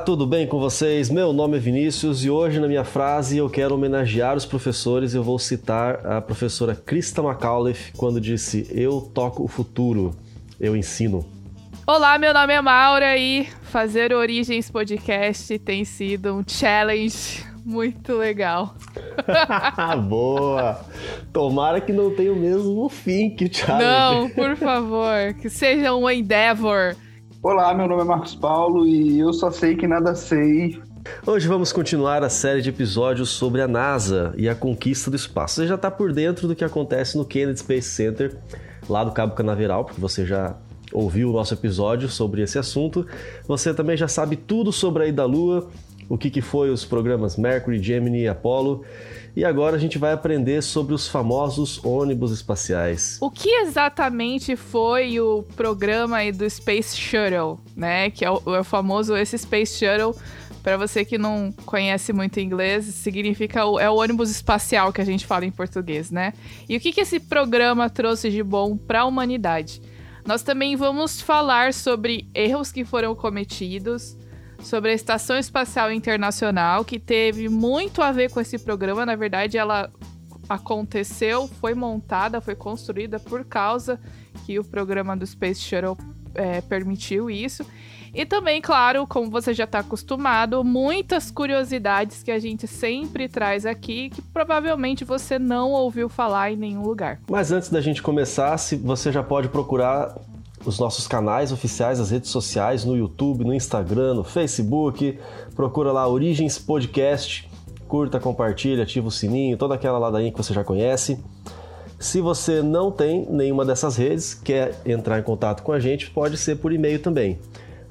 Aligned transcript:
tudo 0.00 0.26
bem 0.26 0.46
com 0.46 0.58
vocês? 0.58 1.10
Meu 1.10 1.32
nome 1.32 1.58
é 1.58 1.60
Vinícius 1.60 2.24
e 2.24 2.30
hoje 2.30 2.58
na 2.58 2.66
minha 2.66 2.84
frase 2.84 3.36
eu 3.36 3.50
quero 3.50 3.74
homenagear 3.74 4.34
os 4.34 4.46
professores. 4.46 5.14
Eu 5.14 5.22
vou 5.22 5.38
citar 5.38 6.06
a 6.06 6.20
professora 6.20 6.74
Krista 6.74 7.22
McAuliffe 7.22 7.92
quando 7.96 8.20
disse: 8.20 8.66
Eu 8.70 9.00
toco 9.12 9.44
o 9.44 9.48
futuro, 9.48 10.12
eu 10.58 10.74
ensino. 10.74 11.24
Olá, 11.86 12.18
meu 12.18 12.32
nome 12.32 12.54
é 12.54 12.60
Maura 12.60 13.16
e 13.16 13.46
fazer 13.62 14.12
Origens 14.14 14.70
Podcast 14.70 15.58
tem 15.58 15.84
sido 15.84 16.34
um 16.34 16.44
challenge 16.46 17.44
muito 17.64 18.14
legal. 18.14 18.74
Boa! 20.08 20.80
Tomara 21.30 21.80
que 21.80 21.92
não 21.92 22.14
tenha 22.14 22.32
o 22.32 22.36
mesmo 22.36 22.88
fim 22.88 23.30
que 23.30 23.44
o 23.44 23.54
challenge. 23.54 23.84
Não, 23.84 24.30
por 24.30 24.56
favor, 24.56 25.34
que 25.40 25.50
seja 25.50 25.94
um 25.94 26.08
endeavor. 26.08 26.96
Olá, 27.42 27.72
meu 27.72 27.88
nome 27.88 28.02
é 28.02 28.04
Marcos 28.04 28.34
Paulo 28.34 28.86
e 28.86 29.18
eu 29.18 29.32
só 29.32 29.50
sei 29.50 29.74
que 29.74 29.86
nada 29.86 30.14
sei. 30.14 30.78
Hoje 31.26 31.48
vamos 31.48 31.72
continuar 31.72 32.22
a 32.22 32.28
série 32.28 32.60
de 32.60 32.68
episódios 32.68 33.30
sobre 33.30 33.62
a 33.62 33.66
NASA 33.66 34.34
e 34.36 34.46
a 34.46 34.54
conquista 34.54 35.10
do 35.10 35.16
espaço. 35.16 35.54
Você 35.54 35.66
já 35.66 35.76
está 35.76 35.90
por 35.90 36.12
dentro 36.12 36.46
do 36.46 36.54
que 36.54 36.62
acontece 36.62 37.16
no 37.16 37.24
Kennedy 37.24 37.60
Space 37.60 37.88
Center, 37.88 38.36
lá 38.86 39.02
do 39.02 39.12
Cabo 39.12 39.34
Canaveral, 39.34 39.86
porque 39.86 39.98
você 39.98 40.26
já 40.26 40.54
ouviu 40.92 41.30
o 41.30 41.32
nosso 41.32 41.54
episódio 41.54 42.10
sobre 42.10 42.42
esse 42.42 42.58
assunto. 42.58 43.06
Você 43.48 43.72
também 43.72 43.96
já 43.96 44.06
sabe 44.06 44.36
tudo 44.36 44.70
sobre 44.70 45.04
a 45.04 45.06
ida 45.06 45.22
à 45.22 45.24
Lua, 45.24 45.66
o 46.10 46.18
que, 46.18 46.28
que 46.28 46.42
foi 46.42 46.68
os 46.68 46.84
programas 46.84 47.38
Mercury, 47.38 47.82
Gemini 47.82 48.24
e 48.24 48.28
Apollo. 48.28 48.84
E 49.36 49.44
agora 49.44 49.76
a 49.76 49.78
gente 49.78 49.98
vai 49.98 50.12
aprender 50.12 50.62
sobre 50.62 50.92
os 50.92 51.06
famosos 51.08 51.82
ônibus 51.84 52.32
espaciais. 52.32 53.18
O 53.20 53.30
que 53.30 53.48
exatamente 53.48 54.56
foi 54.56 55.20
o 55.20 55.44
programa 55.54 56.18
do 56.32 56.48
Space 56.48 56.96
Shuttle, 56.96 57.58
né? 57.76 58.10
Que 58.10 58.24
é 58.24 58.30
o, 58.30 58.42
é 58.54 58.60
o 58.60 58.64
famoso 58.64 59.16
esse 59.16 59.38
Space 59.38 59.78
Shuttle. 59.78 60.14
Para 60.62 60.76
você 60.76 61.04
que 61.04 61.16
não 61.16 61.52
conhece 61.64 62.12
muito 62.12 62.38
inglês, 62.38 62.84
significa 62.86 63.64
o, 63.64 63.78
é 63.78 63.88
o 63.88 63.94
ônibus 63.94 64.30
espacial 64.30 64.92
que 64.92 65.00
a 65.00 65.04
gente 65.04 65.24
fala 65.24 65.46
em 65.46 65.50
português, 65.50 66.10
né? 66.10 66.34
E 66.68 66.76
o 66.76 66.80
que, 66.80 66.92
que 66.92 67.00
esse 67.00 67.18
programa 67.18 67.88
trouxe 67.88 68.30
de 68.30 68.42
bom 68.42 68.76
para 68.76 69.00
a 69.00 69.04
humanidade? 69.06 69.80
Nós 70.26 70.42
também 70.42 70.76
vamos 70.76 71.20
falar 71.20 71.72
sobre 71.72 72.28
erros 72.34 72.70
que 72.70 72.84
foram 72.84 73.14
cometidos, 73.14 74.16
sobre 74.62 74.90
a 74.90 74.94
Estação 74.94 75.38
Espacial 75.38 75.92
Internacional, 75.92 76.84
que 76.84 76.98
teve 76.98 77.48
muito 77.48 78.02
a 78.02 78.12
ver 78.12 78.30
com 78.30 78.40
esse 78.40 78.58
programa. 78.58 79.04
Na 79.06 79.16
verdade, 79.16 79.58
ela 79.58 79.90
aconteceu, 80.48 81.48
foi 81.60 81.74
montada, 81.74 82.40
foi 82.40 82.54
construída 82.54 83.20
por 83.20 83.44
causa 83.44 84.00
que 84.44 84.58
o 84.58 84.64
programa 84.64 85.16
do 85.16 85.26
Space 85.26 85.60
Shuttle 85.60 85.96
é, 86.34 86.60
permitiu 86.60 87.30
isso. 87.30 87.64
E 88.12 88.26
também, 88.26 88.60
claro, 88.60 89.06
como 89.06 89.30
você 89.30 89.54
já 89.54 89.64
está 89.64 89.78
acostumado, 89.78 90.64
muitas 90.64 91.30
curiosidades 91.30 92.22
que 92.24 92.30
a 92.32 92.40
gente 92.40 92.66
sempre 92.66 93.28
traz 93.28 93.64
aqui 93.64 94.10
que 94.10 94.20
provavelmente 94.20 95.04
você 95.04 95.38
não 95.38 95.70
ouviu 95.70 96.08
falar 96.08 96.50
em 96.50 96.56
nenhum 96.56 96.82
lugar. 96.82 97.20
Mas 97.30 97.52
antes 97.52 97.68
da 97.70 97.80
gente 97.80 98.02
começar, 98.02 98.56
se 98.58 98.74
você 98.74 99.12
já 99.12 99.22
pode 99.22 99.48
procurar 99.48 100.12
os 100.64 100.78
nossos 100.78 101.06
canais 101.06 101.52
oficiais, 101.52 102.00
as 102.00 102.10
redes 102.10 102.30
sociais, 102.30 102.84
no 102.84 102.96
YouTube, 102.96 103.44
no 103.44 103.54
Instagram, 103.54 104.14
no 104.14 104.24
Facebook. 104.24 105.18
Procura 105.54 105.92
lá 105.92 106.06
Origens 106.06 106.58
Podcast. 106.58 107.48
Curta, 107.88 108.20
compartilha, 108.20 108.84
ativa 108.84 109.08
o 109.08 109.10
sininho, 109.10 109.56
toda 109.56 109.74
aquela 109.74 109.98
ladainha 109.98 110.30
que 110.30 110.38
você 110.38 110.54
já 110.54 110.62
conhece. 110.62 111.18
Se 111.98 112.20
você 112.20 112.62
não 112.62 112.90
tem 112.90 113.26
nenhuma 113.28 113.64
dessas 113.64 113.96
redes, 113.96 114.32
quer 114.32 114.80
entrar 114.86 115.18
em 115.18 115.22
contato 115.22 115.62
com 115.62 115.72
a 115.72 115.80
gente, 115.80 116.10
pode 116.10 116.38
ser 116.38 116.56
por 116.56 116.72
e-mail 116.72 117.00
também. 117.00 117.38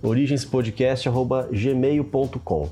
origenspodcast.gmail.com 0.01 2.69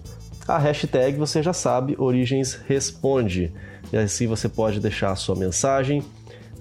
A 0.48 0.58
hashtag 0.58 1.18
você 1.18 1.44
já 1.44 1.54
sabe, 1.54 1.96
Origens 2.00 2.60
Responde. 2.66 3.54
E 3.94 3.98
assim 3.98 4.26
você 4.26 4.50
pode 4.50 4.80
deixar 4.80 5.12
a 5.12 5.16
sua 5.16 5.36
mensagem, 5.36 6.04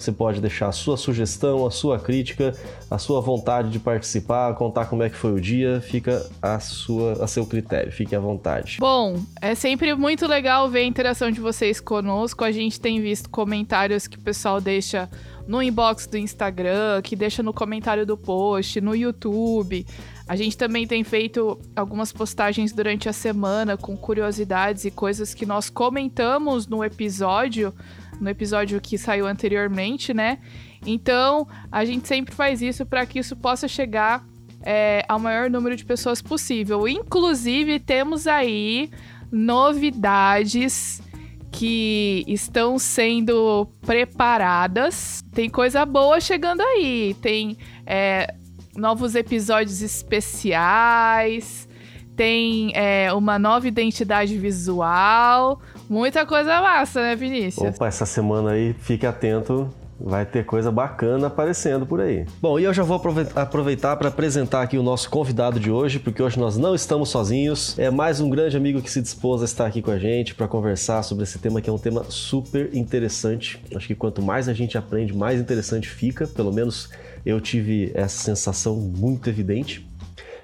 você 0.02 0.12
pode 0.12 0.40
deixar 0.40 0.68
a 0.68 0.72
sua 0.72 0.96
sugestão, 0.96 1.66
a 1.66 1.70
sua 1.70 1.98
crítica, 1.98 2.54
a 2.90 2.98
sua 2.98 3.20
vontade 3.20 3.70
de 3.70 3.78
participar, 3.78 4.54
contar 4.54 4.86
como 4.86 5.02
é 5.02 5.10
que 5.10 5.16
foi 5.16 5.32
o 5.32 5.40
dia, 5.40 5.80
fica 5.80 6.26
a 6.40 6.58
sua 6.60 7.24
a 7.24 7.26
seu 7.26 7.46
critério, 7.46 7.90
fique 7.92 8.14
à 8.14 8.20
vontade. 8.20 8.78
Bom, 8.80 9.20
é 9.40 9.54
sempre 9.54 9.94
muito 9.94 10.26
legal 10.26 10.68
ver 10.68 10.80
a 10.80 10.84
interação 10.84 11.30
de 11.30 11.40
vocês 11.40 11.80
conosco. 11.80 12.44
A 12.44 12.52
gente 12.52 12.80
tem 12.80 13.00
visto 13.00 13.30
comentários 13.30 14.06
que 14.06 14.16
o 14.16 14.20
pessoal 14.20 14.60
deixa 14.60 15.08
no 15.46 15.62
inbox 15.62 16.06
do 16.06 16.18
Instagram, 16.18 17.00
que 17.02 17.14
deixa 17.14 17.42
no 17.42 17.52
comentário 17.52 18.04
do 18.04 18.16
post, 18.16 18.80
no 18.80 18.94
YouTube. 18.94 19.86
A 20.28 20.34
gente 20.34 20.56
também 20.56 20.86
tem 20.86 21.04
feito 21.04 21.58
algumas 21.74 22.12
postagens 22.12 22.72
durante 22.72 23.08
a 23.08 23.12
semana 23.12 23.76
com 23.76 23.96
curiosidades 23.96 24.84
e 24.84 24.90
coisas 24.90 25.32
que 25.32 25.46
nós 25.46 25.70
comentamos 25.70 26.66
no 26.66 26.82
episódio 26.82 27.72
no 28.20 28.30
episódio 28.30 28.80
que 28.80 28.96
saiu 28.96 29.26
anteriormente, 29.26 30.14
né? 30.14 30.38
Então, 30.84 31.46
a 31.70 31.84
gente 31.84 32.06
sempre 32.08 32.34
faz 32.34 32.62
isso 32.62 32.86
para 32.86 33.04
que 33.04 33.18
isso 33.18 33.36
possa 33.36 33.68
chegar 33.68 34.24
é, 34.62 35.04
ao 35.08 35.18
maior 35.18 35.50
número 35.50 35.76
de 35.76 35.84
pessoas 35.84 36.22
possível. 36.22 36.88
Inclusive, 36.88 37.78
temos 37.78 38.26
aí 38.26 38.90
novidades 39.30 41.02
que 41.50 42.24
estão 42.26 42.78
sendo 42.78 43.66
preparadas. 43.80 45.22
Tem 45.32 45.48
coisa 45.48 45.84
boa 45.84 46.20
chegando 46.20 46.60
aí. 46.60 47.14
Tem 47.20 47.56
é, 47.86 48.34
novos 48.76 49.14
episódios 49.14 49.82
especiais. 49.82 51.68
Tem 52.14 52.72
é, 52.74 53.12
uma 53.12 53.38
nova 53.38 53.68
identidade 53.68 54.38
visual. 54.38 55.60
Muita 55.88 56.24
coisa 56.24 56.60
massa, 56.60 57.00
né, 57.00 57.14
Vinícius? 57.14 57.74
Opa, 57.74 57.86
essa 57.86 58.06
semana 58.06 58.52
aí, 58.52 58.74
fique 58.74 59.06
atento. 59.06 59.70
Vai 59.98 60.26
ter 60.26 60.44
coisa 60.44 60.70
bacana 60.70 61.28
aparecendo 61.28 61.86
por 61.86 62.02
aí. 62.02 62.26
Bom, 62.40 62.58
e 62.60 62.64
eu 62.64 62.74
já 62.74 62.82
vou 62.82 63.00
aproveitar 63.34 63.96
para 63.96 64.08
apresentar 64.08 64.60
aqui 64.60 64.76
o 64.76 64.82
nosso 64.82 65.08
convidado 65.08 65.58
de 65.58 65.70
hoje, 65.70 65.98
porque 65.98 66.22
hoje 66.22 66.38
nós 66.38 66.58
não 66.58 66.74
estamos 66.74 67.08
sozinhos. 67.08 67.78
É 67.78 67.90
mais 67.90 68.20
um 68.20 68.28
grande 68.28 68.58
amigo 68.58 68.82
que 68.82 68.90
se 68.90 69.00
dispôs 69.00 69.40
a 69.40 69.46
estar 69.46 69.64
aqui 69.64 69.80
com 69.80 69.90
a 69.90 69.98
gente 69.98 70.34
para 70.34 70.46
conversar 70.46 71.02
sobre 71.02 71.24
esse 71.24 71.38
tema 71.38 71.62
que 71.62 71.70
é 71.70 71.72
um 71.72 71.78
tema 71.78 72.04
super 72.10 72.74
interessante. 72.74 73.58
Acho 73.74 73.86
que 73.86 73.94
quanto 73.94 74.20
mais 74.20 74.50
a 74.50 74.52
gente 74.52 74.76
aprende, 74.76 75.16
mais 75.16 75.40
interessante 75.40 75.88
fica. 75.88 76.26
Pelo 76.26 76.52
menos 76.52 76.90
eu 77.26 77.40
tive 77.40 77.90
essa 77.92 78.22
sensação 78.22 78.76
muito 78.76 79.28
evidente. 79.28 79.84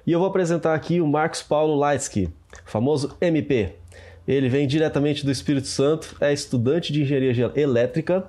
E 0.05 0.11
eu 0.11 0.19
vou 0.19 0.27
apresentar 0.27 0.75
aqui 0.75 1.01
o 1.01 1.07
Marcos 1.07 1.41
Paulo 1.41 1.81
Leitsky, 1.81 2.29
famoso 2.67 3.17
MP. 3.21 3.77
Ele 4.27 4.49
vem 4.49 4.67
diretamente 4.67 5.25
do 5.25 5.31
Espírito 5.31 5.69
Santo, 5.69 6.17
é 6.21 6.33
estudante 6.33 6.93
de 6.93 7.03
engenharia 7.03 7.53
elétrica 7.55 8.25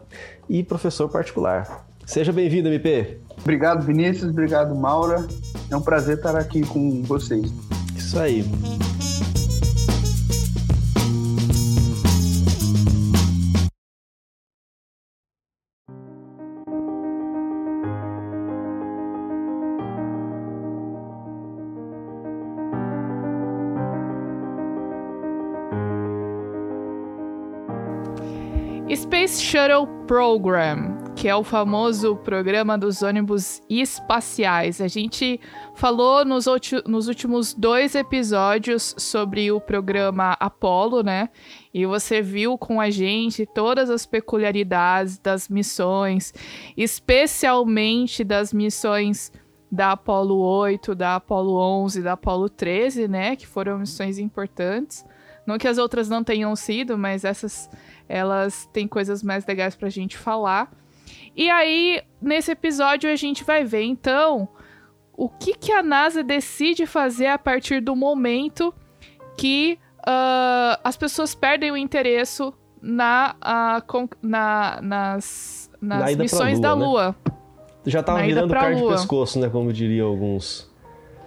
e 0.47 0.63
professor 0.63 1.09
particular. 1.09 1.87
Seja 2.05 2.31
bem-vindo, 2.31 2.69
MP. 2.69 3.17
Obrigado, 3.41 3.83
Vinícius. 3.83 4.29
Obrigado, 4.29 4.75
Maura. 4.75 5.27
É 5.71 5.75
um 5.75 5.81
prazer 5.81 6.17
estar 6.17 6.35
aqui 6.35 6.61
com 6.61 7.01
vocês. 7.01 7.51
Isso 7.95 8.19
aí. 8.19 8.43
Shuttle 29.53 29.85
Program, 30.07 31.13
que 31.15 31.27
é 31.27 31.35
o 31.35 31.43
famoso 31.43 32.15
programa 32.15 32.75
dos 32.75 33.03
ônibus 33.03 33.61
espaciais. 33.69 34.81
A 34.81 34.87
gente 34.87 35.39
falou 35.75 36.25
nos, 36.25 36.47
nos 36.87 37.07
últimos 37.07 37.53
dois 37.53 37.93
episódios 37.93 38.95
sobre 38.97 39.51
o 39.51 39.61
programa 39.61 40.35
Apollo, 40.39 41.03
né? 41.03 41.29
E 41.71 41.85
você 41.85 42.19
viu 42.19 42.57
com 42.57 42.81
a 42.81 42.89
gente 42.89 43.45
todas 43.45 43.91
as 43.91 44.07
peculiaridades 44.07 45.19
das 45.19 45.47
missões, 45.47 46.33
especialmente 46.75 48.23
das 48.23 48.51
missões 48.51 49.31
da 49.71 49.91
Apollo 49.91 50.35
8, 50.35 50.95
da 50.95 51.17
Apollo 51.17 51.53
11, 51.83 52.01
da 52.01 52.13
Apollo 52.13 52.49
13, 52.49 53.07
né? 53.07 53.35
Que 53.35 53.45
foram 53.45 53.77
missões 53.77 54.17
importantes. 54.17 55.05
Não 55.45 55.59
que 55.59 55.67
as 55.67 55.77
outras 55.77 56.09
não 56.09 56.23
tenham 56.23 56.55
sido, 56.55 56.97
mas 56.97 57.23
essas 57.23 57.69
elas 58.07 58.67
têm 58.73 58.87
coisas 58.87 59.23
mais 59.23 59.45
legais 59.45 59.75
pra 59.75 59.89
gente 59.89 60.17
falar. 60.17 60.71
E 61.35 61.49
aí, 61.49 62.01
nesse 62.21 62.51
episódio, 62.51 63.09
a 63.09 63.15
gente 63.15 63.43
vai 63.43 63.63
ver, 63.63 63.83
então, 63.83 64.47
o 65.15 65.29
que, 65.29 65.55
que 65.55 65.71
a 65.71 65.81
NASA 65.81 66.23
decide 66.23 66.85
fazer 66.85 67.27
a 67.27 67.37
partir 67.37 67.81
do 67.81 67.95
momento 67.95 68.73
que 69.37 69.79
uh, 69.99 70.79
as 70.83 70.95
pessoas 70.95 71.33
perdem 71.33 71.71
o 71.71 71.77
interesse 71.77 72.43
na, 72.81 73.35
uh, 73.41 74.09
na, 74.21 74.79
nas, 74.81 75.71
nas 75.81 76.15
na 76.15 76.23
missões 76.23 76.59
Lua, 76.59 76.61
da 76.61 76.73
Lua. 76.73 77.15
Né? 77.25 77.33
Já 77.85 78.03
tava 78.03 78.21
virando 78.21 78.53
carne 78.53 78.81
de 78.81 78.87
pescoço, 78.87 79.39
né? 79.39 79.49
Como 79.49 79.73
diriam 79.73 80.07
alguns. 80.07 80.71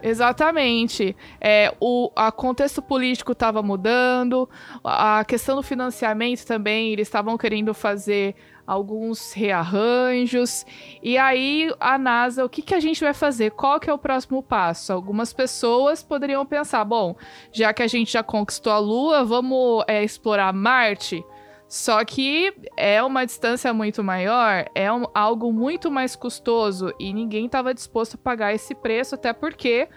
Exatamente. 0.06 1.16
É, 1.40 1.74
o 1.80 2.12
a 2.14 2.30
contexto 2.30 2.80
político 2.80 3.32
estava 3.32 3.60
mudando, 3.60 4.48
a 4.84 5.24
questão 5.24 5.56
do 5.56 5.62
financiamento 5.62 6.44
também, 6.44 6.92
eles 6.92 7.08
estavam 7.08 7.36
querendo 7.36 7.74
fazer 7.74 8.36
alguns 8.64 9.32
rearranjos. 9.32 10.64
E 11.02 11.18
aí 11.18 11.72
a 11.80 11.98
NASA, 11.98 12.44
o 12.44 12.48
que, 12.48 12.62
que 12.62 12.74
a 12.74 12.80
gente 12.80 13.00
vai 13.00 13.12
fazer? 13.12 13.50
Qual 13.50 13.80
que 13.80 13.90
é 13.90 13.92
o 13.92 13.98
próximo 13.98 14.42
passo? 14.42 14.92
Algumas 14.92 15.32
pessoas 15.32 16.04
poderiam 16.04 16.46
pensar, 16.46 16.84
bom, 16.84 17.16
já 17.52 17.72
que 17.72 17.82
a 17.82 17.88
gente 17.88 18.12
já 18.12 18.22
conquistou 18.22 18.72
a 18.72 18.78
Lua, 18.78 19.24
vamos 19.24 19.84
é, 19.88 20.04
explorar 20.04 20.52
Marte. 20.52 21.24
Só 21.68 22.04
que 22.04 22.52
é 22.76 23.02
uma 23.02 23.24
distância 23.24 23.72
muito 23.74 24.02
maior, 24.02 24.66
é 24.74 24.92
um, 24.92 25.04
algo 25.12 25.52
muito 25.52 25.90
mais 25.90 26.14
custoso 26.14 26.94
e 26.98 27.12
ninguém 27.12 27.46
estava 27.46 27.74
disposto 27.74 28.14
a 28.14 28.18
pagar 28.18 28.54
esse 28.54 28.74
preço, 28.74 29.16
até 29.16 29.32
porque 29.32 29.88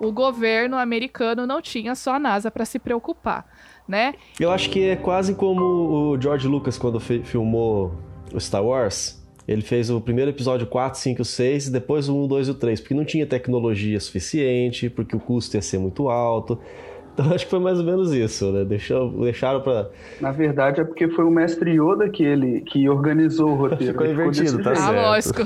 o 0.00 0.10
governo 0.10 0.76
americano 0.76 1.46
não 1.46 1.62
tinha 1.62 1.94
só 1.94 2.14
a 2.14 2.18
NASA 2.18 2.50
para 2.50 2.64
se 2.64 2.78
preocupar, 2.78 3.46
né? 3.86 4.14
Eu 4.40 4.50
acho 4.50 4.68
que 4.68 4.82
é 4.82 4.96
quase 4.96 5.34
como 5.34 5.62
o 5.62 6.20
George 6.20 6.48
Lucas 6.48 6.76
quando 6.76 6.98
filmou 6.98 7.96
Star 8.38 8.64
Wars. 8.64 9.22
Ele 9.46 9.62
fez 9.62 9.90
o 9.90 10.00
primeiro 10.00 10.30
episódio 10.30 10.66
4, 10.66 10.98
5, 10.98 11.24
6 11.24 11.66
e 11.66 11.72
depois 11.72 12.08
o 12.08 12.16
1, 12.16 12.26
2 12.26 12.48
e 12.48 12.50
o 12.50 12.54
3, 12.54 12.80
porque 12.80 12.94
não 12.94 13.04
tinha 13.04 13.26
tecnologia 13.26 13.98
suficiente, 14.00 14.90
porque 14.90 15.14
o 15.14 15.20
custo 15.20 15.56
ia 15.56 15.62
ser 15.62 15.78
muito 15.78 16.08
alto. 16.08 16.58
Então 17.12 17.26
acho 17.32 17.44
que 17.44 17.50
foi 17.50 17.60
mais 17.60 17.78
ou 17.78 17.84
menos 17.84 18.12
isso, 18.12 18.50
né? 18.52 18.64
Deixou, 18.64 19.10
deixaram 19.22 19.60
para. 19.60 19.90
Na 20.20 20.32
verdade 20.32 20.80
é 20.80 20.84
porque 20.84 21.08
foi 21.08 21.24
o 21.24 21.30
mestre 21.30 21.72
Yoda 21.72 22.08
que 22.08 22.22
ele 22.22 22.60
que 22.62 22.88
organizou 22.88 23.50
o 23.50 23.54
roteiro. 23.54 23.92
Ficou 23.92 24.06
invertido, 24.06 24.62
tá 24.62 24.74
jeito. 24.74 24.80
certo. 24.80 24.98
Ah, 24.98 25.10
lógico. 25.10 25.42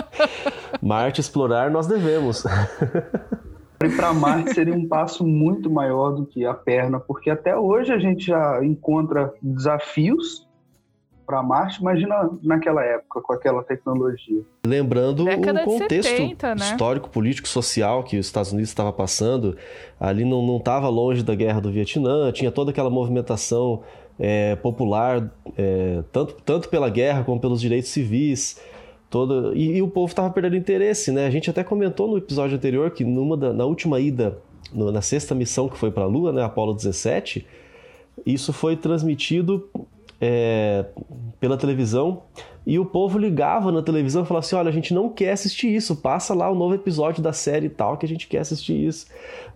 Marte 0.82 1.20
explorar 1.20 1.70
nós 1.70 1.86
devemos. 1.86 2.44
Ir 3.82 3.96
para 3.96 4.12
Marte 4.12 4.54
seria 4.54 4.74
um 4.74 4.86
passo 4.86 5.26
muito 5.26 5.70
maior 5.70 6.10
do 6.12 6.26
que 6.26 6.44
a 6.44 6.52
perna, 6.52 7.00
porque 7.00 7.30
até 7.30 7.56
hoje 7.56 7.92
a 7.92 7.98
gente 7.98 8.26
já 8.26 8.62
encontra 8.62 9.32
desafios 9.40 10.46
para 11.30 11.44
Marte, 11.44 11.80
imagina 11.80 12.28
naquela 12.42 12.84
época, 12.84 13.20
com 13.20 13.32
aquela 13.32 13.62
tecnologia. 13.62 14.42
Lembrando 14.66 15.24
Década 15.24 15.62
o 15.62 15.64
contexto 15.64 16.08
70, 16.08 16.54
né? 16.56 16.64
histórico, 16.64 17.08
político, 17.08 17.46
social 17.46 18.02
que 18.02 18.18
os 18.18 18.26
Estados 18.26 18.50
Unidos 18.50 18.70
estava 18.70 18.92
passando. 18.92 19.56
Ali 20.00 20.24
não 20.24 20.56
estava 20.56 20.88
longe 20.88 21.22
da 21.22 21.36
guerra 21.36 21.60
do 21.60 21.70
Vietnã, 21.70 22.32
tinha 22.32 22.50
toda 22.50 22.72
aquela 22.72 22.90
movimentação 22.90 23.82
é, 24.18 24.56
popular, 24.56 25.32
é, 25.56 26.02
tanto, 26.10 26.34
tanto 26.44 26.68
pela 26.68 26.90
guerra 26.90 27.22
como 27.22 27.40
pelos 27.40 27.60
direitos 27.60 27.90
civis. 27.90 28.60
Toda, 29.08 29.54
e, 29.54 29.76
e 29.76 29.82
o 29.82 29.88
povo 29.88 30.10
estava 30.10 30.30
perdendo 30.30 30.56
interesse, 30.56 31.12
né? 31.12 31.26
A 31.26 31.30
gente 31.30 31.48
até 31.48 31.62
comentou 31.62 32.08
no 32.08 32.18
episódio 32.18 32.56
anterior 32.56 32.90
que 32.90 33.04
numa 33.04 33.36
da, 33.36 33.52
na 33.52 33.64
última 33.64 34.00
ida, 34.00 34.38
no, 34.72 34.90
na 34.90 35.00
sexta 35.00 35.32
missão 35.32 35.68
que 35.68 35.78
foi 35.78 35.92
para 35.92 36.02
a 36.02 36.06
Lua, 36.06 36.32
né, 36.32 36.42
Apollo 36.42 36.74
17, 36.74 37.46
isso 38.26 38.52
foi 38.52 38.76
transmitido 38.76 39.68
é, 40.20 40.84
pela 41.38 41.56
televisão 41.56 42.22
e 42.66 42.78
o 42.78 42.84
povo 42.84 43.18
ligava 43.18 43.72
na 43.72 43.82
televisão 43.82 44.22
e 44.22 44.26
falava 44.26 44.44
assim: 44.44 44.56
olha, 44.56 44.68
a 44.68 44.72
gente 44.72 44.92
não 44.92 45.08
quer 45.08 45.32
assistir 45.32 45.74
isso, 45.74 45.96
passa 45.96 46.34
lá 46.34 46.50
o 46.50 46.54
novo 46.54 46.74
episódio 46.74 47.22
da 47.22 47.32
série 47.32 47.66
e 47.66 47.70
tal, 47.70 47.96
que 47.96 48.04
a 48.04 48.08
gente 48.08 48.28
quer 48.28 48.40
assistir 48.40 48.74
isso. 48.74 49.06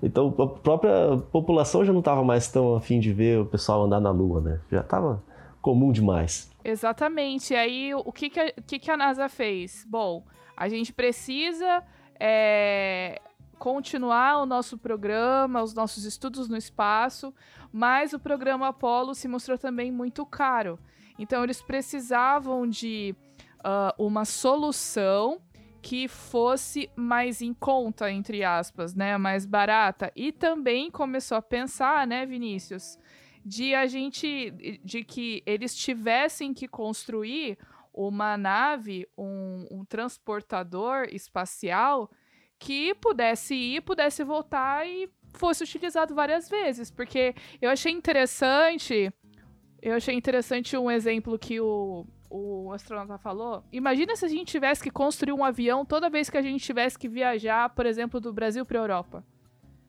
Então 0.02 0.34
a 0.38 0.46
própria 0.46 1.18
população 1.30 1.84
já 1.84 1.92
não 1.92 2.00
estava 2.00 2.24
mais 2.24 2.48
tão 2.48 2.74
afim 2.74 2.98
de 2.98 3.12
ver 3.12 3.40
o 3.40 3.46
pessoal 3.46 3.84
andar 3.84 4.00
na 4.00 4.10
lua, 4.10 4.40
né? 4.40 4.60
Já 4.70 4.80
estava 4.80 5.22
comum 5.60 5.92
demais. 5.92 6.50
Exatamente. 6.64 7.52
E 7.52 7.56
aí, 7.56 7.94
o 7.94 8.12
que, 8.12 8.30
que, 8.30 8.40
a, 8.40 8.52
que, 8.66 8.78
que 8.78 8.90
a 8.90 8.96
NASA 8.96 9.28
fez? 9.28 9.86
Bom, 9.88 10.24
a 10.56 10.68
gente 10.68 10.92
precisa 10.92 11.82
é, 12.18 13.20
continuar 13.58 14.42
o 14.42 14.46
nosso 14.46 14.76
programa, 14.76 15.62
os 15.62 15.74
nossos 15.74 16.04
estudos 16.04 16.48
no 16.48 16.56
espaço, 16.56 17.34
mas 17.74 18.12
o 18.12 18.20
programa 18.20 18.68
Apollo 18.68 19.16
se 19.16 19.26
mostrou 19.26 19.58
também 19.58 19.90
muito 19.90 20.24
caro. 20.24 20.78
Então 21.18 21.42
eles 21.42 21.60
precisavam 21.60 22.68
de 22.68 23.16
uh, 23.58 24.06
uma 24.06 24.24
solução 24.24 25.42
que 25.82 26.06
fosse 26.06 26.88
mais 26.94 27.42
em 27.42 27.52
conta, 27.52 28.12
entre 28.12 28.44
aspas, 28.44 28.94
né, 28.94 29.18
mais 29.18 29.44
barata. 29.44 30.12
E 30.14 30.30
também 30.30 30.88
começou 30.88 31.36
a 31.36 31.42
pensar, 31.42 32.06
né, 32.06 32.24
Vinícius, 32.24 32.96
de 33.44 33.74
a 33.74 33.88
gente, 33.88 34.52
de 34.84 35.02
que 35.02 35.42
eles 35.44 35.74
tivessem 35.74 36.54
que 36.54 36.68
construir 36.68 37.58
uma 37.92 38.36
nave, 38.36 39.04
um, 39.18 39.66
um 39.68 39.84
transportador 39.84 41.08
espacial 41.10 42.08
que 42.56 42.94
pudesse 42.94 43.56
ir, 43.56 43.80
pudesse 43.80 44.22
voltar 44.22 44.86
e 44.86 45.10
fosse 45.38 45.64
utilizado 45.64 46.14
várias 46.14 46.48
vezes, 46.48 46.90
porque 46.90 47.34
eu 47.60 47.70
achei 47.70 47.92
interessante, 47.92 49.12
eu 49.82 49.94
achei 49.94 50.14
interessante 50.14 50.76
um 50.76 50.90
exemplo 50.90 51.38
que 51.38 51.60
o, 51.60 52.06
o 52.30 52.72
astronauta 52.72 53.18
falou. 53.18 53.62
Imagina 53.72 54.16
se 54.16 54.24
a 54.24 54.28
gente 54.28 54.50
tivesse 54.50 54.82
que 54.82 54.90
construir 54.90 55.32
um 55.32 55.44
avião 55.44 55.84
toda 55.84 56.10
vez 56.10 56.28
que 56.28 56.36
a 56.36 56.42
gente 56.42 56.64
tivesse 56.64 56.98
que 56.98 57.08
viajar, 57.08 57.70
por 57.70 57.86
exemplo, 57.86 58.20
do 58.20 58.32
Brasil 58.32 58.64
para 58.64 58.78
Europa. 58.78 59.24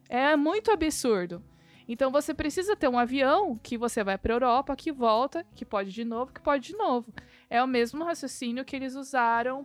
É 0.08 0.36
muito 0.36 0.72
absurdo. 0.72 1.42
Então 1.88 2.12
você 2.12 2.34
precisa 2.34 2.76
ter 2.76 2.88
um 2.88 2.98
avião 2.98 3.60
que 3.62 3.78
você 3.78 4.04
vai 4.04 4.18
para 4.18 4.34
Europa, 4.34 4.76
que 4.76 4.92
volta, 4.92 5.46
que 5.54 5.64
pode 5.64 5.92
de 5.92 6.04
novo, 6.04 6.34
que 6.34 6.42
pode 6.42 6.70
de 6.70 6.78
novo. 6.78 7.14
É 7.48 7.64
o 7.64 7.68
mesmo 7.68 8.04
raciocínio 8.04 8.66
que 8.66 8.76
eles 8.76 8.96
usaram 8.96 9.64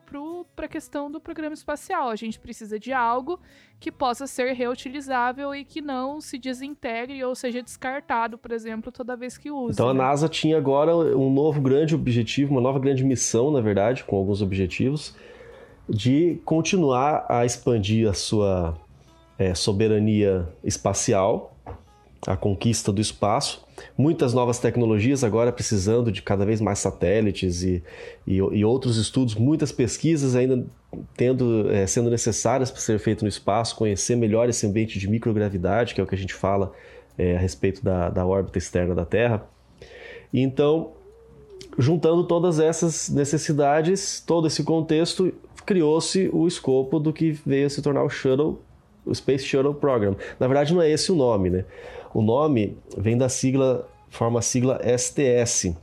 para 0.55 0.67
a 0.67 0.69
questão 0.69 1.11
do 1.11 1.19
programa 1.19 1.55
espacial. 1.55 2.11
A 2.11 2.17
gente 2.17 2.39
precisa 2.39 2.79
de 2.79 2.93
algo 2.93 3.41
que 3.79 3.91
possa 3.91 4.27
ser 4.27 4.53
reutilizável 4.53 5.55
e 5.55 5.65
que 5.65 5.81
não 5.81 6.21
se 6.21 6.39
desintegre 6.39 7.25
ou 7.25 7.35
seja 7.35 7.63
descartado, 7.63 8.37
por 8.37 8.53
exemplo, 8.53 8.93
toda 8.93 9.17
vez 9.17 9.39
que 9.39 9.51
usa. 9.51 9.73
Então 9.73 9.89
a 9.89 9.95
né? 9.95 10.01
NASA 10.01 10.29
tinha 10.29 10.59
agora 10.59 10.95
um 10.95 11.33
novo 11.33 11.61
grande 11.61 11.95
objetivo, 11.95 12.53
uma 12.53 12.61
nova 12.61 12.79
grande 12.79 13.03
missão, 13.03 13.51
na 13.51 13.63
verdade, 13.63 14.05
com 14.05 14.17
alguns 14.17 14.43
objetivos, 14.43 15.17
de 15.89 16.39
continuar 16.45 17.25
a 17.31 17.47
expandir 17.47 18.09
a 18.09 18.13
sua 18.13 18.77
é, 19.39 19.55
soberania 19.55 20.47
espacial 20.63 21.50
a 22.27 22.37
conquista 22.37 22.93
do 22.93 23.01
espaço. 23.01 23.65
Muitas 23.97 24.35
novas 24.35 24.59
tecnologias 24.59 25.25
agora 25.25 25.51
precisando 25.51 26.13
de 26.13 26.21
cada 26.21 26.45
vez 26.45 26.61
mais 26.61 26.79
satélites 26.79 27.63
e, 27.63 27.83
e, 28.27 28.37
e 28.37 28.65
outros 28.65 28.97
estudos, 28.97 29.35
muitas 29.35 29.73
pesquisas 29.73 30.35
ainda 30.35 30.65
tendo, 31.17 31.71
é, 31.71 31.87
sendo 31.87 32.11
necessárias 32.11 32.71
para 32.71 32.81
ser 32.81 32.99
feito 32.99 33.23
no 33.23 33.29
espaço, 33.29 33.77
conhecer 33.77 34.17
melhor 34.17 34.49
esse 34.49 34.67
ambiente 34.67 34.99
de 34.99 35.09
microgravidade, 35.09 35.95
que 35.95 36.01
é 36.01 36.05
o 36.05 36.07
que 36.07 36.15
a 36.15 36.19
gente 36.19 36.35
fala 36.35 36.73
é, 37.17 37.37
a 37.37 37.39
respeito 37.39 37.83
da, 37.83 38.11
da 38.11 38.27
órbita 38.27 38.59
externa 38.59 38.95
da 38.95 39.05
Terra. 39.05 39.47
Então, 40.33 40.93
juntando 41.79 42.25
todas 42.25 42.61
essas 42.61 43.09
necessidades, 43.09 44.23
todo 44.27 44.47
esse 44.47 44.63
contexto, 44.63 45.33
criou-se 45.65 46.29
o 46.33 46.47
escopo 46.47 46.99
do 46.99 47.13
que 47.13 47.33
veio 47.47 47.67
a 47.67 47.71
se 47.71 47.81
tornar 47.81 48.03
o 48.03 48.11
Shuttle, 48.11 48.59
o 49.05 49.15
Space 49.15 49.45
Shuttle 49.45 49.75
Program. 49.75 50.17
Na 50.39 50.47
verdade, 50.47 50.75
não 50.75 50.83
é 50.83 50.91
esse 50.91 51.11
o 51.11 51.15
nome, 51.15 51.51
né? 51.51 51.65
O 52.13 52.23
nome 52.23 52.77
vem 52.97 53.17
da 53.17 53.29
sigla, 53.29 53.89
forma 54.09 54.43
sigla 54.43 54.81
STS, 54.97 55.75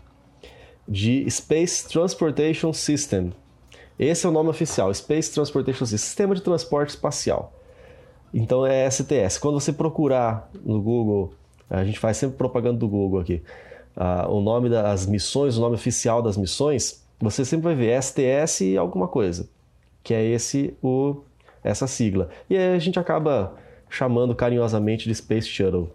de 0.87 1.29
Space 1.29 1.87
Transportation 1.87 2.73
System. 2.73 3.33
Esse 3.97 4.25
é 4.25 4.29
o 4.29 4.31
nome 4.31 4.49
oficial, 4.49 4.93
Space 4.93 5.33
Transportation 5.33 5.85
System, 5.85 5.97
Sistema 5.97 6.35
de 6.35 6.41
Transporte 6.41 6.89
Espacial. 6.89 7.53
Então 8.33 8.65
é 8.65 8.89
STS. 8.89 9.37
Quando 9.39 9.59
você 9.59 9.71
procurar 9.71 10.49
no 10.63 10.81
Google, 10.81 11.33
a 11.69 11.83
gente 11.83 11.97
faz 11.97 12.17
sempre 12.17 12.37
propaganda 12.37 12.77
do 12.77 12.87
Google 12.87 13.19
aqui, 13.19 13.41
uh, 13.95 14.29
o 14.29 14.41
nome 14.41 14.69
das 14.69 15.05
missões, 15.05 15.57
o 15.57 15.61
nome 15.61 15.75
oficial 15.75 16.21
das 16.21 16.37
missões, 16.37 17.03
você 17.19 17.43
sempre 17.43 17.65
vai 17.65 17.75
ver 17.75 18.01
STS 18.01 18.61
e 18.61 18.77
alguma 18.77 19.07
coisa, 19.07 19.49
que 20.03 20.13
é 20.13 20.23
esse 20.23 20.75
o 20.83 21.21
essa 21.63 21.87
sigla. 21.87 22.29
E 22.49 22.55
aí 22.55 22.75
a 22.75 22.79
gente 22.79 22.99
acaba 22.99 23.55
chamando 23.89 24.35
carinhosamente 24.35 25.07
de 25.07 25.15
Space 25.15 25.47
Shuttle. 25.47 25.91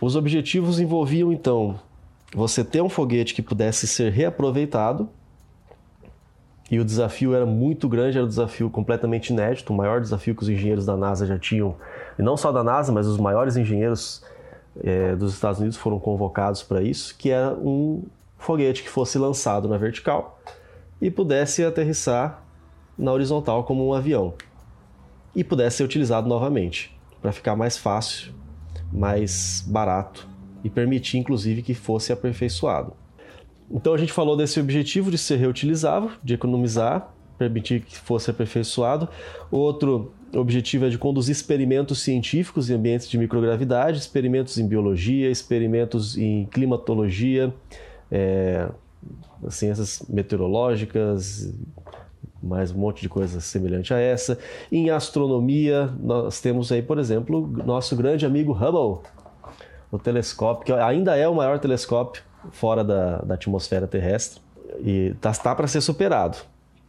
Os 0.00 0.16
objetivos 0.16 0.80
envolviam 0.80 1.32
então 1.32 1.78
você 2.34 2.64
ter 2.64 2.82
um 2.82 2.88
foguete 2.88 3.32
que 3.32 3.40
pudesse 3.40 3.86
ser 3.86 4.10
reaproveitado. 4.12 5.08
E 6.70 6.80
o 6.80 6.84
desafio 6.84 7.34
era 7.34 7.46
muito 7.46 7.88
grande, 7.88 8.16
era 8.16 8.24
um 8.24 8.28
desafio 8.28 8.68
completamente 8.70 9.28
inédito, 9.28 9.72
o 9.72 9.76
maior 9.76 10.00
desafio 10.00 10.34
que 10.34 10.42
os 10.42 10.48
engenheiros 10.48 10.86
da 10.86 10.96
NASA 10.96 11.26
já 11.26 11.38
tinham, 11.38 11.76
e 12.18 12.22
não 12.22 12.38
só 12.38 12.50
da 12.50 12.64
NASA, 12.64 12.90
mas 12.90 13.06
os 13.06 13.18
maiores 13.18 13.56
engenheiros 13.56 14.24
é, 14.82 15.14
dos 15.14 15.34
Estados 15.34 15.60
Unidos 15.60 15.76
foram 15.76 16.00
convocados 16.00 16.62
para 16.62 16.82
isso, 16.82 17.14
que 17.18 17.30
era 17.30 17.54
um 17.54 18.02
foguete 18.38 18.82
que 18.82 18.88
fosse 18.88 19.18
lançado 19.18 19.68
na 19.68 19.76
vertical 19.76 20.40
e 21.00 21.10
pudesse 21.10 21.62
aterrissar 21.62 22.42
na 22.96 23.12
horizontal 23.12 23.64
como 23.64 23.86
um 23.86 23.92
avião 23.92 24.32
e 25.34 25.44
pudesse 25.44 25.78
ser 25.78 25.84
utilizado 25.84 26.28
novamente 26.28 26.98
para 27.20 27.30
ficar 27.30 27.54
mais 27.54 27.76
fácil 27.76 28.32
mais 28.94 29.64
barato 29.66 30.28
e 30.62 30.70
permitir, 30.70 31.18
inclusive, 31.18 31.60
que 31.60 31.74
fosse 31.74 32.12
aperfeiçoado. 32.12 32.94
Então 33.70 33.92
a 33.92 33.98
gente 33.98 34.12
falou 34.12 34.36
desse 34.36 34.60
objetivo 34.60 35.10
de 35.10 35.18
ser 35.18 35.36
reutilizável, 35.36 36.10
de 36.22 36.34
economizar, 36.34 37.12
permitir 37.36 37.80
que 37.80 37.98
fosse 37.98 38.30
aperfeiçoado. 38.30 39.08
Outro 39.50 40.12
objetivo 40.32 40.86
é 40.86 40.88
de 40.88 40.98
conduzir 40.98 41.32
experimentos 41.32 42.00
científicos 42.00 42.70
em 42.70 42.74
ambientes 42.74 43.08
de 43.08 43.18
microgravidade, 43.18 43.98
experimentos 43.98 44.58
em 44.58 44.66
biologia, 44.66 45.30
experimentos 45.30 46.16
em 46.16 46.46
climatologia, 46.46 47.52
é, 48.10 48.68
ciências 49.48 50.04
meteorológicas, 50.08 51.52
mais 52.44 52.70
um 52.70 52.78
monte 52.78 53.00
de 53.00 53.08
coisa 53.08 53.40
semelhante 53.40 53.92
a 53.94 53.98
essa. 53.98 54.38
Em 54.70 54.90
astronomia, 54.90 55.90
nós 56.00 56.40
temos 56.40 56.70
aí, 56.70 56.82
por 56.82 56.98
exemplo, 56.98 57.46
nosso 57.64 57.96
grande 57.96 58.26
amigo 58.26 58.52
Hubble, 58.52 59.02
o 59.90 59.98
telescópio, 59.98 60.66
que 60.66 60.72
ainda 60.72 61.16
é 61.16 61.26
o 61.26 61.34
maior 61.34 61.58
telescópio 61.58 62.22
fora 62.50 62.84
da, 62.84 63.18
da 63.18 63.34
atmosfera 63.34 63.86
terrestre 63.86 64.40
e 64.80 65.12
está 65.14 65.32
tá 65.32 65.54
para 65.54 65.66
ser 65.66 65.80
superado. 65.80 66.38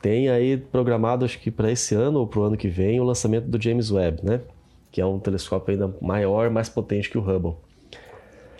Tem 0.01 0.29
aí 0.29 0.57
programado, 0.57 1.25
acho 1.25 1.39
que 1.39 1.49
para 1.49 1.71
esse 1.71 1.95
ano 1.95 2.19
ou 2.19 2.27
para 2.27 2.39
o 2.39 2.43
ano 2.43 2.57
que 2.57 2.67
vem, 2.67 2.99
o 2.99 3.03
lançamento 3.03 3.47
do 3.47 3.61
James 3.61 3.89
Webb, 3.89 4.23
né? 4.23 4.41
Que 4.91 5.01
é 5.01 5.05
um 5.05 5.19
telescópio 5.19 5.73
ainda 5.73 5.95
maior, 6.01 6.49
mais 6.49 6.69
potente 6.69 7.09
que 7.09 7.17
o 7.17 7.21
Hubble. 7.21 7.55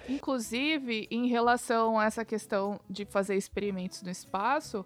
Inclusive, 0.07 1.07
em 1.09 1.27
relação 1.27 1.99
a 1.99 2.05
essa 2.05 2.23
questão 2.23 2.79
de 2.89 3.05
fazer 3.05 3.35
experimentos 3.35 4.01
no 4.01 4.09
espaço, 4.09 4.85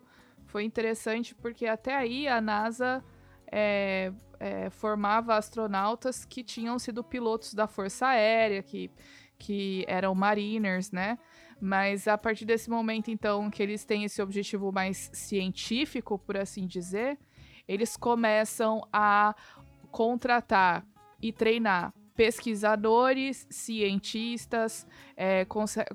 foi 0.50 0.64
interessante 0.64 1.36
porque 1.36 1.68
até 1.68 1.96
aí 1.96 2.28
a 2.28 2.42
NASA 2.42 3.04
é, 3.52 4.12
é, 4.40 4.70
formava 4.72 5.36
astronautas 5.36 6.26
que 6.26 6.44
tinham 6.44 6.80
sido 6.80 7.04
pilotos 7.04 7.54
da 7.54 7.68
Força 7.68 8.08
Aérea, 8.08 8.64
que, 8.64 8.90
que 9.38 9.86
eram 9.88 10.16
mariners, 10.16 10.92
né? 10.92 11.20
Mas 11.62 12.08
a 12.08 12.18
partir 12.18 12.46
desse 12.46 12.70
momento, 12.70 13.12
então, 13.12 13.50
que 13.52 13.62
eles 13.62 13.86
têm 13.86 14.06
esse 14.06 14.22
objetivo 14.22 14.72
mais 14.72 15.12
científico, 15.14 16.18
por 16.18 16.36
assim 16.36 16.66
dizer, 16.66 17.20
eles 17.68 17.96
começam 17.96 18.82
a 18.92 19.36
contratar 19.92 20.84
e 21.22 21.32
treinar 21.32 21.94
pesquisadores, 22.16 23.46
cientistas, 23.52 24.88
é, 25.16 25.46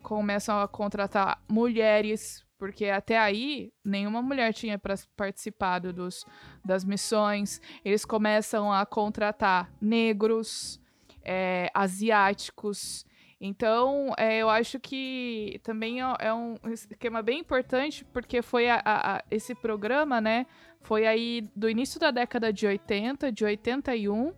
começam 0.02 0.60
a 0.60 0.68
contratar 0.68 1.42
mulheres, 1.50 2.43
porque 2.58 2.86
até 2.86 3.18
aí 3.18 3.72
nenhuma 3.84 4.22
mulher 4.22 4.52
tinha 4.52 4.80
participado 5.16 5.92
dos, 5.92 6.24
das 6.64 6.84
missões. 6.84 7.60
Eles 7.84 8.04
começam 8.04 8.72
a 8.72 8.86
contratar 8.86 9.72
negros, 9.80 10.80
é, 11.22 11.70
asiáticos. 11.74 13.04
Então, 13.40 14.14
é, 14.16 14.38
eu 14.38 14.48
acho 14.48 14.78
que 14.78 15.60
também 15.62 16.00
é, 16.00 16.14
é 16.20 16.32
um 16.32 16.56
esquema 16.72 17.22
bem 17.22 17.40
importante, 17.40 18.04
porque 18.06 18.40
foi 18.40 18.70
a, 18.70 18.80
a, 18.84 19.16
a, 19.16 19.24
esse 19.30 19.54
programa, 19.54 20.20
né? 20.20 20.46
Foi 20.80 21.06
aí 21.06 21.48
do 21.54 21.68
início 21.68 21.98
da 21.98 22.10
década 22.10 22.52
de 22.52 22.66
80, 22.66 23.32
de 23.32 23.44
81, 23.44 24.32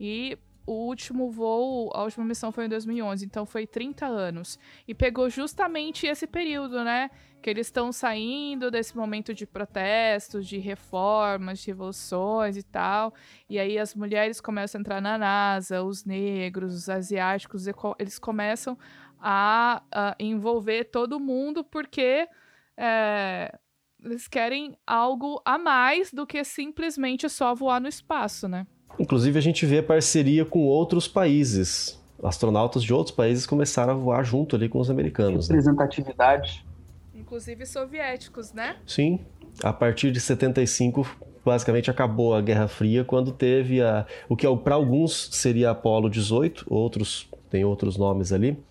e 0.00 0.38
o 0.66 0.72
último 0.86 1.30
voo, 1.30 1.90
a 1.94 2.02
última 2.02 2.24
missão 2.24 2.52
foi 2.52 2.66
em 2.66 2.68
2011, 2.68 3.24
então 3.24 3.44
foi 3.44 3.66
30 3.66 4.06
anos. 4.06 4.58
E 4.86 4.94
pegou 4.94 5.28
justamente 5.28 6.06
esse 6.06 6.26
período, 6.26 6.82
né? 6.84 7.10
Que 7.42 7.50
eles 7.50 7.66
estão 7.66 7.92
saindo 7.92 8.70
desse 8.70 8.96
momento 8.96 9.34
de 9.34 9.46
protestos, 9.46 10.46
de 10.46 10.58
reformas, 10.58 11.58
de 11.58 11.66
revoluções 11.66 12.56
e 12.56 12.62
tal. 12.62 13.12
E 13.50 13.58
aí 13.58 13.78
as 13.78 13.94
mulheres 13.94 14.40
começam 14.40 14.78
a 14.78 14.80
entrar 14.80 15.00
na 15.02 15.18
NASA, 15.18 15.82
os 15.82 16.04
negros, 16.04 16.74
os 16.74 16.88
asiáticos, 16.88 17.66
eles 17.98 18.18
começam 18.18 18.78
a, 19.20 19.82
a 19.92 20.16
envolver 20.18 20.84
todo 20.84 21.20
mundo 21.20 21.62
porque 21.64 22.28
é, 22.76 23.58
eles 24.04 24.26
querem 24.26 24.76
algo 24.86 25.40
a 25.44 25.58
mais 25.58 26.12
do 26.12 26.26
que 26.26 26.42
simplesmente 26.44 27.28
só 27.28 27.54
voar 27.54 27.80
no 27.80 27.88
espaço, 27.88 28.48
né? 28.48 28.66
Inclusive, 28.98 29.38
a 29.38 29.42
gente 29.42 29.64
vê 29.64 29.80
parceria 29.80 30.44
com 30.44 30.66
outros 30.66 31.08
países. 31.08 32.00
Astronautas 32.22 32.84
de 32.84 32.92
outros 32.92 33.14
países 33.14 33.46
começaram 33.46 33.94
a 33.94 33.96
voar 33.96 34.22
junto 34.22 34.54
ali 34.54 34.68
com 34.68 34.78
os 34.78 34.90
americanos. 34.90 35.48
Né? 35.48 35.56
Representatividade. 35.56 36.64
Né? 36.64 36.71
Inclusive 37.32 37.64
soviéticos, 37.64 38.52
né? 38.52 38.76
Sim. 38.86 39.18
A 39.64 39.72
partir 39.72 40.12
de 40.12 40.20
75, 40.20 41.06
basicamente 41.42 41.90
acabou 41.90 42.34
a 42.34 42.42
Guerra 42.42 42.68
Fria, 42.68 43.04
quando 43.06 43.32
teve 43.32 43.80
a, 43.80 44.04
o 44.28 44.36
que 44.36 44.46
para 44.58 44.74
alguns 44.74 45.30
seria 45.32 45.70
Apolo 45.70 46.10
18, 46.10 46.66
outros 46.68 47.30
tem 47.48 47.64
outros 47.64 47.96
nomes 47.96 48.34
ali, 48.34 48.62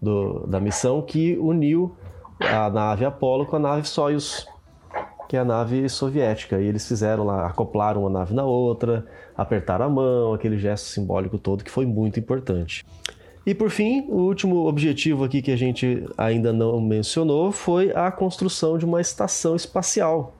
do, 0.00 0.46
da 0.46 0.60
missão, 0.60 1.02
que 1.02 1.36
uniu 1.38 1.96
a 2.38 2.70
nave 2.70 3.04
Apolo 3.04 3.46
com 3.46 3.56
a 3.56 3.58
nave 3.58 3.88
Soyuz, 3.88 4.46
que 5.28 5.36
é 5.36 5.40
a 5.40 5.44
nave 5.44 5.88
soviética. 5.88 6.60
E 6.60 6.66
eles 6.66 6.86
fizeram 6.86 7.24
lá, 7.24 7.48
acoplaram 7.48 8.02
uma 8.02 8.10
nave 8.10 8.32
na 8.32 8.44
outra, 8.44 9.04
apertaram 9.36 9.86
a 9.86 9.90
mão, 9.90 10.34
aquele 10.34 10.56
gesto 10.56 10.84
simbólico 10.84 11.36
todo 11.36 11.64
que 11.64 11.70
foi 11.70 11.84
muito 11.84 12.20
importante. 12.20 12.86
E 13.46 13.54
por 13.54 13.68
fim, 13.70 14.06
o 14.08 14.22
último 14.22 14.66
objetivo 14.66 15.22
aqui 15.22 15.42
que 15.42 15.50
a 15.50 15.56
gente 15.56 16.04
ainda 16.16 16.52
não 16.52 16.80
mencionou 16.80 17.52
foi 17.52 17.92
a 17.94 18.10
construção 18.10 18.78
de 18.78 18.86
uma 18.86 19.00
estação 19.00 19.54
espacial. 19.54 20.34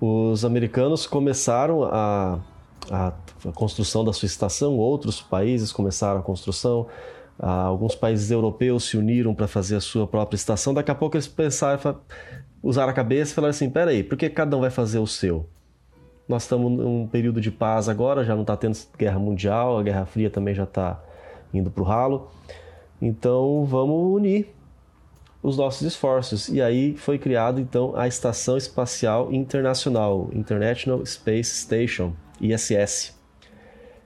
Os 0.00 0.44
americanos 0.44 1.06
começaram 1.06 1.84
a, 1.84 2.40
a, 2.90 3.12
a 3.46 3.52
construção 3.52 4.04
da 4.04 4.12
sua 4.12 4.26
estação, 4.26 4.76
outros 4.78 5.20
países 5.20 5.70
começaram 5.70 6.18
a 6.18 6.22
construção, 6.22 6.88
alguns 7.38 7.94
países 7.94 8.30
europeus 8.32 8.84
se 8.84 8.96
uniram 8.96 9.32
para 9.32 9.46
fazer 9.46 9.76
a 9.76 9.80
sua 9.80 10.08
própria 10.08 10.36
estação. 10.36 10.74
Daqui 10.74 10.90
a 10.90 10.94
pouco 10.94 11.16
eles 11.16 11.28
pensaram, 11.28 12.00
usaram 12.62 12.90
a 12.90 12.94
cabeça 12.94 13.30
e 13.30 13.34
falaram 13.34 13.50
assim: 13.50 13.70
peraí, 13.70 14.02
por 14.02 14.18
que 14.18 14.28
cada 14.28 14.56
um 14.56 14.60
vai 14.60 14.70
fazer 14.70 14.98
o 14.98 15.06
seu? 15.06 15.48
Nós 16.28 16.42
estamos 16.42 16.70
num 16.72 17.06
período 17.06 17.40
de 17.40 17.50
paz 17.50 17.88
agora, 17.88 18.24
já 18.24 18.34
não 18.34 18.42
está 18.42 18.56
tendo 18.56 18.76
guerra 18.96 19.18
mundial, 19.18 19.78
a 19.78 19.82
Guerra 19.82 20.06
Fria 20.06 20.30
também 20.30 20.54
já 20.54 20.64
está 20.64 21.02
indo 21.52 21.70
para 21.70 21.82
o 21.82 21.86
ralo. 21.86 22.28
Então 23.00 23.64
vamos 23.64 24.14
unir 24.14 24.48
os 25.42 25.56
nossos 25.56 25.82
esforços. 25.82 26.48
E 26.48 26.60
aí 26.60 26.96
foi 26.96 27.18
criado 27.18 27.60
então 27.60 27.94
a 27.96 28.06
Estação 28.06 28.56
Espacial 28.56 29.32
Internacional, 29.32 30.28
International 30.32 31.04
Space 31.04 31.62
Station, 31.62 32.12
ISS, 32.40 33.18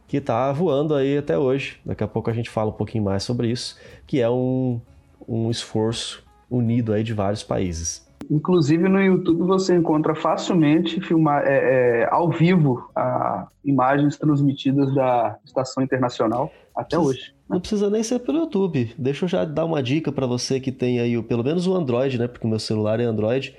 que 0.06 0.18
está 0.18 0.50
voando 0.52 0.94
aí 0.94 1.18
até 1.18 1.36
hoje. 1.36 1.80
Daqui 1.84 2.04
a 2.04 2.08
pouco 2.08 2.30
a 2.30 2.32
gente 2.32 2.50
fala 2.50 2.70
um 2.70 2.74
pouquinho 2.74 3.04
mais 3.04 3.22
sobre 3.22 3.50
isso, 3.50 3.76
que 4.06 4.20
é 4.20 4.30
um, 4.30 4.80
um 5.26 5.50
esforço 5.50 6.24
unido 6.50 6.92
aí 6.92 7.02
de 7.02 7.12
vários 7.12 7.42
países. 7.42 8.04
Inclusive 8.30 8.88
no 8.88 9.00
YouTube 9.00 9.42
você 9.42 9.74
encontra 9.74 10.14
facilmente 10.14 11.00
filmar 11.00 11.42
é, 11.44 12.02
é, 12.02 12.08
ao 12.10 12.30
vivo 12.30 12.88
a, 12.94 13.48
imagens 13.64 14.16
transmitidas 14.16 14.94
da 14.94 15.36
estação 15.44 15.82
internacional 15.82 16.50
até 16.74 16.98
hoje. 16.98 17.33
Não 17.48 17.60
precisa 17.60 17.90
nem 17.90 18.02
ser 18.02 18.20
pelo 18.20 18.38
YouTube. 18.38 18.94
Deixa 18.96 19.24
eu 19.24 19.28
já 19.28 19.44
dar 19.44 19.64
uma 19.64 19.82
dica 19.82 20.10
para 20.10 20.26
você 20.26 20.58
que 20.58 20.72
tem 20.72 20.98
aí 20.98 21.20
pelo 21.22 21.44
menos 21.44 21.66
o 21.66 21.74
Android, 21.74 22.18
né? 22.18 22.26
Porque 22.26 22.46
o 22.46 22.50
meu 22.50 22.58
celular 22.58 23.00
é 23.00 23.04
Android. 23.04 23.54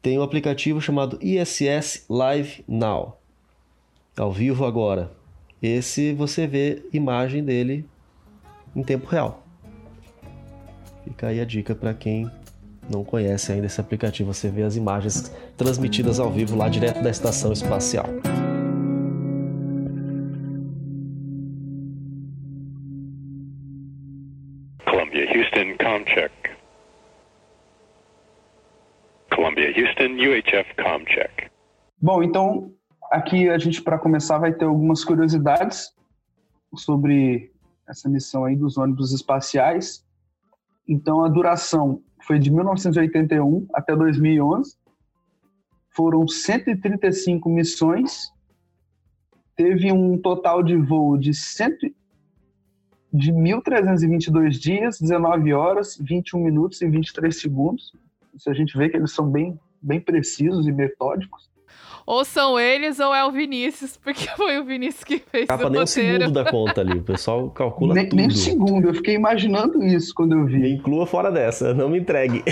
Tem 0.00 0.18
um 0.18 0.22
aplicativo 0.22 0.80
chamado 0.80 1.18
ISS 1.20 2.04
Live 2.08 2.64
Now. 2.68 3.18
Ao 4.16 4.32
vivo 4.32 4.64
agora. 4.64 5.10
Esse 5.60 6.12
você 6.12 6.46
vê 6.46 6.84
imagem 6.92 7.42
dele 7.42 7.84
em 8.74 8.82
tempo 8.82 9.08
real. 9.08 9.44
Fica 11.02 11.28
aí 11.28 11.40
a 11.40 11.44
dica 11.44 11.74
para 11.74 11.92
quem 11.92 12.30
não 12.88 13.04
conhece 13.04 13.52
ainda 13.52 13.66
esse 13.66 13.80
aplicativo, 13.80 14.32
você 14.32 14.48
vê 14.48 14.62
as 14.62 14.76
imagens 14.76 15.32
transmitidas 15.56 16.18
ao 16.18 16.30
vivo 16.30 16.56
lá 16.56 16.68
direto 16.68 17.02
da 17.02 17.10
estação 17.10 17.52
espacial. 17.52 18.06
Comcheck. 26.18 26.56
Columbia, 29.32 29.68
Houston, 29.68 30.14
UHF, 30.16 30.74
Comcheck. 30.74 31.50
Bom, 32.00 32.22
então 32.22 32.72
aqui 33.10 33.48
a 33.48 33.56
gente 33.56 33.80
para 33.82 33.98
começar 33.98 34.38
vai 34.38 34.52
ter 34.52 34.64
algumas 34.64 35.04
curiosidades 35.04 35.94
sobre 36.74 37.52
essa 37.88 38.08
missão 38.08 38.44
aí 38.44 38.56
dos 38.56 38.76
ônibus 38.76 39.12
espaciais. 39.12 40.04
Então 40.88 41.24
a 41.24 41.28
duração 41.28 42.02
foi 42.26 42.38
de 42.38 42.50
1981 42.50 43.68
até 43.72 43.94
2011. 43.94 44.76
Foram 45.90 46.26
135 46.26 47.48
missões. 47.48 48.32
Teve 49.54 49.92
um 49.92 50.18
total 50.18 50.62
de 50.62 50.76
voo 50.76 51.16
de, 51.16 51.32
cento, 51.34 51.86
de 53.12 53.32
1.322 53.32 54.50
dias, 54.50 55.00
19 55.00 55.52
horas, 55.52 55.96
21 56.00 56.40
minutos 56.40 56.80
e 56.82 56.88
23 56.88 57.34
segundos. 57.38 57.92
Isso 58.34 58.50
a 58.50 58.54
gente 58.54 58.76
vê 58.76 58.88
que 58.88 58.96
eles 58.96 59.12
são 59.12 59.28
bem, 59.28 59.58
bem 59.80 60.00
precisos 60.00 60.66
e 60.66 60.72
metódicos. 60.72 61.48
Ou 62.06 62.24
são 62.24 62.58
eles 62.58 63.00
ou 63.00 63.14
é 63.14 63.22
o 63.24 63.30
Vinícius, 63.30 63.98
porque 63.98 64.26
foi 64.34 64.58
o 64.58 64.64
Vinícius 64.64 65.04
que 65.04 65.18
fez 65.18 65.46
Capa 65.46 65.66
o 65.66 65.70
nem 65.70 65.80
roteiro. 65.80 65.84
um 65.84 65.86
segundo 66.20 66.32
da 66.32 66.50
conta 66.50 66.80
ali, 66.80 66.98
o 66.98 67.02
pessoal 67.02 67.50
calcula 67.50 67.94
nem, 67.94 68.08
tudo. 68.08 68.16
Nem 68.16 68.28
um 68.28 68.30
segundo, 68.30 68.88
eu 68.88 68.94
fiquei 68.94 69.14
imaginando 69.14 69.84
isso 69.84 70.14
quando 70.14 70.32
eu 70.32 70.46
vi. 70.46 70.58
Me 70.58 70.72
inclua 70.72 71.06
fora 71.06 71.30
dessa, 71.30 71.74
não 71.74 71.88
me 71.90 71.98
entregue. 71.98 72.42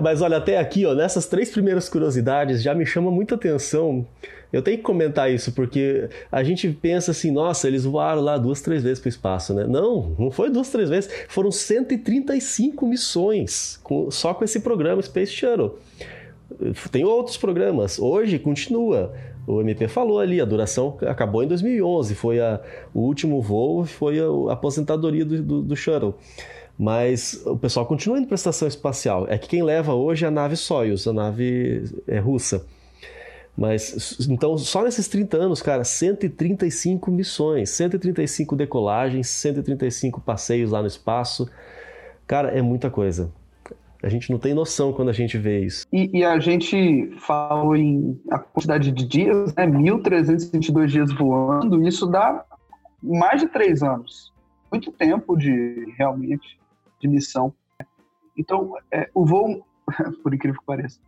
Mas 0.00 0.20
olha, 0.20 0.36
até 0.36 0.58
aqui, 0.58 0.84
ó, 0.86 0.94
nessas 0.94 1.26
três 1.26 1.50
primeiras 1.50 1.88
curiosidades 1.88 2.62
já 2.62 2.74
me 2.74 2.84
chama 2.86 3.10
muita 3.10 3.34
atenção. 3.34 4.06
Eu 4.52 4.60
tenho 4.60 4.76
que 4.76 4.82
comentar 4.82 5.30
isso, 5.32 5.52
porque 5.52 6.10
a 6.30 6.42
gente 6.42 6.68
pensa 6.68 7.12
assim, 7.12 7.30
nossa, 7.30 7.66
eles 7.66 7.84
voaram 7.84 8.20
lá 8.20 8.36
duas, 8.36 8.60
três 8.60 8.82
vezes 8.82 9.00
para 9.00 9.08
o 9.08 9.08
espaço, 9.08 9.54
né? 9.54 9.64
Não, 9.66 10.14
não 10.18 10.30
foi 10.30 10.50
duas, 10.50 10.68
três 10.68 10.90
vezes. 10.90 11.10
Foram 11.28 11.50
135 11.50 12.86
missões 12.86 13.80
com, 13.82 14.10
só 14.10 14.34
com 14.34 14.44
esse 14.44 14.60
programa 14.60 15.00
Space 15.00 15.32
Shuttle. 15.32 15.78
Tem 16.90 17.02
outros 17.02 17.38
programas. 17.38 17.98
Hoje 17.98 18.38
continua. 18.38 19.14
O 19.46 19.60
MP 19.60 19.88
falou 19.88 20.20
ali, 20.20 20.40
a 20.40 20.44
duração 20.44 20.96
acabou 21.00 21.42
em 21.42 21.48
2011, 21.48 22.14
foi 22.14 22.38
a, 22.38 22.60
o 22.94 23.00
último 23.00 23.42
voo, 23.42 23.84
foi 23.84 24.20
a, 24.20 24.24
a 24.50 24.52
aposentadoria 24.52 25.24
do, 25.24 25.42
do, 25.42 25.62
do 25.62 25.76
Shuttle. 25.76 26.14
Mas 26.82 27.40
o 27.46 27.56
pessoal 27.56 27.86
continua 27.86 28.18
indo 28.18 28.26
para 28.26 28.34
a 28.34 28.42
estação 28.42 28.66
espacial. 28.66 29.24
É 29.28 29.38
que 29.38 29.46
quem 29.46 29.62
leva 29.62 29.94
hoje 29.94 30.24
é 30.24 30.28
a 30.28 30.32
nave 30.32 30.56
Soyuz, 30.56 31.06
a 31.06 31.12
nave 31.12 31.84
é, 32.08 32.18
russa. 32.18 32.66
Mas 33.56 34.18
então, 34.28 34.58
só 34.58 34.82
nesses 34.82 35.06
30 35.06 35.36
anos, 35.36 35.62
cara, 35.62 35.84
135 35.84 37.08
missões, 37.12 37.70
135 37.70 38.56
decolagens, 38.56 39.28
135 39.28 40.20
passeios 40.22 40.72
lá 40.72 40.80
no 40.80 40.88
espaço. 40.88 41.48
Cara, 42.26 42.48
é 42.48 42.60
muita 42.60 42.90
coisa. 42.90 43.30
A 44.02 44.08
gente 44.08 44.32
não 44.32 44.38
tem 44.40 44.52
noção 44.52 44.92
quando 44.92 45.10
a 45.10 45.12
gente 45.12 45.38
vê 45.38 45.60
isso. 45.60 45.86
E, 45.92 46.10
e 46.18 46.24
a 46.24 46.40
gente 46.40 47.12
falou 47.20 47.76
em 47.76 48.20
a 48.28 48.40
quantidade 48.40 48.90
de 48.90 49.06
dias, 49.06 49.54
né? 49.54 49.68
1.322 49.68 50.86
dias 50.86 51.12
voando, 51.12 51.86
isso 51.86 52.08
dá 52.08 52.44
mais 53.00 53.40
de 53.40 53.46
três 53.46 53.84
anos. 53.84 54.32
Muito 54.68 54.90
tempo 54.90 55.36
de 55.36 55.94
realmente 55.96 56.60
de 57.02 57.08
missão. 57.08 57.52
Então, 58.36 58.72
é, 58.90 59.10
o 59.12 59.26
voo, 59.26 59.66
por 60.22 60.32
incrível 60.32 60.58
que 60.60 60.66
pareça, 60.66 60.98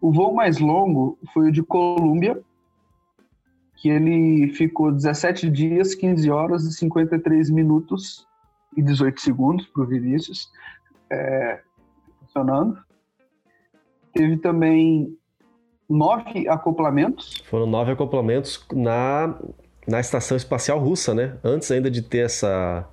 o 0.00 0.12
voo 0.12 0.34
mais 0.34 0.58
longo 0.58 1.18
foi 1.32 1.48
o 1.48 1.52
de 1.52 1.62
Colômbia, 1.62 2.42
que 3.76 3.88
ele 3.88 4.52
ficou 4.52 4.92
17 4.92 5.48
dias, 5.48 5.94
15 5.94 6.30
horas 6.30 6.64
e 6.64 6.72
53 6.72 7.50
minutos 7.50 8.26
e 8.76 8.82
18 8.82 9.20
segundos 9.20 9.66
para 9.68 9.82
o 9.82 9.86
Vinícius. 9.86 10.50
É, 11.10 11.60
funcionando. 12.20 12.78
Teve 14.12 14.36
também 14.38 15.16
nove 15.88 16.48
acoplamentos. 16.48 17.42
Foram 17.44 17.66
nove 17.66 17.92
acoplamentos 17.92 18.64
na, 18.72 19.38
na 19.86 20.00
estação 20.00 20.36
espacial 20.36 20.78
russa, 20.78 21.14
né? 21.14 21.38
Antes 21.44 21.70
ainda 21.70 21.90
de 21.90 22.02
ter 22.02 22.24
essa 22.24 22.88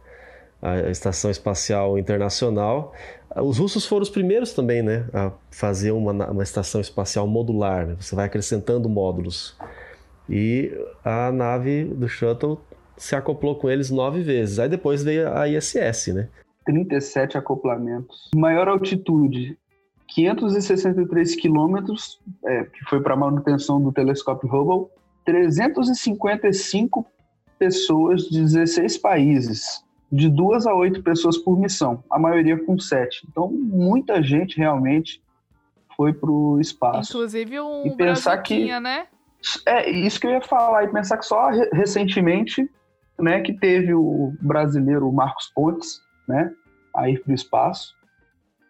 a 0.62 0.90
estação 0.90 1.32
espacial 1.32 1.98
internacional. 1.98 2.94
Os 3.36 3.58
russos 3.58 3.86
foram 3.86 4.04
os 4.04 4.10
primeiros 4.10 4.54
também, 4.54 4.82
né, 4.82 5.08
a 5.14 5.32
fazer 5.50 5.92
uma, 5.92 6.12
uma 6.30 6.44
estação 6.44 6.80
espacial 6.80 7.26
modular. 7.26 7.88
Né? 7.88 7.96
Você 8.00 8.16
vai 8.16 8.26
acrescentando 8.26 8.88
módulos. 8.88 9.58
E 10.30 10.72
a 11.04 11.32
nave 11.32 11.86
do 11.86 12.08
shuttle 12.08 12.60
se 12.98 13.16
acoplou 13.16 13.56
com 13.56 13.70
eles 13.70 13.90
nove 13.90 14.22
vezes. 14.22 14.60
Aí 14.60 14.70
depois 14.70 15.04
veio 15.04 15.34
a 15.34 15.48
ISS, 15.48 16.14
né? 16.14 16.30
37 16.66 17.38
acoplamentos. 17.38 18.30
Maior 18.36 18.68
altitude, 18.68 19.58
563 20.08 21.36
quilômetros, 21.36 22.20
é, 22.46 22.64
que 22.66 22.84
foi 22.88 23.02
para 23.02 23.16
manutenção 23.16 23.82
do 23.82 23.92
telescópio 23.92 24.48
Hubble. 24.50 24.88
355 25.26 27.06
pessoas 27.58 28.24
de 28.24 28.42
16 28.42 28.98
países, 28.98 29.84
de 30.12 30.30
duas 30.30 30.68
a 30.68 30.74
oito 30.76 31.02
pessoas 31.02 31.38
por 31.38 31.58
missão, 31.58 32.04
a 32.10 32.20
maioria 32.20 32.58
com 32.64 32.78
sete. 32.78 33.26
Então, 33.30 33.50
muita 33.50 34.22
gente 34.22 34.58
realmente 34.58 35.22
foi 35.96 36.14
para 36.14 36.30
o 36.30 36.60
espaço. 36.60 37.12
Inclusive 37.12 37.60
um 37.62 37.86
e 37.86 37.96
pensar 37.96 38.38
que 38.40 38.80
né? 38.80 39.08
É 39.66 39.90
isso 39.90 40.20
que 40.20 40.28
eu 40.28 40.32
ia 40.32 40.42
falar, 40.42 40.84
e 40.84 40.88
pensar 40.90 41.18
que 41.18 41.26
só 41.26 41.50
recentemente 41.74 42.70
né, 43.20 43.42
que 43.42 43.54
teve 43.54 43.94
o 43.94 44.34
brasileiro 44.42 45.12
Marcos 45.12 45.52
Pontes, 45.54 46.02
né, 46.28 46.52
a 46.96 47.10
ir 47.10 47.22
para 47.24 47.32
o 47.32 47.36
espaço. 47.36 47.94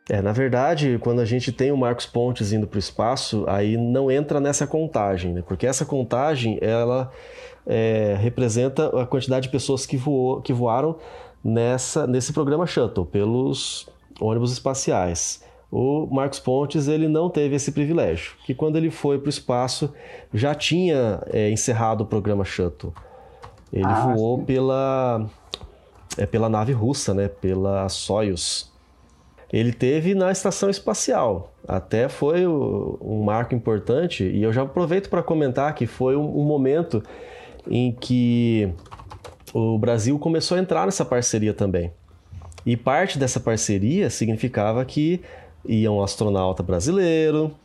É, 0.10 0.22
na 0.22 0.32
verdade, 0.32 1.00
quando 1.02 1.22
a 1.22 1.26
gente 1.26 1.52
tem 1.52 1.72
o 1.72 1.78
Marcos 1.78 2.06
Pontes 2.06 2.52
indo 2.52 2.68
para 2.68 2.78
o 2.78 2.80
espaço, 2.80 3.46
aí 3.48 3.78
não 3.78 4.12
entra 4.12 4.40
nessa 4.40 4.68
contagem, 4.68 5.34
né? 5.34 5.42
Porque 5.42 5.66
essa 5.66 5.86
contagem, 5.86 6.58
ela 6.60 7.12
é, 7.66 8.16
representa 8.20 9.02
a 9.02 9.06
quantidade 9.06 9.44
de 9.44 9.52
pessoas 9.52 9.86
que, 9.86 9.96
voou, 9.96 10.42
que 10.42 10.52
voaram 10.52 10.98
nessa, 11.44 12.06
nesse 12.06 12.34
programa 12.34 12.66
Shuttle, 12.66 13.06
pelos 13.06 13.88
ônibus 14.20 14.52
espaciais. 14.52 15.44
O 15.72 16.06
Marcos 16.12 16.40
Pontes 16.40 16.88
ele 16.88 17.08
não 17.08 17.30
teve 17.30 17.56
esse 17.56 17.72
privilégio, 17.72 18.34
que 18.46 18.54
quando 18.54 18.76
ele 18.76 18.92
foi 18.92 19.18
para 19.18 19.28
o 19.28 19.30
espaço 19.30 19.94
já 20.34 20.54
tinha 20.54 21.24
é, 21.28 21.50
encerrado 21.50 22.02
o 22.02 22.06
programa 22.06 22.44
Shuttle. 22.44 22.94
Ele 23.72 23.86
ah, 23.86 24.14
voou 24.14 24.40
sim. 24.40 24.46
pela 24.46 25.26
é 26.18 26.26
pela 26.26 26.50
nave 26.50 26.74
russa, 26.74 27.14
né? 27.14 27.30
Pela 27.30 27.88
Soyuz. 27.88 28.70
Ele 29.52 29.72
teve 29.72 30.14
na 30.14 30.32
estação 30.32 30.70
espacial. 30.70 31.54
Até 31.66 32.10
foi 32.10 32.46
o, 32.46 32.98
um 33.02 33.24
marco 33.24 33.56
importante 33.56 34.24
e 34.26 34.44
eu 34.44 34.52
já 34.52 34.64
aproveito 34.64 35.10
para 35.10 35.24
comentar 35.24 35.74
que 35.74 35.86
foi 35.86 36.16
um, 36.16 36.40
um 36.40 36.44
momento 36.44 37.02
em 37.70 37.92
que 37.92 38.74
o 39.54 39.78
Brasil 39.78 40.18
começou 40.18 40.58
a 40.58 40.62
entrar 40.62 40.86
nessa 40.86 41.06
parceria 41.06 41.54
também. 41.54 41.92
E 42.66 42.78
parte 42.78 43.18
dessa 43.18 43.40
parceria 43.40 44.10
significava 44.10 44.84
que 44.86 45.22
ia 45.66 45.92
um 45.92 46.02
astronauta 46.02 46.62
brasileiro, 46.62 47.56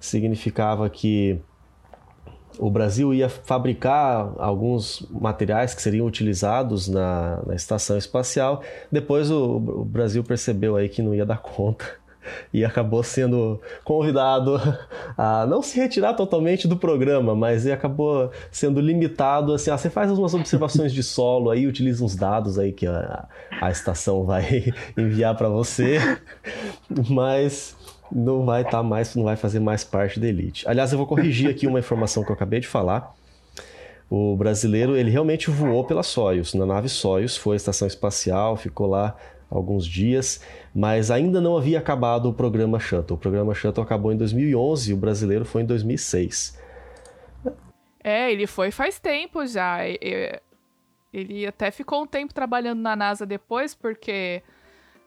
significava 0.00 0.88
que 0.88 1.38
o 2.58 2.70
Brasil 2.70 3.14
ia 3.14 3.28
fabricar 3.28 4.34
alguns 4.38 5.06
materiais 5.10 5.74
que 5.74 5.82
seriam 5.82 6.06
utilizados 6.06 6.88
na, 6.88 7.42
na 7.46 7.54
estação 7.54 7.96
espacial. 7.96 8.62
Depois 8.90 9.30
o, 9.30 9.56
o, 9.56 9.84
Brasil 9.84 10.22
percebeu 10.22 10.76
aí 10.76 10.88
que 10.88 11.02
não 11.02 11.14
ia 11.14 11.24
dar 11.24 11.38
conta 11.42 12.01
e 12.52 12.64
acabou 12.64 13.02
sendo 13.02 13.60
convidado 13.84 14.60
a 15.16 15.46
não 15.46 15.62
se 15.62 15.78
retirar 15.78 16.14
totalmente 16.14 16.68
do 16.68 16.76
programa, 16.76 17.34
mas 17.34 17.66
acabou 17.66 18.30
sendo 18.50 18.80
limitado 18.80 19.52
assim, 19.52 19.70
ah, 19.70 19.78
você 19.78 19.90
faz 19.90 20.10
algumas 20.10 20.34
observações 20.34 20.92
de 20.92 21.02
solo 21.02 21.50
aí, 21.50 21.66
utiliza 21.66 22.04
uns 22.04 22.14
dados 22.14 22.58
aí 22.58 22.72
que 22.72 22.86
a, 22.86 23.26
a 23.60 23.70
estação 23.70 24.24
vai 24.24 24.72
enviar 24.96 25.36
para 25.36 25.48
você, 25.48 25.98
mas 27.08 27.76
não 28.10 28.44
vai 28.44 28.62
estar 28.62 28.78
tá 28.78 28.82
mais, 28.82 29.14
não 29.14 29.24
vai 29.24 29.36
fazer 29.36 29.60
mais 29.60 29.82
parte 29.82 30.20
da 30.20 30.28
elite. 30.28 30.68
Aliás, 30.68 30.92
eu 30.92 30.98
vou 30.98 31.06
corrigir 31.06 31.48
aqui 31.48 31.66
uma 31.66 31.78
informação 31.78 32.22
que 32.22 32.30
eu 32.30 32.34
acabei 32.34 32.60
de 32.60 32.68
falar. 32.68 33.14
O 34.10 34.36
brasileiro, 34.36 34.94
ele 34.94 35.10
realmente 35.10 35.50
voou 35.50 35.84
pela 35.84 36.02
Soyuz, 36.02 36.52
na 36.52 36.66
nave 36.66 36.88
Soyuz, 36.88 37.34
foi 37.34 37.54
à 37.54 37.56
estação 37.56 37.88
espacial, 37.88 38.56
ficou 38.56 38.86
lá 38.86 39.16
alguns 39.56 39.86
dias, 39.86 40.42
mas 40.74 41.10
ainda 41.10 41.40
não 41.40 41.56
havia 41.56 41.78
acabado 41.78 42.28
o 42.28 42.34
programa 42.34 42.80
Shuttle. 42.80 43.16
O 43.16 43.20
programa 43.20 43.54
Shuttle 43.54 43.84
acabou 43.84 44.12
em 44.12 44.16
2011 44.16 44.90
e 44.90 44.94
o 44.94 44.96
brasileiro 44.96 45.44
foi 45.44 45.62
em 45.62 45.66
2006. 45.66 46.58
É, 48.02 48.32
ele 48.32 48.46
foi 48.46 48.70
faz 48.70 48.98
tempo 48.98 49.46
já. 49.46 49.78
Ele 51.12 51.46
até 51.46 51.70
ficou 51.70 52.02
um 52.02 52.06
tempo 52.06 52.34
trabalhando 52.34 52.80
na 52.80 52.96
NASA 52.96 53.24
depois, 53.24 53.74
porque 53.74 54.42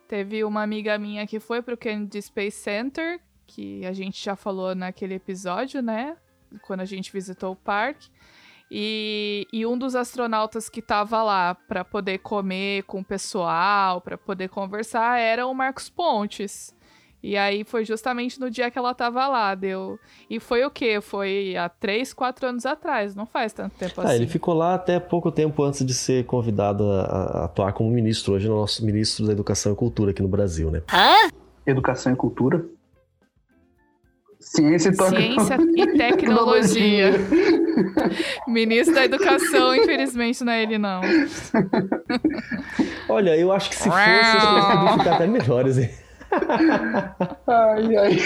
Teve 0.08 0.44
uma 0.44 0.62
amiga 0.62 0.96
minha 0.98 1.26
que 1.26 1.40
foi 1.40 1.60
pro 1.60 1.76
Kennedy 1.76 2.22
Space 2.22 2.58
Center, 2.58 3.20
que 3.44 3.84
a 3.84 3.92
gente 3.92 4.24
já 4.24 4.36
falou 4.36 4.74
naquele 4.74 5.14
episódio, 5.14 5.82
né? 5.82 6.16
Quando 6.62 6.80
a 6.80 6.84
gente 6.84 7.12
visitou 7.12 7.52
o 7.52 7.56
parque. 7.56 8.08
E, 8.70 9.46
e 9.52 9.64
um 9.64 9.78
dos 9.78 9.94
astronautas 9.94 10.68
que 10.68 10.80
estava 10.80 11.22
lá 11.22 11.54
para 11.54 11.84
poder 11.84 12.18
comer 12.18 12.82
com 12.84 13.00
o 13.00 13.04
pessoal, 13.04 14.00
para 14.00 14.18
poder 14.18 14.48
conversar, 14.48 15.20
era 15.20 15.46
o 15.46 15.54
Marcos 15.54 15.88
Pontes. 15.88 16.74
E 17.22 17.36
aí 17.36 17.64
foi 17.64 17.84
justamente 17.84 18.38
no 18.38 18.50
dia 18.50 18.70
que 18.70 18.78
ela 18.78 18.94
tava 18.94 19.26
lá, 19.26 19.54
deu. 19.54 19.98
E 20.30 20.38
foi 20.38 20.64
o 20.64 20.70
quê? 20.70 21.00
Foi 21.00 21.56
há 21.56 21.68
três, 21.68 22.12
quatro 22.12 22.46
anos 22.46 22.64
atrás, 22.64 23.16
não 23.16 23.26
faz 23.26 23.52
tanto 23.52 23.74
tempo 23.76 24.00
ah, 24.00 24.04
assim. 24.04 24.14
Ele 24.14 24.26
ficou 24.26 24.54
lá 24.54 24.74
até 24.74 25.00
pouco 25.00 25.32
tempo 25.32 25.62
antes 25.64 25.84
de 25.84 25.94
ser 25.94 26.24
convidado 26.26 26.88
a, 26.90 27.02
a 27.02 27.44
atuar 27.46 27.72
como 27.72 27.90
ministro. 27.90 28.34
Hoje 28.34 28.46
é 28.46 28.50
o 28.50 28.54
nosso 28.54 28.84
ministro 28.84 29.26
da 29.26 29.32
Educação 29.32 29.72
e 29.72 29.76
Cultura 29.76 30.12
aqui 30.12 30.22
no 30.22 30.28
Brasil, 30.28 30.70
né? 30.70 30.82
Hã? 30.92 31.30
Educação 31.66 32.12
e 32.12 32.16
Cultura? 32.16 32.64
Ciência 34.46 34.90
e, 34.90 34.94
Ciência 34.94 35.58
e 35.74 35.86
tecnologia. 35.98 37.12
Ministro 38.46 38.94
da 38.94 39.04
Educação, 39.04 39.74
infelizmente, 39.74 40.44
não 40.44 40.52
é 40.52 40.62
ele, 40.62 40.78
não. 40.78 41.00
Olha, 43.08 43.36
eu 43.36 43.50
acho 43.50 43.68
que 43.68 43.76
se 43.76 43.84
fosse, 43.84 43.98
as 43.98 44.30
coisas 44.30 44.64
podiam 44.68 44.98
ficar 44.98 45.14
até 45.14 45.26
melhores, 45.26 45.78
hein? 45.78 45.90
Ai, 47.46 47.96
ai. 47.96 48.18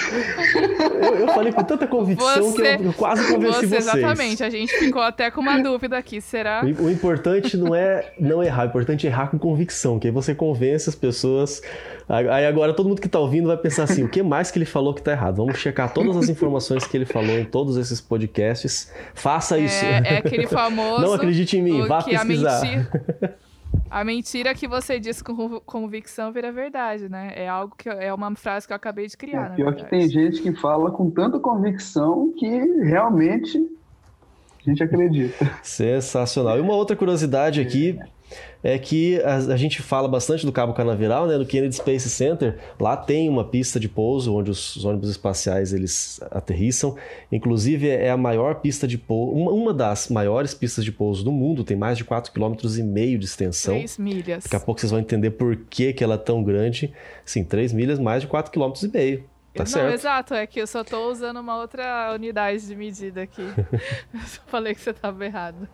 Eu, 1.03 1.15
eu, 1.17 1.29
falei 1.29 1.53
com 1.53 1.63
tanta 1.63 1.87
convicção 1.87 2.51
você, 2.51 2.77
que 2.77 2.83
eu, 2.83 2.87
eu 2.87 2.93
quase 2.93 3.33
convenci 3.33 3.67
você, 3.67 3.81
vocês. 3.81 3.87
Exatamente, 3.87 4.45
a 4.45 4.51
gente 4.51 4.73
ficou 4.79 5.03
até 5.03 5.31
com 5.31 5.41
uma 5.41 5.59
dúvida 5.63 5.97
aqui, 5.97 6.21
será? 6.21 6.63
O, 6.65 6.85
o 6.85 6.91
importante 6.91 7.57
não 7.57 7.75
é 7.75 8.13
não 8.19 8.43
errar, 8.43 8.65
o 8.65 8.69
importante 8.69 9.07
é 9.07 9.11
errar 9.11 9.29
com 9.29 9.39
convicção, 9.39 9.99
que 9.99 10.09
aí 10.09 10.13
você 10.13 10.35
convence 10.35 10.89
as 10.89 10.95
pessoas. 10.95 11.63
Aí 12.09 12.45
agora 12.45 12.75
todo 12.75 12.89
mundo 12.89 13.01
que 13.01 13.09
tá 13.09 13.21
ouvindo 13.21 13.47
vai 13.47 13.57
pensar 13.57 13.85
assim, 13.85 14.03
o 14.03 14.09
que 14.09 14.21
mais 14.23 14.51
que 14.51 14.59
ele 14.59 14.67
falou 14.67 14.93
que 14.93 15.01
tá 15.01 15.13
errado? 15.13 15.37
Vamos 15.37 15.59
checar 15.59 15.93
todas 15.93 16.17
as 16.17 16.29
informações 16.29 16.85
que 16.85 16.97
ele 16.97 17.07
falou 17.07 17.39
em 17.39 17.45
todos 17.45 17.77
esses 17.77 18.01
podcasts. 18.01 18.93
Faça 19.15 19.57
é, 19.57 19.61
isso. 19.61 19.85
É 19.85 20.19
aquele 20.19 20.49
famoso... 20.49 21.03
Não 21.03 21.13
acredite 21.13 21.57
em 21.57 21.63
mim, 21.63 21.87
vá 21.87 22.03
pesquisar. 22.03 22.63
A 23.91 24.05
mentira 24.05 24.55
que 24.55 24.69
você 24.69 25.01
diz 25.01 25.21
com 25.21 25.61
convicção 25.61 26.33
vira 26.33 26.53
verdade, 26.53 27.09
né? 27.09 27.33
É 27.35 27.49
algo 27.49 27.75
que 27.77 27.89
é 27.89 28.13
uma 28.15 28.35
frase 28.37 28.67
que 28.67 28.73
eu 28.73 28.77
acabei 28.77 29.07
de 29.07 29.17
criar. 29.17 29.53
É, 29.53 29.57
pior 29.57 29.75
que 29.75 29.85
tem 29.85 30.09
gente 30.09 30.41
que 30.41 30.53
fala 30.53 30.91
com 30.91 31.11
tanta 31.11 31.41
convicção 31.41 32.33
que 32.37 32.49
realmente 32.85 33.59
a 33.59 34.71
gente 34.71 34.83
acredita. 34.83 35.59
Sensacional. 35.63 36.59
E 36.59 36.61
uma 36.61 36.75
outra 36.75 36.95
curiosidade 36.95 37.61
aqui 37.61 37.99
é 38.63 38.79
que 38.79 39.21
a, 39.23 39.37
a, 39.37 39.57
gente 39.57 39.81
fala 39.81 40.07
bastante 40.07 40.45
do 40.45 40.53
Cabo 40.53 40.75
Canaveral, 40.75 41.27
né? 41.27 41.37
No 41.37 41.47
Kennedy 41.47 41.75
Space 41.75 42.09
Center, 42.11 42.59
lá 42.79 42.97
tem 42.97 43.29
uma 43.29 43.45
pista 43.45 43.81
de 43.81 43.89
pouso 43.89 44.35
onde 44.35 44.51
os 44.51 44.85
ônibus 44.85 45.11
espaciais 45.11 45.73
eles 45.73 46.21
aterrissam. 46.31 46.95
Inclusive 47.33 47.89
é 47.89 48.11
a 48.11 48.17
maior 48.17 48.57
pista 48.57 48.87
de 48.87 48.99
pouso, 48.99 49.33
uma, 49.33 49.51
uma 49.51 49.75
das 49.75 50.09
maiores 50.09 50.53
pistas 50.53 50.85
de 50.85 50.93
pouso 50.93 51.25
do 51.25 51.33
mundo, 51.33 51.65
tem 51.65 51.77
mais 51.77 51.97
de 51.97 52.05
4,5 52.05 52.33
km 52.33 53.19
de 53.19 53.25
extensão. 53.25 53.75
3 53.75 53.99
milhas. 53.99 54.45
Daqui 54.45 54.57
a 54.57 54.61
pouco 54.61 54.81
vocês 54.81 54.91
vão 54.91 55.01
entender 55.01 55.31
por 55.31 55.57
que, 55.57 55.93
que 55.93 56.05
ela 56.05 56.15
é 56.15 56.19
tão 56.19 56.43
grande. 56.43 56.93
Sim, 57.25 57.45
3 57.45 57.73
milhas, 57.73 57.99
mais 57.99 58.23
de 58.23 58.29
4,5 58.29 58.91
km. 58.91 59.23
Tá 59.53 59.65
não, 59.65 59.67
certo. 59.67 59.95
exato, 59.95 60.35
é 60.35 60.47
que 60.47 60.61
eu 60.61 60.67
só 60.67 60.85
tô 60.85 61.11
usando 61.11 61.39
uma 61.39 61.57
outra 61.57 62.13
unidade 62.15 62.65
de 62.65 62.77
medida 62.77 63.23
aqui. 63.23 63.43
eu 64.15 64.21
falei 64.47 64.75
que 64.75 64.81
você 64.81 64.93
tava 64.93 65.25
errado. 65.25 65.69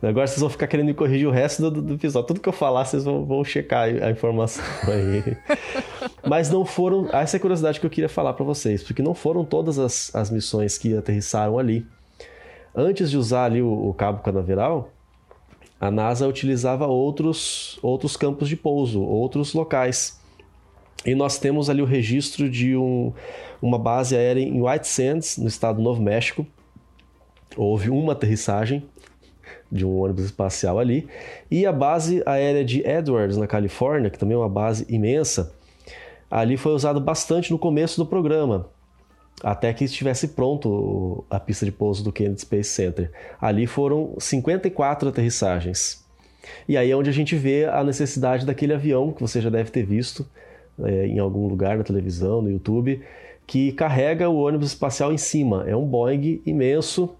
Agora 0.00 0.26
vocês 0.28 0.40
vão 0.40 0.48
ficar 0.48 0.68
querendo 0.68 0.86
me 0.86 0.94
corrigir 0.94 1.26
o 1.26 1.30
resto 1.32 1.68
do, 1.68 1.82
do 1.82 1.94
episódio. 1.94 2.28
Tudo 2.28 2.40
que 2.40 2.48
eu 2.48 2.52
falar, 2.52 2.84
vocês 2.84 3.02
vão, 3.04 3.24
vão 3.24 3.44
checar 3.44 3.88
a 3.88 4.10
informação 4.10 4.64
aí. 4.86 5.36
Mas 6.24 6.48
não 6.50 6.64
foram. 6.64 7.08
Essa 7.12 7.36
é 7.36 7.38
a 7.38 7.40
curiosidade 7.40 7.80
que 7.80 7.86
eu 7.86 7.90
queria 7.90 8.08
falar 8.08 8.32
para 8.32 8.44
vocês, 8.44 8.84
porque 8.84 9.02
não 9.02 9.14
foram 9.14 9.44
todas 9.44 9.76
as, 9.76 10.14
as 10.14 10.30
missões 10.30 10.78
que 10.78 10.96
aterrissaram 10.96 11.58
ali. 11.58 11.84
Antes 12.72 13.10
de 13.10 13.16
usar 13.16 13.46
ali 13.46 13.60
o, 13.60 13.88
o 13.88 13.92
cabo 13.92 14.22
canaveral, 14.22 14.90
a 15.80 15.90
NASA 15.90 16.28
utilizava 16.28 16.86
outros, 16.86 17.78
outros 17.82 18.16
campos 18.16 18.48
de 18.48 18.56
pouso, 18.56 19.02
outros 19.02 19.52
locais. 19.52 20.22
E 21.04 21.14
nós 21.14 21.38
temos 21.38 21.68
ali 21.68 21.82
o 21.82 21.86
registro 21.86 22.48
de 22.48 22.76
um, 22.76 23.12
uma 23.60 23.78
base 23.78 24.16
aérea 24.16 24.40
em 24.40 24.62
White 24.62 24.88
Sands, 24.88 25.36
no 25.38 25.48
estado 25.48 25.76
do 25.76 25.82
Novo 25.82 26.02
México. 26.02 26.46
Houve 27.56 27.90
uma 27.90 28.12
aterrissagem 28.12 28.82
de 29.70 29.84
um 29.84 29.98
ônibus 29.98 30.24
espacial 30.24 30.78
ali. 30.78 31.08
E 31.50 31.66
a 31.66 31.72
base 31.72 32.22
aérea 32.24 32.64
de 32.64 32.86
Edwards, 32.86 33.36
na 33.36 33.46
Califórnia, 33.46 34.10
que 34.10 34.18
também 34.18 34.34
é 34.34 34.38
uma 34.38 34.48
base 34.48 34.86
imensa, 34.88 35.52
ali 36.30 36.56
foi 36.56 36.72
usado 36.72 37.00
bastante 37.00 37.50
no 37.50 37.58
começo 37.58 37.96
do 37.96 38.06
programa, 38.06 38.68
até 39.42 39.72
que 39.72 39.84
estivesse 39.84 40.28
pronto 40.28 41.24
a 41.28 41.38
pista 41.40 41.66
de 41.66 41.72
pouso 41.72 42.02
do 42.02 42.12
Kennedy 42.12 42.40
Space 42.40 42.70
Center. 42.70 43.10
Ali 43.40 43.66
foram 43.66 44.14
54 44.18 45.08
aterrissagens. 45.08 46.04
E 46.68 46.76
aí 46.76 46.90
é 46.90 46.96
onde 46.96 47.10
a 47.10 47.12
gente 47.12 47.34
vê 47.36 47.64
a 47.64 47.82
necessidade 47.82 48.46
daquele 48.46 48.74
avião 48.74 49.12
que 49.12 49.20
você 49.20 49.40
já 49.40 49.50
deve 49.50 49.70
ter 49.70 49.84
visto, 49.84 50.26
é, 50.82 51.06
em 51.06 51.18
algum 51.18 51.46
lugar 51.46 51.78
na 51.78 51.84
televisão, 51.84 52.42
no 52.42 52.50
YouTube, 52.50 53.02
que 53.46 53.72
carrega 53.72 54.28
o 54.28 54.38
ônibus 54.38 54.68
espacial 54.68 55.12
em 55.12 55.18
cima. 55.18 55.64
É 55.66 55.76
um 55.76 55.84
Boeing 55.84 56.40
imenso. 56.44 57.14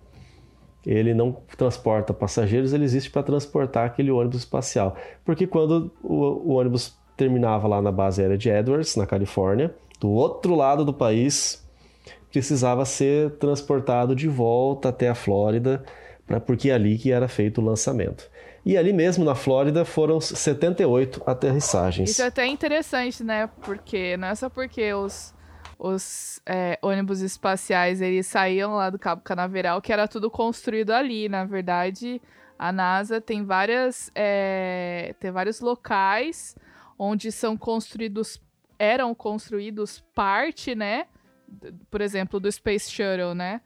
Ele 0.87 1.14
não 1.14 1.37
transporta 1.57 2.12
passageiros, 2.12 2.73
ele 2.73 2.85
existe 2.85 3.11
para 3.11 3.23
transportar 3.23 3.87
aquele 3.87 4.11
ônibus 4.11 4.38
espacial. 4.38 4.97
Porque 5.25 5.47
quando 5.47 5.90
o, 6.03 6.14
o 6.14 6.53
ônibus 6.55 6.95
terminava 7.17 7.67
lá 7.67 7.81
na 7.81 7.90
base 7.90 8.21
aérea 8.21 8.37
de 8.37 8.51
Edwards, 8.51 8.97
na 8.97 9.07
Califórnia, 9.07 9.75
do 9.99 10.11
outro 10.11 10.55
lado 10.55 10.85
do 10.85 10.93
país, 10.93 11.64
precisava 12.31 12.85
ser 12.85 13.31
transportado 13.33 14.14
de 14.14 14.29
volta 14.29 14.88
até 14.90 15.09
a 15.09 15.14
Flórida, 15.14 15.83
pra, 16.27 16.40
porque 16.40 16.69
é 16.69 16.75
ali 16.75 16.99
que 16.99 17.12
era 17.12 17.29
feito 17.29 17.61
o 17.61 17.64
lançamento. 17.64 18.29
E 18.64 18.79
ali 18.79 18.92
mesmo 18.92 19.24
na 19.24 19.35
Flórida 19.35 19.85
foram 19.85 20.20
78 20.20 21.22
aterrissagens. 21.27 22.11
Isso 22.11 22.22
é 22.22 22.27
até 22.27 22.46
interessante, 22.46 23.22
né? 23.22 23.46
Porque 23.62 24.16
não 24.16 24.29
é 24.29 24.35
só 24.35 24.48
porque 24.48 24.92
os, 24.94 25.35
os 25.79 26.40
é, 26.46 26.79
ônibus 26.81 27.20
espaciais 27.20 28.00
eles 28.00 28.27
saíam 28.27 28.74
lá 28.74 28.88
do 28.88 28.98
Cabo 28.98 29.20
Canaveral 29.22 29.83
que 29.83 29.92
era 29.92 30.09
tudo 30.09 30.31
construído 30.31 30.92
ali. 30.92 31.29
Na 31.29 31.44
verdade, 31.44 32.22
a 32.59 32.72
NASA 32.72 33.20
tem 33.20 33.44
várias 33.44 34.11
é, 34.14 35.14
tem 35.20 35.31
vários 35.31 35.61
locais 35.61 36.57
onde 36.98 37.31
são 37.31 37.57
construídos 37.57 38.40
eram 38.79 39.14
construídos 39.14 40.03
parte, 40.14 40.74
né? 40.74 41.07
Por 41.90 42.00
exemplo, 42.00 42.40
do 42.40 42.50
Space 42.50 42.90
Shuttle, 42.90 43.35
né? 43.35 43.61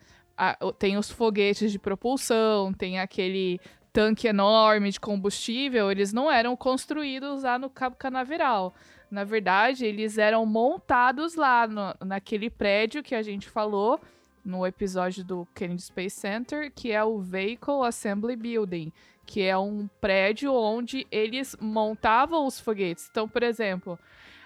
tem 0.78 0.96
os 0.96 1.10
foguetes 1.10 1.72
de 1.72 1.78
propulsão, 1.78 2.72
tem 2.72 3.00
aquele 3.00 3.60
tanque 3.92 4.28
enorme 4.28 4.90
de 4.90 5.00
combustível, 5.00 5.90
eles 5.90 6.12
não 6.12 6.30
eram 6.30 6.56
construídos 6.56 7.42
lá 7.42 7.58
no 7.58 7.70
Cabo 7.70 7.96
Canaveral. 7.96 8.74
Na 9.10 9.24
verdade, 9.24 9.86
eles 9.86 10.18
eram 10.18 10.44
montados 10.44 11.34
lá 11.34 11.66
no, 11.66 11.94
naquele 12.04 12.50
prédio 12.50 13.02
que 13.02 13.14
a 13.14 13.22
gente 13.22 13.48
falou 13.48 14.00
no 14.44 14.66
episódio 14.66 15.24
do 15.24 15.46
Kennedy 15.54 15.82
Space 15.82 16.20
Center, 16.20 16.72
que 16.74 16.90
é 16.90 17.02
o 17.02 17.18
Vehicle 17.18 17.84
Assembly 17.84 18.36
Building, 18.36 18.92
que 19.26 19.42
é 19.42 19.56
um 19.56 19.88
prédio 20.00 20.54
onde 20.54 21.06
eles 21.10 21.56
montavam 21.60 22.46
os 22.46 22.58
foguetes. 22.58 23.08
Então, 23.10 23.28
por 23.28 23.42
exemplo, 23.42 23.98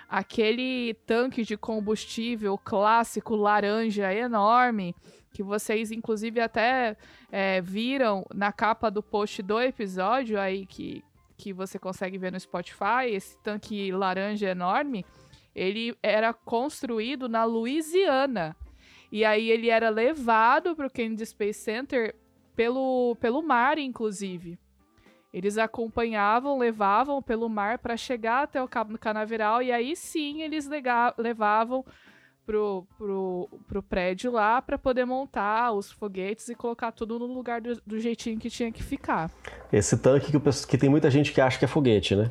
aquele 0.09 0.95
tanque 1.07 1.45
de 1.45 1.57
combustível 1.57 2.59
clássico 2.59 3.35
laranja 3.35 4.13
enorme, 4.13 4.95
que 5.33 5.43
vocês 5.43 5.91
inclusive 5.91 6.41
até 6.41 6.97
é, 7.31 7.61
viram 7.61 8.25
na 8.35 8.53
capa 8.53 8.91
do 8.91 9.03
post 9.03 9.43
do 9.43 9.61
episódio 9.61 10.39
aí 10.39 10.67
que, 10.67 11.03
que 11.37 11.53
você 11.53 11.79
consegue 11.79 12.19
ver 12.19 12.33
no 12.33 12.39
Spotify, 12.39 13.07
esse 13.11 13.37
tanque 13.39 13.91
laranja 13.91 14.49
enorme, 14.49 15.05
ele 15.55 15.97
era 16.03 16.33
construído 16.33 17.29
na 17.29 17.45
Louisiana. 17.45 18.57
E 19.11 19.25
aí 19.25 19.51
ele 19.51 19.69
era 19.69 19.91
levado 19.91 20.75
para 20.75 20.87
o 20.87 20.91
Kennedy 20.91 21.27
Space 21.27 21.61
Center 21.61 22.15
pelo, 22.57 23.15
pelo 23.21 23.43
mar, 23.43 23.79
inclusive. 23.79 24.59
Eles 25.33 25.57
acompanhavam, 25.57 26.59
levavam 26.59 27.23
pelo 27.23 27.49
mar 27.49 27.79
para 27.79 27.97
chegar 27.97 28.43
até 28.43 28.63
o 28.63 28.69
Cabo 28.69 28.99
Canaveral 28.99 29.63
e 29.63 29.73
aí 29.73 29.97
sim 29.97 30.43
eles 30.43 30.69
levavam 31.17 31.85
pro, 32.47 32.87
pro, 32.99 33.49
pro 33.67 33.83
prédio 33.83 34.33
lá 34.33 34.61
para 34.61 34.79
poder 34.79 35.05
montar 35.05 35.73
os 35.73 35.91
foguetes 35.91 36.49
e 36.49 36.55
colocar 36.55 36.93
tudo 36.93 37.19
no 37.19 37.27
lugar 37.27 37.61
do, 37.61 37.81
do 37.87 37.99
jeitinho 37.99 38.39
que 38.39 38.51
tinha 38.51 38.71
que 38.71 38.83
ficar. 38.83 39.31
Esse 39.73 39.97
tanque 39.97 40.33
que, 40.33 40.67
que, 40.67 40.79
tem 40.79 40.91
muita 40.91 41.11
gente 41.11 41.33
que 41.33 41.41
acha 41.41 41.59
que 41.59 41.65
é 41.65 41.69
foguete, 41.69 42.15
né? 42.15 42.31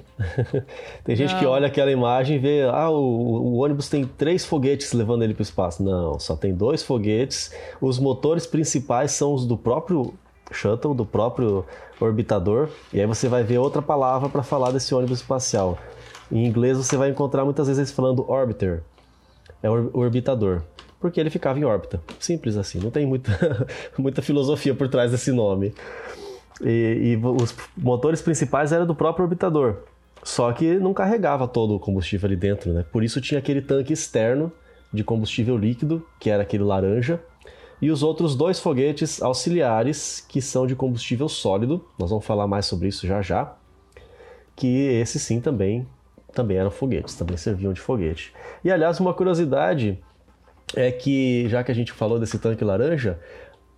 tem 1.04 1.16
gente 1.16 1.34
Não. 1.34 1.40
que 1.40 1.46
olha 1.46 1.68
aquela 1.68 1.92
imagem 1.92 2.36
e 2.36 2.40
vê, 2.40 2.64
ah, 2.64 2.90
o, 2.90 2.96
o 2.96 3.56
ônibus 3.58 3.90
tem 3.90 4.06
três 4.06 4.46
foguetes 4.46 4.94
levando 4.94 5.24
ele 5.24 5.34
para 5.34 5.42
o 5.42 5.44
espaço. 5.44 5.84
Não, 5.84 6.20
só 6.20 6.36
tem 6.36 6.54
dois 6.54 6.84
foguetes. 6.84 7.54
Os 7.80 8.00
motores 8.00 8.46
principais 8.46 9.12
são 9.12 9.34
os 9.34 9.46
do 9.46 9.58
próprio 9.58 10.14
shuttle, 10.52 10.94
do 10.94 11.06
próprio 11.06 11.66
orbitador. 12.00 12.70
E 12.94 13.00
aí 13.00 13.08
você 13.08 13.28
vai 13.28 13.44
ver 13.44 13.58
outra 13.58 13.82
palavra 13.82 14.30
para 14.30 14.44
falar 14.44 14.72
desse 14.72 14.94
ônibus 14.94 15.20
espacial. 15.20 15.78
Em 16.32 16.46
inglês 16.46 16.78
você 16.78 16.96
vai 16.96 17.10
encontrar 17.10 17.44
muitas 17.44 17.68
vezes 17.68 17.92
falando 17.92 18.30
orbiter 18.30 18.84
é 19.62 19.70
o 19.70 19.90
orbitador. 19.94 20.62
Porque 21.00 21.20
ele 21.20 21.30
ficava 21.30 21.58
em 21.58 21.64
órbita. 21.64 22.02
Simples 22.20 22.58
assim, 22.58 22.80
não 22.80 22.92
tem 22.92 23.06
muita, 23.06 23.68
muita 23.98 24.22
filosofia 24.22 24.76
por 24.76 24.88
trás 24.88 25.12
desse 25.12 25.32
nome. 25.32 25.74
E, 26.62 27.18
e, 27.18 27.26
os 27.26 27.56
motores 27.76 28.22
principais 28.22 28.72
eram 28.72 28.86
do 28.86 28.94
próprio 28.94 29.24
orbitador. 29.24 29.78
Só 30.24 30.52
que 30.54 30.76
não 30.78 30.94
carregava 30.94 31.48
todo 31.48 31.76
o 31.76 31.80
combustível 31.80 32.28
ali 32.28 32.36
dentro, 32.36 32.72
né? 32.72 32.86
Por 32.92 33.04
isso 33.04 33.20
tinha 33.20 33.40
aquele 33.40 33.62
tanque 33.62 33.92
externo 33.92 34.52
de 34.94 35.04
combustível 35.04 35.58
líquido, 35.58 36.06
que 36.20 36.30
era 36.30 36.44
aquele 36.44 36.64
laranja, 36.64 37.20
e 37.82 37.90
os 37.90 38.04
outros 38.04 38.36
dois 38.36 38.60
foguetes 38.60 39.22
auxiliares, 39.24 40.24
que 40.30 40.40
são 40.40 40.68
de 40.68 40.76
combustível 40.76 41.28
sólido. 41.28 41.84
Nós 41.98 42.12
vamos 42.12 42.26
falar 42.26 42.46
mais 42.46 42.68
sobre 42.68 42.88
isso 42.88 43.08
já 43.08 43.24
já. 43.24 43.56
Que 44.56 44.68
esse 44.68 45.20
sim 45.20 45.42
também 45.42 45.88
também 46.34 46.58
eram 46.58 46.72
foguetes, 46.72 47.16
também 47.16 47.38
serviam 47.38 47.74
de 47.74 47.82
foguete. 47.82 48.34
E 48.64 48.72
aliás, 48.72 49.00
uma 49.00 49.14
curiosidade 49.14 50.00
é 50.76 50.92
que, 50.92 51.48
já 51.50 51.64
que 51.64 51.72
a 51.72 51.76
gente 51.76 51.92
falou 51.92 52.20
desse 52.20 52.40
tanque 52.40 52.64
laranja, 52.64 53.20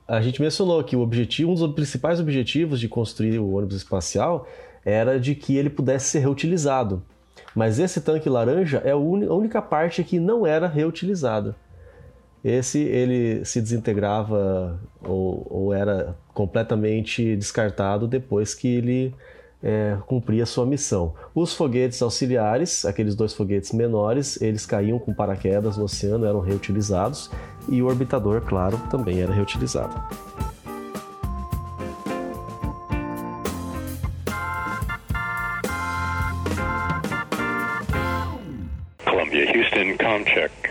a 0.08 0.22
gente 0.22 0.42
mencionou 0.42 0.84
que 0.84 0.96
o 0.96 1.02
objetivo, 1.02 1.52
um 1.52 1.56
dos 1.56 1.74
principais 1.74 2.20
objetivos 2.20 2.80
de 2.80 2.88
construir 2.88 3.40
o 3.40 3.54
ônibus 3.54 3.78
espacial 3.78 4.48
era 4.86 5.20
de 5.20 5.34
que 5.34 5.56
ele 5.56 5.70
pudesse 5.70 6.08
ser 6.08 6.20
reutilizado. 6.20 7.04
Mas 7.56 7.80
esse 7.80 8.02
tanque 8.02 8.30
laranja 8.30 8.82
é 8.84 8.92
a 8.92 8.98
única 8.98 9.62
parte 9.62 10.04
que 10.04 10.20
não 10.20 10.46
era 10.46 10.68
reutilizada. 10.68 11.56
Esse 12.44 12.80
ele 12.80 13.46
se 13.46 13.62
desintegrava 13.62 14.78
ou, 15.02 15.48
ou 15.50 15.74
era 15.74 16.16
completamente 16.34 17.36
descartado 17.38 18.08
depois 18.08 18.54
que 18.54 18.68
ele 18.68 19.16
é, 19.64 19.98
cumpria 20.06 20.46
sua 20.46 20.66
missão. 20.66 21.14
Os 21.34 21.54
foguetes 21.54 22.02
auxiliares, 22.02 22.84
aqueles 22.84 23.16
dois 23.16 23.34
foguetes 23.34 23.72
menores, 23.72 24.42
eles 24.42 24.66
caíam 24.66 25.00
com 25.00 25.14
paraquedas 25.14 25.78
no 25.78 25.86
oceano, 25.86 26.26
eram 26.26 26.42
reutilizados 26.42 27.32
e 27.70 27.82
o 27.82 27.88
orbitador, 27.88 28.42
claro, 28.42 28.78
também 28.92 29.22
era 29.22 29.32
reutilizado. 29.32 29.96
Columbia, 39.06 39.46
Houston, 39.48 39.98
com 39.98 40.24
check. 40.26 40.63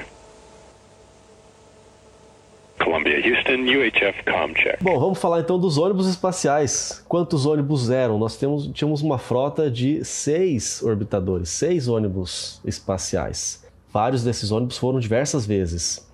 Columbia, 3.02 3.18
Houston, 3.18 3.62
UHF 3.62 4.24
Comcheck. 4.24 4.82
Bom, 4.82 4.98
vamos 4.98 5.18
falar 5.18 5.40
então 5.40 5.58
dos 5.58 5.76
ônibus 5.76 6.06
espaciais. 6.06 7.04
Quantos 7.08 7.46
ônibus 7.46 7.90
eram? 7.90 8.16
Nós 8.16 8.36
temos, 8.36 8.68
tínhamos 8.68 9.02
uma 9.02 9.18
frota 9.18 9.68
de 9.70 10.04
seis 10.04 10.82
orbitadores, 10.82 11.48
seis 11.48 11.88
ônibus 11.88 12.60
espaciais. 12.64 13.64
Vários 13.92 14.22
desses 14.22 14.52
ônibus 14.52 14.78
foram 14.78 15.00
diversas 15.00 15.44
vezes 15.44 16.08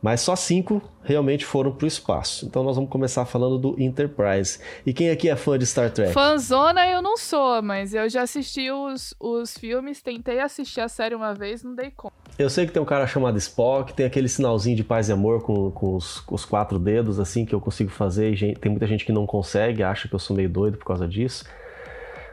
mas 0.00 0.20
só 0.20 0.36
cinco 0.36 0.80
realmente 1.02 1.44
foram 1.44 1.72
para 1.72 1.84
o 1.84 1.88
espaço. 1.88 2.46
Então 2.46 2.62
nós 2.62 2.76
vamos 2.76 2.90
começar 2.90 3.24
falando 3.24 3.58
do 3.58 3.80
Enterprise. 3.80 4.58
E 4.86 4.92
quem 4.92 5.10
aqui 5.10 5.28
é 5.28 5.36
fã 5.36 5.58
de 5.58 5.66
Star 5.66 5.90
Trek? 5.90 6.12
Fãzona 6.12 6.86
eu 6.86 7.02
não 7.02 7.16
sou, 7.16 7.62
mas 7.62 7.94
eu 7.94 8.08
já 8.08 8.22
assisti 8.22 8.70
os, 8.70 9.14
os 9.18 9.56
filmes, 9.56 10.00
tentei 10.02 10.40
assistir 10.40 10.80
a 10.80 10.88
série 10.88 11.14
uma 11.14 11.34
vez, 11.34 11.62
não 11.62 11.74
dei 11.74 11.90
conta. 11.90 12.14
Eu 12.38 12.48
sei 12.48 12.66
que 12.66 12.72
tem 12.72 12.80
um 12.80 12.86
cara 12.86 13.06
chamado 13.06 13.36
Spock, 13.38 13.92
tem 13.92 14.06
aquele 14.06 14.28
sinalzinho 14.28 14.76
de 14.76 14.84
paz 14.84 15.08
e 15.08 15.12
amor 15.12 15.42
com, 15.42 15.70
com 15.72 15.96
os, 15.96 16.20
com 16.20 16.34
os 16.34 16.44
quatro 16.44 16.78
dedos, 16.78 17.18
assim, 17.18 17.44
que 17.44 17.54
eu 17.54 17.60
consigo 17.60 17.90
fazer. 17.90 18.32
E 18.32 18.54
tem 18.54 18.70
muita 18.70 18.86
gente 18.86 19.04
que 19.04 19.10
não 19.10 19.26
consegue, 19.26 19.82
acha 19.82 20.06
que 20.08 20.14
eu 20.14 20.18
sou 20.18 20.36
meio 20.36 20.48
doido 20.48 20.78
por 20.78 20.84
causa 20.84 21.08
disso. 21.08 21.44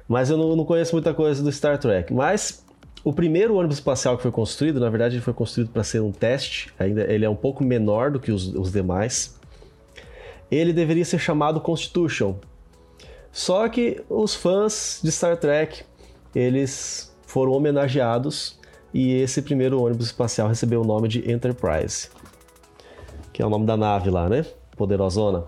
Mas 0.08 0.30
eu 0.30 0.38
não, 0.38 0.56
não 0.56 0.66
conheço 0.66 0.94
muita 0.94 1.14
coisa 1.14 1.42
do 1.42 1.52
Star 1.52 1.80
Trek. 1.80 2.14
Mas 2.14 2.65
o 3.06 3.14
primeiro 3.14 3.56
ônibus 3.56 3.78
espacial 3.78 4.18
que 4.18 4.24
foi 4.24 4.32
construído, 4.32 4.80
na 4.80 4.90
verdade, 4.90 5.16
ele 5.16 5.22
foi 5.22 5.34
construído 5.34 5.70
para 5.70 5.84
ser 5.84 6.02
um 6.02 6.12
teste, 6.12 6.74
ainda 6.80 7.04
ele 7.04 7.24
é 7.24 7.30
um 7.30 7.36
pouco 7.36 7.64
menor 7.64 8.10
do 8.10 8.20
que 8.20 8.32
os, 8.32 8.48
os 8.48 8.72
demais. 8.72 9.40
Ele 10.50 10.74
deveria 10.74 11.06
ser 11.06 11.20
chamado 11.20 11.62
Constitution. 11.62 12.34
Só 13.32 13.70
que 13.70 14.04
os 14.10 14.34
fãs 14.34 15.02
de 15.04 15.12
Star 15.12 15.38
Trek, 15.38 15.84
eles 16.34 17.16
foram 17.28 17.52
homenageados 17.52 18.60
e 18.92 19.14
esse 19.14 19.40
primeiro 19.44 19.84
ônibus 19.84 20.08
espacial 20.08 20.48
recebeu 20.48 20.82
o 20.82 20.86
nome 20.86 21.08
de 21.08 21.32
Enterprise, 21.32 22.10
que 23.32 23.40
é 23.40 23.46
o 23.46 23.50
nome 23.52 23.68
da 23.68 23.78
nave 23.78 24.10
lá, 24.10 24.28
né? 24.28 24.44
Poderosona. 24.76 25.44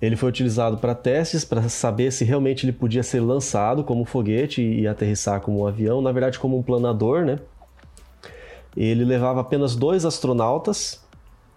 Ele 0.00 0.16
foi 0.16 0.28
utilizado 0.30 0.78
para 0.78 0.94
testes, 0.94 1.44
para 1.44 1.68
saber 1.68 2.10
se 2.10 2.24
realmente 2.24 2.64
ele 2.64 2.72
podia 2.72 3.02
ser 3.02 3.20
lançado 3.20 3.84
como 3.84 4.04
foguete 4.04 4.62
e 4.62 4.86
aterrissar 4.88 5.40
como 5.40 5.60
um 5.60 5.66
avião, 5.66 6.00
na 6.00 6.10
verdade 6.10 6.38
como 6.38 6.58
um 6.58 6.62
planador, 6.62 7.24
né? 7.24 7.38
Ele 8.76 9.04
levava 9.04 9.40
apenas 9.40 9.76
dois 9.76 10.04
astronautas. 10.04 11.04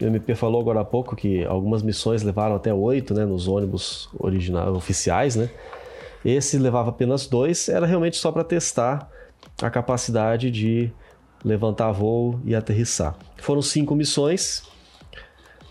O 0.01 0.05
MP 0.05 0.35
falou 0.35 0.59
agora 0.59 0.81
há 0.81 0.85
pouco 0.85 1.15
que 1.15 1.45
algumas 1.45 1.81
missões 1.81 2.23
levaram 2.23 2.55
até 2.55 2.73
oito, 2.73 3.13
né, 3.13 3.23
nos 3.23 3.47
ônibus 3.47 4.09
originais 4.19 4.69
oficiais, 4.69 5.35
né? 5.35 5.49
Esse 6.25 6.57
levava 6.57 6.89
apenas 6.89 7.27
dois, 7.27 7.69
era 7.69 7.85
realmente 7.85 8.17
só 8.17 8.31
para 8.31 8.43
testar 8.43 9.09
a 9.61 9.69
capacidade 9.69 10.49
de 10.49 10.91
levantar 11.43 11.91
voo 11.91 12.39
e 12.45 12.55
aterrissar. 12.55 13.15
Foram 13.37 13.61
cinco 13.61 13.95
missões, 13.95 14.63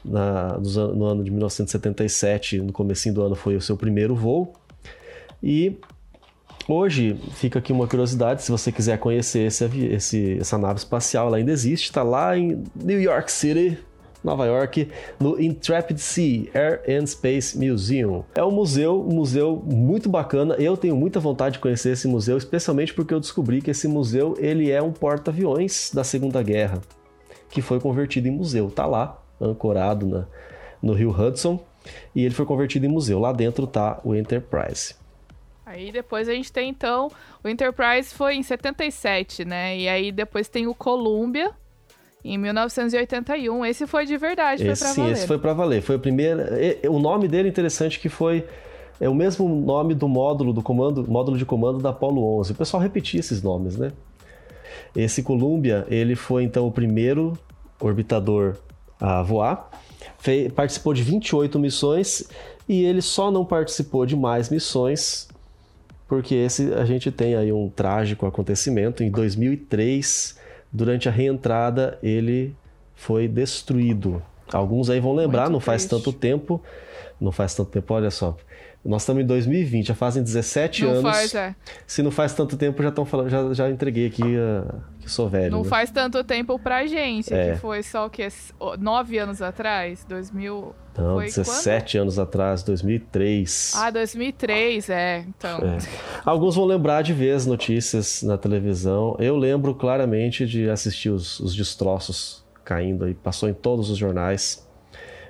na, 0.04 0.58
no 0.58 1.04
ano 1.04 1.24
de 1.24 1.30
1977, 1.30 2.60
no 2.60 2.72
comecinho 2.72 3.14
do 3.14 3.22
ano, 3.22 3.34
foi 3.34 3.56
o 3.56 3.60
seu 3.60 3.76
primeiro 3.76 4.14
voo. 4.14 4.52
E 5.42 5.76
hoje 6.68 7.16
fica 7.34 7.58
aqui 7.58 7.72
uma 7.72 7.86
curiosidade, 7.86 8.42
se 8.42 8.50
você 8.50 8.70
quiser 8.70 8.98
conhecer 8.98 9.46
esse, 9.46 9.64
esse, 9.86 10.38
essa 10.40 10.58
nave 10.58 10.78
espacial, 10.78 11.28
ela 11.28 11.36
ainda 11.36 11.52
existe, 11.52 11.84
está 11.84 12.02
lá 12.02 12.36
em 12.36 12.62
New 12.74 13.00
York 13.00 13.30
City, 13.30 13.78
Nova 14.22 14.46
York, 14.46 14.88
no 15.18 15.40
Intrepid 15.40 15.98
Sea 15.98 16.48
Air 16.54 16.82
and 16.88 17.06
Space 17.06 17.58
Museum. 17.58 18.24
É 18.34 18.44
um 18.44 18.52
museu, 18.52 19.00
um 19.00 19.14
museu 19.14 19.60
muito 19.64 20.08
bacana. 20.08 20.54
Eu 20.54 20.76
tenho 20.76 20.94
muita 20.94 21.18
vontade 21.18 21.54
de 21.54 21.58
conhecer 21.58 21.90
esse 21.90 22.06
museu, 22.06 22.38
especialmente 22.38 22.94
porque 22.94 23.12
eu 23.12 23.18
descobri 23.18 23.60
que 23.60 23.72
esse 23.72 23.88
museu 23.88 24.36
ele 24.38 24.70
é 24.70 24.80
um 24.80 24.92
porta-aviões 24.92 25.90
da 25.92 26.04
Segunda 26.04 26.40
Guerra, 26.40 26.80
que 27.50 27.60
foi 27.60 27.80
convertido 27.80 28.28
em 28.28 28.30
museu. 28.30 28.70
Tá 28.70 28.86
lá 28.86 29.21
ancorado 29.42 30.06
na, 30.06 30.26
no 30.82 30.92
rio 30.92 31.10
Hudson, 31.10 31.60
e 32.14 32.24
ele 32.24 32.34
foi 32.34 32.46
convertido 32.46 32.86
em 32.86 32.88
museu. 32.88 33.18
Lá 33.18 33.32
dentro 33.32 33.66
tá 33.66 34.00
o 34.04 34.14
Enterprise. 34.14 34.94
Aí 35.64 35.90
depois 35.90 36.28
a 36.28 36.32
gente 36.32 36.52
tem 36.52 36.68
então, 36.68 37.10
o 37.42 37.48
Enterprise 37.48 38.14
foi 38.14 38.34
em 38.34 38.42
77, 38.42 39.44
né? 39.44 39.76
E 39.76 39.88
aí 39.88 40.12
depois 40.12 40.48
tem 40.48 40.66
o 40.66 40.74
Columbia 40.74 41.50
em 42.24 42.36
1981. 42.36 43.64
Esse 43.66 43.86
foi 43.86 44.04
de 44.04 44.16
verdade, 44.16 44.66
esse, 44.66 44.80
foi 44.80 44.86
pra 44.86 44.94
sim, 44.94 45.00
valer. 45.02 45.12
esse 45.12 45.26
foi 45.26 45.38
para 45.38 45.52
valer. 45.52 45.82
Foi 45.82 45.96
o 45.96 45.98
primeiro, 45.98 46.40
o 46.88 46.98
nome 46.98 47.28
dele 47.28 47.48
é 47.48 47.50
interessante 47.50 47.98
que 47.98 48.08
foi 48.08 48.44
é 49.00 49.08
o 49.08 49.14
mesmo 49.14 49.48
nome 49.48 49.94
do 49.94 50.06
módulo 50.06 50.52
do 50.52 50.62
comando, 50.62 51.04
módulo 51.10 51.36
de 51.36 51.44
comando 51.44 51.78
da 51.78 51.90
Apollo 51.90 52.38
11. 52.38 52.52
O 52.52 52.54
pessoal 52.54 52.80
repetia 52.80 53.18
esses 53.18 53.42
nomes, 53.42 53.76
né? 53.76 53.92
Esse 54.94 55.22
Columbia, 55.22 55.86
ele 55.88 56.14
foi 56.14 56.44
então 56.44 56.66
o 56.68 56.72
primeiro 56.72 57.36
orbitador 57.80 58.56
a 59.02 59.22
voar. 59.22 59.68
Fez, 60.18 60.52
participou 60.52 60.94
de 60.94 61.02
28 61.02 61.58
missões 61.58 62.28
e 62.68 62.84
ele 62.84 63.02
só 63.02 63.30
não 63.30 63.44
participou 63.44 64.06
de 64.06 64.14
mais 64.14 64.48
missões 64.48 65.28
porque 66.12 66.34
esse 66.34 66.74
a 66.74 66.84
gente 66.84 67.10
tem 67.10 67.34
aí 67.34 67.50
um 67.50 67.70
trágico 67.70 68.26
acontecimento 68.26 69.02
em 69.02 69.10
2003, 69.10 70.38
durante 70.70 71.08
a 71.08 71.10
reentrada 71.10 71.98
ele 72.02 72.54
foi 72.94 73.26
destruído. 73.26 74.22
Alguns 74.52 74.90
aí 74.90 75.00
vão 75.00 75.14
lembrar, 75.14 75.44
Muito 75.44 75.52
não 75.54 75.60
faz 75.60 75.86
triste. 75.86 76.04
tanto 76.04 76.12
tempo, 76.12 76.60
não 77.18 77.32
faz 77.32 77.54
tanto 77.54 77.70
tempo, 77.70 77.94
olha 77.94 78.10
só. 78.10 78.36
Nós 78.84 79.02
estamos 79.02 79.22
em 79.22 79.26
2020, 79.26 79.86
já 79.86 79.94
fazem 79.94 80.22
17 80.24 80.82
não 80.82 80.90
anos. 80.90 81.02
Faz, 81.02 81.34
é. 81.34 81.54
Se 81.86 82.02
não 82.02 82.10
faz 82.10 82.34
tanto 82.34 82.56
tempo, 82.56 82.82
já 82.82 82.88
estão 82.88 83.04
falando, 83.04 83.30
já, 83.30 83.54
já 83.54 83.70
entreguei 83.70 84.08
aqui 84.08 84.22
uh, 84.22 84.82
que 84.98 85.08
sou 85.08 85.28
velho. 85.28 85.52
Não 85.52 85.62
né? 85.62 85.68
faz 85.68 85.92
tanto 85.92 86.22
tempo 86.24 86.58
pra 86.58 86.84
gente, 86.84 87.32
é. 87.32 87.52
que 87.52 87.60
foi 87.60 87.84
só 87.84 88.06
o 88.06 88.10
que? 88.10 88.26
Nove 88.80 89.18
anos 89.18 89.40
atrás? 89.40 90.04
2000. 90.08 90.74
Não, 90.98 91.14
foi 91.14 91.26
17 91.26 91.92
quando? 91.92 92.02
anos 92.02 92.18
atrás, 92.18 92.64
2003. 92.64 93.72
Ah, 93.76 93.90
2003, 93.90 94.90
é. 94.90 95.24
Então. 95.28 95.58
É. 95.58 95.78
Alguns 96.24 96.56
vão 96.56 96.64
lembrar 96.64 97.02
de 97.02 97.12
ver 97.12 97.36
as 97.36 97.46
notícias 97.46 98.24
na 98.24 98.36
televisão. 98.36 99.16
Eu 99.20 99.36
lembro 99.36 99.76
claramente 99.76 100.44
de 100.44 100.68
assistir 100.68 101.10
os, 101.10 101.38
os 101.38 101.54
destroços 101.54 102.44
caindo 102.64 103.04
aí, 103.04 103.14
passou 103.14 103.48
em 103.48 103.54
todos 103.54 103.90
os 103.90 103.96
jornais. 103.96 104.66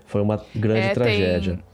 Foi 0.07 0.23
uma 0.23 0.43
grande 0.55 0.87
é, 0.89 0.95
tragédia. 0.95 1.55
Tem 1.55 1.72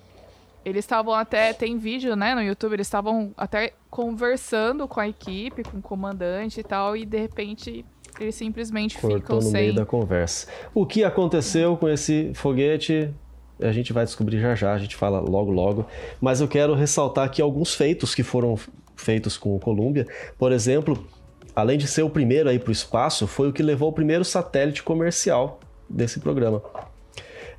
eles 0.69 0.85
estavam 0.85 1.15
até, 1.15 1.53
tem 1.53 1.79
vídeo, 1.79 2.15
né, 2.15 2.35
no 2.35 2.43
YouTube, 2.43 2.75
eles 2.75 2.87
estavam 2.87 3.33
até 3.37 3.73
conversando 3.91 4.87
com 4.87 5.01
a 5.01 5.09
equipe, 5.09 5.63
com 5.63 5.79
o 5.79 5.83
comandante 5.83 6.61
e 6.61 6.63
tal, 6.63 6.97
e 6.97 7.05
de 7.05 7.19
repente 7.19 7.85
eles 8.21 8.35
simplesmente 8.35 8.99
Cortou 8.99 9.19
ficam 9.19 9.37
no 9.37 9.43
sem... 9.43 9.53
meio 9.53 9.75
da 9.75 9.87
conversa. 9.87 10.49
O 10.75 10.85
que 10.85 11.05
aconteceu 11.05 11.77
com 11.77 11.89
esse 11.89 12.33
foguete, 12.35 13.13
a 13.61 13.73
gente 13.73 13.93
vai 13.93 14.05
descobrir 14.05 14.41
já 14.41 14.55
já, 14.55 14.73
a 14.73 14.79
gente 14.79 14.97
fala 14.97 15.21
logo 15.21 15.51
logo, 15.51 15.87
mas 16.21 16.41
eu 16.41 16.49
quero 16.49 16.75
ressaltar 16.75 17.25
aqui 17.25 17.41
alguns 17.41 17.75
feitos 17.75 18.15
que 18.15 18.23
foram 18.23 18.57
feitos 18.97 19.37
com 19.37 19.55
o 19.55 19.61
Columbia. 19.61 20.07
Por 20.37 20.53
exemplo, 20.53 21.07
além 21.55 21.79
de 21.79 21.87
ser 21.87 22.03
o 22.03 22.11
primeiro 22.11 22.49
aí 22.49 22.59
para 22.59 22.71
o 22.71 22.73
espaço, 22.73 23.27
foi 23.27 23.49
o 23.49 23.53
que 23.53 23.63
levou 23.63 23.89
o 23.89 23.93
primeiro 23.93 24.25
satélite 24.25 24.83
comercial 24.83 25.61
desse 25.89 26.21
programa. 26.21 26.63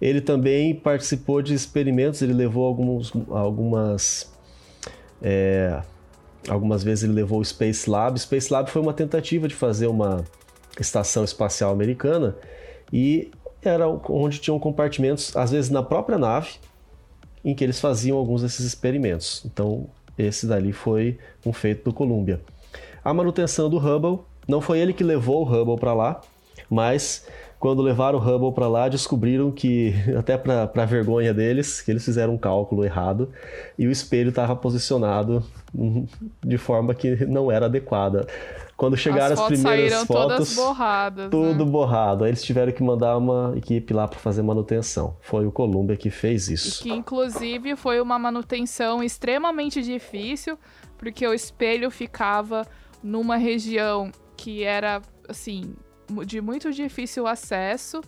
Ele 0.02 0.22
também 0.22 0.74
participou 0.74 1.42
de 1.42 1.54
experimentos, 1.54 2.22
ele 2.22 2.34
levou 2.34 2.66
alguns, 2.66 3.12
algumas. 3.30 4.32
É, 5.22 5.82
algumas 6.48 6.84
vezes 6.84 7.04
ele 7.04 7.14
levou 7.14 7.40
o 7.40 7.46
Space 7.46 7.90
Lab. 7.90 8.18
Space 8.20 8.52
Lab 8.52 8.70
foi 8.70 8.82
uma 8.82 8.94
tentativa 8.94 9.48
de 9.48 9.56
fazer 9.56 9.88
uma 9.88 10.24
estação 10.80 11.24
espacial 11.24 11.72
americana 11.72 12.36
e 12.92 13.30
era 13.62 13.88
onde 13.88 14.40
tinham 14.40 14.58
compartimentos, 14.58 15.36
às 15.36 15.52
vezes 15.52 15.70
na 15.70 15.84
própria 15.84 16.18
nave, 16.18 16.52
em 17.44 17.54
que 17.54 17.64
eles 17.64 17.80
faziam 17.80 18.18
alguns 18.18 18.42
desses 18.42 18.66
experimentos. 18.66 19.44
Então, 19.46 19.88
esse 20.18 20.46
dali 20.46 20.72
foi 20.72 21.18
um 21.46 21.54
feito 21.54 21.84
do 21.86 21.94
Columbia. 21.94 22.42
A 23.04 23.14
manutenção 23.14 23.70
do 23.70 23.78
Hubble, 23.78 24.20
não 24.48 24.62
foi 24.62 24.80
ele 24.80 24.94
que 24.94 25.04
levou 25.04 25.42
o 25.42 25.44
Hubble 25.44 25.78
para 25.78 25.94
lá, 25.94 26.22
mas 26.70 27.26
quando 27.60 27.82
levaram 27.82 28.18
o 28.18 28.22
Hubble 28.22 28.54
para 28.54 28.68
lá, 28.68 28.88
descobriram 28.88 29.52
que, 29.52 29.94
até 30.18 30.38
para 30.38 30.86
vergonha 30.86 31.34
deles, 31.34 31.82
que 31.82 31.92
eles 31.92 32.06
fizeram 32.06 32.36
um 32.36 32.38
cálculo 32.38 32.86
errado 32.86 33.30
e 33.78 33.86
o 33.86 33.92
espelho 33.92 34.30
estava 34.30 34.56
posicionado 34.56 35.44
de 36.42 36.58
forma 36.58 36.96
que 36.96 37.26
não 37.26 37.52
era 37.52 37.66
adequada. 37.66 38.26
Quando 38.78 38.96
chegaram 38.96 39.34
as, 39.34 39.42
as 39.42 39.48
primeiras 39.48 39.92
saíram 39.92 40.06
fotos, 40.06 40.38
todas 40.38 40.56
borradas, 40.56 41.30
tudo 41.30 41.66
né? 41.66 41.72
borrado. 41.72 42.24
Aí 42.24 42.30
eles 42.30 42.42
tiveram 42.42 42.72
que 42.72 42.82
mandar 42.82 43.18
uma 43.18 43.54
equipe 43.58 43.94
lá 43.94 44.08
para 44.08 44.18
fazer 44.18 44.42
manutenção. 44.42 45.18
Foi 45.20 45.46
o 45.46 45.52
Columbia 45.52 45.98
que 45.98 46.10
fez 46.10 46.48
isso. 46.48 46.80
E 46.80 46.84
que 46.84 46.90
inclusive 46.90 47.76
foi 47.76 48.00
uma 48.00 48.18
manutenção 48.18 49.04
extremamente 49.04 49.84
difícil, 49.84 50.58
porque 50.98 51.28
o 51.28 51.34
espelho 51.34 51.92
ficava 51.92 52.66
numa 53.04 53.36
região 53.36 54.12
que 54.38 54.64
era 54.64 55.02
assim 55.28 55.76
de 56.26 56.42
muito 56.42 56.72
difícil 56.72 57.28
acesso 57.28 58.02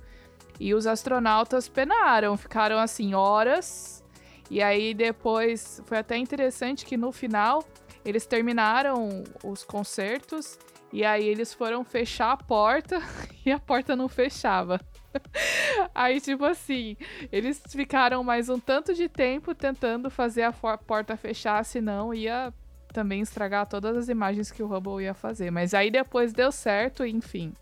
e 0.60 0.74
os 0.74 0.86
astronautas 0.86 1.68
penaram, 1.68 2.38
ficaram 2.38 2.78
assim 2.78 3.14
horas. 3.14 4.04
E 4.50 4.62
aí 4.62 4.94
depois 4.94 5.82
foi 5.86 5.98
até 5.98 6.18
interessante 6.18 6.86
que 6.86 6.98
no 6.98 7.12
final 7.12 7.64
eles 8.04 8.26
terminaram 8.26 9.24
os 9.44 9.64
concertos 9.64 10.60
e 10.92 11.06
aí 11.06 11.26
eles 11.26 11.54
foram 11.54 11.84
fechar 11.84 12.32
a 12.34 12.38
porta 12.38 13.02
e 13.46 13.52
a 13.52 13.60
porta 13.60 13.96
não 13.96 14.10
fechava. 14.10 14.80
Aí, 15.94 16.22
tipo 16.22 16.46
assim, 16.46 16.96
eles 17.32 17.62
ficaram 17.70 18.24
mais 18.24 18.48
um 18.48 18.60
tanto 18.60 18.94
de 18.94 19.10
tempo 19.10 19.54
tentando 19.54 20.10
fazer 20.10 20.44
a 20.44 20.54
porta 20.54 21.18
fechar, 21.18 21.64
senão 21.66 22.14
ia 22.14 22.54
também 22.94 23.22
estragar 23.22 23.68
todas 23.68 23.96
as 23.96 24.10
imagens 24.10 24.52
que 24.52 24.62
o 24.62 24.68
Hubble 24.68 25.04
ia 25.04 25.14
fazer. 25.14 25.52
Mas 25.52 25.74
aí 25.74 25.90
depois 25.90 26.34
deu 26.34 26.52
certo, 26.52 27.06
enfim. 27.06 27.54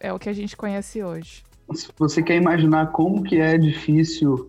É 0.00 0.12
o 0.12 0.18
que 0.18 0.28
a 0.28 0.32
gente 0.32 0.56
conhece 0.56 1.02
hoje. 1.02 1.42
Se 1.74 1.88
você 1.98 2.22
quer 2.22 2.36
imaginar 2.36 2.92
como 2.92 3.22
que 3.22 3.36
é 3.36 3.58
difícil 3.58 4.48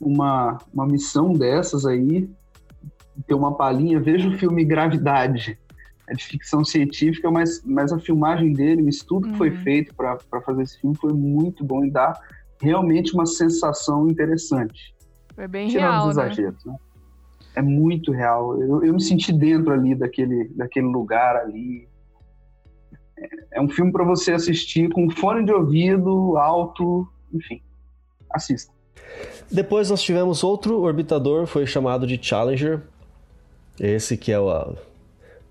uma, 0.00 0.58
uma 0.72 0.86
missão 0.86 1.32
dessas 1.32 1.86
aí, 1.86 2.28
ter 3.26 3.34
uma 3.34 3.54
palhinha, 3.54 4.00
veja 4.00 4.28
o 4.28 4.38
filme 4.38 4.64
Gravidade. 4.64 5.58
É 6.08 6.14
de 6.14 6.24
ficção 6.24 6.64
científica, 6.64 7.30
mas, 7.30 7.62
mas 7.64 7.92
a 7.92 7.98
filmagem 7.98 8.52
dele, 8.52 8.82
o 8.82 8.88
estudo 8.88 9.28
que 9.28 9.36
foi 9.36 9.50
uhum. 9.50 9.56
feito 9.62 9.92
para 9.94 10.40
fazer 10.44 10.62
esse 10.62 10.80
filme 10.80 10.96
foi 10.96 11.12
muito 11.12 11.64
bom 11.64 11.84
e 11.84 11.90
dá 11.90 12.16
realmente 12.60 13.12
uma 13.12 13.26
sensação 13.26 14.08
interessante. 14.08 14.94
Foi 15.34 15.48
bem 15.48 15.68
Tirando 15.68 15.90
real, 15.90 16.08
os 16.08 16.16
né? 16.16 16.22
exageros, 16.24 16.64
né? 16.64 16.72
né? 16.72 16.78
É 17.56 17.62
muito 17.62 18.12
real. 18.12 18.60
Eu, 18.60 18.84
eu 18.84 18.94
me 18.94 19.02
senti 19.02 19.32
dentro 19.32 19.72
ali 19.72 19.94
daquele, 19.94 20.48
daquele 20.54 20.86
lugar 20.86 21.36
ali. 21.36 21.88
É, 23.52 23.60
um 23.60 23.68
filme 23.68 23.90
para 23.90 24.04
você 24.04 24.32
assistir 24.32 24.90
com 24.90 25.08
fone 25.10 25.44
de 25.44 25.52
ouvido, 25.52 26.36
alto, 26.36 27.08
enfim. 27.32 27.60
Assista. 28.30 28.72
Depois 29.50 29.88
nós 29.90 30.02
tivemos 30.02 30.44
outro 30.44 30.82
orbitador, 30.82 31.46
foi 31.46 31.66
chamado 31.66 32.06
de 32.06 32.18
Challenger, 32.20 32.82
esse 33.80 34.16
que 34.16 34.32
é 34.32 34.38
o, 34.38 34.74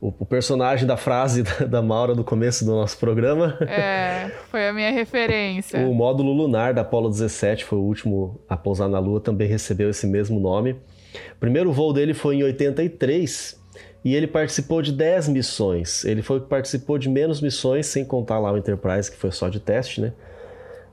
o, 0.01 0.13
o 0.19 0.25
personagem 0.25 0.86
da 0.86 0.97
frase 0.97 1.41
da, 1.43 1.65
da, 1.65 1.82
Maura 1.82 2.13
do 2.13 2.23
começo 2.23 2.65
do 2.65 2.71
nosso 2.71 2.97
programa. 2.97 3.58
É, 3.62 4.30
foi 4.51 4.67
a 4.67 4.73
minha 4.73 4.91
referência. 4.91 5.80
o 5.80 5.93
módulo 5.93 6.32
lunar 6.34 6.73
da 6.73 6.82
Apollo 6.82 7.10
17 7.10 7.65
foi 7.65 7.80
o 7.80 7.82
último 7.82 8.39
a 8.47 8.58
pousar 8.58 8.88
na 8.88 8.99
Lua, 8.99 9.19
também 9.19 9.47
recebeu 9.47 9.89
esse 9.89 10.06
mesmo 10.06 10.39
nome. 10.39 10.73
O 10.73 11.39
primeiro 11.39 11.71
voo 11.71 11.93
dele 11.93 12.13
foi 12.13 12.36
em 12.36 12.43
83 12.43 13.64
e 14.05 14.15
ele 14.15 14.27
participou 14.27 14.83
de 14.83 14.91
10 14.91 15.29
missões. 15.29 16.05
Ele 16.05 16.21
foi 16.21 16.39
participou 16.39 16.99
de 16.99 17.09
menos 17.09 17.41
missões, 17.41 17.87
sem 17.87 18.05
contar 18.05 18.37
lá 18.37 18.51
o 18.51 18.57
Enterprise, 18.57 19.09
que 19.09 19.17
foi 19.17 19.31
só 19.31 19.49
de 19.49 19.59
teste, 19.59 19.99
né? 19.99 20.13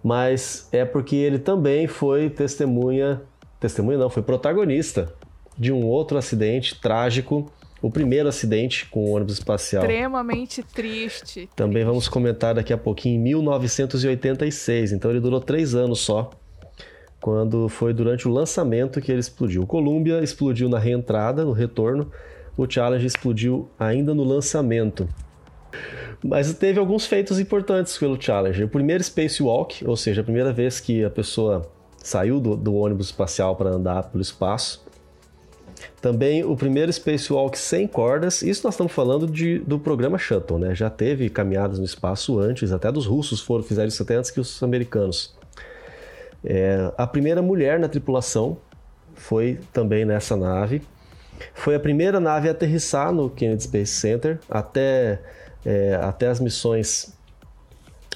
Mas 0.03 0.67
é 0.73 0.83
porque 0.87 1.15
ele 1.15 1.39
também 1.39 1.87
foi 1.87 2.31
testemunha, 2.31 3.21
testemunha 3.61 3.99
não, 3.99 4.09
foi 4.09 4.23
protagonista 4.23 5.13
de 5.59 5.71
um 5.71 5.85
outro 5.85 6.17
acidente 6.17 6.81
trágico, 6.81 7.53
o 7.83 7.91
primeiro 7.91 8.31
acidente 8.31 8.87
com 8.87 9.05
o 9.05 9.11
ônibus 9.11 9.35
espacial. 9.35 9.83
Extremamente 9.83 10.63
triste. 10.63 11.51
Também 11.55 11.75
triste. 11.75 11.89
vamos 11.89 12.09
comentar 12.09 12.55
daqui 12.55 12.73
a 12.73 12.79
pouquinho, 12.79 13.17
em 13.17 13.23
1986. 13.23 14.93
Então 14.93 15.11
ele 15.11 15.21
durou 15.21 15.39
três 15.39 15.75
anos 15.75 16.01
só, 16.01 16.31
quando 17.21 17.69
foi 17.69 17.93
durante 17.93 18.27
o 18.27 18.33
lançamento 18.33 19.03
que 19.03 19.13
ele 19.13 19.21
explodiu. 19.21 19.63
O 19.63 19.67
Columbia 19.67 20.23
explodiu 20.23 20.71
na 20.71 20.79
reentrada, 20.79 21.45
no 21.45 21.53
retorno. 21.53 22.11
O 22.57 22.69
Challenge 22.69 23.07
explodiu 23.07 23.69
ainda 23.79 24.15
no 24.15 24.25
lançamento. 24.25 25.09
Mas 26.23 26.53
teve 26.55 26.79
alguns 26.79 27.07
feitos 27.07 27.41
importantes 27.41 27.99
pelo 27.99 28.21
Challenger. 28.21 28.67
O 28.67 28.69
primeiro 28.69 29.03
spacewalk, 29.03 29.85
ou 29.87 29.97
seja, 29.97 30.21
a 30.21 30.25
primeira 30.25 30.53
vez 30.53 30.79
que 30.79 31.05
a 31.05 31.11
pessoa 31.11 31.69
saiu 31.97 32.41
do, 32.41 32.57
do 32.57 32.75
ônibus 32.75 33.07
espacial 33.07 33.57
para 33.57 33.71
andar 33.71 34.05
pelo 34.05 34.23
espaço. 34.23 34.85
Também 36.01 36.45
o 36.45 36.57
primeiro 36.57 36.93
spacewalk 36.93 37.57
sem 37.59 37.87
cordas, 37.87 38.43
isso 38.43 38.63
nós 38.65 38.75
estamos 38.75 38.93
falando 38.93 39.27
de, 39.27 39.61
do 39.61 39.79
programa 39.79 40.19
Shuttle, 40.19 40.59
né? 40.59 40.75
Já 40.75 40.91
teve 40.91 41.29
caminhadas 41.29 41.79
no 41.79 41.85
espaço 41.85 42.39
antes, 42.39 42.73
até 42.73 42.91
dos 42.91 43.07
russos 43.07 43.41
foram, 43.41 43.63
fizeram 43.63 43.89
isso 43.89 44.03
até 44.03 44.17
antes 44.17 44.31
que 44.31 44.41
os 44.41 44.63
americanos. 44.63 45.35
É, 46.45 46.93
a 46.97 47.07
primeira 47.07 47.41
mulher 47.41 47.79
na 47.79 47.89
tripulação 47.89 48.59
foi 49.15 49.61
também 49.73 50.05
nessa 50.05 50.37
nave. 50.37 50.83
Foi 51.55 51.75
a 51.75 51.81
primeira 51.81 52.21
nave 52.21 52.49
a 52.49 52.53
aterrissar 52.53 53.13
no 53.13 53.31
Kennedy 53.31 53.65
Space 53.65 53.93
Center, 53.93 54.39
até, 54.49 55.21
é, 55.65 55.95
até 55.95 56.29
as 56.29 56.41
missões. 56.41 57.17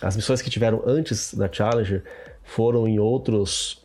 As 0.02 0.14
missões 0.14 0.42
que 0.42 0.50
tiveram 0.50 0.82
antes 0.86 1.32
da 1.34 1.50
Challenger 1.50 2.04
foram 2.42 2.86
em 2.86 2.98
outros, 2.98 3.84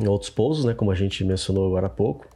em 0.00 0.08
outros 0.08 0.30
pousos, 0.30 0.64
né, 0.64 0.74
como 0.74 0.90
a 0.90 0.94
gente 0.94 1.24
mencionou 1.24 1.66
agora 1.66 1.86
há 1.86 1.90
pouco 1.90 2.26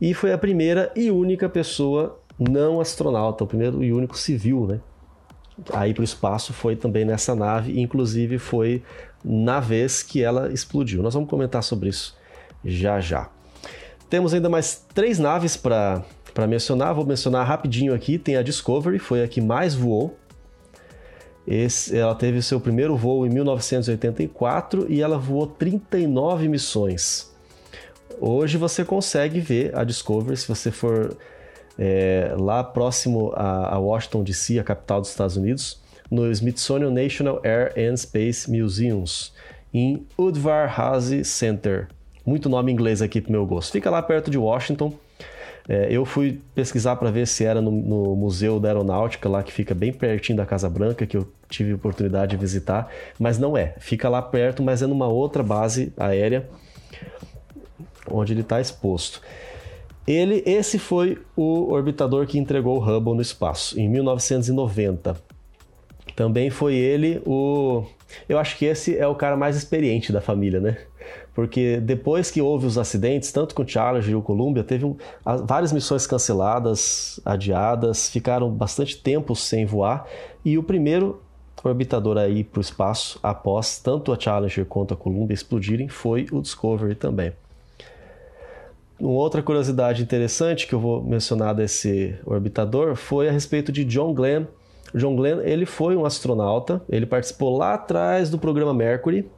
e 0.00 0.14
foi 0.14 0.32
a 0.32 0.38
primeira 0.38 0.90
e 0.96 1.10
única 1.10 1.48
pessoa 1.48 2.18
não 2.38 2.80
astronauta, 2.80 3.44
o 3.44 3.46
primeiro 3.46 3.84
e 3.84 3.92
único 3.92 4.16
civil, 4.16 4.66
né? 4.66 4.80
Aí 5.74 5.92
para 5.92 6.00
o 6.00 6.04
espaço 6.04 6.54
foi 6.54 6.74
também 6.74 7.04
nessa 7.04 7.34
nave, 7.34 7.78
inclusive 7.78 8.38
foi 8.38 8.82
na 9.22 9.60
vez 9.60 10.02
que 10.02 10.22
ela 10.22 10.50
explodiu. 10.50 11.02
Nós 11.02 11.12
vamos 11.12 11.28
comentar 11.28 11.62
sobre 11.62 11.90
isso 11.90 12.16
já 12.64 12.98
já. 12.98 13.28
Temos 14.10 14.34
ainda 14.34 14.48
mais 14.48 14.84
três 14.92 15.20
naves 15.20 15.56
para 15.56 16.04
mencionar, 16.48 16.92
vou 16.92 17.06
mencionar 17.06 17.46
rapidinho 17.46 17.94
aqui. 17.94 18.18
Tem 18.18 18.36
a 18.36 18.42
Discovery, 18.42 18.98
foi 18.98 19.22
a 19.22 19.28
que 19.28 19.40
mais 19.40 19.72
voou. 19.72 20.18
Esse, 21.46 21.96
ela 21.96 22.14
teve 22.14 22.42
seu 22.42 22.60
primeiro 22.60 22.96
voo 22.96 23.24
em 23.24 23.30
1984 23.30 24.86
e 24.88 25.00
ela 25.00 25.16
voou 25.16 25.46
39 25.46 26.48
missões. 26.48 27.32
Hoje 28.20 28.58
você 28.58 28.84
consegue 28.84 29.40
ver 29.40 29.76
a 29.76 29.84
Discovery 29.84 30.36
se 30.36 30.46
você 30.46 30.70
for 30.70 31.16
é, 31.78 32.34
lá 32.38 32.62
próximo 32.62 33.32
a, 33.34 33.76
a, 33.76 33.78
Washington 33.78 34.22
DC, 34.22 34.58
a 34.58 34.64
capital 34.64 35.00
dos 35.00 35.10
Estados 35.10 35.36
Unidos, 35.36 35.80
no 36.10 36.30
Smithsonian 36.30 36.90
National 36.90 37.40
Air 37.44 37.72
and 37.76 37.96
Space 37.96 38.50
Museums, 38.50 39.32
em 39.72 40.04
Udvar-Hazy 40.18 41.24
Center. 41.24 41.88
Muito 42.30 42.48
nome 42.48 42.70
inglês 42.70 43.02
aqui 43.02 43.20
para 43.20 43.32
meu 43.32 43.44
gosto. 43.44 43.72
Fica 43.72 43.90
lá 43.90 44.00
perto 44.00 44.30
de 44.30 44.38
Washington. 44.38 44.94
É, 45.68 45.88
eu 45.90 46.04
fui 46.04 46.40
pesquisar 46.54 46.94
para 46.94 47.10
ver 47.10 47.26
se 47.26 47.44
era 47.44 47.60
no, 47.60 47.72
no, 47.72 48.14
Museu 48.14 48.60
da 48.60 48.68
Aeronáutica, 48.68 49.28
lá 49.28 49.42
que 49.42 49.52
fica 49.52 49.74
bem 49.74 49.92
pertinho 49.92 50.36
da 50.36 50.46
Casa 50.46 50.70
Branca, 50.70 51.04
que 51.04 51.16
eu 51.16 51.26
tive 51.48 51.74
oportunidade 51.74 52.30
de 52.30 52.36
visitar, 52.36 52.88
mas 53.18 53.36
não 53.36 53.56
é. 53.56 53.74
Fica 53.80 54.08
lá 54.08 54.22
perto, 54.22 54.62
mas 54.62 54.80
é 54.80 54.86
numa 54.86 55.08
outra 55.08 55.42
base 55.42 55.92
aérea 55.96 56.48
onde 58.08 58.32
ele 58.32 58.42
está 58.42 58.60
exposto. 58.60 59.20
Ele, 60.06 60.40
esse 60.46 60.78
foi 60.78 61.18
o 61.34 61.72
orbitador 61.72 62.28
que 62.28 62.38
entregou 62.38 62.78
o 62.78 62.80
Hubble 62.80 63.16
no 63.16 63.22
espaço, 63.22 63.76
em 63.78 63.88
1990. 63.88 65.16
Também 66.14 66.48
foi 66.48 66.76
ele 66.76 67.20
o. 67.26 67.84
Eu 68.28 68.38
acho 68.38 68.56
que 68.56 68.66
esse 68.66 68.96
é 68.96 69.06
o 69.08 69.16
cara 69.16 69.36
mais 69.36 69.56
experiente 69.56 70.12
da 70.12 70.20
família, 70.20 70.60
né? 70.60 70.78
Porque 71.34 71.78
depois 71.78 72.30
que 72.30 72.42
houve 72.42 72.66
os 72.66 72.76
acidentes, 72.76 73.32
tanto 73.32 73.54
com 73.54 73.62
o 73.62 73.68
Challenger 73.68 74.12
e 74.12 74.14
o 74.14 74.22
Columbia, 74.22 74.64
teve 74.64 74.94
várias 75.44 75.72
missões 75.72 76.06
canceladas, 76.06 77.20
adiadas, 77.24 78.10
ficaram 78.10 78.50
bastante 78.50 78.96
tempo 79.00 79.34
sem 79.34 79.64
voar. 79.64 80.06
E 80.44 80.58
o 80.58 80.62
primeiro 80.62 81.22
orbitador 81.62 82.16
a 82.16 82.28
ir 82.28 82.44
para 82.44 82.58
o 82.58 82.60
espaço, 82.60 83.18
após 83.22 83.78
tanto 83.78 84.12
a 84.12 84.18
Challenger 84.18 84.64
quanto 84.64 84.94
a 84.94 84.96
Columbia 84.96 85.34
explodirem, 85.34 85.88
foi 85.88 86.26
o 86.32 86.40
Discovery 86.40 86.94
também. 86.94 87.32
Uma 88.98 89.12
outra 89.12 89.42
curiosidade 89.42 90.02
interessante 90.02 90.66
que 90.66 90.74
eu 90.74 90.80
vou 90.80 91.02
mencionar 91.02 91.54
desse 91.54 92.14
orbitador 92.26 92.94
foi 92.96 93.28
a 93.28 93.32
respeito 93.32 93.72
de 93.72 93.84
John 93.84 94.12
Glenn. 94.12 94.44
John 94.94 95.16
Glenn 95.16 95.40
ele 95.40 95.64
foi 95.64 95.96
um 95.96 96.04
astronauta, 96.04 96.82
ele 96.88 97.06
participou 97.06 97.56
lá 97.56 97.74
atrás 97.74 98.28
do 98.28 98.38
programa 98.38 98.74
Mercury 98.74 99.30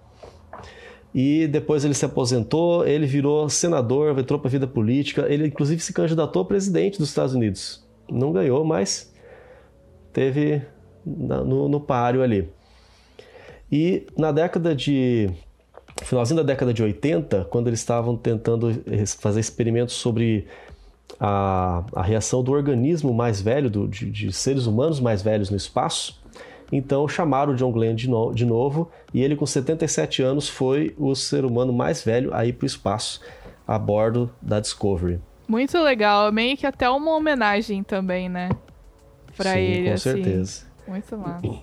e 1.15 1.47
depois 1.47 1.85
ele 1.85 1.95
se 1.95 2.05
aposentou, 2.05 2.87
ele 2.87 3.07
virou 3.07 3.49
senador, 3.49 4.19
entrou 4.19 4.39
para 4.39 4.49
a 4.49 4.51
vida 4.51 4.67
política, 4.67 5.27
ele 5.29 5.47
inclusive 5.47 5.81
se 5.83 5.93
candidatou 5.93 6.43
a 6.43 6.45
presidente 6.45 6.99
dos 6.99 7.09
Estados 7.09 7.35
Unidos. 7.35 7.85
Não 8.11 8.33
ganhou, 8.33 8.65
mas 8.65 9.13
teve 10.13 10.63
no, 11.05 11.69
no 11.69 11.81
páreo 11.81 12.23
ali. 12.23 12.49
E 13.71 14.07
na 14.17 14.33
década 14.33 14.75
de 14.75 15.31
finalzinho 16.03 16.39
da 16.39 16.43
década 16.43 16.73
de 16.73 16.83
80, 16.83 17.47
quando 17.51 17.69
eles 17.69 17.81
estavam 17.81 18.17
tentando 18.17 18.71
fazer 19.19 19.41
experimentos 19.41 19.95
sobre 19.95 20.47
a, 21.21 21.85
a 21.95 22.03
reação 22.03 22.43
do 22.43 22.53
organismo 22.53 23.13
mais 23.13 23.41
velho, 23.41 23.71
do, 23.71 23.87
de, 23.87 24.11
de, 24.11 24.33
seres 24.33 24.67
humanos 24.67 25.01
mais 25.01 25.23
velhos 25.23 25.51
no 25.51 25.57
espaço, 25.57 26.22
então 26.73 27.07
chamaram 27.07 27.53
o 27.53 27.55
John 27.55 27.71
Glenn 27.71 27.95
de, 27.95 28.09
no, 28.09 28.33
de 28.33 28.47
novo 28.47 28.91
e 29.13 29.23
ele, 29.23 29.37
com 29.37 29.45
77 29.45 30.23
anos, 30.23 30.49
foi 30.49 30.95
o 30.99 31.15
ser 31.15 31.45
humano 31.45 31.71
mais 31.71 32.03
velho 32.03 32.35
a 32.35 32.47
ir 32.47 32.55
para 32.55 32.65
o 32.65 32.67
espaço 32.67 33.21
a 33.69 33.79
bordo 33.79 34.31
da 34.41 34.59
Discovery. 34.59 35.21
Muito 35.47 35.79
legal, 35.79 36.33
meio 36.33 36.57
que 36.57 36.67
até 36.67 36.89
uma 36.89 37.15
homenagem 37.15 37.83
também, 37.83 38.29
né? 38.29 38.49
Para 39.37 39.59
ele, 39.59 39.89
com 39.89 39.95
assim. 39.95 40.03
certeza. 40.03 40.63
Muito 40.89 41.19
massa. 41.19 41.47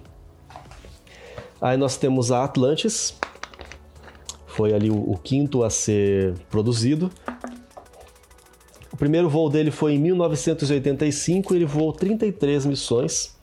Aí 1.60 1.76
nós 1.76 1.97
temos 1.97 2.32
a 2.32 2.43
Atlantis, 2.43 3.20
foi 4.45 4.74
ali 4.74 4.91
o, 4.91 4.95
o 4.95 5.18
quinto 5.18 5.64
a 5.64 5.70
ser 5.70 6.36
produzido. 6.51 7.12
O 8.93 8.97
primeiro 8.97 9.28
voo 9.28 9.49
dele 9.49 9.72
foi 9.72 9.93
em 9.93 9.99
1985, 9.99 11.55
ele 11.55 11.66
voou 11.66 11.91
33 11.91 12.66
missões. 12.66 13.39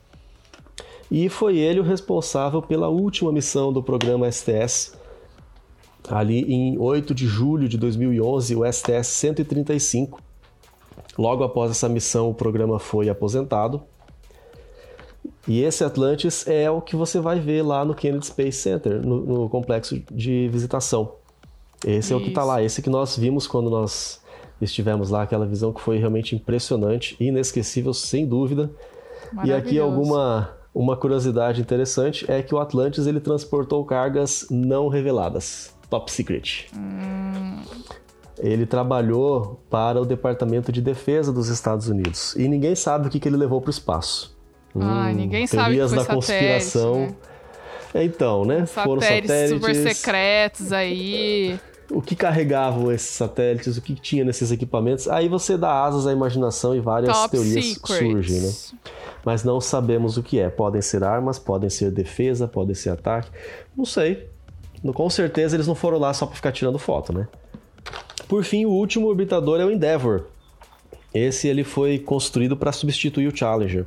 E 1.09 1.29
foi 1.29 1.57
ele 1.57 1.79
o 1.79 1.83
responsável 1.83 2.61
pela 2.61 2.89
última 2.89 3.31
missão 3.31 3.71
do 3.71 3.81
programa 3.81 4.29
STS, 4.29 4.93
ali 6.09 6.41
em 6.51 6.77
8 6.77 7.13
de 7.13 7.25
julho 7.25 7.67
de 7.67 7.77
2011, 7.77 8.55
o 8.55 8.71
STS 8.71 9.07
135. 9.07 10.21
Logo 11.17 11.43
após 11.43 11.71
essa 11.71 11.87
missão, 11.87 12.29
o 12.29 12.33
programa 12.33 12.77
foi 12.77 13.09
aposentado. 13.09 13.81
E 15.47 15.61
esse 15.63 15.83
Atlantis 15.83 16.45
é 16.47 16.69
o 16.69 16.81
que 16.81 16.95
você 16.95 17.19
vai 17.19 17.39
ver 17.39 17.63
lá 17.63 17.85
no 17.85 17.95
Kennedy 17.95 18.25
Space 18.25 18.59
Center, 18.59 19.01
no, 19.05 19.25
no 19.25 19.49
complexo 19.49 20.01
de 20.11 20.49
visitação. 20.49 21.13
Esse 21.85 21.99
Isso. 21.99 22.13
é 22.13 22.15
o 22.17 22.19
que 22.19 22.29
está 22.29 22.43
lá, 22.43 22.61
esse 22.61 22.81
que 22.81 22.89
nós 22.89 23.15
vimos 23.15 23.47
quando 23.47 23.69
nós 23.69 24.21
estivemos 24.61 25.09
lá, 25.09 25.23
aquela 25.23 25.45
visão 25.45 25.71
que 25.71 25.79
foi 25.79 25.97
realmente 25.97 26.35
impressionante, 26.35 27.15
inesquecível, 27.19 27.93
sem 27.93 28.25
dúvida. 28.25 28.69
E 29.43 29.53
aqui 29.53 29.79
alguma 29.79 30.56
uma 30.77 30.95
curiosidade 30.95 31.59
interessante 31.59 32.29
é 32.31 32.43
que 32.43 32.53
o 32.53 32.59
Atlantis 32.59 33.07
ele 33.07 33.19
transportou 33.19 33.83
cargas 33.83 34.45
não 34.51 34.87
reveladas, 34.87 35.73
top 35.89 36.11
secret. 36.11 36.67
Hum. 36.77 37.63
Ele 38.37 38.67
trabalhou 38.67 39.59
para 39.71 39.99
o 39.99 40.05
Departamento 40.05 40.71
de 40.71 40.79
Defesa 40.79 41.33
dos 41.33 41.49
Estados 41.49 41.89
Unidos 41.89 42.35
e 42.35 42.47
ninguém 42.47 42.75
sabe 42.75 43.07
o 43.07 43.09
que, 43.09 43.19
que 43.19 43.27
ele 43.27 43.37
levou 43.37 43.59
para 43.59 43.69
o 43.69 43.71
espaço. 43.71 44.37
Ah, 44.75 45.09
hum, 45.09 45.13
ninguém 45.15 45.47
sabe 45.47 45.79
que 45.79 45.87
foi 45.87 45.97
da 45.97 46.05
conspiração. 46.05 47.15
Né? 47.93 48.03
Então, 48.03 48.45
né? 48.45 48.67
Satélites 48.67 48.83
Foram 48.83 49.01
satélites 49.01 49.49
super 49.49 49.75
secretos 49.75 50.71
aí. 50.71 51.59
O 51.89 52.01
que 52.01 52.15
carregavam 52.15 52.91
esses 52.91 53.09
satélites, 53.09 53.77
o 53.77 53.81
que 53.81 53.95
tinha 53.95 54.25
nesses 54.25 54.51
equipamentos. 54.51 55.07
Aí 55.07 55.29
você 55.29 55.57
dá 55.57 55.83
asas 55.85 56.05
à 56.05 56.11
imaginação 56.11 56.75
e 56.75 56.79
várias 56.79 57.15
Top 57.17 57.31
teorias 57.31 57.65
secrets. 57.65 57.97
surgem, 57.97 58.41
né? 58.41 58.53
Mas 59.23 59.43
não 59.43 59.61
sabemos 59.61 60.17
o 60.17 60.23
que 60.23 60.39
é. 60.39 60.49
Podem 60.49 60.81
ser 60.81 61.03
armas, 61.03 61.39
podem 61.39 61.69
ser 61.69 61.91
defesa, 61.91 62.47
podem 62.47 62.75
ser 62.75 62.89
ataque. 62.89 63.29
Não 63.75 63.85
sei. 63.85 64.29
Com 64.93 65.09
certeza 65.09 65.55
eles 65.55 65.67
não 65.67 65.75
foram 65.75 65.97
lá 65.97 66.13
só 66.13 66.25
para 66.25 66.35
ficar 66.35 66.51
tirando 66.51 66.77
foto, 66.77 67.13
né? 67.13 67.27
Por 68.27 68.43
fim, 68.43 68.65
o 68.65 68.71
último 68.71 69.07
orbitador 69.07 69.59
é 69.59 69.65
o 69.65 69.71
Endeavour. 69.71 70.25
Esse 71.13 71.47
ele 71.47 71.63
foi 71.63 71.97
construído 71.97 72.55
para 72.57 72.71
substituir 72.71 73.27
o 73.27 73.35
Challenger. 73.35 73.85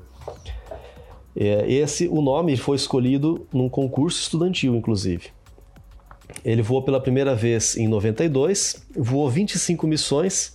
É, 1.36 1.70
esse, 1.70 2.08
o 2.08 2.20
nome 2.20 2.56
foi 2.56 2.76
escolhido 2.76 3.46
num 3.52 3.68
concurso 3.68 4.20
estudantil, 4.20 4.74
inclusive. 4.74 5.28
Ele 6.44 6.62
voou 6.62 6.82
pela 6.82 7.00
primeira 7.00 7.34
vez 7.34 7.76
em 7.76 7.86
92, 7.86 8.86
voou 8.96 9.28
25 9.28 9.86
missões, 9.86 10.54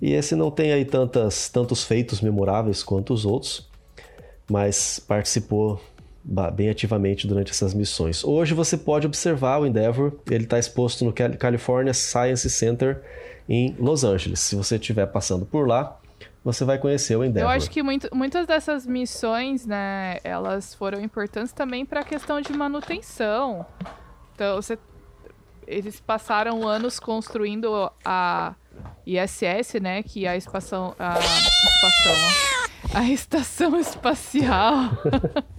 e 0.00 0.12
esse 0.12 0.34
não 0.34 0.50
tem 0.50 0.72
aí 0.72 0.84
tantas, 0.84 1.48
tantos 1.48 1.84
feitos 1.84 2.20
memoráveis 2.20 2.82
quanto 2.82 3.14
os 3.14 3.24
outros, 3.24 3.68
mas 4.50 4.98
participou 4.98 5.80
bem 6.54 6.70
ativamente 6.70 7.26
durante 7.26 7.50
essas 7.50 7.74
missões. 7.74 8.24
Hoje 8.24 8.54
você 8.54 8.76
pode 8.76 9.06
observar 9.06 9.60
o 9.60 9.66
Endeavour, 9.66 10.12
ele 10.30 10.44
está 10.44 10.58
exposto 10.58 11.04
no 11.04 11.12
California 11.12 11.94
Science 11.94 12.48
Center 12.50 13.02
em 13.48 13.76
Los 13.78 14.04
Angeles. 14.04 14.40
Se 14.40 14.54
você 14.54 14.76
estiver 14.76 15.06
passando 15.06 15.44
por 15.44 15.66
lá, 15.66 15.98
você 16.44 16.64
vai 16.64 16.78
conhecer 16.78 17.16
o 17.16 17.24
Endeavor. 17.24 17.52
Eu 17.52 17.56
acho 17.56 17.70
que 17.70 17.82
muito, 17.82 18.08
muitas 18.12 18.46
dessas 18.46 18.86
missões, 18.86 19.66
né, 19.66 20.18
elas 20.24 20.74
foram 20.74 21.00
importantes 21.00 21.52
também 21.52 21.86
para 21.86 22.00
a 22.00 22.04
questão 22.04 22.40
de 22.40 22.52
manutenção. 22.52 23.64
Então, 24.34 24.56
você, 24.56 24.78
eles 25.66 26.00
passaram 26.00 26.66
anos 26.66 26.98
construindo 26.98 27.90
a 28.04 28.54
ISS, 29.06 29.80
né, 29.80 30.02
que 30.02 30.26
é 30.26 30.30
a 30.30 30.36
espação, 30.36 30.94
a 30.98 31.18
espação, 31.18 32.94
a 32.94 33.04
estação 33.04 33.80
espacial. 33.80 34.90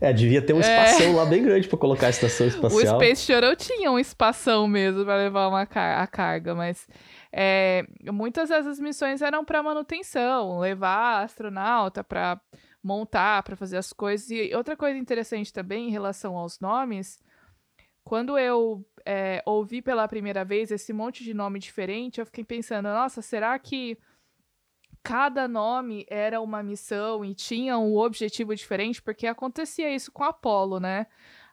É, 0.00 0.14
devia 0.14 0.40
ter 0.40 0.54
um 0.54 0.60
espação 0.60 1.08
é... 1.08 1.14
lá 1.14 1.26
bem 1.26 1.42
grande 1.42 1.68
para 1.68 1.78
colocar 1.78 2.06
a 2.06 2.10
estação 2.10 2.46
espacial. 2.46 2.96
O 2.96 3.00
Space 3.00 3.22
Shuttle 3.22 3.54
tinha 3.54 3.90
um 3.90 3.98
espação 3.98 4.66
mesmo 4.66 5.04
para 5.04 5.16
levar 5.16 5.46
uma 5.48 5.66
car 5.66 6.00
a 6.00 6.06
carga, 6.06 6.54
mas 6.54 6.88
é, 7.30 7.84
muitas 8.10 8.48
dessas 8.48 8.80
missões 8.80 9.20
eram 9.20 9.44
para 9.44 9.62
manutenção, 9.62 10.58
levar 10.58 11.22
astronauta 11.22 12.02
para 12.02 12.40
montar, 12.82 13.42
para 13.42 13.56
fazer 13.56 13.76
as 13.76 13.92
coisas. 13.92 14.30
E 14.30 14.54
outra 14.54 14.76
coisa 14.76 14.98
interessante 14.98 15.52
também 15.52 15.88
em 15.88 15.90
relação 15.90 16.36
aos 16.36 16.60
nomes, 16.60 17.18
quando 18.02 18.38
eu 18.38 18.84
é, 19.04 19.42
ouvi 19.46 19.82
pela 19.82 20.08
primeira 20.08 20.44
vez 20.44 20.70
esse 20.70 20.92
monte 20.92 21.22
de 21.22 21.34
nome 21.34 21.58
diferente, 21.58 22.20
eu 22.20 22.26
fiquei 22.26 22.44
pensando, 22.44 22.88
nossa, 22.88 23.22
será 23.22 23.58
que 23.58 23.98
cada 25.02 25.48
nome 25.48 26.04
era 26.08 26.40
uma 26.40 26.62
missão 26.62 27.24
e 27.24 27.34
tinha 27.34 27.78
um 27.78 27.96
objetivo 27.96 28.54
diferente? 28.54 29.00
Porque 29.00 29.26
acontecia 29.26 29.94
isso 29.94 30.10
com 30.12 30.24
Apolo, 30.24 30.80
né? 30.80 31.06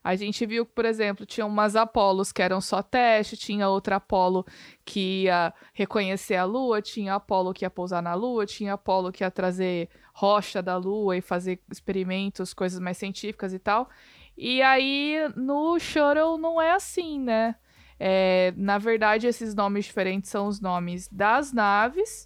A 0.04 0.16
gente 0.16 0.46
viu 0.46 0.66
que, 0.66 0.72
por 0.72 0.86
exemplo, 0.86 1.26
tinha 1.26 1.46
umas 1.46 1.76
Apolos 1.76 2.32
que 2.32 2.42
eram 2.42 2.62
só 2.62 2.82
teste, 2.82 3.36
tinha 3.36 3.68
outra 3.68 3.98
Apolo 3.98 4.46
que 4.86 5.24
ia 5.24 5.54
reconhecer 5.74 6.36
a 6.36 6.46
Lua, 6.46 6.82
tinha 6.82 7.16
Apolo 7.16 7.54
que 7.54 7.66
ia 7.66 7.70
pousar 7.70 8.02
na 8.02 8.14
Lua, 8.14 8.46
tinha 8.46 8.74
Apolo 8.74 9.12
que 9.12 9.24
ia 9.24 9.30
trazer 9.30 9.90
rocha 10.18 10.64
da 10.64 10.76
Lua 10.76 11.16
e 11.16 11.22
fazer 11.22 11.60
experimentos, 11.72 12.52
coisas 12.52 12.80
mais 12.80 12.98
científicas 12.98 13.54
e 13.54 13.60
tal. 13.60 13.88
E 14.36 14.64
aí 14.64 15.16
no 15.36 15.78
Shuttle 15.80 16.40
não 16.40 16.60
é 16.60 16.72
assim, 16.72 17.20
né? 17.20 17.56
É, 18.00 18.52
na 18.58 18.80
verdade, 18.80 19.28
esses 19.28 19.54
nomes 19.54 19.86
diferentes 19.86 20.32
são 20.32 20.48
os 20.48 20.60
nomes 20.60 21.08
das 21.08 21.54
naves 21.54 22.26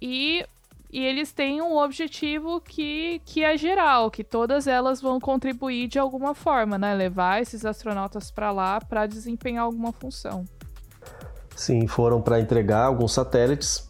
e 0.00 0.44
e 0.90 1.00
eles 1.00 1.32
têm 1.32 1.62
um 1.62 1.78
objetivo 1.78 2.60
que, 2.60 3.22
que 3.24 3.42
é 3.42 3.56
geral, 3.56 4.10
que 4.10 4.22
todas 4.22 4.66
elas 4.66 5.00
vão 5.00 5.18
contribuir 5.18 5.88
de 5.88 5.98
alguma 5.98 6.34
forma, 6.34 6.76
né? 6.76 6.92
Levar 6.92 7.40
esses 7.40 7.64
astronautas 7.64 8.30
para 8.30 8.52
lá 8.52 8.78
para 8.78 9.06
desempenhar 9.06 9.64
alguma 9.64 9.90
função. 9.90 10.44
Sim, 11.56 11.86
foram 11.86 12.20
para 12.20 12.40
entregar 12.40 12.84
alguns 12.84 13.12
satélites, 13.12 13.88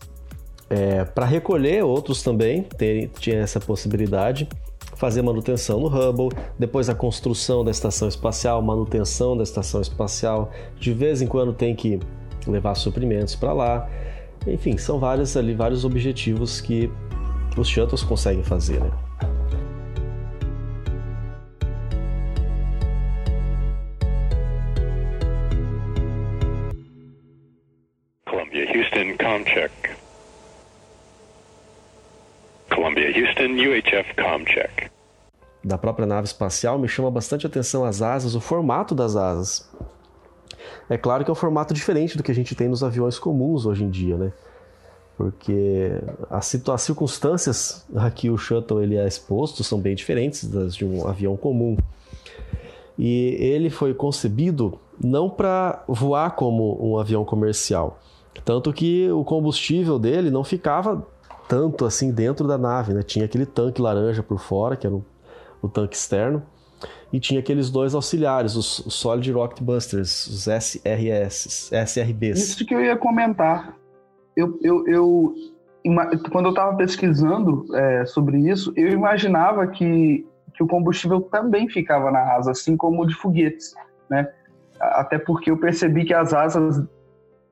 é, 0.72 1.04
para 1.04 1.26
recolher 1.26 1.84
outros 1.84 2.22
também, 2.22 2.62
ter, 2.62 3.10
tinha 3.18 3.40
essa 3.40 3.60
possibilidade, 3.60 4.48
fazer 4.96 5.20
manutenção 5.20 5.78
no 5.78 5.86
Hubble, 5.86 6.30
depois 6.58 6.88
a 6.88 6.94
construção 6.94 7.62
da 7.62 7.70
estação 7.70 8.08
espacial, 8.08 8.62
manutenção 8.62 9.36
da 9.36 9.42
estação 9.42 9.82
espacial, 9.82 10.50
de 10.80 10.94
vez 10.94 11.20
em 11.20 11.26
quando 11.26 11.52
tem 11.52 11.74
que 11.76 12.00
levar 12.46 12.74
suprimentos 12.74 13.34
para 13.36 13.52
lá. 13.52 13.90
Enfim, 14.46 14.78
são 14.78 14.98
vários 14.98 15.36
ali, 15.36 15.54
vários 15.54 15.84
objetivos 15.84 16.58
que 16.58 16.90
os 17.54 17.68
shuttles 17.68 18.02
conseguem 18.02 18.42
fazer, 18.42 18.80
né? 18.80 18.90
Columbia, 28.24 28.66
Houston, 28.74 29.18
comcheck 29.18 30.02
Houston, 33.14 33.56
Comcheck. 34.52 34.90
Da 35.64 35.78
própria 35.78 36.06
nave 36.06 36.26
espacial 36.26 36.78
me 36.78 36.88
chama 36.88 37.10
bastante 37.10 37.46
atenção 37.46 37.84
as 37.84 38.02
asas, 38.02 38.34
o 38.34 38.40
formato 38.40 38.94
das 38.94 39.16
asas. 39.16 39.68
É 40.88 40.98
claro 40.98 41.24
que 41.24 41.30
é 41.30 41.32
um 41.32 41.36
formato 41.36 41.72
diferente 41.72 42.16
do 42.16 42.22
que 42.22 42.30
a 42.30 42.34
gente 42.34 42.54
tem 42.54 42.68
nos 42.68 42.82
aviões 42.82 43.18
comuns 43.18 43.64
hoje 43.64 43.84
em 43.84 43.90
dia, 43.90 44.16
né? 44.16 44.32
Porque 45.16 45.92
as, 46.28 46.54
as 46.68 46.82
circunstâncias 46.82 47.86
a 47.94 48.10
que 48.10 48.28
o 48.28 48.36
shuttle 48.36 48.82
ele 48.82 48.96
é 48.96 49.06
exposto 49.06 49.62
são 49.62 49.78
bem 49.78 49.94
diferentes 49.94 50.44
das 50.44 50.74
de 50.74 50.84
um 50.84 51.06
avião 51.06 51.36
comum. 51.36 51.76
E 52.98 53.36
ele 53.38 53.70
foi 53.70 53.94
concebido 53.94 54.78
não 55.02 55.30
para 55.30 55.82
voar 55.86 56.32
como 56.32 56.78
um 56.80 56.98
avião 56.98 57.24
comercial, 57.24 57.98
tanto 58.44 58.72
que 58.72 59.10
o 59.10 59.24
combustível 59.24 59.98
dele 59.98 60.30
não 60.30 60.44
ficava 60.44 61.06
tanto 61.52 61.84
assim 61.84 62.10
dentro 62.10 62.48
da 62.48 62.56
nave, 62.56 62.94
né? 62.94 63.02
Tinha 63.02 63.26
aquele 63.26 63.44
tanque 63.44 63.82
laranja 63.82 64.22
por 64.22 64.38
fora, 64.38 64.74
que 64.74 64.86
era 64.86 64.96
o, 64.96 65.04
o 65.60 65.68
tanque 65.68 65.94
externo, 65.94 66.42
e 67.12 67.20
tinha 67.20 67.40
aqueles 67.40 67.68
dois 67.68 67.94
auxiliares, 67.94 68.56
os, 68.56 68.78
os 68.78 68.94
Solid 68.94 69.30
Rocket 69.32 69.62
Busters, 69.62 70.26
os 70.28 70.46
SRS, 70.46 71.70
SRBs. 71.70 72.38
Isso 72.38 72.64
que 72.64 72.74
eu 72.74 72.80
ia 72.80 72.96
comentar. 72.96 73.76
Eu, 74.34 74.58
eu, 74.62 74.88
eu 74.88 75.34
quando 76.30 76.46
eu 76.46 76.52
estava 76.52 76.74
pesquisando 76.74 77.66
é, 77.76 78.06
sobre 78.06 78.38
isso, 78.48 78.72
eu 78.74 78.88
imaginava 78.88 79.66
que, 79.66 80.26
que 80.54 80.62
o 80.62 80.66
combustível 80.66 81.20
também 81.20 81.68
ficava 81.68 82.10
na 82.10 82.34
asa, 82.34 82.52
assim 82.52 82.78
como 82.78 83.02
o 83.02 83.06
de 83.06 83.14
foguetes, 83.14 83.74
né? 84.08 84.26
Até 84.80 85.18
porque 85.18 85.50
eu 85.50 85.58
percebi 85.58 86.06
que 86.06 86.14
as 86.14 86.32
asas 86.32 86.82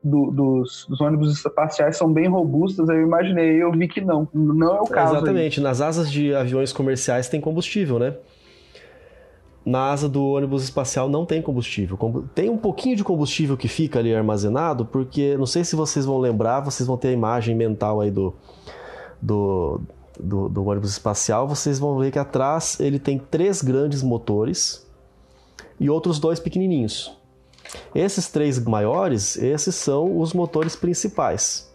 do, 0.03 0.31
dos, 0.31 0.87
dos, 0.89 1.01
ônibus 1.01 1.33
espaciais 1.33 1.97
são 1.97 2.11
bem 2.11 2.27
robustas, 2.27 2.89
eu 2.89 3.03
imaginei, 3.03 3.63
eu 3.63 3.71
vi 3.71 3.87
que 3.87 4.01
não, 4.01 4.27
não 4.33 4.77
é 4.77 4.81
o 4.81 4.87
caso. 4.87 5.17
Exatamente, 5.17 5.61
aí. 5.61 5.65
nas 5.65 5.81
asas 5.81 6.11
de 6.11 6.35
aviões 6.35 6.73
comerciais 6.73 7.29
tem 7.29 7.41
combustível, 7.41 7.99
né? 7.99 8.15
Na 9.65 9.91
asa 9.91 10.09
do 10.09 10.25
ônibus 10.25 10.65
espacial 10.65 11.09
não 11.09 11.27
tem 11.27 11.43
combustível. 11.43 11.99
Tem 12.35 12.49
um 12.49 12.57
pouquinho 12.57 12.97
de 12.97 13.05
combustível 13.05 13.59
que 13.59 13.69
fica 13.69 13.99
ali 13.99 14.15
armazenado, 14.15 14.87
porque 14.87 15.37
não 15.37 15.45
sei 15.45 15.65
se 15.65 15.77
vocês 15.77 16.07
vão 16.07 16.19
lembrar, 16.19 16.61
vocês 16.61 16.87
vão 16.87 16.97
ter 16.97 17.09
a 17.09 17.13
imagem 17.13 17.55
mental 17.55 18.01
aí 18.01 18.11
do, 18.11 18.35
do, 19.21 19.83
do, 20.19 20.49
do 20.49 20.65
ônibus 20.65 20.93
espacial, 20.93 21.47
vocês 21.47 21.79
vão 21.79 21.99
ver 21.99 22.11
que 22.11 22.19
atrás 22.19 22.81
ele 22.81 22.99
tem 22.99 23.19
três 23.19 23.61
grandes 23.61 24.03
motores 24.03 24.89
e 25.79 25.91
outros 25.91 26.19
dois 26.19 26.41
pequenininhos. 26.41 27.20
Esses 27.95 28.29
três 28.29 28.59
maiores, 28.59 29.37
esses 29.37 29.75
são 29.75 30.19
os 30.19 30.33
motores 30.33 30.77
principais. 30.77 31.71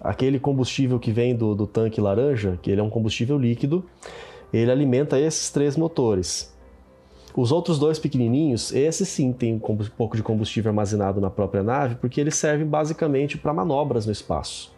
Aquele 0.00 0.38
combustível 0.38 0.98
que 0.98 1.10
vem 1.10 1.34
do, 1.34 1.54
do 1.54 1.66
tanque 1.66 2.00
laranja, 2.00 2.58
que 2.62 2.70
ele 2.70 2.80
é 2.80 2.84
um 2.84 2.90
combustível 2.90 3.36
líquido, 3.36 3.84
ele 4.52 4.70
alimenta 4.70 5.18
esses 5.18 5.50
três 5.50 5.76
motores. 5.76 6.56
Os 7.36 7.52
outros 7.52 7.78
dois 7.78 7.98
pequenininhos, 7.98 8.72
esses 8.72 9.08
sim 9.08 9.32
tem 9.32 9.54
um 9.54 9.58
pouco 9.58 10.16
de 10.16 10.22
combustível 10.22 10.70
armazenado 10.70 11.20
na 11.20 11.30
própria 11.30 11.62
nave, 11.62 11.96
porque 11.96 12.20
eles 12.20 12.34
servem 12.34 12.66
basicamente 12.66 13.36
para 13.36 13.52
manobras 13.52 14.06
no 14.06 14.12
espaço. 14.12 14.72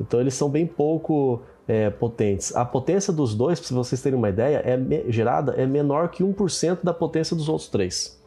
Então 0.00 0.20
eles 0.20 0.34
são 0.34 0.48
bem 0.48 0.66
pouco 0.66 1.42
é, 1.66 1.90
potentes. 1.90 2.54
A 2.54 2.64
potência 2.64 3.12
dos 3.12 3.34
dois, 3.34 3.60
para 3.60 3.76
vocês 3.76 4.00
terem 4.00 4.18
uma 4.18 4.28
ideia, 4.28 4.62
é 4.64 5.10
gerada 5.10 5.52
é 5.52 5.66
menor 5.66 6.08
que 6.08 6.22
1% 6.22 6.78
da 6.82 6.94
potência 6.94 7.36
dos 7.36 7.48
outros 7.48 7.68
três. 7.68 8.19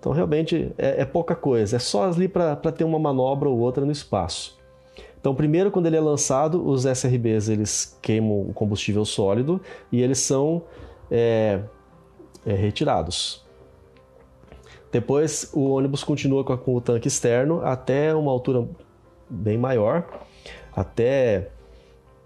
Então 0.00 0.12
realmente 0.12 0.72
é, 0.76 1.02
é 1.02 1.04
pouca 1.04 1.36
coisa, 1.36 1.76
é 1.76 1.78
só 1.78 2.04
ali 2.04 2.26
para 2.26 2.56
ter 2.56 2.84
uma 2.84 2.98
manobra 2.98 3.48
ou 3.48 3.58
outra 3.58 3.84
no 3.84 3.92
espaço. 3.92 4.58
Então, 5.20 5.34
primeiro, 5.34 5.70
quando 5.70 5.84
ele 5.84 5.96
é 5.96 6.00
lançado, 6.00 6.66
os 6.66 6.86
SRBs 6.86 7.50
eles 7.50 7.98
queimam 8.00 8.40
o 8.40 8.54
combustível 8.54 9.04
sólido 9.04 9.60
e 9.92 10.00
eles 10.00 10.18
são 10.18 10.62
é, 11.10 11.60
é, 12.46 12.54
retirados. 12.54 13.44
Depois, 14.90 15.50
o 15.52 15.70
ônibus 15.70 16.02
continua 16.02 16.42
com, 16.42 16.56
com 16.56 16.74
o 16.74 16.80
tanque 16.80 17.06
externo 17.06 17.60
até 17.62 18.14
uma 18.14 18.32
altura 18.32 18.66
bem 19.28 19.58
maior, 19.58 20.08
até 20.74 21.50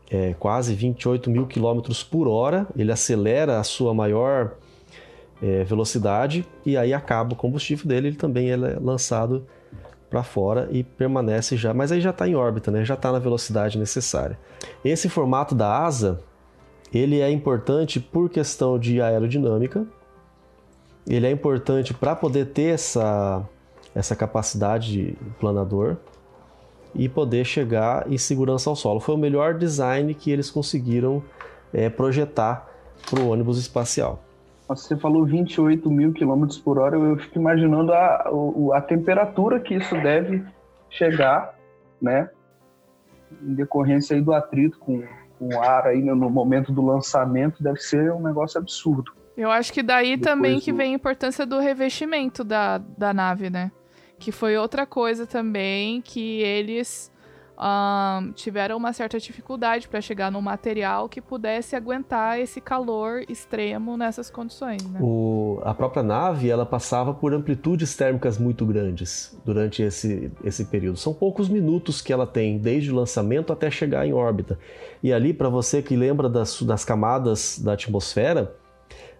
é, 0.08 0.32
quase 0.34 0.72
28 0.72 1.28
mil 1.28 1.46
quilômetros 1.48 2.04
por 2.04 2.28
hora. 2.28 2.66
Ele 2.76 2.92
acelera 2.92 3.58
a 3.58 3.64
sua 3.64 3.92
maior 3.92 4.54
é, 5.44 5.62
velocidade 5.62 6.46
e 6.64 6.74
aí 6.74 6.94
acaba 6.94 7.34
o 7.34 7.36
combustível 7.36 7.86
dele, 7.86 8.08
ele 8.08 8.16
também 8.16 8.50
é 8.50 8.56
lançado 8.56 9.46
para 10.08 10.22
fora 10.22 10.68
e 10.70 10.82
permanece 10.82 11.54
já, 11.54 11.74
mas 11.74 11.92
aí 11.92 12.00
já 12.00 12.10
está 12.10 12.26
em 12.26 12.34
órbita, 12.34 12.70
né? 12.70 12.82
já 12.82 12.94
está 12.94 13.12
na 13.12 13.18
velocidade 13.18 13.78
necessária. 13.78 14.38
Esse 14.82 15.06
formato 15.06 15.54
da 15.54 15.84
asa 15.84 16.20
ele 16.90 17.20
é 17.20 17.30
importante 17.30 18.00
por 18.00 18.30
questão 18.30 18.78
de 18.78 19.02
aerodinâmica, 19.02 19.84
ele 21.06 21.26
é 21.26 21.30
importante 21.30 21.92
para 21.92 22.16
poder 22.16 22.46
ter 22.46 22.74
essa, 22.74 23.46
essa 23.94 24.16
capacidade 24.16 24.92
de 24.92 25.16
planador 25.38 25.96
e 26.94 27.06
poder 27.06 27.44
chegar 27.44 28.10
em 28.10 28.16
segurança 28.16 28.70
ao 28.70 28.76
solo. 28.76 28.98
Foi 28.98 29.14
o 29.14 29.18
melhor 29.18 29.58
design 29.58 30.14
que 30.14 30.30
eles 30.30 30.50
conseguiram 30.50 31.22
é, 31.70 31.90
projetar 31.90 32.66
para 33.10 33.20
o 33.20 33.28
ônibus 33.28 33.58
espacial. 33.58 34.22
Você 34.68 34.96
falou 34.96 35.26
28 35.26 35.90
mil 35.90 36.12
quilômetros 36.12 36.58
por 36.58 36.78
hora, 36.78 36.96
eu 36.96 37.18
fico 37.18 37.38
imaginando 37.38 37.92
a, 37.92 38.30
a, 38.74 38.80
temperatura 38.80 39.60
que 39.60 39.74
isso 39.74 39.94
deve 40.00 40.42
chegar, 40.88 41.54
né? 42.00 42.30
Em 43.42 43.54
decorrência 43.54 44.16
aí 44.16 44.22
do 44.22 44.32
atrito 44.32 44.78
com, 44.78 45.02
com 45.38 45.54
o 45.54 45.60
ar 45.60 45.86
aí 45.86 46.00
no 46.00 46.30
momento 46.30 46.72
do 46.72 46.84
lançamento, 46.84 47.62
deve 47.62 47.78
ser 47.78 48.10
um 48.12 48.22
negócio 48.22 48.58
absurdo. 48.58 49.12
Eu 49.36 49.50
acho 49.50 49.72
que 49.72 49.82
daí 49.82 50.16
Depois 50.16 50.34
também 50.34 50.60
que 50.60 50.72
vem 50.72 50.92
a 50.92 50.96
importância 50.96 51.44
do 51.44 51.58
revestimento 51.58 52.42
da, 52.42 52.78
da 52.78 53.12
nave, 53.12 53.50
né? 53.50 53.70
Que 54.18 54.32
foi 54.32 54.56
outra 54.56 54.86
coisa 54.86 55.26
também 55.26 56.00
que 56.00 56.40
eles 56.40 57.12
um, 57.58 58.32
tiveram 58.32 58.76
uma 58.76 58.92
certa 58.92 59.18
dificuldade 59.18 59.88
para 59.88 60.00
chegar 60.00 60.30
num 60.30 60.40
material 60.40 61.08
que 61.08 61.20
pudesse 61.20 61.76
aguentar 61.76 62.38
esse 62.40 62.60
calor 62.60 63.22
extremo 63.28 63.96
nessas 63.96 64.30
condições. 64.30 64.82
Né? 64.84 64.98
O, 65.00 65.60
a 65.64 65.72
própria 65.72 66.02
nave 66.02 66.50
ela 66.50 66.66
passava 66.66 67.14
por 67.14 67.32
amplitudes 67.32 67.96
térmicas 67.96 68.38
muito 68.38 68.66
grandes 68.66 69.38
durante 69.44 69.82
esse, 69.82 70.32
esse 70.42 70.64
período. 70.66 70.98
São 70.98 71.14
poucos 71.14 71.48
minutos 71.48 72.00
que 72.00 72.12
ela 72.12 72.26
tem, 72.26 72.58
desde 72.58 72.90
o 72.90 72.96
lançamento 72.96 73.52
até 73.52 73.70
chegar 73.70 74.06
em 74.06 74.12
órbita. 74.12 74.58
E 75.02 75.12
ali, 75.12 75.32
para 75.32 75.48
você 75.48 75.82
que 75.82 75.96
lembra 75.96 76.28
das, 76.28 76.60
das 76.62 76.84
camadas 76.84 77.58
da 77.58 77.74
atmosfera, 77.74 78.54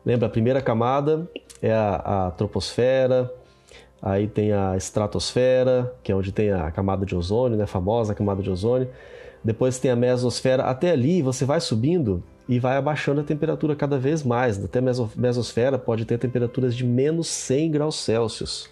lembra 0.04 0.26
a 0.26 0.30
primeira 0.30 0.60
camada 0.60 1.28
é 1.64 1.72
a, 1.72 2.26
a 2.26 2.30
troposfera, 2.32 3.32
Aí 4.06 4.28
tem 4.28 4.52
a 4.52 4.76
estratosfera, 4.76 5.96
que 6.02 6.12
é 6.12 6.14
onde 6.14 6.30
tem 6.30 6.52
a 6.52 6.70
camada 6.70 7.06
de 7.06 7.16
ozônio, 7.16 7.56
né, 7.56 7.64
a 7.64 7.66
famosa 7.66 8.14
camada 8.14 8.42
de 8.42 8.50
ozônio. 8.50 8.86
Depois 9.42 9.78
tem 9.78 9.90
a 9.90 9.96
mesosfera. 9.96 10.64
Até 10.64 10.90
ali 10.90 11.22
você 11.22 11.46
vai 11.46 11.58
subindo 11.58 12.22
e 12.46 12.58
vai 12.58 12.76
abaixando 12.76 13.22
a 13.22 13.24
temperatura 13.24 13.74
cada 13.74 13.96
vez 13.96 14.22
mais. 14.22 14.62
Até 14.62 14.80
a 14.80 14.82
mesosfera 15.16 15.78
pode 15.78 16.04
ter 16.04 16.18
temperaturas 16.18 16.76
de 16.76 16.84
menos 16.84 17.28
100 17.28 17.70
graus 17.70 17.94
Celsius. 17.94 18.68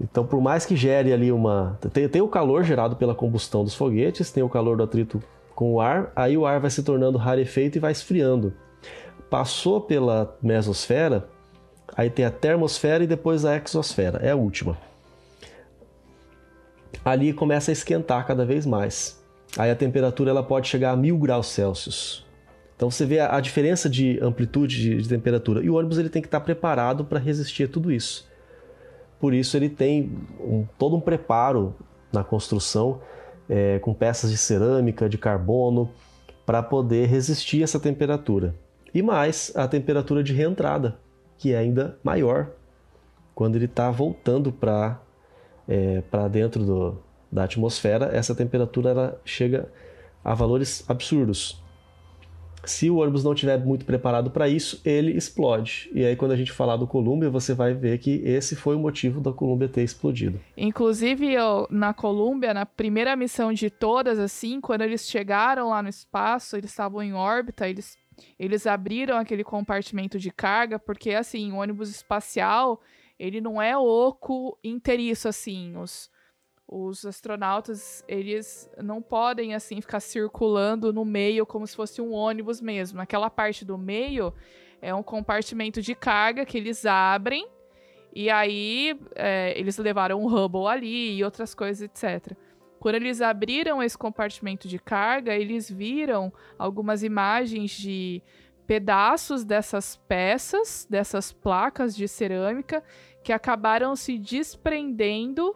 Então, 0.00 0.24
por 0.24 0.40
mais 0.40 0.64
que 0.64 0.76
gere 0.76 1.12
ali 1.12 1.32
uma. 1.32 1.76
Tem, 1.92 2.08
tem, 2.08 2.22
o 2.22 2.28
calor 2.28 2.62
gerado 2.62 2.94
pela 2.94 3.12
combustão 3.12 3.64
dos 3.64 3.74
foguetes, 3.74 4.30
tem 4.30 4.44
o 4.44 4.48
calor 4.48 4.76
do 4.76 4.84
atrito 4.84 5.20
com 5.52 5.74
o 5.74 5.80
ar, 5.80 6.12
aí 6.14 6.38
o 6.38 6.46
ar 6.46 6.60
vai 6.60 6.70
se 6.70 6.84
tornando 6.84 7.18
rarefeito 7.18 7.76
e 7.76 7.80
vai 7.80 7.90
esfriando. 7.90 8.54
Passou 9.28 9.80
pela 9.80 10.38
mesosfera, 10.40 11.28
Aí 11.96 12.08
tem 12.08 12.24
a 12.24 12.30
termosfera 12.30 13.04
e 13.04 13.06
depois 13.06 13.44
a 13.44 13.56
exosfera, 13.56 14.18
é 14.22 14.30
a 14.30 14.36
última. 14.36 14.78
Ali 17.04 17.32
começa 17.32 17.70
a 17.70 17.72
esquentar 17.72 18.26
cada 18.26 18.44
vez 18.44 18.66
mais. 18.66 19.20
Aí 19.56 19.70
a 19.70 19.76
temperatura 19.76 20.30
ela 20.30 20.42
pode 20.42 20.68
chegar 20.68 20.92
a 20.92 20.96
mil 20.96 21.18
graus 21.18 21.48
Celsius. 21.48 22.26
Então 22.76 22.90
você 22.90 23.04
vê 23.04 23.20
a, 23.20 23.36
a 23.36 23.40
diferença 23.40 23.90
de 23.90 24.18
amplitude 24.22 24.80
de, 24.80 25.02
de, 25.02 25.08
temperatura. 25.08 25.62
E 25.62 25.68
o 25.68 25.74
ônibus 25.74 25.98
ele 25.98 26.08
tem 26.08 26.22
que 26.22 26.28
estar 26.28 26.40
preparado 26.40 27.04
para 27.04 27.18
resistir 27.18 27.64
a 27.64 27.68
tudo 27.68 27.90
isso. 27.90 28.28
Por 29.18 29.34
isso 29.34 29.56
ele 29.56 29.68
tem 29.68 30.10
um, 30.40 30.64
todo 30.78 30.96
um 30.96 31.00
preparo 31.00 31.74
na 32.12 32.24
construção 32.24 33.00
é, 33.48 33.78
com 33.80 33.92
peças 33.92 34.30
de 34.30 34.38
cerâmica, 34.38 35.08
de 35.08 35.18
carbono, 35.18 35.90
para 36.46 36.62
poder 36.62 37.06
resistir 37.06 37.60
a 37.60 37.64
essa 37.64 37.78
temperatura. 37.78 38.54
E 38.94 39.02
mais 39.02 39.52
a 39.54 39.68
temperatura 39.68 40.22
de 40.22 40.32
reentrada, 40.32 40.96
que 41.40 41.54
é 41.54 41.58
ainda 41.58 41.98
maior 42.04 42.50
quando 43.34 43.56
ele 43.56 43.64
está 43.64 43.90
voltando 43.90 44.52
para 44.52 45.00
é, 45.66 46.02
dentro 46.30 46.62
do, 46.62 46.98
da 47.32 47.44
atmosfera. 47.44 48.10
Essa 48.12 48.34
temperatura 48.34 48.90
ela 48.90 49.20
chega 49.24 49.72
a 50.22 50.34
valores 50.34 50.84
absurdos. 50.86 51.58
Se 52.62 52.90
o 52.90 52.96
ônibus 52.96 53.24
não 53.24 53.32
estiver 53.32 53.58
muito 53.58 53.86
preparado 53.86 54.30
para 54.30 54.46
isso, 54.50 54.82
ele 54.84 55.12
explode. 55.12 55.90
E 55.94 56.04
aí, 56.04 56.14
quando 56.14 56.32
a 56.32 56.36
gente 56.36 56.52
falar 56.52 56.76
do 56.76 56.86
Columbia, 56.86 57.30
você 57.30 57.54
vai 57.54 57.72
ver 57.72 57.96
que 57.96 58.16
esse 58.22 58.54
foi 58.54 58.76
o 58.76 58.78
motivo 58.78 59.18
da 59.18 59.32
Columbia 59.32 59.66
ter 59.66 59.82
explodido. 59.82 60.38
Inclusive, 60.58 61.32
eu, 61.32 61.66
na 61.70 61.94
Columbia, 61.94 62.52
na 62.52 62.66
primeira 62.66 63.16
missão 63.16 63.50
de 63.50 63.70
todas, 63.70 64.18
assim, 64.18 64.60
quando 64.60 64.82
eles 64.82 65.08
chegaram 65.08 65.70
lá 65.70 65.82
no 65.82 65.88
espaço, 65.88 66.54
eles 66.54 66.68
estavam 66.68 67.02
em 67.02 67.14
órbita, 67.14 67.66
eles 67.66 67.96
eles 68.38 68.66
abriram 68.66 69.16
aquele 69.16 69.44
compartimento 69.44 70.18
de 70.18 70.30
carga 70.30 70.78
porque, 70.78 71.10
assim, 71.10 71.52
o 71.52 71.56
ônibus 71.56 71.90
espacial, 71.90 72.80
ele 73.18 73.40
não 73.40 73.60
é 73.60 73.76
oco 73.76 74.58
inteiriço, 74.62 75.28
assim. 75.28 75.76
Os, 75.76 76.10
os 76.66 77.04
astronautas, 77.04 78.04
eles 78.06 78.70
não 78.78 79.02
podem, 79.02 79.54
assim, 79.54 79.80
ficar 79.80 80.00
circulando 80.00 80.92
no 80.92 81.04
meio 81.04 81.44
como 81.44 81.66
se 81.66 81.76
fosse 81.76 82.00
um 82.00 82.12
ônibus 82.12 82.60
mesmo. 82.60 83.00
Aquela 83.00 83.28
parte 83.28 83.64
do 83.64 83.76
meio 83.76 84.32
é 84.80 84.94
um 84.94 85.02
compartimento 85.02 85.82
de 85.82 85.94
carga 85.94 86.44
que 86.44 86.56
eles 86.56 86.86
abrem 86.86 87.46
e 88.12 88.28
aí 88.28 88.98
é, 89.14 89.58
eles 89.58 89.78
levaram 89.78 90.20
um 90.20 90.26
Hubble 90.26 90.66
ali 90.66 91.16
e 91.16 91.24
outras 91.24 91.54
coisas, 91.54 91.82
etc. 91.82 92.36
Quando 92.80 92.94
eles 92.94 93.20
abriram 93.20 93.82
esse 93.82 93.96
compartimento 93.96 94.66
de 94.66 94.78
carga, 94.78 95.34
eles 95.34 95.70
viram 95.70 96.32
algumas 96.58 97.02
imagens 97.02 97.72
de 97.72 98.22
pedaços 98.66 99.44
dessas 99.44 100.00
peças, 100.08 100.86
dessas 100.88 101.30
placas 101.30 101.94
de 101.94 102.08
cerâmica, 102.08 102.82
que 103.22 103.34
acabaram 103.34 103.94
se 103.94 104.16
desprendendo 104.16 105.54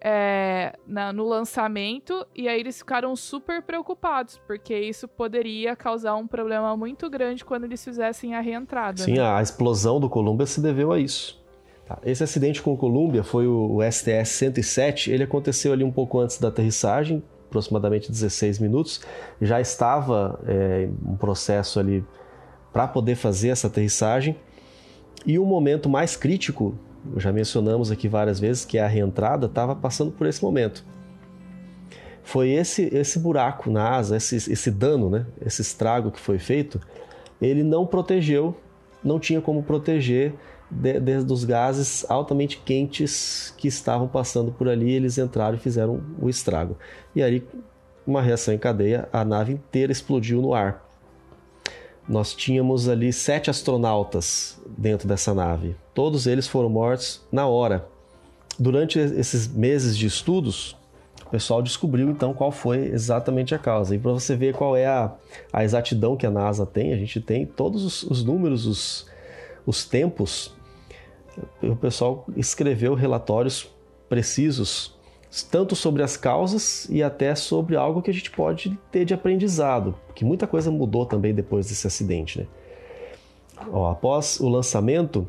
é, 0.00 0.76
na, 0.86 1.12
no 1.12 1.28
lançamento, 1.28 2.26
e 2.34 2.48
aí 2.48 2.58
eles 2.58 2.78
ficaram 2.78 3.14
super 3.14 3.62
preocupados, 3.62 4.40
porque 4.44 4.76
isso 4.76 5.06
poderia 5.06 5.76
causar 5.76 6.16
um 6.16 6.26
problema 6.26 6.76
muito 6.76 7.08
grande 7.08 7.44
quando 7.44 7.64
eles 7.64 7.84
fizessem 7.84 8.34
a 8.34 8.40
reentrada. 8.40 9.02
Sim, 9.02 9.14
né? 9.14 9.22
a 9.22 9.40
explosão 9.40 10.00
do 10.00 10.08
Columbia 10.08 10.46
se 10.46 10.60
deveu 10.60 10.90
a 10.90 10.98
isso. 10.98 11.39
Tá, 11.90 11.98
esse 12.04 12.22
acidente 12.22 12.62
com 12.62 12.72
o 12.72 12.76
Columbia 12.76 13.24
foi 13.24 13.48
o, 13.48 13.64
o 13.72 13.78
STS-107, 13.78 15.10
ele 15.10 15.24
aconteceu 15.24 15.72
ali 15.72 15.82
um 15.82 15.90
pouco 15.90 16.20
antes 16.20 16.38
da 16.38 16.46
aterrissagem, 16.46 17.20
aproximadamente 17.48 18.12
16 18.12 18.60
minutos, 18.60 19.00
já 19.42 19.60
estava 19.60 20.38
é, 20.46 20.88
um 21.04 21.16
processo 21.16 21.80
ali 21.80 22.04
para 22.72 22.86
poder 22.86 23.16
fazer 23.16 23.48
essa 23.48 23.66
aterrissagem, 23.66 24.36
e 25.26 25.36
o 25.36 25.44
momento 25.44 25.88
mais 25.88 26.14
crítico 26.14 26.78
já 27.16 27.32
mencionamos 27.32 27.90
aqui 27.90 28.06
várias 28.06 28.38
vezes 28.38 28.64
que 28.64 28.78
a 28.78 28.86
reentrada 28.86 29.46
estava 29.46 29.74
passando 29.74 30.12
por 30.12 30.28
esse 30.28 30.44
momento. 30.44 30.86
Foi 32.22 32.50
esse 32.50 32.84
esse 32.94 33.18
buraco 33.18 33.68
na 33.68 33.96
asa, 33.96 34.16
esse, 34.16 34.36
esse 34.36 34.70
dano, 34.70 35.10
né? 35.10 35.26
esse 35.44 35.60
estrago 35.60 36.12
que 36.12 36.20
foi 36.20 36.38
feito, 36.38 36.80
ele 37.42 37.64
não 37.64 37.84
protegeu, 37.84 38.56
não 39.02 39.18
tinha 39.18 39.40
como 39.40 39.64
proteger 39.64 40.34
de, 40.70 41.00
de, 41.00 41.24
dos 41.24 41.44
gases 41.44 42.08
altamente 42.08 42.60
quentes 42.64 43.52
que 43.56 43.68
estavam 43.68 44.06
passando 44.06 44.52
por 44.52 44.68
ali. 44.68 44.92
Eles 44.92 45.18
entraram 45.18 45.56
e 45.56 45.60
fizeram 45.60 46.00
o 46.20 46.28
estrago. 46.28 46.76
E 47.14 47.22
aí, 47.22 47.46
uma 48.06 48.22
reação 48.22 48.54
em 48.54 48.58
cadeia, 48.58 49.08
a 49.12 49.24
nave 49.24 49.52
inteira 49.52 49.92
explodiu 49.92 50.40
no 50.40 50.54
ar. 50.54 50.86
Nós 52.08 52.34
tínhamos 52.34 52.88
ali 52.88 53.12
sete 53.12 53.50
astronautas 53.50 54.60
dentro 54.66 55.06
dessa 55.06 55.32
nave. 55.32 55.76
Todos 55.94 56.26
eles 56.26 56.48
foram 56.48 56.68
mortos 56.68 57.20
na 57.30 57.46
hora. 57.46 57.86
Durante 58.58 58.98
esses 58.98 59.46
meses 59.46 59.96
de 59.96 60.06
estudos, 60.06 60.76
o 61.24 61.30
pessoal 61.30 61.62
descobriu 61.62 62.10
então 62.10 62.34
qual 62.34 62.50
foi 62.50 62.86
exatamente 62.86 63.54
a 63.54 63.58
causa. 63.58 63.94
E 63.94 63.98
para 63.98 64.10
você 64.10 64.34
ver 64.34 64.52
qual 64.52 64.76
é 64.76 64.86
a, 64.86 65.12
a, 65.52 65.62
exatidão 65.62 66.16
que 66.16 66.26
a 66.26 66.30
NASA 66.30 66.66
tem, 66.66 66.92
a 66.92 66.96
gente 66.96 67.20
tem 67.20 67.46
todos 67.46 67.84
os, 67.84 68.02
os 68.02 68.24
números, 68.24 68.66
os, 68.66 69.06
os 69.64 69.84
tempos. 69.84 70.52
O 71.62 71.76
pessoal 71.76 72.26
escreveu 72.36 72.94
relatórios 72.94 73.70
precisos 74.08 74.98
tanto 75.50 75.76
sobre 75.76 76.02
as 76.02 76.16
causas 76.16 76.88
e 76.90 77.02
até 77.02 77.34
sobre 77.34 77.76
algo 77.76 78.02
que 78.02 78.10
a 78.10 78.14
gente 78.14 78.30
pode 78.30 78.76
ter 78.90 79.04
de 79.04 79.14
aprendizado, 79.14 79.94
que 80.14 80.24
muita 80.24 80.46
coisa 80.46 80.70
mudou 80.70 81.06
também 81.06 81.32
depois 81.32 81.68
desse 81.68 81.86
acidente. 81.86 82.40
Né? 82.40 82.46
Ó, 83.72 83.88
após 83.88 84.40
o 84.40 84.48
lançamento, 84.48 85.26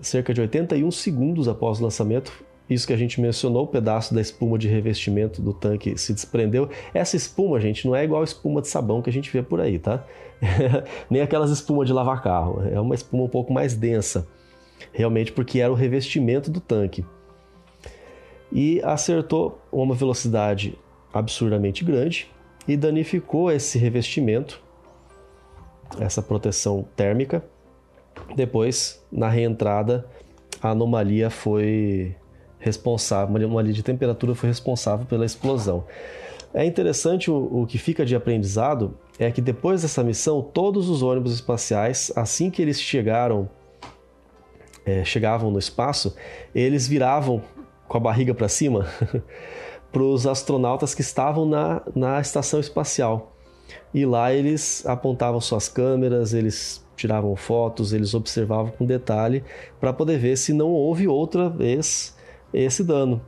cerca 0.00 0.32
de 0.32 0.40
81 0.40 0.90
segundos 0.90 1.46
após 1.46 1.78
o 1.78 1.82
lançamento, 1.82 2.32
isso 2.68 2.86
que 2.86 2.94
a 2.94 2.96
gente 2.96 3.20
mencionou, 3.20 3.64
o 3.64 3.66
pedaço 3.66 4.14
da 4.14 4.20
espuma 4.22 4.56
de 4.56 4.66
revestimento 4.68 5.42
do 5.42 5.52
tanque 5.52 5.98
se 5.98 6.14
desprendeu. 6.14 6.70
Essa 6.94 7.14
espuma, 7.14 7.60
gente, 7.60 7.86
não 7.86 7.94
é 7.94 8.02
igual 8.02 8.22
a 8.22 8.24
espuma 8.24 8.62
de 8.62 8.68
sabão 8.68 9.02
que 9.02 9.10
a 9.10 9.12
gente 9.12 9.30
vê 9.30 9.42
por 9.42 9.60
aí, 9.60 9.78
tá? 9.78 10.02
Nem 11.10 11.20
aquelas 11.20 11.50
espumas 11.50 11.86
de 11.86 11.92
lavar 11.92 12.22
carro. 12.22 12.62
É 12.66 12.80
uma 12.80 12.94
espuma 12.94 13.24
um 13.24 13.28
pouco 13.28 13.52
mais 13.52 13.74
densa, 13.74 14.26
realmente 14.92 15.32
porque 15.32 15.60
era 15.60 15.72
o 15.72 15.76
revestimento 15.76 16.50
do 16.50 16.60
tanque 16.60 17.04
e 18.54 18.80
acertou 18.84 19.60
uma 19.72 19.94
velocidade 19.94 20.78
absurdamente 21.12 21.84
grande 21.84 22.30
e 22.68 22.76
danificou 22.76 23.50
esse 23.50 23.76
revestimento, 23.78 24.62
essa 25.98 26.22
proteção 26.22 26.86
térmica. 26.94 27.44
Depois, 28.36 29.04
na 29.10 29.28
reentrada, 29.28 30.06
a 30.62 30.70
anomalia 30.70 31.28
foi 31.28 32.14
responsável, 32.58 33.28
uma 33.28 33.38
anomalia 33.38 33.72
de 33.72 33.82
temperatura 33.82 34.34
foi 34.34 34.48
responsável 34.48 35.04
pela 35.04 35.26
explosão. 35.26 35.84
É 36.54 36.64
interessante 36.64 37.30
o, 37.30 37.62
o 37.62 37.66
que 37.66 37.76
fica 37.76 38.06
de 38.06 38.14
aprendizado 38.14 38.96
é 39.18 39.30
que 39.30 39.40
depois 39.40 39.82
dessa 39.82 40.04
missão, 40.04 40.40
todos 40.40 40.88
os 40.88 41.02
ônibus 41.02 41.34
espaciais, 41.34 42.12
assim 42.14 42.50
que 42.50 42.62
eles 42.62 42.80
chegaram, 42.80 43.50
é, 44.84 45.04
chegavam 45.04 45.50
no 45.50 45.58
espaço, 45.58 46.14
eles 46.54 46.86
viravam 46.86 47.42
com 47.88 47.96
a 47.96 48.00
barriga 48.00 48.34
para 48.34 48.48
cima 48.48 48.86
para 49.92 50.02
os 50.02 50.26
astronautas 50.26 50.94
que 50.94 51.02
estavam 51.02 51.46
na, 51.46 51.82
na 51.94 52.20
estação 52.20 52.58
espacial. 52.58 53.32
E 53.92 54.04
lá 54.04 54.32
eles 54.32 54.84
apontavam 54.86 55.40
suas 55.40 55.68
câmeras, 55.68 56.34
eles 56.34 56.84
tiravam 56.96 57.34
fotos, 57.36 57.92
eles 57.92 58.14
observavam 58.14 58.72
com 58.72 58.84
detalhe 58.84 59.44
para 59.80 59.92
poder 59.92 60.18
ver 60.18 60.36
se 60.36 60.52
não 60.52 60.70
houve 60.70 61.06
outra 61.06 61.48
vez 61.48 62.16
esse 62.52 62.82
dano. 62.82 63.20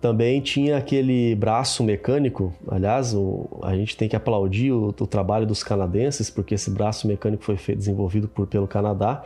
Também 0.00 0.40
tinha 0.40 0.76
aquele 0.76 1.34
braço 1.34 1.82
mecânico, 1.82 2.52
aliás, 2.68 3.14
o, 3.14 3.48
a 3.62 3.74
gente 3.74 3.96
tem 3.96 4.06
que 4.06 4.14
aplaudir 4.14 4.70
o, 4.70 4.88
o, 4.88 5.06
trabalho 5.06 5.46
dos 5.46 5.62
canadenses, 5.62 6.28
porque 6.28 6.56
esse 6.56 6.70
braço 6.70 7.08
mecânico 7.08 7.42
foi 7.42 7.56
feito, 7.56 7.78
desenvolvido 7.78 8.28
por, 8.28 8.46
pelo 8.46 8.68
Canadá 8.68 9.24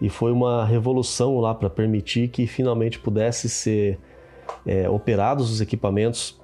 e 0.00 0.08
foi 0.08 0.32
uma 0.32 0.64
revolução 0.64 1.38
lá 1.38 1.54
para 1.54 1.68
permitir 1.68 2.28
que 2.28 2.46
finalmente 2.46 2.98
pudesse 2.98 3.48
ser 3.48 3.98
é, 4.66 4.88
operados 4.88 5.50
os 5.50 5.60
equipamentos 5.60 6.40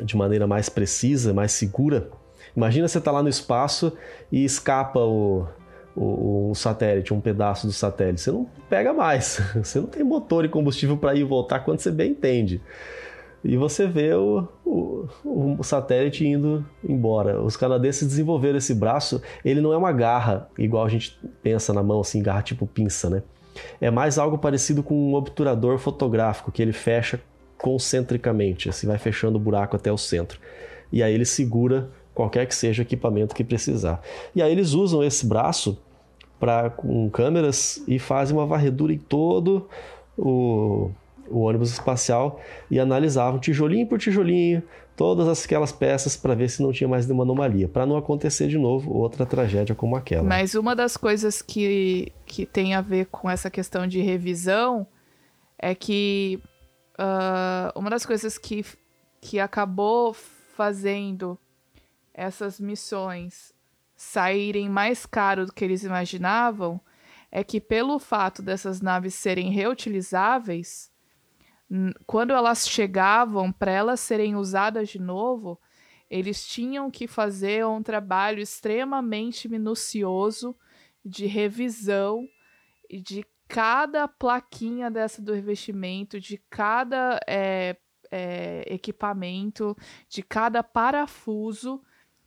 de 0.00 0.16
maneira 0.16 0.46
mais 0.46 0.68
precisa, 0.68 1.34
mais 1.34 1.52
segura. 1.52 2.10
Imagina 2.56 2.88
você 2.88 2.98
estar 2.98 3.10
tá 3.10 3.16
lá 3.16 3.22
no 3.22 3.28
espaço 3.28 3.92
e 4.30 4.44
escapa 4.44 5.00
o, 5.00 5.46
o, 5.94 6.50
o, 6.50 6.54
satélite, 6.54 7.12
um 7.12 7.20
pedaço 7.20 7.66
do 7.66 7.72
satélite. 7.72 8.20
Você 8.20 8.30
não 8.30 8.46
pega 8.68 8.92
mais. 8.92 9.40
Você 9.54 9.80
não 9.80 9.86
tem 9.86 10.02
motor 10.02 10.44
e 10.44 10.48
combustível 10.48 10.96
para 10.96 11.14
ir 11.14 11.20
e 11.20 11.24
voltar 11.24 11.60
quando 11.60 11.80
você 11.80 11.90
bem 11.90 12.12
entende 12.12 12.60
e 13.42 13.56
você 13.56 13.86
vê 13.86 14.12
o, 14.14 14.46
o, 14.64 15.06
o, 15.24 15.62
satélite 15.62 16.26
indo 16.26 16.64
embora. 16.86 17.40
Os 17.40 17.56
canadenses 17.56 18.06
desenvolveram 18.06 18.58
esse 18.58 18.74
braço, 18.74 19.20
ele 19.44 19.60
não 19.60 19.72
é 19.72 19.76
uma 19.76 19.92
garra, 19.92 20.48
igual 20.58 20.84
a 20.84 20.88
gente 20.88 21.18
pensa 21.42 21.72
na 21.72 21.82
mão, 21.82 22.00
assim, 22.00 22.22
garra 22.22 22.42
tipo 22.42 22.66
pinça, 22.66 23.08
né? 23.08 23.22
É 23.80 23.90
mais 23.90 24.18
algo 24.18 24.38
parecido 24.38 24.82
com 24.82 24.94
um 24.94 25.14
obturador 25.14 25.78
fotográfico, 25.78 26.52
que 26.52 26.60
ele 26.60 26.72
fecha 26.72 27.20
concentricamente, 27.58 28.68
assim, 28.68 28.86
vai 28.86 28.98
fechando 28.98 29.36
o 29.36 29.40
buraco 29.40 29.76
até 29.76 29.90
o 29.90 29.98
centro. 29.98 30.38
E 30.92 31.02
aí 31.02 31.14
ele 31.14 31.24
segura 31.24 31.90
qualquer 32.14 32.46
que 32.46 32.54
seja 32.54 32.82
o 32.82 32.84
equipamento 32.84 33.34
que 33.34 33.44
precisar. 33.44 34.02
E 34.34 34.42
aí 34.42 34.52
eles 34.52 34.72
usam 34.72 35.02
esse 35.02 35.26
braço 35.26 35.78
para 36.38 36.70
com 36.70 37.08
câmeras 37.10 37.82
e 37.86 37.98
fazem 37.98 38.36
uma 38.36 38.46
varredura 38.46 38.92
em 38.92 38.98
todo 38.98 39.68
o 40.16 40.90
o 41.30 41.40
ônibus 41.40 41.70
espacial 41.70 42.40
e 42.70 42.78
analisavam 42.78 43.38
tijolinho 43.38 43.86
por 43.86 43.98
tijolinho 43.98 44.62
todas 44.96 45.44
aquelas 45.44 45.72
peças 45.72 46.16
para 46.16 46.34
ver 46.34 46.50
se 46.50 46.62
não 46.62 46.72
tinha 46.72 46.86
mais 46.86 47.06
nenhuma 47.06 47.24
anomalia, 47.24 47.66
para 47.66 47.86
não 47.86 47.96
acontecer 47.96 48.48
de 48.48 48.58
novo 48.58 48.92
outra 48.92 49.24
tragédia 49.24 49.74
como 49.74 49.96
aquela. 49.96 50.22
Mas 50.22 50.54
uma 50.54 50.76
das 50.76 50.96
coisas 50.96 51.40
que, 51.40 52.12
que 52.26 52.44
tem 52.44 52.74
a 52.74 52.82
ver 52.82 53.06
com 53.06 53.30
essa 53.30 53.48
questão 53.48 53.86
de 53.86 54.02
revisão 54.02 54.86
é 55.58 55.74
que 55.74 56.38
uh, 56.98 57.78
uma 57.78 57.88
das 57.88 58.04
coisas 58.04 58.36
que, 58.36 58.64
que 59.20 59.40
acabou 59.40 60.12
fazendo 60.12 61.38
essas 62.12 62.60
missões 62.60 63.54
saírem 63.96 64.68
mais 64.68 65.06
caro 65.06 65.46
do 65.46 65.52
que 65.52 65.64
eles 65.64 65.82
imaginavam 65.82 66.80
é 67.30 67.44
que 67.44 67.60
pelo 67.60 67.98
fato 67.98 68.42
dessas 68.42 68.80
naves 68.80 69.14
serem 69.14 69.50
reutilizáveis, 69.50 70.89
quando 72.06 72.32
elas 72.32 72.68
chegavam 72.68 73.52
para 73.52 73.70
elas 73.70 74.00
serem 74.00 74.34
usadas 74.34 74.88
de 74.88 74.98
novo, 74.98 75.60
eles 76.10 76.46
tinham 76.46 76.90
que 76.90 77.06
fazer 77.06 77.64
um 77.64 77.82
trabalho 77.82 78.40
extremamente 78.40 79.48
minucioso 79.48 80.56
de 81.04 81.26
revisão 81.26 82.28
de 82.90 83.24
cada 83.46 84.08
plaquinha 84.08 84.90
dessa 84.90 85.22
do 85.22 85.32
revestimento, 85.32 86.18
de 86.18 86.38
cada 86.50 87.20
é, 87.26 87.76
é, 88.10 88.64
equipamento, 88.66 89.76
de 90.08 90.22
cada 90.22 90.64
parafuso. 90.64 91.80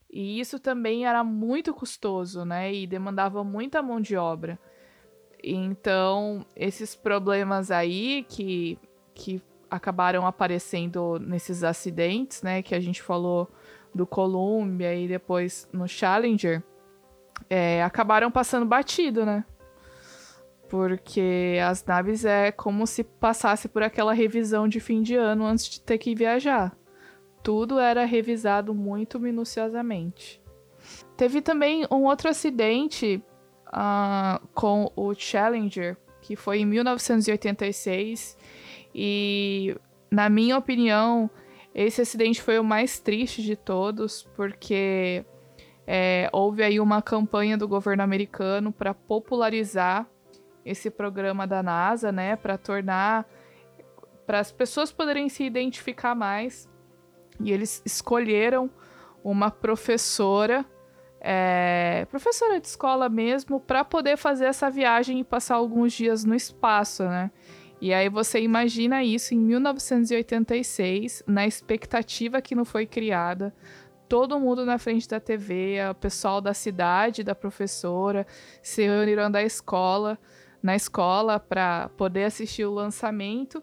E 0.10 0.40
isso 0.40 0.60
também 0.60 1.06
era 1.06 1.24
muito 1.24 1.74
custoso, 1.74 2.46
né? 2.46 2.74
E 2.74 2.88
demandava 2.88 3.44
muita 3.44 3.82
mão 3.82 4.00
de 4.00 4.16
obra. 4.16 4.58
Então, 5.44 6.46
esses 6.56 6.96
problemas 6.96 7.70
aí 7.72 8.26
que 8.30 8.80
que 9.14 9.42
acabaram 9.70 10.26
aparecendo 10.28 11.20
nesses 11.20 11.64
acidentes, 11.64 12.42
né? 12.42 12.62
Que 12.62 12.76
a 12.76 12.80
gente 12.80 13.02
falou 13.02 13.50
do 13.94 14.06
Columbia 14.06 14.94
e 14.96 15.08
depois 15.08 15.68
no 15.72 15.88
Challenger, 15.88 16.64
é, 17.50 17.84
acabaram 17.84 18.32
passando 18.32 18.66
batido, 18.66 19.26
né? 19.26 19.46
Porque 20.70 21.60
as 21.64 21.86
naves 21.86 22.26
é 22.26 22.52
como 22.52 22.88
se 22.88 23.04
passasse 23.04 23.68
por 23.68 23.84
aquela 23.84 24.14
revisão 24.14 24.68
de 24.68 24.80
fim 24.80 25.04
de 25.04 25.16
ano 25.16 25.46
antes 25.46 25.70
de 25.70 25.82
ter 25.82 25.98
que 25.98 26.16
viajar. 26.16 26.76
Tudo 27.44 27.78
era 27.78 28.06
revisado 28.06 28.74
muito 28.74 29.20
minuciosamente. 29.20 30.42
teve 31.16 31.42
também 31.42 31.86
um 31.92 32.06
outro 32.06 32.30
acidente 32.30 33.24
uh, 33.68 34.48
com 34.54 34.92
o 34.96 35.14
Challenger, 35.14 35.98
que 36.22 36.36
foi 36.36 36.60
em 36.60 36.66
1986. 36.66 38.38
E, 38.94 39.76
na 40.12 40.30
minha 40.30 40.58
opinião, 40.58 41.30
esse 41.74 42.02
acidente 42.02 42.42
foi 42.42 42.60
o 42.60 42.64
mais 42.64 43.00
triste 43.00 43.42
de 43.42 43.56
todos, 43.56 44.24
porque 44.36 45.26
é, 45.88 46.30
houve 46.32 46.64
aí 46.64 46.80
uma 46.80 47.02
campanha 47.02 47.58
do 47.58 47.68
governo 47.68 48.04
americano 48.04 48.72
para 48.72 48.94
popularizar 48.94 50.08
esse 50.66 50.90
programa 50.90 51.46
da 51.46 51.62
NASA, 51.62 52.12
né, 52.12 52.36
para 52.36 52.58
tornar 52.58 53.28
para 54.26 54.40
as 54.40 54.52
pessoas 54.52 54.92
poderem 54.92 55.28
se 55.28 55.44
identificar 55.44 56.16
mais. 56.16 56.70
E 57.42 57.52
eles 57.52 57.82
escolheram 57.86 58.70
uma 59.24 59.52
professora, 59.52 60.66
é, 61.20 62.06
professora 62.10 62.60
de 62.60 62.68
escola 62.68 63.10
mesmo, 63.10 63.60
para 63.60 63.84
poder 63.84 64.18
fazer 64.18 64.46
essa 64.46 64.70
viagem 64.70 65.20
e 65.20 65.24
passar 65.24 65.56
alguns 65.56 65.94
dias 65.94 66.24
no 66.24 66.36
espaço, 66.36 67.04
né? 67.04 67.32
E 67.84 67.94
aí 67.94 68.08
você 68.08 68.40
imagina 68.40 69.04
isso 69.04 69.34
em 69.34 69.38
1986, 69.38 71.22
na 71.28 71.46
expectativa 71.46 72.42
que 72.42 72.56
não 72.56 72.64
foi 72.64 72.86
criada, 72.86 73.54
todo 74.08 74.40
mundo 74.40 74.66
na 74.66 74.78
frente 74.78 75.06
da 75.06 75.20
TV, 75.20 75.80
o 75.92 75.94
pessoal 75.94 76.40
da 76.40 76.54
cidade, 76.54 77.26
da 77.26 77.36
professora, 77.36 78.26
se 78.62 78.84
reuniram 78.84 79.30
da 79.30 79.44
escola, 79.44 80.18
na 80.62 80.78
escola 80.78 81.42
para 81.42 81.90
poder 81.98 82.24
assistir 82.24 82.64
o 82.64 82.74
lançamento. 82.74 83.62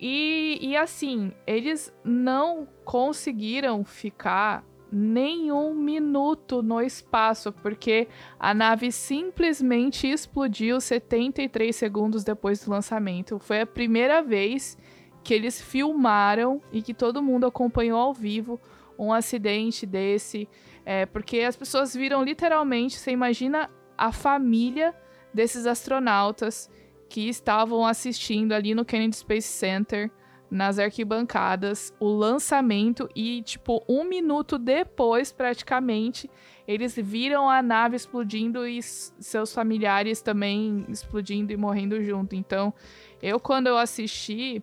E, 0.00 0.58
e 0.60 0.76
assim, 0.76 1.30
eles 1.46 1.94
não 2.02 2.66
conseguiram 2.84 3.84
ficar 3.84 4.64
nenhum 4.94 5.74
minuto 5.74 6.62
no 6.62 6.80
espaço, 6.80 7.52
porque 7.52 8.08
a 8.38 8.54
nave 8.54 8.92
simplesmente 8.92 10.06
explodiu 10.06 10.80
73 10.80 11.74
segundos 11.74 12.22
depois 12.22 12.64
do 12.64 12.70
lançamento. 12.70 13.38
Foi 13.38 13.62
a 13.62 13.66
primeira 13.66 14.22
vez 14.22 14.78
que 15.22 15.34
eles 15.34 15.60
filmaram 15.60 16.62
e 16.70 16.82
que 16.82 16.94
todo 16.94 17.22
mundo 17.22 17.46
acompanhou 17.46 17.98
ao 17.98 18.14
vivo 18.14 18.60
um 18.98 19.12
acidente 19.12 19.84
desse, 19.86 20.48
é, 20.84 21.06
porque 21.06 21.40
as 21.40 21.56
pessoas 21.56 21.94
viram 21.94 22.22
literalmente, 22.22 22.98
você 22.98 23.10
imagina 23.10 23.70
a 23.96 24.12
família 24.12 24.94
desses 25.32 25.66
astronautas 25.66 26.70
que 27.08 27.28
estavam 27.28 27.86
assistindo 27.86 28.52
ali 28.52 28.74
no 28.74 28.84
Kennedy 28.84 29.16
Space 29.16 29.48
Center, 29.48 30.10
nas 30.54 30.78
arquibancadas, 30.78 31.92
o 31.98 32.06
lançamento 32.06 33.08
e, 33.12 33.42
tipo, 33.42 33.82
um 33.88 34.04
minuto 34.04 34.56
depois, 34.56 35.32
praticamente, 35.32 36.30
eles 36.66 36.94
viram 36.94 37.50
a 37.50 37.60
nave 37.60 37.96
explodindo 37.96 38.64
e 38.64 38.80
seus 38.80 39.52
familiares 39.52 40.22
também 40.22 40.86
explodindo 40.88 41.52
e 41.52 41.56
morrendo 41.56 42.00
junto. 42.04 42.36
Então, 42.36 42.72
eu, 43.20 43.40
quando 43.40 43.66
eu 43.66 43.76
assisti, 43.76 44.62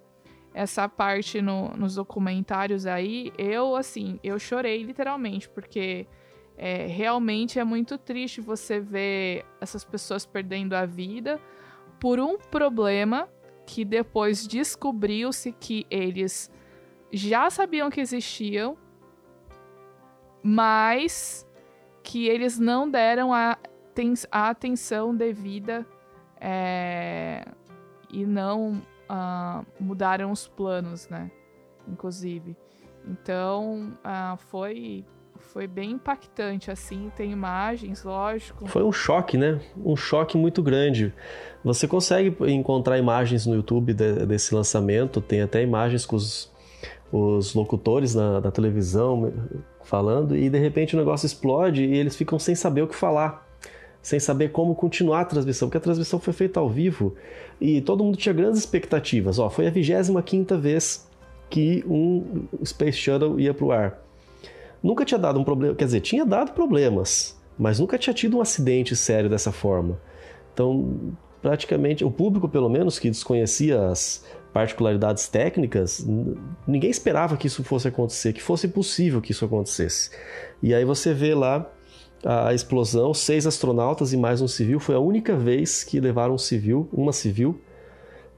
essa 0.53 0.87
parte 0.87 1.41
no, 1.41 1.73
nos 1.75 1.95
documentários 1.95 2.85
aí, 2.85 3.33
eu, 3.37 3.75
assim, 3.75 4.17
eu 4.23 4.39
chorei 4.39 4.83
literalmente, 4.83 5.49
porque 5.49 6.07
é, 6.57 6.87
realmente 6.87 7.59
é 7.59 7.65
muito 7.65 7.97
triste 7.97 8.39
você 8.39 8.79
ver 8.79 9.45
essas 9.59 9.83
pessoas 9.83 10.25
perdendo 10.25 10.73
a 10.73 10.85
vida 10.85 11.37
por 11.99 12.17
um 12.17 12.37
problema 12.37 13.27
que 13.65 13.85
depois 13.85 14.47
descobriu-se 14.47 15.51
que 15.51 15.85
eles 15.89 16.51
já 17.11 17.49
sabiam 17.49 17.89
que 17.89 18.01
existiam, 18.01 18.77
mas 20.43 21.47
que 22.03 22.27
eles 22.27 22.57
não 22.57 22.89
deram 22.89 23.33
a, 23.33 23.57
a 24.31 24.49
atenção 24.49 25.15
devida 25.15 25.85
é, 26.39 27.45
e 28.11 28.25
não 28.25 28.81
uh, 29.09 29.65
mudaram 29.79 30.31
os 30.31 30.47
planos, 30.47 31.07
né? 31.09 31.29
Inclusive. 31.87 32.55
Então, 33.05 33.93
uh, 33.99 34.37
foi 34.37 35.05
foi 35.41 35.67
bem 35.67 35.91
impactante, 35.91 36.71
assim, 36.71 37.11
tem 37.15 37.31
imagens, 37.31 38.03
lógico. 38.03 38.65
Foi 38.67 38.83
um 38.83 38.91
choque, 38.91 39.37
né? 39.37 39.59
Um 39.83 39.95
choque 39.95 40.37
muito 40.37 40.63
grande. 40.63 41.13
Você 41.63 41.87
consegue 41.87 42.35
encontrar 42.51 42.97
imagens 42.97 43.45
no 43.45 43.55
YouTube 43.55 43.93
de, 43.93 44.25
desse 44.25 44.55
lançamento, 44.55 45.19
tem 45.19 45.41
até 45.41 45.61
imagens 45.61 46.05
com 46.05 46.15
os, 46.15 46.51
os 47.11 47.53
locutores 47.53 48.15
na, 48.15 48.39
na, 48.39 48.51
televisão 48.51 49.33
falando, 49.83 50.35
e 50.35 50.49
de 50.49 50.57
repente 50.57 50.95
o 50.95 50.99
negócio 50.99 51.25
explode 51.25 51.83
e 51.83 51.97
eles 51.97 52.15
ficam 52.15 52.39
sem 52.39 52.55
saber 52.55 52.83
o 52.83 52.87
que 52.87 52.95
falar, 52.95 53.47
sem 54.01 54.19
saber 54.19 54.51
como 54.51 54.73
continuar 54.73 55.21
a 55.21 55.25
transmissão, 55.25 55.67
porque 55.67 55.77
a 55.77 55.81
transmissão 55.81 56.19
foi 56.19 56.33
feita 56.33 56.59
ao 56.59 56.69
vivo 56.69 57.15
e 57.59 57.81
todo 57.81 58.03
mundo 58.03 58.17
tinha 58.17 58.33
grandes 58.33 58.59
expectativas. 58.59 59.37
Ó, 59.37 59.49
foi 59.49 59.67
a 59.67 59.69
25 59.69 60.57
vez 60.57 61.07
que 61.49 61.83
um 61.85 62.47
Space 62.63 62.97
Shuttle 62.97 63.39
ia 63.39 63.53
para 63.53 63.65
o 63.65 63.71
ar. 63.71 64.10
Nunca 64.81 65.05
tinha 65.05 65.19
dado 65.19 65.39
um 65.39 65.43
problema, 65.43 65.75
quer 65.75 65.85
dizer, 65.85 66.01
tinha 66.01 66.25
dado 66.25 66.53
problemas, 66.53 67.39
mas 67.57 67.79
nunca 67.79 67.97
tinha 67.97 68.13
tido 68.13 68.37
um 68.37 68.41
acidente 68.41 68.95
sério 68.95 69.29
dessa 69.29 69.51
forma. 69.51 69.99
Então, 70.53 71.13
praticamente, 71.41 72.03
o 72.03 72.11
público, 72.11 72.49
pelo 72.49 72.69
menos, 72.69 72.97
que 72.97 73.09
desconhecia 73.09 73.87
as 73.87 74.25
particularidades 74.53 75.27
técnicas, 75.27 76.05
ninguém 76.67 76.89
esperava 76.89 77.37
que 77.37 77.47
isso 77.47 77.63
fosse 77.63 77.87
acontecer, 77.87 78.33
que 78.33 78.41
fosse 78.41 78.67
possível 78.67 79.21
que 79.21 79.31
isso 79.31 79.45
acontecesse. 79.45 80.11
E 80.61 80.73
aí 80.73 80.83
você 80.83 81.13
vê 81.13 81.33
lá 81.33 81.69
a 82.25 82.53
explosão, 82.53 83.13
seis 83.13 83.47
astronautas 83.47 84.13
e 84.13 84.17
mais 84.17 84.41
um 84.41 84.47
civil. 84.47 84.79
Foi 84.79 84.95
a 84.95 84.99
única 84.99 85.35
vez 85.35 85.83
que 85.83 85.99
levaram 85.99 86.33
um 86.33 86.37
civil, 86.37 86.89
uma 86.91 87.13
civil, 87.13 87.59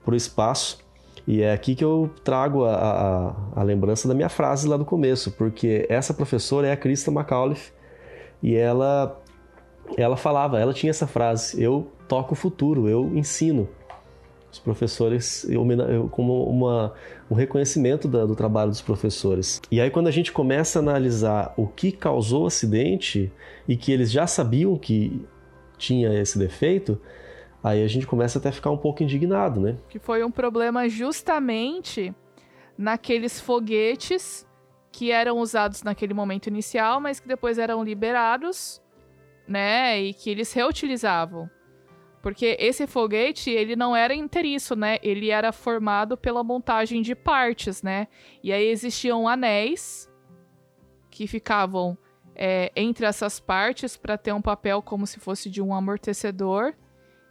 para 0.03 0.13
o 0.13 0.17
espaço. 0.17 0.82
E 1.25 1.41
é 1.41 1.53
aqui 1.53 1.73
que 1.73 1.83
eu 1.83 2.09
trago 2.23 2.65
a, 2.65 2.75
a, 2.75 3.61
a, 3.61 3.63
lembrança 3.63 4.07
da 4.07 4.13
minha 4.13 4.27
frase 4.27 4.67
lá 4.67 4.75
do 4.75 4.83
começo, 4.83 5.31
porque 5.31 5.85
essa 5.89 6.13
professora 6.13 6.67
é 6.67 6.71
a 6.73 6.77
Krista 6.77 7.09
McAuliffe 7.09 7.71
e 8.41 8.55
ela, 8.55 9.21
ela 9.95 10.17
falava, 10.17 10.59
ela 10.59 10.73
tinha 10.73 10.89
essa 10.89 11.07
frase: 11.07 11.61
Eu 11.61 11.87
toco 12.09 12.33
o 12.33 12.35
futuro, 12.35 12.89
eu 12.89 13.09
ensino. 13.15 13.69
Os 14.51 14.59
professores, 14.59 15.45
eu, 15.49 15.65
eu, 15.71 16.07
como 16.09 16.43
uma, 16.43 16.93
um 17.31 17.33
reconhecimento 17.33 18.07
da, 18.07 18.23
do 18.23 18.35
trabalho 18.35 18.69
dos 18.69 18.81
professores. 18.81 19.59
E 19.71 19.81
aí, 19.81 19.89
quando 19.89 20.07
a 20.07 20.11
gente 20.11 20.31
começa 20.31 20.77
a 20.77 20.81
analisar 20.81 21.53
o 21.57 21.65
que 21.65 21.91
causou 21.91 22.43
o 22.43 22.47
acidente 22.47 23.31
e 23.67 23.75
que 23.75 23.91
eles 23.91 24.11
já 24.11 24.27
sabiam 24.27 24.77
que 24.77 25.25
tinha 25.75 26.13
esse 26.19 26.37
defeito, 26.37 26.99
aí 27.63 27.83
a 27.83 27.87
gente 27.87 28.05
começa 28.05 28.37
até 28.37 28.49
a 28.49 28.51
ficar 28.51 28.69
um 28.69 28.77
pouco 28.77 29.01
indignado, 29.01 29.59
né? 29.61 29.77
Que 29.89 29.97
foi 29.97 30.23
um 30.23 30.31
problema 30.31 30.89
justamente 30.89 32.13
naqueles 32.77 33.39
foguetes 33.39 34.45
que 34.91 35.11
eram 35.11 35.39
usados 35.39 35.81
naquele 35.81 36.13
momento 36.13 36.47
inicial, 36.47 36.99
mas 36.99 37.19
que 37.19 37.27
depois 37.27 37.57
eram 37.57 37.83
liberados, 37.83 38.81
né? 39.47 39.99
E 39.99 40.13
que 40.13 40.29
eles 40.29 40.51
reutilizavam. 40.53 41.49
Porque 42.21 42.55
esse 42.59 42.87
foguete, 42.87 43.49
ele 43.49 43.75
não 43.75 43.95
era 43.95 44.13
inteiriço, 44.13 44.75
né? 44.75 44.97
Ele 45.01 45.29
era 45.29 45.51
formado 45.51 46.15
pela 46.15 46.43
montagem 46.43 47.01
de 47.01 47.15
partes, 47.15 47.81
né? 47.81 48.07
E 48.41 48.53
aí 48.53 48.67
existiam 48.67 49.27
anéis 49.27 50.09
que 51.09 51.27
ficavam 51.27 51.97
é, 52.35 52.71
entre 52.75 53.05
essas 53.05 53.39
partes 53.39 53.97
para 53.97 54.17
ter 54.17 54.31
um 54.31 54.41
papel 54.41 54.81
como 54.81 55.05
se 55.05 55.19
fosse 55.19 55.49
de 55.49 55.61
um 55.61 55.73
amortecedor. 55.73 56.73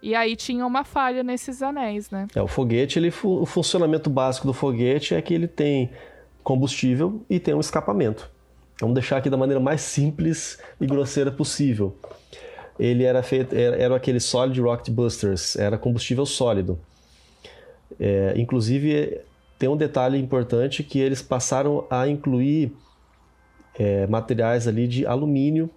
E 0.03 0.13
aí 0.13 0.35
tinha 0.35 0.67
uma 0.67 0.83
falha 0.83 1.23
nesses 1.23 1.63
anéis, 1.63 2.11
né? 2.11 2.27
É, 2.35 2.41
o 2.41 2.47
foguete, 2.47 2.99
ele, 2.99 3.11
o 3.23 3.45
funcionamento 3.45 4.09
básico 4.09 4.45
do 4.45 4.53
foguete 4.53 5.15
é 5.15 5.21
que 5.21 5.33
ele 5.33 5.47
tem 5.47 5.89
combustível 6.43 7.23
e 7.29 7.39
tem 7.39 7.53
um 7.53 7.59
escapamento. 7.59 8.29
Vamos 8.79 8.93
deixar 8.93 9.17
aqui 9.17 9.29
da 9.29 9.37
maneira 9.37 9.61
mais 9.61 9.81
simples 9.81 10.59
e 10.79 10.85
grosseira 10.85 11.31
possível 11.31 11.97
ele 12.79 13.03
era 13.03 13.21
feito, 13.21 13.55
era, 13.55 13.75
era 13.75 13.95
aquele 13.95 14.19
Solid 14.19 14.59
Rocket 14.59 14.89
Busters, 14.89 15.55
era 15.55 15.77
combustível 15.77 16.25
sólido. 16.25 16.79
É, 17.99 18.33
inclusive, 18.35 19.21
tem 19.59 19.69
um 19.69 19.77
detalhe 19.77 20.17
importante 20.17 20.83
que 20.83 20.99
eles 20.99 21.21
passaram 21.21 21.85
a 21.89 22.07
incluir 22.07 22.75
é, 23.77 24.07
materiais 24.07 24.67
ali 24.67 24.87
de 24.87 25.05
alumínio 25.05 25.69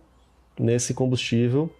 nesse 0.58 0.94
combustível. 0.94 1.70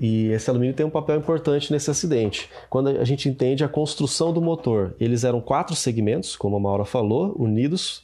E 0.00 0.28
esse 0.28 0.48
alumínio 0.48 0.74
tem 0.74 0.86
um 0.86 0.90
papel 0.90 1.18
importante 1.18 1.70
nesse 1.70 1.90
acidente. 1.90 2.48
Quando 2.70 2.88
a 2.88 3.04
gente 3.04 3.28
entende 3.28 3.62
a 3.62 3.68
construção 3.68 4.32
do 4.32 4.40
motor, 4.40 4.94
eles 4.98 5.24
eram 5.24 5.40
quatro 5.40 5.76
segmentos, 5.76 6.34
como 6.36 6.56
a 6.56 6.60
Maura 6.60 6.86
falou, 6.86 7.34
unidos, 7.38 8.02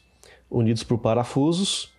unidos 0.50 0.84
por 0.84 0.98
parafusos 0.98 1.96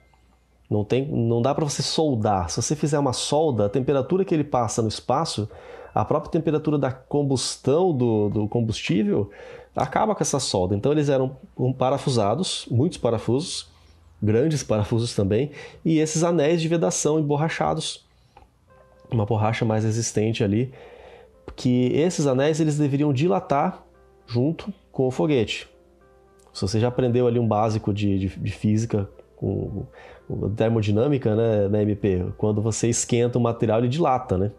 não, 0.70 0.84
tem, 0.84 1.06
não 1.06 1.42
dá 1.42 1.56
para 1.56 1.66
você 1.66 1.82
soldar. 1.82 2.50
Se 2.50 2.62
você 2.62 2.76
fizer 2.76 3.00
uma 3.00 3.14
solda, 3.14 3.66
a 3.66 3.70
temperatura 3.70 4.26
que 4.26 4.34
ele 4.34 4.44
passa 4.44 4.82
no 4.82 4.88
espaço, 4.88 5.50
a 5.96 6.04
própria 6.04 6.32
temperatura 6.32 6.78
da 6.78 6.92
combustão 6.92 7.96
do, 7.96 8.30
do 8.30 8.48
combustível 8.48 9.32
acaba 9.76 10.14
com 10.14 10.22
essa 10.22 10.40
solda. 10.40 10.76
Então 10.76 10.92
eles 10.92 11.10
eram 11.10 11.38
parafusados, 11.78 12.68
muitos 12.70 12.98
parafusos, 12.98 13.70
grandes 14.22 14.64
parafusos 14.64 15.16
também, 15.16 15.52
e 15.86 16.00
esses 16.00 16.24
anéis 16.24 16.62
de 16.62 16.68
vedação 16.68 17.20
emborrachados, 17.20 18.06
uma 19.12 19.26
borracha 19.26 19.66
mais 19.66 19.84
resistente 19.84 20.44
ali, 20.44 20.72
que 21.56 21.92
esses 21.94 22.28
anéis 22.28 22.60
eles 22.60 22.78
deveriam 22.78 23.14
dilatar 23.14 23.84
junto 24.26 24.74
com 24.92 25.08
o 25.08 25.12
foguete. 25.12 25.70
Se 26.54 26.62
você 26.62 26.80
já 26.80 26.88
aprendeu 26.88 27.28
ali 27.28 27.40
um 27.40 27.48
básico 27.48 27.94
de, 27.94 28.20
de, 28.20 28.40
de 28.40 28.52
física 28.52 29.08
com, 29.36 29.86
com 30.28 30.50
termodinâmica, 30.56 31.36
né, 31.36 31.68
na 31.68 31.82
MP, 31.82 32.26
quando 32.38 32.62
você 32.62 32.90
esquenta 32.90 33.38
o 33.38 33.42
material 33.42 33.80
ele 33.80 33.88
dilata, 33.88 34.38
né? 34.38 34.52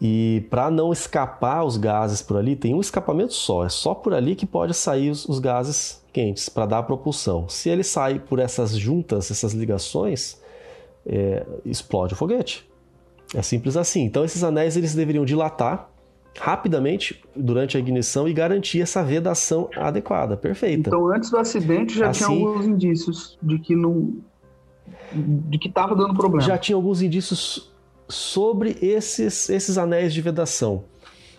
E 0.00 0.46
para 0.48 0.70
não 0.70 0.92
escapar 0.92 1.62
os 1.62 1.76
gases 1.76 2.22
por 2.22 2.38
ali, 2.38 2.56
tem 2.56 2.74
um 2.74 2.80
escapamento 2.80 3.34
só, 3.34 3.66
é 3.66 3.68
só 3.68 3.94
por 3.94 4.14
ali 4.14 4.34
que 4.34 4.46
pode 4.46 4.72
sair 4.72 5.10
os, 5.10 5.28
os 5.28 5.38
gases 5.38 6.02
quentes 6.10 6.48
para 6.48 6.64
dar 6.64 6.78
a 6.78 6.82
propulsão. 6.82 7.48
Se 7.48 7.68
ele 7.68 7.82
sai 7.82 8.18
por 8.18 8.38
essas 8.38 8.76
juntas, 8.76 9.30
essas 9.30 9.52
ligações, 9.52 10.40
é, 11.04 11.44
explode 11.66 12.14
o 12.14 12.16
foguete. 12.16 12.69
É 13.34 13.42
simples 13.42 13.76
assim. 13.76 14.04
Então 14.04 14.24
esses 14.24 14.42
anéis 14.42 14.76
eles 14.76 14.94
deveriam 14.94 15.24
dilatar 15.24 15.88
rapidamente 16.38 17.22
durante 17.34 17.76
a 17.76 17.80
ignição 17.80 18.28
e 18.28 18.32
garantir 18.32 18.80
essa 18.80 19.02
vedação 19.02 19.68
adequada, 19.76 20.36
perfeita. 20.36 20.88
Então 20.88 21.08
antes 21.08 21.30
do 21.30 21.36
acidente 21.36 21.98
já 21.98 22.10
assim, 22.10 22.24
tinha 22.26 22.48
alguns 22.48 22.66
indícios 22.66 23.38
de 23.42 23.58
que 23.58 23.74
não 23.74 24.14
de 25.12 25.58
que 25.58 25.68
estava 25.68 25.94
dando 25.94 26.14
problema. 26.14 26.42
Já 26.42 26.56
tinha 26.56 26.76
alguns 26.76 27.02
indícios 27.02 27.72
sobre 28.08 28.76
esses 28.80 29.48
esses 29.48 29.78
anéis 29.78 30.12
de 30.12 30.20
vedação. 30.20 30.84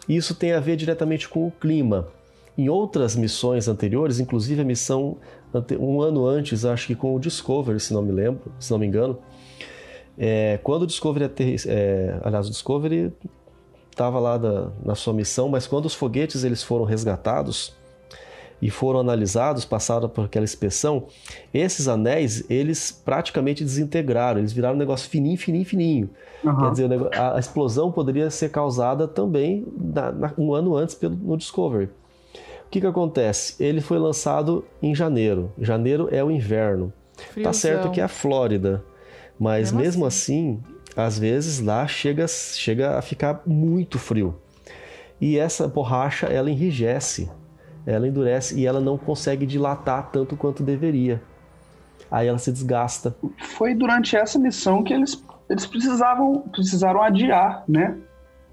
Isso 0.08 0.36
tem 0.36 0.52
a 0.54 0.60
ver 0.60 0.76
diretamente 0.76 1.28
com 1.30 1.48
o 1.48 1.52
clima. 1.52 2.08
Em 2.58 2.68
outras 2.68 3.16
missões 3.16 3.68
anteriores, 3.68 4.20
inclusive 4.20 4.62
a 4.62 4.66
missão 4.66 5.18
um 5.80 6.02
ano 6.02 6.26
antes, 6.26 6.64
acho 6.64 6.88
que 6.88 6.96
com 6.96 7.16
o 7.16 7.20
Discovery, 7.20 7.80
se 7.80 7.94
não 7.94 8.02
me 8.02 8.12
lembro, 8.12 8.52
se 8.60 8.72
não 8.72 8.80
me 8.80 8.86
engano, 8.86 9.18
é, 10.18 10.60
quando 10.64 10.84
o 10.84 10.88
Discovery, 10.88 11.32
é, 11.68 12.20
aliás, 12.24 12.48
o 12.48 12.52
Discovery 12.52 13.14
estava 13.90 14.20
lá 14.20 14.38
da, 14.38 14.70
na 14.84 14.96
sua 14.96 15.14
missão, 15.14 15.50
mas 15.50 15.68
quando 15.68 15.86
os 15.86 15.94
foguetes 15.94 16.44
eles 16.44 16.64
foram 16.64 16.86
resgatados 16.86 17.74
e 18.62 18.70
foram 18.70 19.00
analisados, 19.00 19.66
passaram 19.66 20.08
por 20.08 20.26
aquela 20.26 20.44
inspeção, 20.44 21.08
esses 21.54 21.88
anéis 21.88 22.44
eles 22.50 22.92
praticamente 22.92 23.64
desintegraram, 23.64 24.40
eles 24.40 24.54
viraram 24.54 24.76
um 24.76 24.80
negócio 24.80 25.10
fininho, 25.10 25.38
fininho, 25.38 25.66
fininho. 25.66 26.10
Uhum. 26.44 26.58
Quer 26.58 26.72
dizer, 26.72 27.18
a, 27.18 27.40
explosão 27.40 27.92
poderia 27.92 28.30
ser 28.30 28.50
causada 28.50 29.08
também 29.08 29.66
na, 29.76 30.12
na, 30.12 30.34
um 30.38 30.54
ano 30.54 30.76
antes 30.76 30.94
pelo, 30.94 31.16
no 31.16 31.36
Discovery. 31.38 31.86
O 32.66 32.70
que, 32.72 32.80
que 32.80 32.88
acontece? 32.88 33.62
Ele 33.62 33.82
foi 33.82 34.00
lançado 34.00 34.64
em 34.82 34.96
janeiro. 34.96 35.52
Janeiro 35.60 36.08
é 36.12 36.24
o 36.24 36.32
inverno. 36.32 36.94
Friozão. 37.18 37.52
Tá 37.52 37.54
certo 37.54 37.92
que 37.92 38.00
é 38.00 38.04
a 38.04 38.08
Flórida, 38.08 38.82
mas 39.42 39.72
mesmo, 39.72 39.80
mesmo 39.80 40.06
assim, 40.06 40.62
às 40.96 41.18
vezes 41.18 41.60
lá 41.60 41.88
chega, 41.88 42.28
chega 42.28 43.00
a 43.00 43.02
ficar 43.02 43.42
muito 43.44 43.98
frio. 43.98 44.36
E 45.20 45.36
essa 45.36 45.68
borracha, 45.68 46.28
ela 46.28 46.52
enrijece, 46.52 47.28
ela 47.84 48.08
endurece 48.08 48.60
e 48.60 48.68
ela 48.68 48.80
não 48.80 49.00
consegue 49.00 49.48
dilatar 49.48 50.12
tanto 50.12 50.38
quanto 50.38 50.62
deveria. 50.62 51.20
Aí 52.12 52.28
ela 52.28 52.38
se 52.38 52.52
desgasta. 52.52 53.16
Foi 53.58 53.74
durante 53.74 54.16
essa 54.16 54.38
missão 54.38 54.84
que 54.84 54.94
eles, 54.94 55.20
eles 55.50 55.66
precisavam, 55.66 56.42
precisaram 56.52 57.02
adiar, 57.02 57.64
né? 57.68 57.98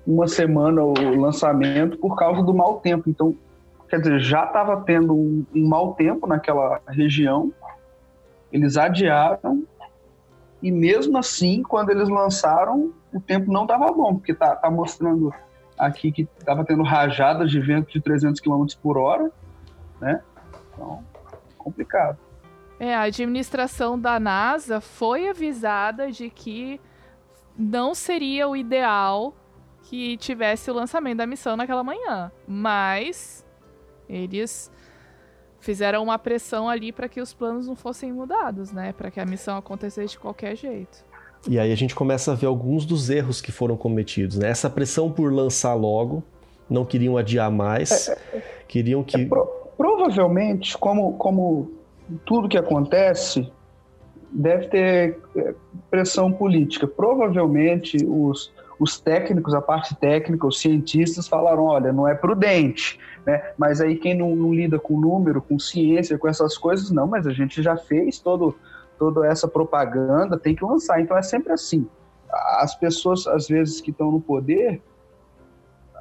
Uma 0.06 0.26
semana 0.26 0.82
o 0.82 1.20
lançamento 1.20 1.98
por 1.98 2.16
causa 2.16 2.42
do 2.42 2.54
mau 2.54 2.80
tempo. 2.80 3.10
Então, 3.10 3.36
quer 3.90 4.00
dizer, 4.00 4.20
já 4.20 4.44
estava 4.44 4.80
tendo 4.86 5.14
um, 5.14 5.44
um 5.54 5.68
mau 5.68 5.92
tempo 5.92 6.26
naquela 6.26 6.80
região. 6.88 7.52
Eles 8.50 8.78
adiaram 8.78 9.66
e 10.62 10.70
mesmo 10.70 11.16
assim, 11.18 11.62
quando 11.62 11.90
eles 11.90 12.08
lançaram, 12.08 12.92
o 13.12 13.20
tempo 13.20 13.52
não 13.52 13.62
estava 13.62 13.92
bom, 13.92 14.16
porque 14.16 14.34
tá, 14.34 14.56
tá 14.56 14.70
mostrando 14.70 15.32
aqui 15.78 16.10
que 16.10 16.28
estava 16.38 16.64
tendo 16.64 16.82
rajadas 16.82 17.50
de 17.50 17.60
vento 17.60 17.90
de 17.90 18.00
300 18.00 18.40
km 18.40 18.66
por 18.82 18.98
hora, 18.98 19.30
né? 20.00 20.20
Então, 20.72 21.04
complicado. 21.56 22.18
É, 22.80 22.94
a 22.94 23.02
administração 23.02 23.98
da 23.98 24.18
NASA 24.18 24.80
foi 24.80 25.28
avisada 25.28 26.10
de 26.10 26.30
que 26.30 26.80
não 27.56 27.94
seria 27.94 28.48
o 28.48 28.56
ideal 28.56 29.34
que 29.82 30.16
tivesse 30.16 30.70
o 30.70 30.74
lançamento 30.74 31.18
da 31.18 31.26
missão 31.26 31.56
naquela 31.56 31.82
manhã, 31.82 32.30
mas 32.46 33.44
eles 34.08 34.70
fizeram 35.60 36.02
uma 36.02 36.18
pressão 36.18 36.68
ali 36.68 36.92
para 36.92 37.08
que 37.08 37.20
os 37.20 37.32
planos 37.32 37.66
não 37.66 37.74
fossem 37.74 38.12
mudados, 38.12 38.72
né? 38.72 38.92
Para 38.92 39.10
que 39.10 39.20
a 39.20 39.26
missão 39.26 39.56
acontecesse 39.56 40.12
de 40.12 40.18
qualquer 40.18 40.56
jeito. 40.56 41.04
E 41.48 41.58
aí 41.58 41.72
a 41.72 41.76
gente 41.76 41.94
começa 41.94 42.32
a 42.32 42.34
ver 42.34 42.46
alguns 42.46 42.84
dos 42.84 43.10
erros 43.10 43.40
que 43.40 43.52
foram 43.52 43.76
cometidos, 43.76 44.38
né? 44.38 44.48
Essa 44.48 44.68
pressão 44.68 45.10
por 45.10 45.32
lançar 45.32 45.74
logo, 45.74 46.22
não 46.68 46.84
queriam 46.84 47.16
adiar 47.16 47.50
mais, 47.50 48.08
é, 48.08 48.18
é, 48.32 48.42
queriam 48.66 49.02
que... 49.02 49.22
É, 49.22 49.24
pro, 49.26 49.46
provavelmente, 49.76 50.76
como, 50.76 51.12
como 51.14 51.70
tudo 52.24 52.48
que 52.48 52.58
acontece, 52.58 53.50
deve 54.30 54.66
ter 54.68 55.18
é, 55.36 55.54
pressão 55.90 56.32
política. 56.32 56.86
Provavelmente 56.86 58.04
os, 58.04 58.52
os 58.78 59.00
técnicos, 59.00 59.54
a 59.54 59.60
parte 59.60 59.94
técnica, 59.96 60.46
os 60.46 60.60
cientistas 60.60 61.26
falaram, 61.26 61.64
olha, 61.64 61.92
não 61.92 62.06
é 62.06 62.14
prudente, 62.14 62.98
né? 63.26 63.52
Mas 63.58 63.80
aí 63.80 63.96
quem 63.96 64.16
não, 64.16 64.34
não, 64.36 64.54
lida 64.54 64.78
com 64.78 64.98
número, 64.98 65.42
com 65.42 65.58
ciência, 65.58 66.18
com 66.18 66.28
essas 66.28 66.56
coisas, 66.56 66.90
não, 66.90 67.06
mas 67.06 67.26
a 67.26 67.32
gente 67.32 67.62
já 67.62 67.76
fez 67.76 68.20
todo, 68.20 68.54
toda 68.98 69.26
essa 69.26 69.48
propaganda, 69.48 70.38
tem 70.38 70.54
que 70.54 70.64
lançar. 70.64 71.00
Então 71.00 71.16
é 71.16 71.22
sempre 71.22 71.52
assim. 71.52 71.88
As 72.30 72.74
pessoas, 72.74 73.26
às 73.26 73.48
vezes, 73.48 73.80
que 73.80 73.90
estão 73.90 74.12
no 74.12 74.20
poder, 74.20 74.80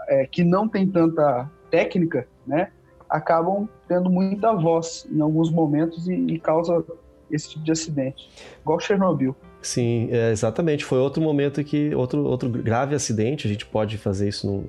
é, 0.07 0.25
que 0.25 0.43
não 0.43 0.67
tem 0.67 0.87
tanta 0.87 1.49
técnica, 1.71 2.27
né? 2.45 2.71
Acabam 3.09 3.67
tendo 3.87 4.09
muita 4.09 4.53
voz 4.53 5.07
em 5.09 5.21
alguns 5.21 5.49
momentos 5.49 6.07
e, 6.07 6.13
e 6.13 6.39
causa 6.39 6.83
esse 7.31 7.49
tipo 7.49 7.63
de 7.63 7.71
acidente. 7.71 8.29
Igual 8.61 8.79
Chernobyl. 8.79 9.35
Sim, 9.67 10.07
é, 10.13 10.31
exatamente. 10.31 10.85
Foi 10.85 10.97
outro 10.97 11.21
momento 11.21 11.61
que. 11.61 11.93
Outro, 11.93 12.23
outro 12.23 12.49
grave 12.49 12.95
acidente, 12.95 13.45
a 13.47 13.49
gente 13.49 13.65
pode 13.65 13.97
fazer 13.97 14.29
isso 14.29 14.47
no, 14.47 14.63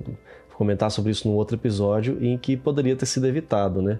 comentar 0.55 0.91
sobre 0.91 1.09
isso 1.09 1.25
num 1.25 1.35
outro 1.35 1.55
episódio, 1.55 2.17
em 2.21 2.37
que 2.37 2.57
poderia 2.57 2.97
ter 2.97 3.05
sido 3.05 3.25
evitado, 3.25 3.81
né? 3.81 3.97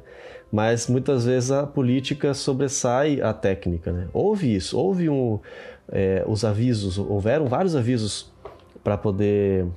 Mas 0.52 0.88
muitas 0.88 1.24
vezes 1.24 1.52
a 1.52 1.66
política 1.66 2.34
sobressai 2.34 3.22
a 3.22 3.32
técnica, 3.32 3.94
né? 3.94 4.10
Houve 4.12 4.54
isso, 4.54 4.78
houve 4.78 5.10
um, 5.10 5.40
é, 5.90 6.26
os 6.28 6.44
avisos, 6.44 6.98
houveram 6.98 7.46
vários 7.46 7.78
avisos 7.78 8.30
para 8.84 8.98
poder 8.98 9.68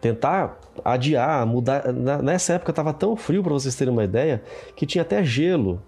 tentar 0.00 0.58
adiar, 0.82 1.46
mudar. 1.46 1.92
nessa 2.22 2.54
época 2.54 2.72
estava 2.72 2.94
tão 2.94 3.14
frio, 3.14 3.42
para 3.42 3.52
vocês 3.52 3.74
terem 3.74 3.92
uma 3.92 4.04
ideia, 4.04 4.42
que 4.74 4.86
tinha 4.86 5.02
até 5.02 5.22
gelo 5.22 5.82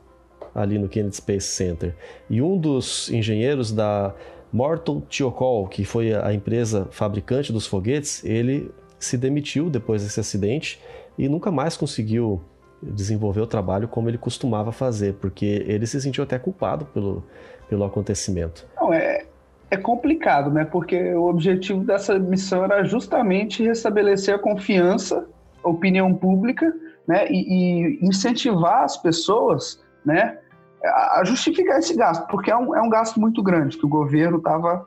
ali 0.55 0.79
no 0.79 0.91
Kennedy 0.91 1.16
Space 1.16 1.47
Center. 1.47 1.95
E 2.29 2.43
um 2.43 2.59
dos 2.59 3.11
engenheiros 3.11 3.73
da 3.73 4.14
Morton 4.53 5.01
Thiokol, 5.01 5.66
que 5.68 5.84
foi 5.84 6.14
a 6.14 6.32
empresa 6.32 6.88
fabricante 6.90 7.53
dos 7.53 7.66
foguetes, 7.66 8.24
ele 8.24 8.70
se 8.99 9.16
demitiu 9.16 9.70
depois 9.70 10.03
desse 10.03 10.18
acidente 10.18 10.80
e 11.16 11.28
nunca 11.28 11.51
mais 11.51 11.76
conseguiu 11.76 12.40
desenvolver 12.82 13.40
o 13.40 13.46
trabalho 13.46 13.88
como 13.88 14.09
ele 14.09 14.18
costumava 14.18 14.72
fazer, 14.72 15.14
porque 15.14 15.64
ele 15.66 15.86
se 15.86 16.01
sentiu 16.01 16.24
até 16.24 16.38
culpado 16.38 16.84
pelo, 16.86 17.24
pelo 17.68 17.84
acontecimento. 17.84 18.66
Não, 18.76 18.92
é, 18.92 19.24
é 19.70 19.76
complicado, 19.76 20.51
né? 20.51 20.64
Porque 20.64 21.12
o 21.14 21.28
objetivo 21.28 21.84
dessa 21.84 22.18
missão 22.18 22.64
era 22.64 22.84
justamente 22.84 23.62
restabelecer 23.62 24.34
a 24.34 24.38
confiança, 24.38 25.26
a 25.62 25.68
opinião 25.68 26.14
pública, 26.14 26.72
né? 27.07 27.26
E, 27.28 27.99
e 27.99 28.07
incentivar 28.07 28.84
as 28.84 28.96
pessoas, 28.96 29.82
né? 30.05 30.38
A 30.85 31.22
justificar 31.24 31.79
esse 31.79 31.97
gasto, 31.97 32.26
porque 32.29 32.51
é 32.51 32.57
um, 32.57 32.74
é 32.74 32.81
um 32.81 32.89
gasto 32.89 33.20
muito 33.20 33.43
grande 33.43 33.76
que 33.76 33.85
o 33.85 33.89
governo 33.89 34.39
estava 34.39 34.87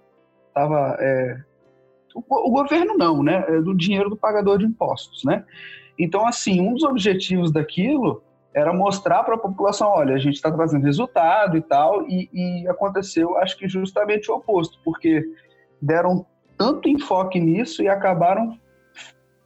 tava, 0.54 0.98
é, 1.00 1.38
o, 2.16 2.24
o 2.30 2.52
governo 2.52 2.98
não, 2.98 3.24
né? 3.24 3.44
É 3.48 3.62
do 3.62 3.74
dinheiro 3.74 4.10
do 4.10 4.18
pagador 4.18 4.58
de 4.58 4.66
impostos, 4.66 5.24
né? 5.24 5.44
Então, 5.98 6.26
assim, 6.26 6.62
um 6.62 6.74
dos 6.74 6.84
objetivos 6.84 7.52
daquilo 7.52 8.24
era 8.54 8.74
mostrar 8.74 9.24
para 9.24 9.36
a 9.36 9.40
população, 9.40 9.88
olha, 9.90 10.16
a 10.16 10.18
gente 10.18 10.36
está 10.36 10.52
trazendo 10.52 10.84
resultado 10.84 11.56
e 11.56 11.62
tal, 11.62 12.06
e, 12.08 12.30
e, 12.34 12.68
aconteceu, 12.68 13.38
acho 13.38 13.58
que 13.58 13.68
justamente 13.68 14.30
o 14.30 14.36
oposto, 14.36 14.78
porque 14.84 15.24
deram 15.82 16.26
tanto 16.58 16.90
enfoque 16.90 17.40
nisso 17.40 17.82
e 17.82 17.88
acabaram 17.88 18.58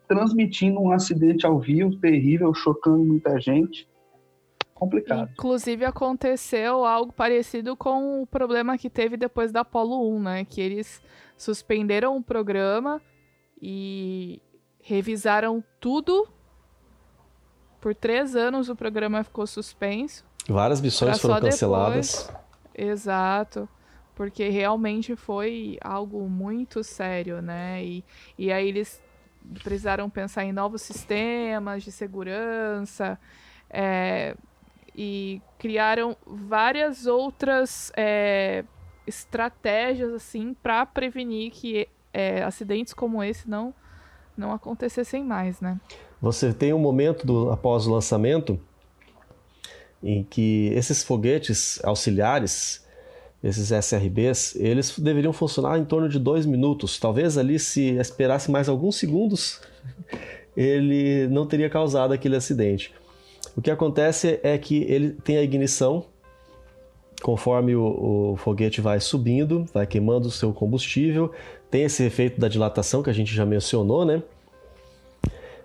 transmitindo 0.08 0.80
um 0.80 0.92
acidente 0.92 1.46
ao 1.46 1.60
vivo 1.60 1.98
terrível, 1.98 2.54
chocando 2.54 3.04
muita 3.04 3.40
gente. 3.40 3.88
Complicado. 4.76 5.32
Inclusive 5.32 5.86
aconteceu 5.86 6.84
algo 6.84 7.14
parecido 7.14 7.78
com 7.78 8.22
o 8.22 8.28
problema 8.28 8.78
que 8.78 8.90
teve 8.90 9.16
depois 9.16 9.50
da 9.50 9.62
Apollo 9.62 10.14
1, 10.18 10.20
né? 10.22 10.46
Que 10.46 10.60
eles 10.60 11.02
suspenderam 11.38 12.18
o 12.18 12.22
programa 12.22 13.02
e 13.62 14.42
revisaram 14.82 15.64
tudo. 15.80 16.28
Por 17.80 17.96
três 17.96 18.36
anos 18.36 18.68
o 18.68 18.76
programa 18.76 19.24
ficou 19.24 19.48
suspenso. 19.48 20.26
Várias 20.46 20.82
missões 20.82 21.22
foram 21.22 21.40
canceladas. 21.40 22.30
Exato. 22.74 23.70
Porque 24.14 24.50
realmente 24.50 25.16
foi 25.16 25.78
algo 25.82 26.28
muito 26.28 26.84
sério, 26.84 27.42
né? 27.42 27.82
E, 27.82 28.04
e 28.38 28.52
aí 28.52 28.68
eles 28.68 29.02
precisaram 29.64 30.10
pensar 30.10 30.44
em 30.44 30.52
novos 30.52 30.82
sistemas 30.82 31.82
de 31.82 31.94
segurança 31.94 33.18
é, 33.70 34.36
e 34.98 35.42
criaram 35.58 36.16
várias 36.26 37.06
outras 37.06 37.92
é, 37.96 38.64
estratégias 39.06 40.14
assim 40.14 40.56
para 40.62 40.86
prevenir 40.86 41.52
que 41.52 41.88
é, 42.14 42.44
acidentes 42.44 42.94
como 42.94 43.24
esse 43.24 43.50
não 43.50 43.74
não 44.38 44.52
acontecessem 44.52 45.24
mais, 45.24 45.62
né? 45.62 45.80
Você 46.22 46.54
tem 46.54 46.74
um 46.74 46.80
momento 46.80 47.26
do, 47.26 47.52
após 47.52 47.88
o 47.88 47.94
lançamento 47.94 48.60
em 50.04 50.24
que 50.24 50.68
esses 50.74 51.04
foguetes 51.04 51.80
auxiliares, 51.84 52.86
esses 53.44 53.72
SRBs, 53.72 54.56
eles 54.56 54.98
deveriam 55.00 55.32
funcionar 55.32 55.80
em 55.80 55.86
torno 55.86 56.10
de 56.10 56.20
dois 56.20 56.46
minutos. 56.46 57.00
Talvez 57.00 57.38
ali, 57.38 57.58
se 57.58 57.92
esperasse 57.98 58.52
mais 58.52 58.68
alguns 58.68 58.98
segundos, 58.98 59.62
ele 60.56 61.28
não 61.28 61.48
teria 61.48 61.70
causado 61.70 62.14
aquele 62.14 62.36
acidente. 62.36 62.94
O 63.56 63.62
que 63.62 63.72
acontece 63.72 64.40
é 64.44 64.58
que 64.58 64.84
ele 64.84 65.12
tem 65.12 65.38
a 65.38 65.44
ignição 65.44 66.06
conforme 67.22 67.76
o, 67.76 68.34
o, 68.34 68.36
foguete 68.38 68.82
vai 68.82 69.00
subindo, 69.00 69.66
vai 69.74 69.88
queimando 69.88 70.28
o 70.28 70.32
seu 70.32 70.54
combustível, 70.54 71.32
tem 71.72 71.84
esse 71.84 72.04
efeito 72.04 72.40
da 72.40 72.48
dilatação 72.48 73.02
que 73.02 73.10
a 73.10 73.14
gente 73.14 73.34
já 73.34 73.46
mencionou, 73.46 74.06
né? 74.06 74.22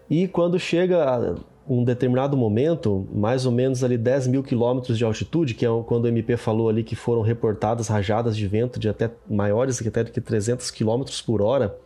E 0.09 0.27
quando 0.27 0.59
chega 0.59 1.37
um 1.69 1.85
determinado 1.85 2.37
momento, 2.37 3.07
mais 3.13 3.47
ou 3.47 3.53
menos 3.53 3.85
ali 3.85 3.97
10 3.97 4.27
mil 4.27 4.43
quilômetros 4.43 4.99
de 4.99 5.05
altitude, 5.05 5.55
que 5.55 5.65
é 5.65 5.69
quando 5.87 6.07
o 6.07 6.09
MP 6.09 6.37
falou 6.37 6.69
ali 6.69 6.83
que 6.83 6.97
foram 6.97 7.21
reportadas 7.21 7.89
rajadas 7.89 8.37
de 8.37 8.47
vento 8.47 8.81
de 8.81 8.89
até 8.89 9.11
maiores 9.29 9.87
até 9.87 10.03
do 10.03 10.11
que 10.11 10.21
300 10.21 10.71
quilômetros 10.71 11.21
por 11.23 11.43
hora, 11.43 11.77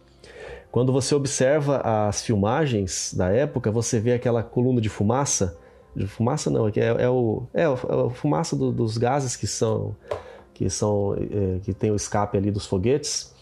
quando 0.70 0.92
você 0.92 1.14
observa 1.14 1.78
as 1.78 2.22
filmagens 2.22 3.12
da 3.14 3.28
época, 3.28 3.70
você 3.70 4.00
vê 4.00 4.12
aquela 4.12 4.42
coluna 4.42 4.80
de 4.80 4.88
fumaça, 4.88 5.59
de 5.95 6.07
fumaça 6.07 6.51
não, 6.51 6.68
é, 6.68 6.72
é, 6.76 7.09
o, 7.09 7.45
é, 7.53 7.64
a 7.64 8.11
fumaça 8.11 8.57
do, 8.57 8.72
dos 8.72 8.99
gases 8.99 9.36
que 9.36 9.47
são 9.47 9.95
que 10.53 10.70
são 10.70 11.14
é, 11.14 11.59
que 11.61 11.72
tem 11.72 11.90
o 11.90 11.97
escape 11.97 12.36
ali 12.36 12.51
dos 12.51 12.66
foguetes 12.66 13.34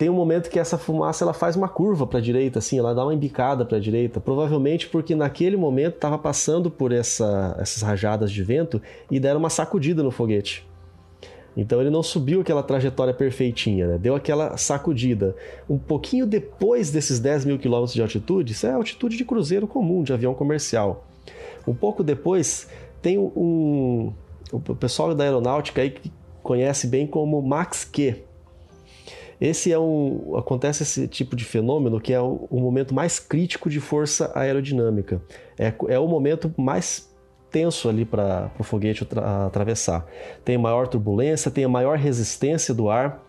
tem 0.00 0.08
um 0.08 0.14
momento 0.14 0.48
que 0.48 0.58
essa 0.58 0.78
fumaça 0.78 1.24
ela 1.24 1.34
faz 1.34 1.56
uma 1.56 1.68
curva 1.68 2.06
para 2.06 2.20
a 2.20 2.22
direita, 2.22 2.58
assim, 2.58 2.78
ela 2.78 2.94
dá 2.94 3.04
uma 3.04 3.12
embicada 3.12 3.66
para 3.66 3.76
a 3.76 3.80
direita, 3.80 4.18
provavelmente 4.18 4.88
porque 4.88 5.14
naquele 5.14 5.58
momento 5.58 5.96
estava 5.96 6.16
passando 6.16 6.70
por 6.70 6.90
essa, 6.90 7.54
essas 7.60 7.82
rajadas 7.82 8.32
de 8.32 8.42
vento 8.42 8.80
e 9.10 9.20
deram 9.20 9.38
uma 9.38 9.50
sacudida 9.50 10.02
no 10.02 10.10
foguete. 10.10 10.66
Então 11.54 11.82
ele 11.82 11.90
não 11.90 12.02
subiu 12.02 12.40
aquela 12.40 12.62
trajetória 12.62 13.12
perfeitinha, 13.12 13.86
né? 13.86 13.98
deu 13.98 14.14
aquela 14.14 14.56
sacudida. 14.56 15.36
Um 15.68 15.76
pouquinho 15.76 16.24
depois 16.24 16.90
desses 16.90 17.20
10 17.20 17.44
mil 17.44 17.58
quilômetros 17.58 17.92
de 17.92 18.00
altitude, 18.00 18.52
isso 18.52 18.66
é 18.66 18.72
altitude 18.72 19.18
de 19.18 19.24
cruzeiro 19.26 19.66
comum, 19.66 20.02
de 20.02 20.14
avião 20.14 20.32
comercial. 20.32 21.09
Um 21.66 21.74
pouco 21.74 22.02
depois 22.02 22.68
tem 23.02 23.18
um, 23.18 24.12
o 24.52 24.60
pessoal 24.74 25.14
da 25.14 25.24
aeronáutica 25.24 25.82
aí 25.82 25.90
que 25.90 26.12
conhece 26.42 26.86
bem 26.86 27.06
como 27.06 27.40
Max 27.42 27.84
Q, 27.84 28.24
esse 29.40 29.72
é 29.72 29.78
um. 29.78 30.36
Acontece 30.36 30.82
esse 30.82 31.08
tipo 31.08 31.34
de 31.34 31.44
fenômeno 31.44 31.98
que 31.98 32.12
é 32.12 32.20
o, 32.20 32.46
o 32.50 32.60
momento 32.60 32.94
mais 32.94 33.18
crítico 33.18 33.70
de 33.70 33.80
força 33.80 34.30
aerodinâmica. 34.34 35.22
É, 35.58 35.72
é 35.88 35.98
o 35.98 36.06
momento 36.06 36.52
mais 36.58 37.10
tenso 37.50 37.88
ali 37.88 38.04
para 38.04 38.50
o 38.58 38.62
foguete 38.62 39.06
atravessar. 39.46 40.06
Tem 40.44 40.58
maior 40.58 40.86
turbulência, 40.86 41.50
tem 41.50 41.64
a 41.64 41.68
maior 41.68 41.96
resistência 41.96 42.74
do 42.74 42.90
ar. 42.90 43.24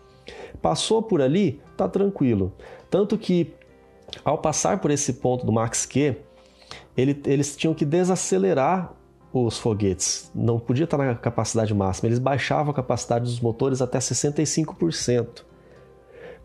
Passou 0.60 1.02
por 1.02 1.22
ali, 1.22 1.60
tá 1.76 1.88
tranquilo. 1.88 2.52
Tanto 2.90 3.16
que 3.16 3.54
ao 4.22 4.36
passar 4.36 4.80
por 4.80 4.90
esse 4.90 5.14
ponto 5.14 5.46
do 5.46 5.50
Max 5.50 5.86
Q, 5.86 6.14
ele, 6.96 7.20
eles 7.24 7.56
tinham 7.56 7.74
que 7.74 7.84
desacelerar 7.84 8.92
os 9.32 9.58
foguetes. 9.58 10.30
Não 10.34 10.58
podia 10.58 10.84
estar 10.84 10.98
na 10.98 11.14
capacidade 11.14 11.72
máxima. 11.72 12.08
Eles 12.08 12.18
baixavam 12.18 12.70
a 12.70 12.74
capacidade 12.74 13.24
dos 13.24 13.40
motores 13.40 13.80
até 13.80 13.98
65%. 13.98 15.44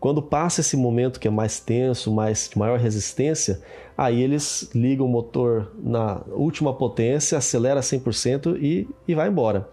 Quando 0.00 0.22
passa 0.22 0.60
esse 0.60 0.76
momento 0.76 1.18
que 1.18 1.26
é 1.26 1.30
mais 1.30 1.58
tenso, 1.58 2.12
mais 2.12 2.48
de 2.48 2.56
maior 2.56 2.78
resistência, 2.78 3.60
aí 3.96 4.22
eles 4.22 4.70
ligam 4.74 5.06
o 5.06 5.08
motor 5.08 5.72
na 5.76 6.22
última 6.28 6.72
potência, 6.72 7.36
acelera 7.36 7.80
100% 7.80 8.56
e, 8.60 8.88
e 9.06 9.14
vai 9.14 9.28
embora. 9.28 9.68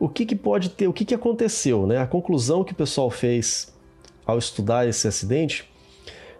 O 0.00 0.08
que, 0.08 0.26
que 0.26 0.34
pode 0.34 0.70
ter, 0.70 0.88
o 0.88 0.92
que, 0.92 1.04
que 1.04 1.14
aconteceu? 1.14 1.86
Né? 1.86 1.98
A 1.98 2.06
conclusão 2.06 2.64
que 2.64 2.72
o 2.72 2.76
pessoal 2.76 3.08
fez 3.08 3.72
ao 4.26 4.36
estudar 4.36 4.88
esse 4.88 5.06
acidente 5.06 5.70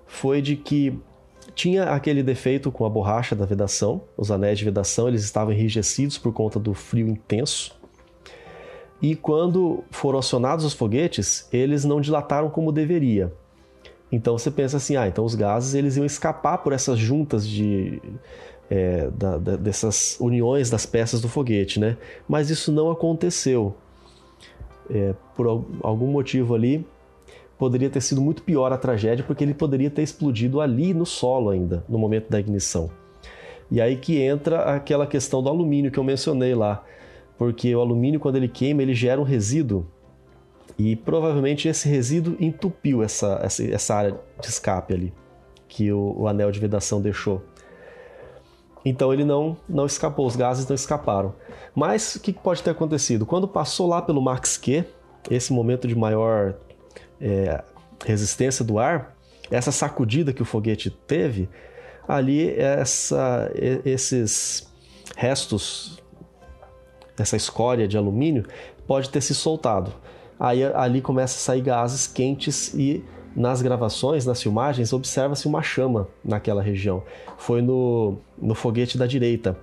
foi 0.07 0.43
de 0.43 0.57
que 0.57 0.99
tinha 1.55 1.85
aquele 1.85 2.23
defeito 2.23 2.71
com 2.71 2.85
a 2.85 2.89
borracha 2.89 3.35
da 3.35 3.45
vedação, 3.45 4.03
os 4.17 4.31
anéis 4.31 4.59
de 4.59 4.65
vedação 4.65 5.09
eles 5.09 5.25
estavam 5.25 5.53
enrijecidos 5.53 6.19
por 6.19 6.33
conta 6.33 6.59
do 6.59 6.75
frio 6.75 7.09
intenso 7.09 7.79
e 9.03 9.17
quando 9.17 9.83
foram 9.91 10.19
acionados 10.19 10.65
os 10.65 10.75
foguetes, 10.75 11.49
eles 11.53 11.85
não 11.85 12.01
dilataram 12.01 12.51
como 12.51 12.71
deveria. 12.71 13.33
Então 14.13 14.37
você 14.37 14.51
pensa 14.51 14.77
assim, 14.77 14.97
ah, 14.97 15.09
então 15.09 15.25
os 15.25 15.35
gases 15.35 15.75
eles 15.75 15.97
iam 15.97 16.05
escapar 16.05 16.59
por 16.59 16.73
essas 16.73 16.99
juntas 16.99 17.47
de 17.47 18.03
é, 18.69 19.09
da, 19.11 19.39
da, 19.39 19.57
dessas 19.57 20.17
uniões 20.21 20.69
das 20.69 20.85
peças 20.85 21.21
do 21.21 21.29
foguete, 21.29 21.81
né? 21.81 21.97
Mas 22.29 22.51
isso 22.51 22.71
não 22.71 22.91
aconteceu. 22.91 23.75
É, 24.93 25.15
por 25.37 25.47
algum 25.83 26.09
motivo 26.09 26.55
ali, 26.55 26.85
poderia 27.61 27.89
ter 27.89 28.01
sido 28.01 28.21
muito 28.21 28.43
pior 28.43 28.73
a 28.73 28.77
tragédia, 28.77 29.25
porque 29.25 29.45
ele 29.45 29.55
poderia 29.55 29.91
ter 29.91 30.03
explodido 30.03 30.61
ali 30.61 30.93
no 30.93 31.07
solo 31.07 31.51
ainda, 31.51 31.85
no 31.89 31.97
momento 31.97 32.29
da 32.29 32.41
ignição. 32.41 32.91
E 33.71 33.81
aí 33.81 33.97
que 33.97 34.21
entra 34.21 34.75
aquela 34.75 35.07
questão 35.07 35.41
do 35.41 35.49
alumínio 35.49 35.93
que 35.93 35.99
eu 35.99 36.03
mencionei 36.03 36.57
lá 36.57 36.85
porque 37.41 37.75
o 37.75 37.81
alumínio, 37.81 38.21
quando 38.21 38.37
ele 38.37 38.49
queima, 38.49 38.83
ele 38.83 38.93
gera 38.93 39.19
um 39.19 39.25
resíduo 39.25 39.87
e 40.79 40.95
provavelmente 40.95 41.69
esse 41.69 41.89
resíduo 41.89 42.37
entupiu 42.39 43.03
essa, 43.03 43.41
essa, 43.43 43.65
essa 43.65 43.95
área 43.95 44.21
de 44.39 44.47
escape 44.47 44.93
ali 44.93 45.15
que 45.67 45.91
o, 45.91 46.17
o, 46.19 46.29
anel 46.29 46.51
de 46.51 46.61
vedação 46.61 47.01
deixou. 47.01 47.43
Então 48.85 49.11
ele 49.11 49.25
não, 49.25 49.57
não 49.67 49.87
escapou, 49.87 50.27
os 50.27 50.37
gases 50.37 50.69
não 50.69 50.75
escaparam. 50.75 51.35
Mas 51.75 52.17
o 52.17 52.21
que 52.21 52.31
pode 52.31 52.63
ter 52.63 52.73
acontecido? 52.73 53.25
Quando 53.25 53.49
passou 53.49 53.89
lá 53.89 54.03
pelo 54.03 54.21
Max 54.21 54.59
Q, 54.59 54.85
esse 55.31 55.51
momento 55.51 55.89
de 55.89 55.97
maior 55.97 56.55
é, 57.21 57.63
resistência 58.05 58.65
do 58.65 58.79
ar, 58.79 59.17
essa 59.51 59.73
sacudida 59.73 60.33
que 60.33 60.43
o 60.43 60.45
foguete 60.45 60.91
teve, 60.91 61.49
ali 62.09 62.51
essa, 62.59 63.51
esses 63.85 64.69
restos 65.17 66.01
essa 67.19 67.37
escória 67.37 67.87
de 67.87 67.97
alumínio, 67.97 68.47
pode 68.87 69.11
ter 69.11 69.21
se 69.21 69.35
soltado. 69.35 69.93
Aí 70.39 70.65
ali 70.65 71.03
começa 71.03 71.37
a 71.37 71.41
sair 71.41 71.61
gases 71.61 72.07
quentes 72.07 72.73
e 72.75 73.05
nas 73.37 73.63
gravações, 73.63 74.27
nas 74.27 74.43
filmagens, 74.43 74.93
observa-se 74.93 75.47
uma 75.47 75.63
chama 75.63 76.09
naquela 76.25 76.63
região. 76.63 77.03
Foi 77.37 77.63
no, 77.63 78.17
no 78.41 78.55
foguete 78.55 78.99
da 78.99 79.07
direita. 79.07 79.57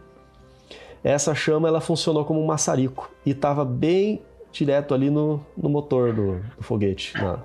Essa 1.03 1.33
chama 1.35 1.67
ela 1.67 1.81
funcionou 1.81 2.23
como 2.25 2.41
um 2.41 2.45
maçarico 2.45 3.11
e 3.25 3.31
estava 3.31 3.65
bem 3.65 4.21
direto 4.57 4.93
ali 4.93 5.09
no, 5.09 5.45
no 5.55 5.69
motor 5.69 6.13
do, 6.13 6.39
do 6.57 6.63
foguete. 6.63 7.13
Na... 7.15 7.39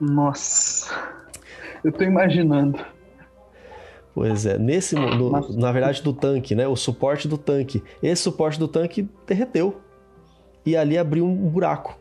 Nossa, 0.00 0.92
eu 1.82 1.90
estou 1.90 2.06
imaginando. 2.06 2.78
Pois 4.14 4.46
é, 4.46 4.58
nesse, 4.58 4.94
no, 4.94 5.52
na 5.58 5.70
verdade, 5.70 6.02
do 6.02 6.12
tanque, 6.12 6.54
né? 6.54 6.66
O 6.66 6.74
suporte 6.74 7.28
do 7.28 7.36
tanque. 7.36 7.82
Esse 8.02 8.22
suporte 8.22 8.58
do 8.58 8.66
tanque 8.66 9.08
derreteu 9.26 9.80
e 10.64 10.76
ali 10.76 10.96
abriu 10.96 11.26
um 11.26 11.48
buraco. 11.48 11.98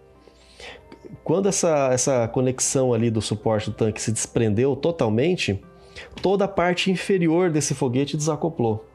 Quando 1.24 1.50
essa, 1.50 1.90
essa 1.92 2.28
conexão 2.28 2.94
ali 2.94 3.12
do 3.12 3.22
suporte 3.22 3.70
do 3.70 3.76
tanque 3.76 4.02
se 4.02 4.12
desprendeu 4.12 4.76
totalmente, 4.76 5.62
toda 6.22 6.46
a 6.46 6.48
parte 6.48 6.90
inferior 6.90 7.50
desse 7.50 7.74
foguete 7.74 8.18
desacoplou. 8.18 8.86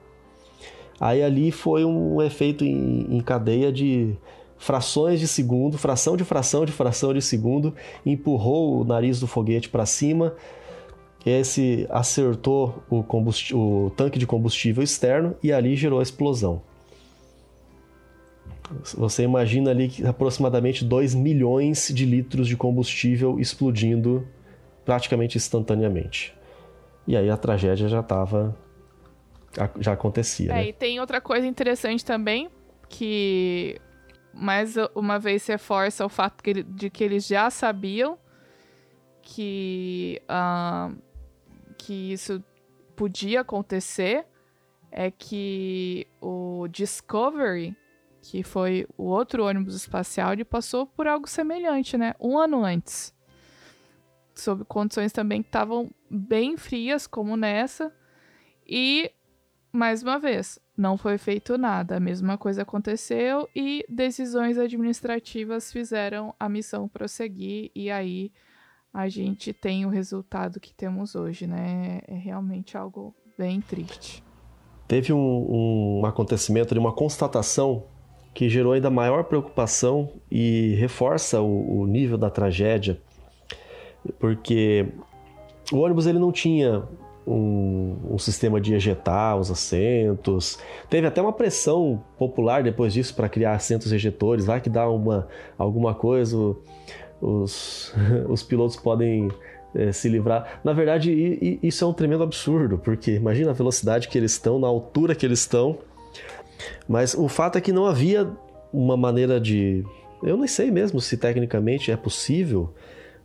Aí 0.98 1.22
ali 1.22 1.50
foi 1.50 1.84
um 1.84 2.20
efeito 2.20 2.64
em, 2.64 3.16
em 3.16 3.20
cadeia 3.20 3.72
de 3.72 4.16
frações 4.60 5.18
de 5.18 5.26
segundo, 5.26 5.78
fração 5.78 6.18
de 6.18 6.22
fração 6.22 6.66
de 6.66 6.70
fração 6.70 7.14
de 7.14 7.22
segundo, 7.22 7.74
empurrou 8.04 8.82
o 8.82 8.84
nariz 8.84 9.18
do 9.18 9.26
foguete 9.26 9.70
para 9.70 9.86
cima, 9.86 10.34
esse 11.24 11.86
acertou 11.90 12.82
o, 12.90 13.02
o 13.54 13.90
tanque 13.96 14.18
de 14.18 14.26
combustível 14.26 14.82
externo 14.82 15.34
e 15.42 15.50
ali 15.50 15.74
gerou 15.76 15.98
a 15.98 16.02
explosão. 16.02 16.62
Você 18.94 19.22
imagina 19.22 19.70
ali 19.70 19.88
que 19.88 20.06
aproximadamente 20.06 20.84
2 20.84 21.14
milhões 21.14 21.90
de 21.92 22.04
litros 22.04 22.46
de 22.46 22.56
combustível 22.56 23.40
explodindo 23.40 24.28
praticamente 24.84 25.38
instantaneamente. 25.38 26.34
E 27.06 27.16
aí 27.16 27.28
a 27.30 27.36
tragédia 27.36 27.88
já 27.88 28.00
estava. 28.00 28.54
já 29.80 29.92
acontecia. 29.92 30.52
É, 30.52 30.54
né? 30.54 30.68
e 30.68 30.72
tem 30.72 31.00
outra 31.00 31.20
coisa 31.20 31.46
interessante 31.46 32.04
também, 32.04 32.48
que 32.88 33.80
mais 34.32 34.74
uma 34.94 35.18
vez 35.18 35.46
reforça 35.46 36.04
o 36.04 36.08
fato 36.08 36.42
que 36.42 36.50
ele, 36.50 36.62
de 36.62 36.90
que 36.90 37.02
eles 37.02 37.26
já 37.26 37.50
sabiam 37.50 38.18
que, 39.22 40.20
uh, 40.24 40.96
que 41.76 42.12
isso 42.12 42.42
podia 42.96 43.40
acontecer. 43.40 44.26
É 44.92 45.08
que 45.08 46.04
o 46.20 46.66
Discovery, 46.68 47.76
que 48.20 48.42
foi 48.42 48.88
o 48.98 49.04
outro 49.04 49.46
ônibus 49.46 49.76
espacial, 49.76 50.32
ele 50.32 50.44
passou 50.44 50.84
por 50.84 51.06
algo 51.06 51.28
semelhante, 51.28 51.96
né? 51.96 52.14
Um 52.20 52.36
ano 52.36 52.64
antes. 52.64 53.14
Sob 54.34 54.64
condições 54.64 55.12
também 55.12 55.42
que 55.42 55.48
estavam 55.48 55.90
bem 56.10 56.56
frias, 56.56 57.06
como 57.06 57.36
nessa. 57.36 57.94
E, 58.66 59.12
mais 59.72 60.02
uma 60.02 60.18
vez, 60.18 60.58
não 60.80 60.96
foi 60.96 61.18
feito 61.18 61.58
nada. 61.58 61.96
A 61.96 62.00
mesma 62.00 62.38
coisa 62.38 62.62
aconteceu 62.62 63.46
e 63.54 63.84
decisões 63.86 64.56
administrativas 64.56 65.70
fizeram 65.70 66.34
a 66.40 66.48
missão 66.48 66.88
prosseguir. 66.88 67.70
E 67.74 67.90
aí 67.90 68.32
a 68.92 69.06
gente 69.08 69.52
tem 69.52 69.84
o 69.84 69.90
resultado 69.90 70.58
que 70.58 70.72
temos 70.72 71.14
hoje, 71.14 71.46
né? 71.46 72.00
É 72.08 72.14
realmente 72.14 72.78
algo 72.78 73.14
bem 73.36 73.60
triste. 73.60 74.24
Teve 74.88 75.12
um, 75.12 76.00
um 76.00 76.06
acontecimento 76.06 76.72
de 76.74 76.80
uma 76.80 76.92
constatação 76.92 77.84
que 78.32 78.48
gerou 78.48 78.72
ainda 78.72 78.88
maior 78.90 79.24
preocupação 79.24 80.10
e 80.30 80.74
reforça 80.76 81.42
o, 81.42 81.80
o 81.80 81.86
nível 81.86 82.16
da 82.16 82.30
tragédia, 82.30 83.00
porque 84.18 84.88
o 85.70 85.78
ônibus 85.78 86.06
ele 86.06 86.18
não 86.18 86.32
tinha 86.32 86.88
um, 87.30 88.14
um, 88.14 88.18
sistema 88.18 88.60
de 88.60 88.74
ejetar 88.74 89.36
os 89.38 89.50
assentos. 89.50 90.58
Teve 90.88 91.06
até 91.06 91.22
uma 91.22 91.32
pressão 91.32 92.02
popular 92.18 92.62
depois 92.62 92.92
disso 92.92 93.14
para 93.14 93.28
criar 93.28 93.54
assentos 93.54 93.92
ejetores. 93.92 94.44
Vai 94.44 94.60
que 94.60 94.68
dá 94.68 94.88
uma, 94.88 95.28
alguma 95.56 95.94
coisa, 95.94 96.36
os, 97.20 97.94
os 98.28 98.42
pilotos 98.42 98.76
podem 98.76 99.28
é, 99.74 99.92
se 99.92 100.08
livrar. 100.08 100.60
Na 100.64 100.72
verdade, 100.72 101.12
e, 101.12 101.58
e, 101.62 101.68
isso 101.68 101.84
é 101.84 101.86
um 101.86 101.92
tremendo 101.92 102.22
absurdo, 102.22 102.78
porque 102.78 103.12
imagina 103.12 103.50
a 103.50 103.54
velocidade 103.54 104.08
que 104.08 104.18
eles 104.18 104.32
estão, 104.32 104.58
na 104.58 104.66
altura 104.66 105.14
que 105.14 105.24
eles 105.24 105.40
estão. 105.40 105.78
Mas 106.88 107.14
o 107.14 107.28
fato 107.28 107.56
é 107.56 107.60
que 107.60 107.72
não 107.72 107.86
havia 107.86 108.28
uma 108.72 108.96
maneira 108.96 109.40
de. 109.40 109.84
Eu 110.22 110.36
não 110.36 110.46
sei 110.46 110.70
mesmo 110.70 111.00
se 111.00 111.16
tecnicamente 111.16 111.90
é 111.90 111.96
possível 111.96 112.74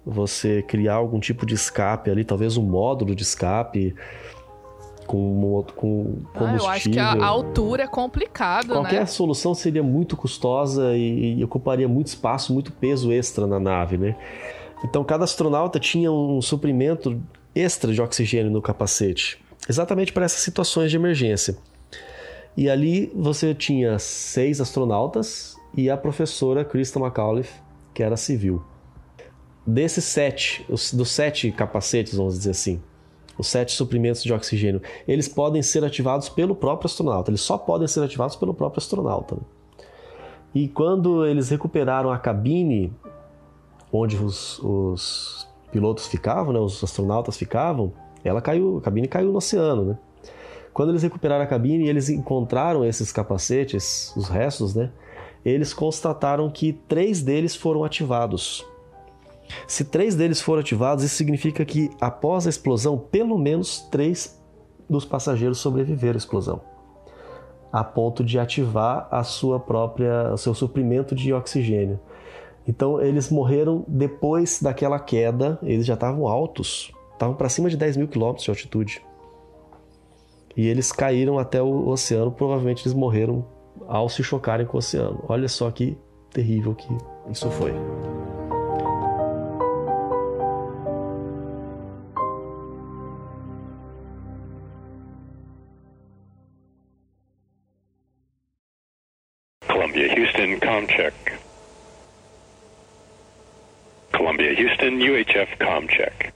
você 0.06 0.62
criar 0.62 0.96
algum 0.96 1.20
tipo 1.20 1.46
de 1.46 1.56
escape 1.56 2.12
ali, 2.12 2.24
talvez 2.24 2.58
um 2.58 2.64
módulo 2.64 3.16
de 3.16 3.24
escape 3.24 3.96
com, 5.06 5.64
com 5.76 6.22
combustível. 6.34 6.46
Ah, 6.46 6.56
eu 6.58 6.68
acho 6.68 6.90
que 6.90 7.00
a 7.00 7.26
altura 7.26 7.84
é 7.84 7.88
complicado, 7.88 8.74
Qualquer 8.74 9.02
né? 9.02 9.06
solução 9.06 9.54
seria 9.54 9.84
muito 9.84 10.16
custosa 10.16 10.96
e, 10.96 11.40
e, 11.40 11.44
ocuparia 11.44 11.88
muito 11.88 12.08
espaço, 12.08 12.54
muito 12.54 12.72
peso 12.72 13.12
extra 13.12 13.48
na 13.48 13.60
nave, 13.60 13.98
né? 13.98 14.16
Então 14.84 15.04
cada 15.04 15.24
astronauta 15.24 15.80
tinha 15.80 16.12
um 16.12 16.42
suprimento 16.42 17.20
extra 17.56 17.94
de 17.94 18.02
oxigênio 18.02 18.52
no 18.52 18.62
capacete, 18.62 19.40
exatamente 19.68 20.12
para 20.12 20.26
essas 20.26 20.42
situações 20.42 20.92
de 20.92 20.98
emergência. 20.98 21.58
E 22.58 22.70
ali 22.70 23.12
você 23.16 23.54
tinha 23.54 23.98
seis 24.00 24.62
astronautas 24.62 25.58
e 25.76 25.90
a 25.90 25.98
professora 25.98 26.64
Krista 26.64 27.00
McAuliffe, 27.00 27.60
que 27.94 28.02
era 28.02 28.16
civil. 28.16 28.64
Desses 29.66 30.04
sete, 30.04 30.66
dos 30.70 31.10
sete 31.10 31.52
capacetes, 31.52 32.16
vamos 32.16 32.38
dizer 32.38 32.52
assim, 32.52 32.82
os 33.38 33.48
sete 33.48 33.72
suprimentos 33.72 34.24
de 34.24 34.32
oxigênio, 34.32 34.82
eles 35.08 35.28
podem 35.28 35.62
ser 35.62 35.84
ativados 35.84 36.30
pelo 36.30 36.56
próprio 36.56 36.88
astronauta. 36.88 37.32
Eles 37.32 37.42
só 37.42 37.58
podem 37.58 37.88
ser 37.88 38.04
ativados 38.04 38.36
pelo 38.36 38.54
próprio 38.54 38.80
astronauta. 38.80 39.36
Né? 39.36 39.42
E 40.54 40.68
quando 40.68 41.26
eles 41.26 41.50
recuperaram 41.50 42.12
a 42.12 42.18
cabine 42.18 42.94
onde 43.92 44.16
os, 44.18 44.60
os 44.60 45.48
pilotos 45.72 46.08
ficavam, 46.08 46.54
né, 46.54 46.60
os 46.60 46.84
astronautas 46.84 47.38
ficavam, 47.38 47.92
ela 48.24 48.42
caiu, 48.42 48.78
a 48.78 48.82
cabine 48.82 49.08
caiu 49.08 49.32
no 49.32 49.38
oceano, 49.38 49.86
né? 49.86 49.98
Quando 50.74 50.90
eles 50.90 51.04
recuperaram 51.04 51.44
a 51.44 51.48
cabine 51.48 51.86
e 51.86 51.90
eles 51.90 52.10
encontraram 52.10 52.84
esses 52.84 53.12
capacetes, 53.12 54.14
os 54.16 54.28
restos, 54.28 54.76
né? 54.76 54.92
Eles 55.44 55.74
constataram 55.74 56.50
que 56.50 56.74
três 56.74 57.22
deles 57.22 57.56
foram 57.56 57.84
ativados. 57.84 58.66
Se 59.68 59.86
três 59.86 60.16
deles 60.16 60.42
foram 60.42 60.62
ativados, 60.62 61.04
isso 61.04 61.16
significa 61.16 61.64
que 61.66 61.90
após 62.00 62.46
a 62.46 62.50
explosão, 62.50 62.98
pelo 62.98 63.38
menos 63.38 63.80
três 63.92 64.42
dos 64.90 65.06
passageiros 65.06 65.58
sobreviveram 65.58 66.16
à 66.16 66.18
explosão, 66.18 66.62
a 67.72 67.84
ponto 67.84 68.24
de 68.24 68.40
ativar 68.40 69.08
a 69.12 69.24
sua 69.24 69.60
própria, 69.60 70.34
o 70.34 70.38
seu 70.38 70.54
suprimento 70.54 71.16
de 71.16 71.34
oxigênio. 71.34 72.00
Então 72.68 73.02
eles 73.02 73.30
morreram 73.30 73.86
depois 73.88 74.62
daquela 74.62 75.00
queda, 75.00 75.60
eles 75.62 75.86
já 75.86 75.94
estavam 75.94 76.28
altos, 76.28 76.92
estavam 77.14 77.36
para 77.36 77.50
cima 77.50 77.70
de 77.70 77.78
10 77.78 77.98
mil 77.98 78.08
quilômetros 78.08 78.44
de 78.44 78.50
altitude 78.50 79.02
e 80.56 80.68
eles 80.68 80.92
caíram 80.92 81.38
até 81.38 81.62
o 81.62 81.88
oceano. 81.88 82.32
Provavelmente 82.32 82.84
eles 82.84 82.94
morreram 82.94 83.46
ao 83.88 84.08
se 84.08 84.24
chocarem 84.24 84.66
com 84.66 84.78
o 84.78 84.80
oceano. 84.80 85.24
Olha 85.28 85.48
só 85.48 85.70
que 85.70 85.98
terrível 86.32 86.74
que 86.74 86.88
isso 87.30 87.50
foi. 87.52 87.74
Com 105.86 105.88
check. 105.88 106.34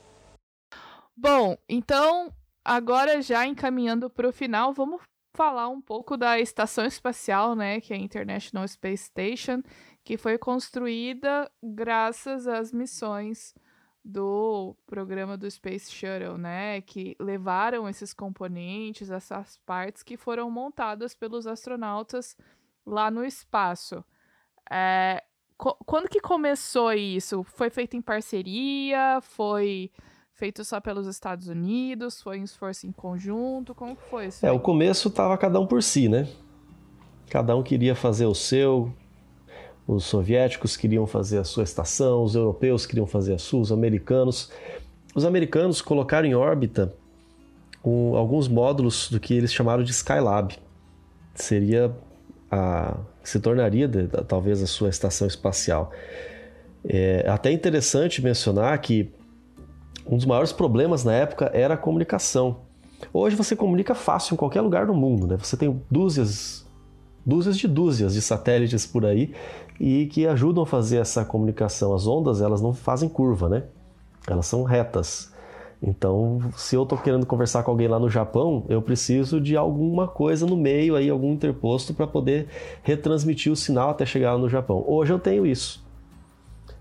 Bom, 1.16 1.58
então 1.68 2.32
agora 2.64 3.22
já 3.22 3.46
encaminhando 3.46 4.10
para 4.10 4.28
o 4.28 4.32
final, 4.32 4.74
vamos 4.74 5.02
falar 5.36 5.70
um 5.70 5.82
pouco 5.82 6.16
da 6.16 6.40
estação 6.40 6.86
espacial, 6.86 7.56
né, 7.56 7.82
que 7.82 7.94
é 7.94 7.96
a 7.96 8.00
International 8.00 8.68
Space 8.68 9.06
Station, 9.06 9.62
que 10.04 10.18
foi 10.18 10.38
construída 10.38 11.50
graças 11.62 12.48
às 12.48 12.72
missões 12.72 13.54
do 14.04 14.76
programa 14.86 15.38
do 15.38 15.50
Space 15.50 15.92
Shuttle, 15.92 16.38
né, 16.38 16.82
que 16.82 17.16
levaram 17.20 17.88
esses 17.90 18.14
componentes, 18.14 19.10
essas 19.10 19.58
partes 19.66 20.04
que 20.04 20.16
foram 20.16 20.50
montadas 20.50 21.14
pelos 21.14 21.48
astronautas 21.48 22.36
lá 22.86 23.12
no 23.12 23.26
espaço. 23.26 24.04
É, 24.72 25.24
quando 25.60 26.08
que 26.08 26.22
começou 26.22 26.94
isso? 26.94 27.44
Foi 27.44 27.70
feito 27.70 27.98
em 27.98 28.02
parceria? 28.02 29.20
Foi 29.22 29.92
feito 30.34 30.64
só 30.64 30.80
pelos 30.80 31.06
Estados 31.06 31.50
Unidos? 31.50 32.22
Foi 32.22 32.40
um 32.40 32.44
esforço 32.46 32.88
em 32.88 32.94
conjunto? 32.94 33.76
Como 33.76 33.98
foi 34.10 34.28
isso? 34.28 34.46
É, 34.46 34.52
o 34.52 34.60
começo 34.60 35.10
tava 35.10 35.38
cada 35.38 35.60
um 35.60 35.68
por 35.68 35.84
si, 35.84 36.08
né? 36.08 36.30
Cada 37.30 37.56
um 37.58 37.62
queria 37.62 37.94
fazer 37.94 38.26
o 38.26 38.34
seu. 38.34 38.94
Os 39.86 40.06
soviéticos 40.06 40.78
queriam 40.78 41.06
fazer 41.06 41.40
a 41.40 41.44
sua 41.44 41.64
estação, 41.64 42.24
os 42.24 42.36
europeus 42.36 42.86
queriam 42.86 43.06
fazer 43.06 43.34
a 43.34 43.38
sua, 43.38 43.60
os 43.60 43.72
americanos. 43.72 44.52
Os 45.14 45.26
americanos 45.26 45.82
colocaram 45.82 46.28
em 46.28 46.36
órbita 46.36 46.94
um, 47.84 48.16
alguns 48.16 48.48
módulos 48.48 49.10
do 49.10 49.20
que 49.20 49.34
eles 49.34 49.52
chamaram 49.52 49.84
de 49.84 49.92
Skylab. 49.92 50.58
Seria 51.36 51.94
a 52.50 52.98
se 53.30 53.40
tornaria 53.40 53.90
talvez 54.28 54.62
a 54.62 54.68
sua 54.68 54.90
estação 54.90 55.28
espacial. 55.28 55.92
É 56.84 57.30
até 57.30 57.52
interessante 57.52 58.22
mencionar 58.22 58.78
que 58.80 59.12
um 60.08 60.18
dos 60.18 60.26
maiores 60.26 60.52
problemas 60.52 61.04
na 61.04 61.14
época 61.14 61.52
era 61.54 61.76
a 61.76 61.78
comunicação. 61.78 62.62
Hoje 63.14 63.36
você 63.36 63.56
comunica 63.56 63.94
fácil 63.94 64.34
em 64.34 64.38
qualquer 64.38 64.62
lugar 64.62 64.88
do 64.88 64.94
mundo, 64.94 65.28
né? 65.28 65.38
Você 65.38 65.56
tem 65.56 65.82
dúzias, 65.90 66.66
dúzias 67.26 67.58
de 67.58 67.68
dúzias 67.68 68.14
de 68.14 68.22
satélites 68.22 68.86
por 68.86 69.06
aí 69.06 69.34
e 69.80 70.08
que 70.08 70.26
ajudam 70.28 70.64
a 70.64 70.66
fazer 70.66 70.98
essa 70.98 71.24
comunicação. 71.24 71.94
As 71.94 72.08
ondas, 72.08 72.42
elas 72.42 72.62
não 72.62 72.74
fazem 72.74 73.08
curva, 73.08 73.48
né? 73.48 73.64
Elas 74.28 74.48
são 74.48 74.64
retas. 74.64 75.32
Então, 75.82 76.42
se 76.58 76.76
eu 76.76 76.84
estou 76.84 76.98
querendo 76.98 77.26
conversar 77.26 77.64
com 77.64 77.72
alguém 77.72 77.88
lá 77.88 77.98
no 77.98 78.10
Japão, 78.10 78.66
eu 78.68 78.82
preciso 78.82 79.40
de 79.40 79.56
alguma 79.56 80.08
coisa 80.08 80.46
no 80.46 80.58
meio 80.58 80.96
aí, 80.96 81.10
algum 81.10 81.32
interposto 81.32 81.94
para 81.94 82.06
poder 82.06 82.48
retransmitir 82.84 83.52
o 83.52 83.56
sinal 83.56 83.92
até 83.92 84.06
chegar 84.06 84.34
lá 84.34 84.38
no 84.38 84.50
Japão. 84.50 84.84
Hoje 84.86 85.14
eu 85.14 85.20
tenho 85.20 85.46
isso, 85.46 85.86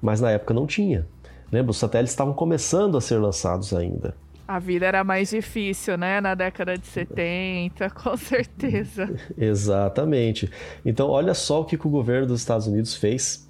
mas 0.02 0.20
na 0.20 0.32
época 0.32 0.52
não 0.52 0.66
tinha. 0.66 1.06
Lembra, 1.50 1.70
os 1.70 1.78
satélites 1.78 2.12
estavam 2.12 2.34
começando 2.34 2.96
a 2.96 3.00
ser 3.00 3.18
lançados 3.18 3.72
ainda. 3.72 4.14
A 4.46 4.58
vida 4.58 4.86
era 4.86 5.04
mais 5.04 5.30
difícil, 5.30 5.96
né? 5.96 6.20
Na 6.20 6.34
década 6.34 6.76
de 6.76 6.86
70, 6.86 7.90
com 7.94 8.16
certeza. 8.16 9.14
Exatamente. 9.36 10.50
Então, 10.84 11.08
olha 11.08 11.34
só 11.34 11.60
o 11.60 11.64
que 11.64 11.76
o 11.76 11.90
governo 11.90 12.26
dos 12.28 12.40
Estados 12.40 12.66
Unidos 12.66 12.96
fez. 12.96 13.47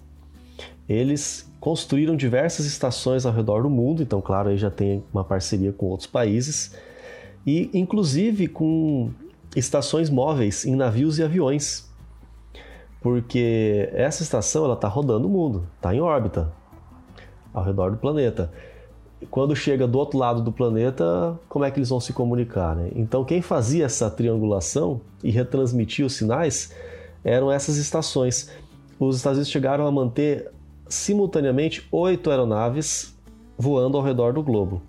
Eles 0.89 1.53
construíram 1.61 2.17
diversas 2.17 2.65
estações 2.67 3.27
ao 3.27 3.33
redor 3.33 3.63
do 3.63 3.71
mundo, 3.71 4.03
então, 4.03 4.21
claro, 4.21 4.49
aí 4.49 4.57
já 4.57 4.71
tem 4.71 5.05
uma 5.13 5.25
parceria 5.25 5.73
com 5.73 5.87
outros 5.87 6.07
países, 6.07 6.75
e 7.47 7.71
inclusive 7.75 8.49
com 8.49 9.11
estações 9.55 10.09
móveis 10.09 10.65
em 10.65 10.75
navios 10.75 11.19
e 11.19 11.23
aviões. 11.23 11.87
porque 13.01 13.89
essa 13.93 14.25
estação 14.25 14.65
ela 14.65 14.75
está 14.75 14.89
rodando 14.89 15.29
o 15.29 15.31
mundo, 15.31 15.69
está 15.77 15.95
em 15.95 16.01
órbita 16.01 16.53
ao 17.55 17.63
redor 17.63 17.91
do 17.91 17.97
planeta. 17.97 18.53
Quando 19.31 19.55
chega 19.55 19.87
do 19.87 19.99
outro 19.99 20.19
lado 20.19 20.43
do 20.43 20.53
planeta, 20.53 21.39
como 21.49 21.65
é 21.65 21.71
que 21.71 21.79
eles 21.79 21.89
vão 21.89 22.01
se 22.01 22.13
comunicar? 22.13 22.77
Né? 22.77 22.91
Então, 22.95 23.25
quem 23.25 23.41
fazia 23.41 23.85
essa 23.85 24.11
triangulação 24.11 25.01
e 25.23 25.31
retransmitia 25.31 26.07
os 26.07 26.15
sinais 26.15 26.73
eram 27.25 27.51
essas 27.51 27.77
estações. 27.77 28.51
Os 28.99 29.17
Estados 29.17 29.39
Unidos 29.39 29.51
chegaram 29.51 29.87
a 29.87 29.93
manter 29.93 30.51
simultaneamente 30.89 31.87
oito 31.93 32.31
aeronaves 32.31 33.17
voando 33.57 33.97
ao 33.97 34.03
redor 34.03 34.33
do 34.33 34.43
globo. 34.43 34.83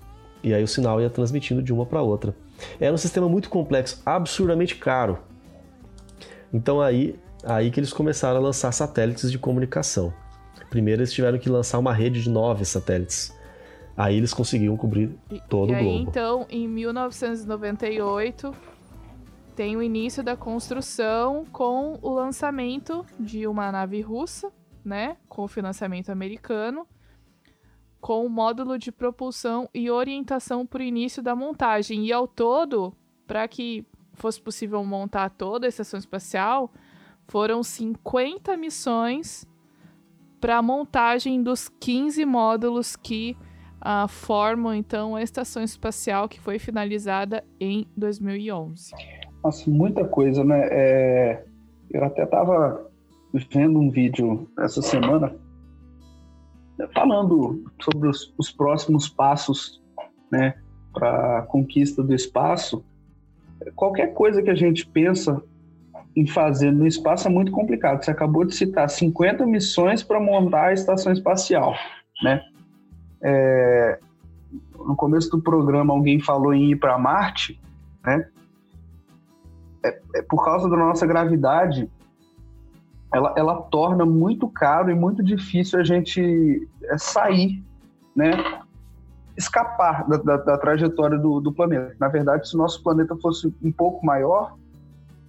E 0.43 0.53
aí 0.53 0.63
o 0.63 0.67
sinal 0.67 1.01
ia 1.01 1.09
transmitindo 1.09 1.61
de 1.61 1.73
uma 1.73 1.85
para 1.85 2.01
outra. 2.01 2.35
Era 2.79 2.93
um 2.93 2.97
sistema 2.97 3.27
muito 3.27 3.49
complexo, 3.49 4.01
absurdamente 4.05 4.75
caro. 4.75 5.19
Então 6.53 6.81
aí, 6.81 7.15
aí 7.43 7.71
que 7.71 7.79
eles 7.79 7.91
começaram 7.91 8.37
a 8.37 8.43
lançar 8.43 8.71
satélites 8.71 9.31
de 9.31 9.37
comunicação. 9.37 10.13
Primeiro 10.69 11.01
eles 11.01 11.11
tiveram 11.11 11.37
que 11.39 11.49
lançar 11.49 11.79
uma 11.79 11.93
rede 11.93 12.21
de 12.21 12.29
nove 12.29 12.63
satélites. 12.63 13.37
Aí 13.97 14.15
eles 14.15 14.33
conseguiam 14.33 14.77
cobrir 14.77 15.11
todo 15.49 15.71
e 15.71 15.73
o 15.73 15.75
aí, 15.75 15.83
globo. 15.83 16.09
Então, 16.09 16.45
em 16.49 16.67
1998, 16.67 18.53
tem 19.55 19.75
o 19.75 19.83
início 19.83 20.23
da 20.23 20.37
construção 20.37 21.43
com 21.51 21.99
o 22.01 22.13
lançamento 22.13 23.05
de 23.19 23.45
uma 23.45 23.69
nave 23.73 23.99
russa, 23.99 24.49
né, 24.83 25.17
com 25.27 25.47
financiamento 25.47 26.09
americano, 26.09 26.87
com 27.99 28.25
o 28.25 28.29
módulo 28.29 28.77
de 28.77 28.91
propulsão 28.91 29.69
e 29.73 29.89
orientação 29.91 30.65
para 30.65 30.79
o 30.79 30.85
início 30.85 31.21
da 31.21 31.35
montagem. 31.35 32.05
E 32.05 32.13
ao 32.13 32.27
todo, 32.27 32.93
para 33.27 33.47
que 33.47 33.85
fosse 34.13 34.41
possível 34.41 34.83
montar 34.83 35.29
toda 35.29 35.67
a 35.67 35.69
estação 35.69 35.99
espacial, 35.99 36.71
foram 37.27 37.61
50 37.61 38.55
missões 38.57 39.47
para 40.39 40.57
a 40.57 40.61
montagem 40.61 41.43
dos 41.43 41.67
15 41.67 42.25
módulos 42.25 42.95
que 42.95 43.37
uh, 43.79 44.07
formam 44.07 44.73
então 44.73 45.15
a 45.15 45.21
estação 45.21 45.63
espacial 45.63 46.27
que 46.29 46.39
foi 46.39 46.57
finalizada 46.59 47.43
em 47.59 47.87
2011. 47.95 48.91
Nossa, 49.43 49.69
muita 49.69 50.05
coisa, 50.05 50.43
né? 50.43 50.67
É... 50.71 51.45
Eu 51.89 52.03
até 52.03 52.23
estava 52.23 52.88
vendo 53.33 53.79
um 53.79 53.89
vídeo 53.89 54.47
essa 54.59 54.81
semana 54.81 55.35
falando 56.93 57.63
sobre 57.81 58.07
os, 58.07 58.33
os 58.37 58.51
próximos 58.51 59.09
passos, 59.09 59.81
né, 60.31 60.55
para 60.93 61.39
a 61.39 61.41
conquista 61.41 62.01
do 62.01 62.13
espaço. 62.13 62.83
Qualquer 63.75 64.13
coisa 64.13 64.41
que 64.41 64.49
a 64.49 64.55
gente 64.55 64.87
pensa 64.87 65.41
em 66.15 66.25
fazer 66.25 66.71
no 66.71 66.87
espaço 66.87 67.27
é 67.27 67.31
muito 67.31 67.51
complicado. 67.51 68.03
Você 68.03 68.11
acabou 68.11 68.45
de 68.45 68.55
citar 68.55 68.89
50 68.89 69.45
missões 69.45 70.01
para 70.03 70.19
montar 70.19 70.67
a 70.67 70.73
estação 70.73 71.11
espacial, 71.11 71.75
né? 72.23 72.41
É, 73.21 73.99
no 74.77 74.95
começo 74.95 75.29
do 75.29 75.41
programa 75.41 75.93
alguém 75.93 76.19
falou 76.19 76.53
em 76.53 76.71
ir 76.71 76.75
para 76.77 76.97
Marte, 76.97 77.59
né? 78.03 78.27
É, 79.83 80.01
é, 80.15 80.21
por 80.23 80.43
causa 80.43 80.69
da 80.69 80.75
nossa 80.75 81.05
gravidade, 81.05 81.89
ela, 83.13 83.33
ela 83.35 83.55
torna 83.63 84.05
muito 84.05 84.47
caro 84.47 84.91
e 84.91 84.95
muito 84.95 85.23
difícil 85.23 85.79
a 85.79 85.83
gente 85.83 86.67
é, 86.83 86.97
sair, 86.97 87.63
né? 88.15 88.31
Escapar 89.35 90.07
da, 90.07 90.17
da, 90.17 90.37
da 90.37 90.57
trajetória 90.57 91.17
do, 91.17 91.39
do 91.39 91.51
planeta. 91.51 91.95
Na 91.99 92.07
verdade, 92.07 92.47
se 92.47 92.55
o 92.55 92.57
nosso 92.57 92.83
planeta 92.83 93.15
fosse 93.15 93.53
um 93.63 93.71
pouco 93.71 94.05
maior, 94.05 94.55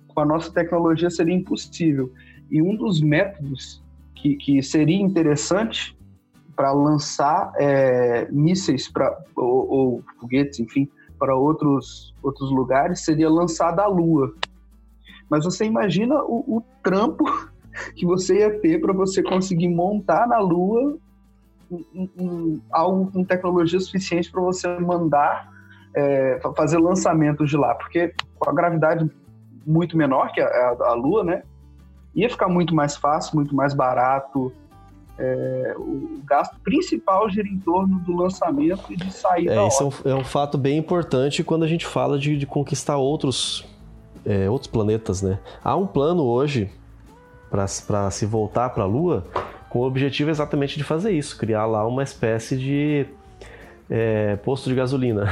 com 0.09 0.21
a 0.21 0.27
nossa 0.27 0.53
tecnologia 0.53 1.09
seria 1.09 1.35
impossível. 1.35 2.13
E 2.51 2.61
um 2.61 2.77
dos 2.77 3.01
métodos 3.01 3.83
que, 4.15 4.37
que 4.37 4.63
seria 4.63 5.01
interessante 5.01 5.97
para 6.55 6.73
lançar 6.73 7.53
é, 7.57 8.29
mísseis 8.31 8.89
pra, 8.89 9.17
ou, 9.35 9.71
ou, 9.71 10.05
foguetes, 10.21 10.61
enfim, 10.61 10.91
para 11.19 11.35
outros, 11.35 12.15
outros 12.23 12.51
lugares 12.51 13.05
seria 13.05 13.31
lançar 13.31 13.71
da 13.71 13.87
Lua. 13.87 14.35
Mas 15.31 15.45
você 15.45 15.65
imagina 15.65 16.23
o, 16.23 16.57
o 16.57 16.63
trampo 16.83 17.25
que 17.95 18.05
você 18.05 18.39
ia 18.39 18.61
ter 18.61 18.81
para 18.81 18.93
você 18.93 19.23
conseguir 19.23 19.69
montar 19.69 20.27
na 20.27 20.39
Lua 20.39 20.99
um, 21.71 22.09
um, 22.19 22.61
algo 22.71 23.11
com 23.13 23.25
tecnologia 23.25 23.79
suficiente 23.79 24.31
para 24.31 24.41
você 24.41 24.69
mandar 24.81 25.53
é, 25.95 26.41
fazer 26.57 26.79
lançamentos 26.79 27.49
de 27.49 27.57
lá, 27.57 27.75
porque 27.75 28.13
com 28.39 28.51
a 28.51 28.53
gravidade 28.53 29.09
muito 29.67 29.97
menor 29.97 30.33
que 30.33 30.41
a, 30.41 30.47
a, 30.47 30.77
a, 30.89 30.95
Lua, 30.95 31.23
né, 31.23 31.43
ia 32.15 32.29
ficar 32.29 32.49
muito 32.49 32.75
mais 32.75 32.97
fácil, 32.97 33.37
muito 33.37 33.55
mais 33.55 33.75
barato. 33.75 34.53
É, 35.19 35.75
o 35.77 36.21
gasto 36.25 36.59
principal 36.61 37.29
gira 37.29 37.47
em 37.47 37.59
torno 37.59 38.01
do 38.01 38.17
lançamento 38.17 38.91
e 38.91 38.97
de 38.97 39.13
sair 39.13 39.49
é, 39.49 39.55
da 39.55 39.67
Isso 39.67 39.83
é 39.83 39.87
um, 39.87 40.13
é 40.13 40.15
um, 40.15 40.25
fato 40.25 40.57
bem 40.57 40.79
importante 40.79 41.45
quando 41.45 41.63
a 41.63 41.69
gente 41.69 41.85
fala 41.85 42.19
de, 42.19 42.39
de 42.39 42.47
conquistar 42.47 42.97
outros, 42.97 43.67
é, 44.25 44.49
outros 44.49 44.71
planetas, 44.71 45.21
né? 45.21 45.39
Há 45.63 45.77
um 45.77 45.87
plano 45.87 46.23
hoje 46.23 46.71
para 47.51 48.11
se 48.11 48.27
voltar 48.27 48.71
para 48.71 48.85
a 48.85 48.87
Lua 48.87 49.25
com 49.69 49.81
o 49.81 49.87
objetivo 49.87 50.31
exatamente 50.31 50.77
de 50.77 50.85
fazer 50.85 51.13
isso, 51.13 51.39
criar 51.39 51.67
lá 51.67 51.87
uma 51.87 52.03
espécie 52.03 52.57
de 52.57 53.07
é, 53.89 54.37
posto 54.37 54.69
de 54.69 54.75
gasolina. 54.75 55.27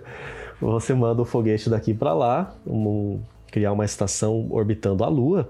Você 0.60 0.92
manda 0.92 1.22
o 1.22 1.24
foguete 1.24 1.70
daqui 1.70 1.94
para 1.94 2.12
lá, 2.12 2.54
um, 2.66 3.20
criar 3.50 3.72
uma 3.72 3.84
estação 3.84 4.46
orbitando 4.50 5.02
a 5.02 5.08
Lua 5.08 5.48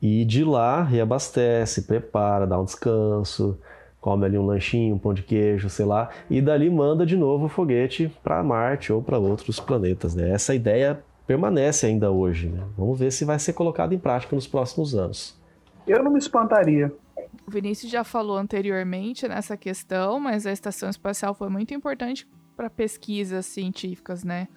e 0.00 0.24
de 0.24 0.44
lá 0.44 0.82
reabastece, 0.82 1.82
prepara, 1.82 2.46
dá 2.46 2.60
um 2.60 2.64
descanso, 2.64 3.58
come 4.00 4.24
ali 4.24 4.38
um 4.38 4.46
lanchinho, 4.46 4.94
um 4.94 4.98
pão 4.98 5.12
de 5.12 5.22
queijo, 5.22 5.68
sei 5.68 5.84
lá, 5.84 6.10
e 6.30 6.40
dali 6.40 6.70
manda 6.70 7.04
de 7.04 7.16
novo 7.16 7.46
o 7.46 7.48
foguete 7.48 8.12
para 8.22 8.42
Marte 8.42 8.92
ou 8.92 9.02
para 9.02 9.18
outros 9.18 9.58
planetas. 9.58 10.14
Né? 10.14 10.30
Essa 10.30 10.54
ideia 10.54 11.00
permanece 11.28 11.84
ainda 11.84 12.10
hoje. 12.10 12.48
Né? 12.48 12.66
Vamos 12.74 12.98
ver 12.98 13.12
se 13.12 13.22
vai 13.26 13.38
ser 13.38 13.52
colocado 13.52 13.92
em 13.92 13.98
prática 13.98 14.34
nos 14.34 14.46
próximos 14.46 14.94
anos. 14.94 15.38
Eu 15.86 16.02
não 16.02 16.10
me 16.10 16.18
espantaria. 16.18 16.90
O 17.46 17.50
Vinícius 17.50 17.92
já 17.92 18.02
falou 18.02 18.38
anteriormente 18.38 19.28
nessa 19.28 19.54
questão, 19.56 20.18
mas 20.18 20.46
a 20.46 20.52
estação 20.52 20.88
espacial 20.88 21.34
foi 21.34 21.50
muito 21.50 21.74
importante 21.74 22.26
para 22.56 22.70
pesquisas 22.70 23.44
científicas, 23.44 24.24
né? 24.24 24.48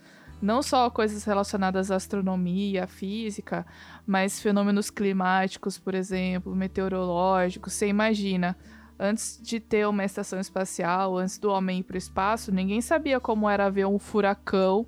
Não 0.42 0.64
só 0.64 0.90
coisas 0.90 1.24
relacionadas 1.24 1.92
à 1.92 1.98
astronomia, 1.98 2.86
à 2.86 2.88
física, 2.88 3.66
mas 4.08 4.42
fenômenos 4.42 4.90
climáticos, 4.90 5.78
por 5.78 5.94
exemplo, 5.94 6.56
meteorológicos. 6.56 7.74
Você 7.74 7.88
imagina, 7.88 8.58
antes 8.98 9.40
de 9.42 9.60
ter 9.60 9.88
uma 9.88 10.04
estação 10.04 10.40
espacial, 10.40 11.18
antes 11.18 11.38
do 11.38 11.52
homem 11.52 11.80
ir 11.80 11.84
para 11.84 11.96
o 11.96 11.98
espaço, 11.98 12.52
ninguém 12.52 12.82
sabia 12.82 13.20
como 13.20 13.48
era 13.48 13.70
ver 13.70 13.86
um 13.86 14.00
furacão 14.00 14.88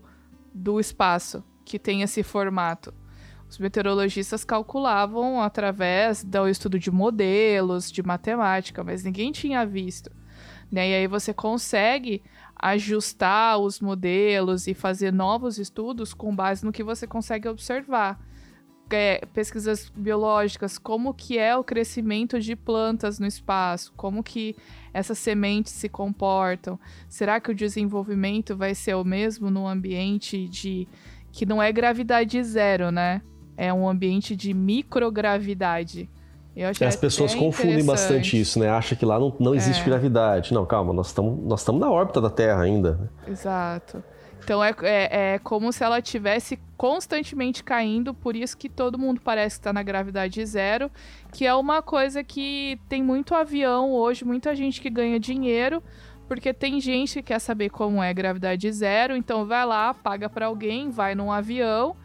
do 0.54 0.80
espaço 0.80 1.44
que 1.74 1.80
tem 1.80 2.04
esse 2.04 2.22
formato. 2.22 2.94
Os 3.50 3.58
meteorologistas 3.58 4.46
calculavam 4.46 5.42
através 5.42 6.24
do 6.24 6.48
estudo 6.48 6.78
de 6.78 6.92
modelos, 6.92 7.92
de 7.92 8.04
matemática, 8.04 8.84
mas 8.84 9.04
ninguém 9.04 9.32
tinha 9.32 9.66
visto. 9.66 10.12
Né? 10.72 10.92
E 10.92 10.94
aí 10.94 11.08
você 11.08 11.34
consegue 11.34 12.22
ajustar 12.56 13.58
os 13.58 13.80
modelos 13.80 14.68
e 14.68 14.76
fazer 14.76 15.12
novos 15.12 15.58
estudos 15.58 16.14
com 16.14 16.36
base 16.36 16.64
no 16.64 16.72
que 16.72 16.84
você 16.84 17.08
consegue 17.08 17.48
observar. 17.48 18.24
É, 18.92 19.26
pesquisas 19.34 19.90
biológicas, 19.90 20.78
como 20.78 21.12
que 21.12 21.40
é 21.40 21.58
o 21.58 21.64
crescimento 21.64 22.40
de 22.40 22.56
plantas 22.56 23.18
no 23.18 23.26
espaço, 23.26 23.92
como 23.98 24.22
que 24.22 24.56
essas 24.94 25.18
sementes 25.18 25.74
se 25.74 25.90
comportam, 25.90 26.80
será 27.10 27.40
que 27.40 27.50
o 27.50 27.56
desenvolvimento 27.56 28.56
vai 28.56 28.76
ser 28.76 28.94
o 28.94 29.04
mesmo 29.04 29.50
no 29.50 29.68
ambiente 29.68 30.48
de 30.48 30.88
que 31.34 31.48
não 31.48 31.62
é 31.62 31.72
gravidade 31.72 32.42
zero, 32.44 32.92
né? 32.92 33.22
É 33.58 33.74
um 33.74 33.90
ambiente 33.90 34.36
de 34.36 34.54
microgravidade. 34.54 36.10
Eu 36.56 36.70
achei 36.70 36.86
As 36.86 36.96
pessoas 36.96 37.34
confundem 37.34 37.84
bastante 37.84 38.40
isso, 38.40 38.60
né? 38.60 38.70
Acha 38.70 38.96
que 38.96 39.04
lá 39.04 39.20
não, 39.20 39.36
não 39.40 39.56
existe 39.56 39.82
é. 39.82 39.86
gravidade. 39.86 40.54
Não, 40.54 40.64
calma, 40.64 40.94
nós 40.94 41.08
estamos 41.08 41.44
nós 41.44 41.66
na 41.68 41.92
órbita 41.92 42.22
da 42.22 42.30
Terra 42.30 42.62
ainda. 42.62 43.12
Exato. 43.28 44.04
Então 44.44 44.64
é, 44.64 44.76
é, 44.84 45.34
é 45.34 45.40
como 45.40 45.72
se 45.74 45.84
ela 45.84 45.98
estivesse 45.98 46.60
constantemente 46.78 47.64
caindo, 47.64 48.14
por 48.14 48.36
isso 48.36 48.56
que 48.56 48.70
todo 48.70 49.00
mundo 49.00 49.20
parece 49.24 49.56
estar 49.56 49.70
tá 49.70 49.74
na 49.74 49.82
gravidade 49.82 50.46
zero, 50.46 50.92
que 51.32 51.48
é 51.48 51.56
uma 51.56 51.82
coisa 51.82 52.24
que 52.24 52.80
tem 52.88 53.02
muito 53.02 53.34
avião 53.34 53.92
hoje, 53.92 54.26
muita 54.26 54.54
gente 54.54 54.82
que 54.82 54.90
ganha 54.90 55.20
dinheiro 55.20 55.82
porque 56.28 56.54
tem 56.54 56.80
gente 56.80 57.16
que 57.16 57.24
quer 57.24 57.40
saber 57.40 57.70
como 57.70 58.02
é 58.02 58.14
gravidade 58.14 58.72
zero, 58.72 59.16
então 59.16 59.46
vai 59.46 59.66
lá, 59.66 59.94
paga 59.94 60.30
para 60.30 60.48
alguém, 60.48 60.90
vai 60.90 61.16
num 61.16 61.32
avião, 61.32 61.96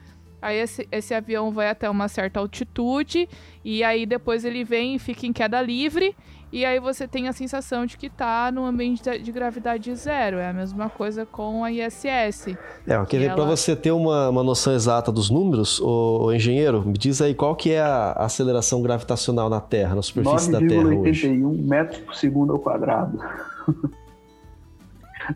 aí 0.40 0.58
esse, 0.58 0.88
esse 0.90 1.14
avião 1.14 1.50
vai 1.50 1.68
até 1.68 1.88
uma 1.88 2.08
certa 2.08 2.40
altitude, 2.40 3.28
e 3.64 3.82
aí 3.82 4.06
depois 4.06 4.44
ele 4.44 4.64
vem 4.64 4.96
e 4.96 4.98
fica 4.98 5.26
em 5.26 5.32
queda 5.32 5.60
livre, 5.60 6.14
e 6.50 6.64
aí 6.64 6.80
você 6.80 7.06
tem 7.06 7.28
a 7.28 7.32
sensação 7.32 7.84
de 7.84 7.98
que 7.98 8.08
tá 8.08 8.50
num 8.50 8.64
ambiente 8.64 9.02
de 9.18 9.30
gravidade 9.30 9.94
zero. 9.94 10.38
É 10.38 10.48
a 10.48 10.52
mesma 10.52 10.88
coisa 10.88 11.26
com 11.26 11.62
a 11.62 11.70
ISS. 11.70 12.56
É, 12.86 13.04
quer 13.04 13.18
ver, 13.18 13.26
ela... 13.26 13.34
para 13.34 13.44
você 13.44 13.76
ter 13.76 13.90
uma, 13.90 14.30
uma 14.30 14.42
noção 14.42 14.72
exata 14.72 15.12
dos 15.12 15.28
números, 15.28 15.78
o, 15.78 16.26
o, 16.26 16.32
engenheiro, 16.32 16.82
me 16.86 16.96
diz 16.96 17.20
aí 17.20 17.34
qual 17.34 17.54
que 17.54 17.72
é 17.72 17.80
a 17.80 18.12
aceleração 18.12 18.80
gravitacional 18.80 19.50
na 19.50 19.60
Terra, 19.60 19.94
na 19.94 20.02
superfície 20.02 20.50
da 20.50 20.58
Terra 20.58 20.88
hoje. 20.88 21.28
9,81 21.28 21.68
metros 21.68 22.00
por 22.00 22.14
segundo 22.14 22.54
ao 22.54 22.58
quadrado. 22.58 23.18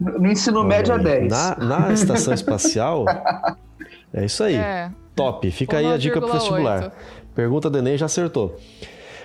No 0.00 0.26
ensino 0.30 0.64
médio 0.64 0.94
é 0.94 0.98
10. 0.98 1.30
Na, 1.30 1.56
na 1.56 1.92
estação 1.92 2.32
espacial, 2.32 3.04
é 4.12 4.24
isso 4.24 4.42
aí. 4.42 4.56
É. 4.56 4.90
Top. 5.14 5.50
Fica 5.50 5.78
aí 5.78 5.86
a 5.86 5.96
dica 5.96 6.20
pro 6.20 6.32
vestibular. 6.32 6.92
Pergunta 7.34 7.68
do 7.68 7.78
Enem 7.78 7.98
já 7.98 8.06
acertou. 8.06 8.56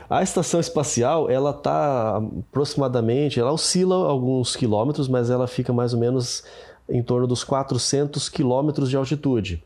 A 0.10 0.24
estação 0.24 0.60
espacial, 0.60 1.30
ela 1.30 1.50
está 1.52 2.18
aproximadamente, 2.18 3.40
ela 3.40 3.52
oscila 3.52 3.96
alguns 3.96 4.56
quilômetros, 4.56 5.10
mas 5.10 5.30
ela 5.30 5.48
fica 5.48 5.74
mais 5.74 5.94
ou 5.94 6.00
menos 6.00 6.44
em 6.88 7.04
torno 7.04 7.28
dos 7.28 7.44
400 7.44 8.30
quilômetros 8.30 8.90
de 8.90 8.96
altitude. 8.96 9.64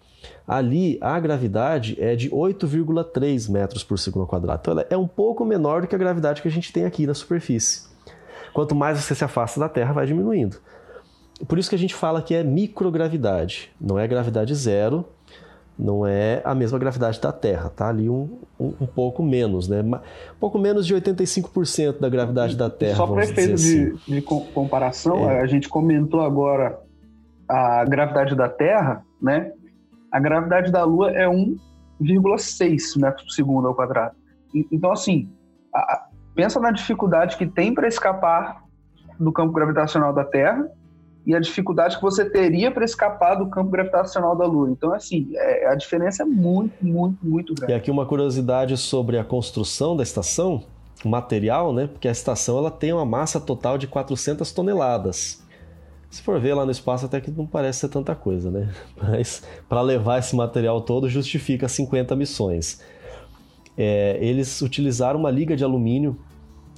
Ali, 0.47 0.97
a 0.99 1.19
gravidade 1.19 1.95
é 1.99 2.15
de 2.15 2.29
8,3 2.31 3.49
metros 3.51 3.83
por 3.83 3.99
segundo 3.99 4.25
quadrado. 4.25 4.59
Então, 4.61 4.71
ela 4.73 4.85
é 4.89 4.97
um 4.97 5.07
pouco 5.07 5.45
menor 5.45 5.81
do 5.81 5.87
que 5.87 5.95
a 5.95 5.99
gravidade 5.99 6.41
que 6.41 6.47
a 6.47 6.51
gente 6.51 6.73
tem 6.73 6.85
aqui 6.85 7.05
na 7.05 7.13
superfície. 7.13 7.83
Quanto 8.51 8.75
mais 8.75 8.99
você 8.99 9.13
se 9.13 9.23
afasta 9.23 9.59
da 9.59 9.69
Terra, 9.69 9.93
vai 9.93 10.05
diminuindo. 10.07 10.57
Por 11.47 11.57
isso 11.57 11.69
que 11.69 11.75
a 11.75 11.79
gente 11.79 11.95
fala 11.95 12.21
que 12.21 12.33
é 12.33 12.43
microgravidade. 12.43 13.71
Não 13.79 13.97
é 13.97 14.07
gravidade 14.07 14.53
zero, 14.55 15.05
não 15.77 16.05
é 16.05 16.41
a 16.45 16.53
mesma 16.53 16.77
gravidade 16.77 17.19
da 17.19 17.31
Terra, 17.31 17.69
tá 17.69 17.89
ali 17.89 18.07
um, 18.07 18.39
um, 18.59 18.73
um 18.81 18.85
pouco 18.85 19.23
menos, 19.23 19.67
né? 19.67 19.81
Um 19.81 20.39
pouco 20.39 20.59
menos 20.59 20.85
de 20.85 20.93
85% 20.93 21.99
da 21.99 22.07
gravidade 22.07 22.55
da 22.55 22.69
Terra. 22.69 22.97
Só 22.97 23.07
para 23.07 23.23
efeito 23.23 23.55
de, 23.55 23.93
assim. 23.93 23.95
de, 24.07 24.21
comparação, 24.21 25.29
é. 25.29 25.41
a 25.41 25.47
gente 25.47 25.67
comentou 25.67 26.21
agora 26.21 26.79
a 27.49 27.83
gravidade 27.85 28.35
da 28.35 28.47
Terra, 28.47 29.03
né? 29.19 29.51
A 30.11 30.19
gravidade 30.19 30.71
da 30.71 30.83
Lua 30.83 31.11
é 31.11 31.27
1,6 31.27 33.01
metros 33.01 33.23
por 33.23 33.31
segundo 33.31 33.67
ao 33.67 33.73
quadrado. 33.73 34.15
Então, 34.71 34.91
assim, 34.91 35.31
a, 35.73 36.07
pensa 36.35 36.59
na 36.59 36.71
dificuldade 36.71 37.37
que 37.37 37.47
tem 37.47 37.73
para 37.73 37.87
escapar 37.87 38.63
do 39.19 39.31
campo 39.31 39.53
gravitacional 39.53 40.13
da 40.13 40.25
Terra 40.25 40.69
e 41.25 41.35
a 41.35 41.39
dificuldade 41.39 41.97
que 41.97 42.01
você 42.01 42.25
teria 42.25 42.71
para 42.71 42.83
escapar 42.83 43.35
do 43.35 43.47
campo 43.47 43.69
gravitacional 43.69 44.35
da 44.35 44.45
Lua. 44.45 44.69
Então, 44.71 44.93
assim, 44.93 45.29
é, 45.35 45.67
a 45.67 45.75
diferença 45.75 46.23
é 46.23 46.25
muito, 46.25 46.73
muito, 46.83 47.17
muito 47.25 47.53
grande. 47.53 47.73
E 47.73 47.75
aqui 47.75 47.91
uma 47.91 48.05
curiosidade 48.05 48.75
sobre 48.77 49.17
a 49.17 49.23
construção 49.23 49.95
da 49.95 50.03
estação, 50.03 50.63
material, 51.05 51.73
né? 51.73 51.87
Porque 51.87 52.07
a 52.07 52.11
estação 52.11 52.57
ela 52.57 52.71
tem 52.71 52.93
uma 52.93 53.05
massa 53.05 53.39
total 53.39 53.77
de 53.77 53.87
400 53.87 54.51
toneladas. 54.51 55.41
Se 56.09 56.21
for 56.21 56.39
ver 56.39 56.53
lá 56.53 56.65
no 56.65 56.71
espaço, 56.71 57.05
até 57.05 57.21
que 57.21 57.31
não 57.31 57.47
parece 57.47 57.79
ser 57.79 57.89
tanta 57.89 58.13
coisa, 58.15 58.51
né? 58.51 58.69
Mas 59.01 59.43
para 59.69 59.81
levar 59.81 60.19
esse 60.19 60.35
material 60.35 60.81
todo 60.81 61.07
justifica 61.07 61.67
50 61.67 62.15
missões. 62.15 62.81
É, 63.77 64.17
eles 64.19 64.61
utilizaram 64.61 65.19
uma 65.19 65.31
liga 65.31 65.55
de 65.55 65.63
alumínio 65.63 66.19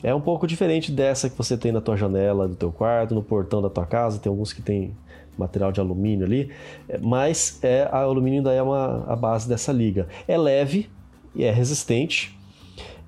é 0.03 0.13
um 0.13 0.19
pouco 0.19 0.45
diferente 0.45 0.91
dessa 0.91 1.29
que 1.29 1.37
você 1.37 1.57
tem 1.57 1.71
na 1.71 1.79
tua 1.79 1.95
janela 1.95 2.47
do 2.47 2.55
teu 2.55 2.71
quarto, 2.71 3.15
no 3.15 3.23
portão 3.23 3.61
da 3.61 3.69
tua 3.69 3.85
casa, 3.85 4.19
tem 4.19 4.29
alguns 4.29 4.51
que 4.51 4.61
tem 4.61 4.93
material 5.37 5.71
de 5.71 5.79
alumínio 5.79 6.25
ali, 6.25 6.51
é, 6.87 6.99
mas 6.99 7.57
é, 7.63 7.87
a 7.91 7.99
alumínio 7.99 8.39
ainda 8.39 8.53
é 8.53 8.61
uma, 8.61 9.05
a 9.07 9.15
base 9.15 9.47
dessa 9.47 9.71
liga. 9.71 10.07
É 10.27 10.37
leve 10.37 10.89
e 11.33 11.43
é 11.43 11.51
resistente, 11.51 12.37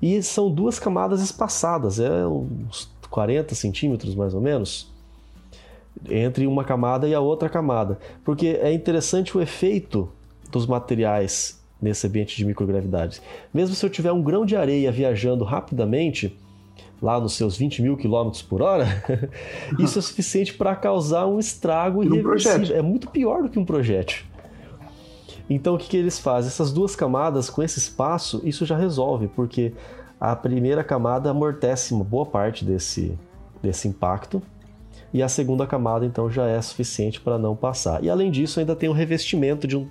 e 0.01 0.21
são 0.23 0.49
duas 0.49 0.79
camadas 0.79 1.21
espaçadas, 1.21 1.99
é 1.99 2.25
uns 2.25 2.89
40 3.09 3.53
centímetros 3.53 4.15
mais 4.15 4.33
ou 4.33 4.41
menos, 4.41 4.91
entre 6.09 6.47
uma 6.47 6.63
camada 6.63 7.07
e 7.07 7.13
a 7.13 7.19
outra 7.19 7.49
camada, 7.49 7.99
porque 8.23 8.59
é 8.61 8.71
interessante 8.73 9.37
o 9.37 9.41
efeito 9.41 10.09
dos 10.51 10.65
materiais 10.65 11.61
nesse 11.81 12.07
ambiente 12.07 12.35
de 12.35 12.45
microgravidade. 12.45 13.21
Mesmo 13.53 13.75
se 13.75 13.85
eu 13.85 13.89
tiver 13.89 14.11
um 14.11 14.21
grão 14.21 14.45
de 14.45 14.55
areia 14.55 14.91
viajando 14.91 15.43
rapidamente, 15.43 16.35
lá 17.05 17.19
nos 17.19 17.33
seus 17.33 17.55
20 17.55 17.83
mil 17.83 17.95
quilômetros 17.95 18.41
por 18.41 18.63
hora, 18.63 18.87
isso 19.77 19.99
é 19.99 20.01
suficiente 20.01 20.55
para 20.55 20.75
causar 20.75 21.27
um 21.27 21.37
estrago 21.37 22.03
irreversível. 22.03 22.75
Um 22.75 22.79
é 22.79 22.81
muito 22.81 23.09
pior 23.11 23.43
do 23.43 23.49
que 23.49 23.59
um 23.59 23.63
projétil. 23.63 24.25
Então 25.47 25.75
o 25.75 25.77
que, 25.77 25.87
que 25.87 25.97
eles 25.97 26.17
fazem? 26.17 26.47
Essas 26.47 26.73
duas 26.73 26.95
camadas 26.95 27.47
com 27.47 27.61
esse 27.61 27.77
espaço, 27.77 28.41
isso 28.43 28.65
já 28.65 28.75
resolve, 28.75 29.27
porque 29.27 29.71
a 30.19 30.35
primeira 30.35 30.83
camada 30.83 31.29
amortece 31.29 31.93
uma 31.93 32.03
boa 32.03 32.25
parte 32.25 32.65
desse, 32.65 33.15
desse 33.61 33.87
impacto 33.87 34.41
e 35.13 35.21
a 35.21 35.29
segunda 35.29 35.67
camada 35.67 36.05
então 36.05 36.29
já 36.29 36.47
é 36.47 36.59
suficiente 36.59 37.21
para 37.21 37.37
não 37.37 37.55
passar. 37.55 38.03
E 38.03 38.09
além 38.09 38.31
disso, 38.31 38.59
ainda 38.59 38.75
tem 38.75 38.89
um 38.89 38.93
revestimento 38.93 39.67
de 39.67 39.77
um. 39.77 39.87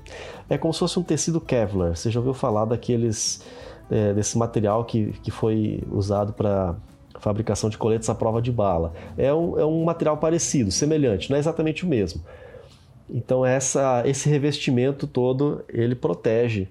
É 0.50 0.58
como 0.58 0.74
se 0.74 0.80
fosse 0.80 0.98
um 0.98 1.02
tecido 1.02 1.40
Kevlar. 1.40 1.94
Você 1.96 2.10
já 2.10 2.18
ouviu 2.18 2.34
falar 2.34 2.64
daqueles. 2.64 3.40
É, 3.90 4.14
desse 4.14 4.38
material 4.38 4.82
que, 4.86 5.12
que 5.22 5.30
foi 5.30 5.82
usado 5.92 6.32
para 6.32 6.74
fabricação 7.24 7.70
de 7.70 7.78
coletes 7.78 8.08
à 8.08 8.14
prova 8.14 8.40
de 8.40 8.52
bala. 8.52 8.92
É 9.16 9.32
um, 9.32 9.58
é 9.58 9.64
um 9.64 9.82
material 9.82 10.18
parecido, 10.18 10.70
semelhante, 10.70 11.30
não 11.30 11.36
é 11.36 11.40
exatamente 11.40 11.84
o 11.84 11.88
mesmo. 11.88 12.22
Então 13.08 13.44
essa, 13.44 14.02
esse 14.06 14.28
revestimento 14.28 15.06
todo 15.06 15.64
ele 15.68 15.94
protege 15.94 16.68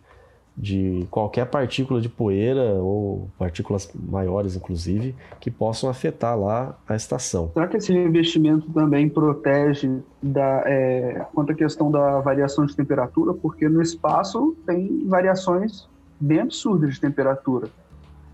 de 0.55 1.07
qualquer 1.09 1.47
partícula 1.47 1.99
de 1.99 2.07
poeira 2.07 2.75
ou 2.75 3.27
partículas 3.39 3.91
maiores, 3.95 4.55
inclusive, 4.55 5.15
que 5.39 5.49
possam 5.49 5.89
afetar 5.89 6.39
lá 6.39 6.77
a 6.87 6.95
estação. 6.95 7.49
Será 7.53 7.67
que 7.67 7.77
esse 7.77 7.91
revestimento 7.91 8.69
também 8.71 9.09
protege 9.09 9.89
da, 10.21 10.63
é, 10.67 11.25
quanto 11.33 11.51
à 11.51 11.55
questão 11.55 11.89
da 11.89 12.19
variação 12.19 12.67
de 12.67 12.75
temperatura? 12.75 13.33
Porque 13.33 13.67
no 13.67 13.81
espaço 13.81 14.55
tem 14.65 15.07
variações 15.07 15.87
bem 16.19 16.41
absurdas 16.41 16.93
de 16.93 17.01
temperatura. 17.01 17.67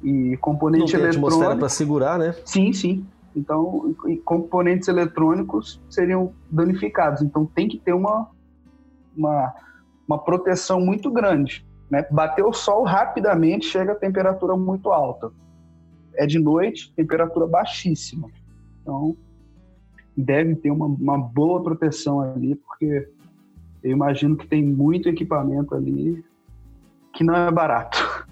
E 0.03 0.37
componente 0.37 0.93
Não 0.93 1.01
tem 1.01 1.09
eletrônico. 1.09 1.57
para 1.57 1.69
segurar, 1.69 2.17
né? 2.17 2.33
Sim, 2.45 2.71
sim. 2.71 3.05
Então, 3.35 3.93
componentes 4.25 4.87
eletrônicos 4.87 5.81
seriam 5.89 6.33
danificados. 6.49 7.21
Então, 7.21 7.45
tem 7.45 7.67
que 7.67 7.77
ter 7.77 7.93
uma, 7.93 8.29
uma, 9.15 9.53
uma 10.07 10.17
proteção 10.17 10.79
muito 10.81 11.11
grande. 11.11 11.65
Né? 11.89 12.05
Bater 12.11 12.43
o 12.43 12.53
sol 12.53 12.83
rapidamente, 12.83 13.65
chega 13.65 13.91
a 13.91 13.95
temperatura 13.95 14.55
muito 14.55 14.91
alta. 14.91 15.31
É 16.15 16.25
de 16.25 16.39
noite, 16.39 16.93
temperatura 16.95 17.45
baixíssima. 17.47 18.29
Então, 18.81 19.15
deve 20.15 20.55
ter 20.55 20.71
uma, 20.71 20.85
uma 20.85 21.17
boa 21.17 21.61
proteção 21.61 22.19
ali, 22.19 22.55
porque 22.55 23.09
eu 23.83 23.91
imagino 23.91 24.35
que 24.35 24.47
tem 24.47 24.63
muito 24.63 25.07
equipamento 25.07 25.73
ali 25.75 26.23
que 27.13 27.23
não 27.23 27.35
é 27.35 27.51
barato. 27.51 28.27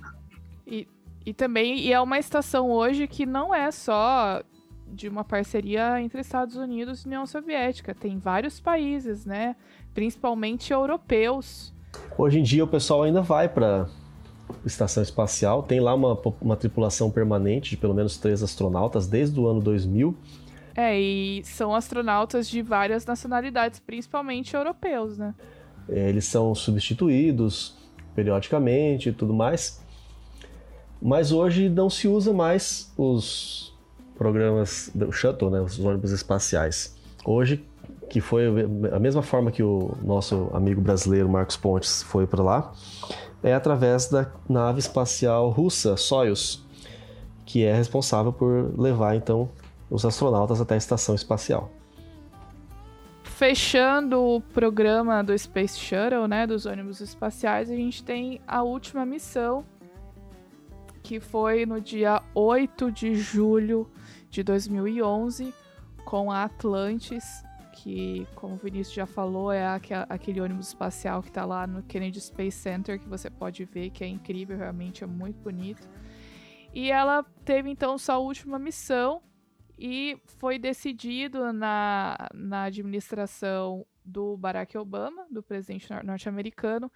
E 0.65 0.87
e 1.27 1.33
também 1.33 1.77
e 1.81 1.91
é 1.91 1.99
uma 1.99 2.17
estação 2.17 2.71
hoje 2.71 3.05
que 3.05 3.25
não 3.25 3.53
é 3.53 3.69
só 3.69 4.41
de 4.87 5.09
uma 5.09 5.25
parceria 5.25 6.01
entre 6.01 6.21
Estados 6.21 6.55
Unidos 6.55 7.01
e 7.01 7.05
União 7.05 7.25
Soviética. 7.25 7.93
Tem 7.93 8.17
vários 8.17 8.61
países, 8.61 9.25
né? 9.25 9.57
Principalmente 9.93 10.71
europeus. 10.71 11.73
Hoje 12.17 12.39
em 12.39 12.43
dia 12.43 12.63
o 12.63 12.67
pessoal 12.67 13.03
ainda 13.03 13.21
vai 13.21 13.49
para 13.49 13.89
estação 14.65 15.03
espacial. 15.03 15.63
Tem 15.63 15.81
lá 15.81 15.93
uma, 15.93 16.17
uma 16.39 16.55
tripulação 16.55 17.11
permanente 17.11 17.71
de 17.71 17.75
pelo 17.75 17.93
menos 17.93 18.17
três 18.17 18.41
astronautas 18.41 19.05
desde 19.05 19.37
o 19.37 19.47
ano 19.47 19.59
2000. 19.59 20.15
É, 20.77 20.97
e 20.97 21.43
são 21.43 21.75
astronautas 21.75 22.47
de 22.47 22.61
várias 22.61 23.05
nacionalidades, 23.05 23.81
principalmente 23.81 24.55
europeus, 24.55 25.17
né? 25.17 25.35
Eles 25.89 26.23
são 26.23 26.55
substituídos 26.55 27.75
periodicamente 28.15 29.09
e 29.09 29.11
tudo 29.11 29.33
mais. 29.33 29.85
Mas 31.01 31.31
hoje 31.31 31.69
não 31.69 31.89
se 31.89 32.07
usa 32.07 32.33
mais 32.33 32.91
os 32.97 33.77
programas 34.17 34.89
do 34.93 35.11
shuttle, 35.11 35.49
né, 35.49 35.61
os 35.61 35.77
ônibus 35.79 36.11
espaciais. 36.11 36.97
Hoje, 37.23 37.63
que 38.09 38.19
foi 38.19 38.45
a 38.91 38.99
mesma 38.99 39.21
forma 39.21 39.51
que 39.51 39.61
o 39.61 39.95
nosso 40.01 40.49
amigo 40.53 40.81
brasileiro 40.81 41.29
Marcos 41.29 41.57
Pontes 41.57 42.01
foi 42.03 42.25
para 42.25 42.41
lá, 42.41 42.71
é 43.43 43.53
através 43.53 44.07
da 44.07 44.31
nave 44.49 44.79
espacial 44.79 45.49
russa 45.49 45.95
Soyuz, 45.95 46.63
que 47.45 47.63
é 47.63 47.73
responsável 47.73 48.33
por 48.33 48.73
levar 48.77 49.15
então 49.15 49.49
os 49.89 50.03
astronautas 50.05 50.59
até 50.59 50.75
a 50.75 50.77
estação 50.77 51.15
espacial. 51.15 51.71
Fechando 53.23 54.19
o 54.19 54.41
programa 54.41 55.23
do 55.23 55.37
Space 55.37 55.77
Shuttle, 55.77 56.27
né, 56.27 56.47
dos 56.47 56.65
ônibus 56.65 57.01
espaciais, 57.01 57.69
a 57.69 57.75
gente 57.75 58.03
tem 58.03 58.41
a 58.47 58.63
última 58.63 59.05
missão 59.05 59.63
que 61.07 61.21
foi 61.21 61.65
no 61.65 61.79
dia 61.79 62.21
8 62.35 62.91
de 62.91 63.15
julho 63.15 63.89
de 64.29 64.43
2011 64.43 65.53
com 66.03 66.29
a 66.29 66.43
Atlantis, 66.43 67.23
que, 67.71 68.27
como 68.35 68.55
o 68.55 68.57
Vinícius 68.57 68.93
já 68.93 69.05
falou, 69.05 69.49
é 69.49 69.65
aquele 70.09 70.41
ônibus 70.41 70.67
espacial 70.67 71.23
que 71.23 71.29
está 71.29 71.45
lá 71.45 71.65
no 71.65 71.81
Kennedy 71.83 72.19
Space 72.19 72.57
Center, 72.57 72.99
que 72.99 73.07
você 73.07 73.29
pode 73.29 73.63
ver 73.63 73.89
que 73.91 74.03
é 74.03 74.07
incrível, 74.07 74.57
realmente 74.57 75.01
é 75.01 75.07
muito 75.07 75.39
bonito. 75.39 75.87
E 76.73 76.91
ela 76.91 77.23
teve 77.45 77.69
então 77.69 77.97
sua 77.97 78.17
última 78.17 78.59
missão 78.59 79.21
e 79.79 80.19
foi 80.25 80.59
decidido 80.59 81.53
na, 81.53 82.17
na 82.33 82.63
administração 82.63 83.85
do 84.03 84.35
Barack 84.35 84.77
Obama, 84.77 85.25
do 85.31 85.41
presidente 85.41 85.87
norte-americano, 86.03 86.91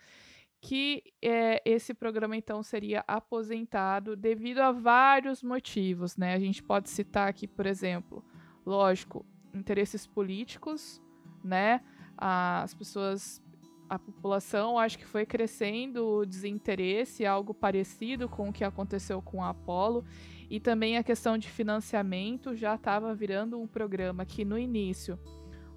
que 0.61 1.03
é, 1.19 1.59
esse 1.65 1.91
programa 1.91 2.37
então 2.37 2.61
seria 2.61 3.03
aposentado 3.07 4.15
devido 4.15 4.59
a 4.59 4.71
vários 4.71 5.41
motivos, 5.41 6.15
né? 6.15 6.35
A 6.35 6.39
gente 6.39 6.61
pode 6.61 6.87
citar 6.87 7.27
aqui, 7.27 7.47
por 7.47 7.65
exemplo, 7.65 8.23
lógico, 8.63 9.25
interesses 9.55 10.05
políticos, 10.05 11.01
né? 11.43 11.81
As 12.15 12.75
pessoas, 12.75 13.41
a 13.89 13.97
população, 13.97 14.77
acho 14.77 14.99
que 14.99 15.05
foi 15.05 15.25
crescendo 15.25 16.05
o 16.05 16.25
desinteresse, 16.27 17.25
algo 17.25 17.55
parecido 17.55 18.29
com 18.29 18.49
o 18.49 18.53
que 18.53 18.63
aconteceu 18.63 19.19
com 19.19 19.43
a 19.43 19.49
Apollo, 19.49 20.05
e 20.47 20.59
também 20.59 20.95
a 20.95 21.03
questão 21.03 21.39
de 21.39 21.49
financiamento 21.49 22.55
já 22.55 22.75
estava 22.75 23.15
virando 23.15 23.59
um 23.59 23.65
programa 23.65 24.25
que 24.25 24.45
no 24.45 24.59
início 24.59 25.17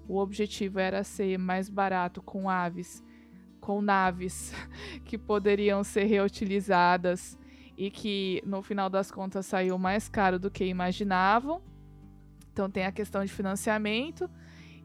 o 0.07 0.19
objetivo 0.19 0.77
era 0.77 1.03
ser 1.03 1.39
mais 1.39 1.69
barato 1.69 2.21
com 2.21 2.47
aves 2.47 3.03
com 3.65 3.81
naves 3.81 4.53
que 5.03 5.17
poderiam 5.17 5.83
ser 5.83 6.03
reutilizadas 6.03 7.35
e 7.75 7.89
que 7.89 8.39
no 8.45 8.61
final 8.61 8.91
das 8.91 9.09
contas 9.09 9.47
saiu 9.47 9.75
mais 9.79 10.07
caro 10.07 10.37
do 10.37 10.51
que 10.51 10.63
imaginavam. 10.63 11.63
Então 12.53 12.69
tem 12.69 12.85
a 12.85 12.91
questão 12.91 13.25
de 13.25 13.33
financiamento 13.33 14.29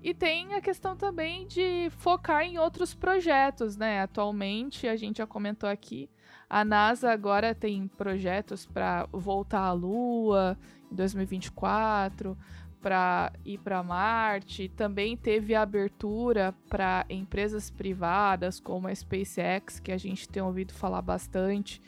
e 0.02 0.14
tem 0.14 0.54
a 0.54 0.62
questão 0.62 0.96
também 0.96 1.46
de 1.46 1.90
focar 1.98 2.42
em 2.42 2.56
outros 2.56 2.94
projetos, 2.94 3.76
né? 3.76 4.00
Atualmente, 4.00 4.88
a 4.88 4.96
gente 4.96 5.18
já 5.18 5.26
comentou 5.26 5.68
aqui, 5.68 6.08
a 6.48 6.64
NASA 6.64 7.12
agora 7.12 7.54
tem 7.54 7.86
projetos 7.86 8.64
para 8.64 9.06
voltar 9.12 9.60
à 9.60 9.72
Lua 9.72 10.58
em 10.90 10.94
2024, 10.94 12.36
para 12.80 13.32
ir 13.44 13.58
para 13.58 13.82
Marte, 13.82 14.68
também 14.68 15.16
teve 15.16 15.54
abertura 15.54 16.54
para 16.68 17.04
empresas 17.10 17.70
privadas 17.70 18.58
como 18.58 18.88
a 18.88 18.94
SpaceX, 18.94 19.78
que 19.78 19.92
a 19.92 19.98
gente 19.98 20.28
tem 20.28 20.42
ouvido 20.42 20.72
falar 20.72 21.02
bastante, 21.02 21.80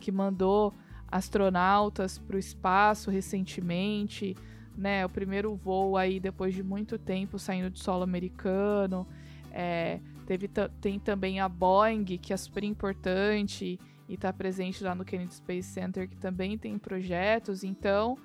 que 0.00 0.10
mandou 0.10 0.74
astronautas 1.10 2.18
para 2.18 2.36
o 2.36 2.38
espaço 2.38 3.10
recentemente, 3.10 4.36
né? 4.76 5.04
O 5.04 5.08
primeiro 5.08 5.54
voo 5.54 5.96
aí 5.96 6.18
depois 6.18 6.54
de 6.54 6.62
muito 6.62 6.98
tempo 6.98 7.38
saindo 7.38 7.70
do 7.70 7.78
solo 7.78 8.02
americano. 8.02 9.06
É, 9.52 10.00
teve 10.26 10.48
tem 10.80 10.98
também 10.98 11.40
a 11.40 11.48
Boeing, 11.48 12.04
que 12.04 12.32
é 12.32 12.36
super 12.36 12.64
importante 12.64 13.78
e 14.08 14.14
está 14.14 14.32
presente 14.32 14.82
lá 14.82 14.94
no 14.94 15.04
Kennedy 15.04 15.34
Space 15.34 15.68
Center, 15.68 16.08
que 16.08 16.16
também 16.16 16.58
tem 16.58 16.78
projetos. 16.78 17.62
Então, 17.62 18.18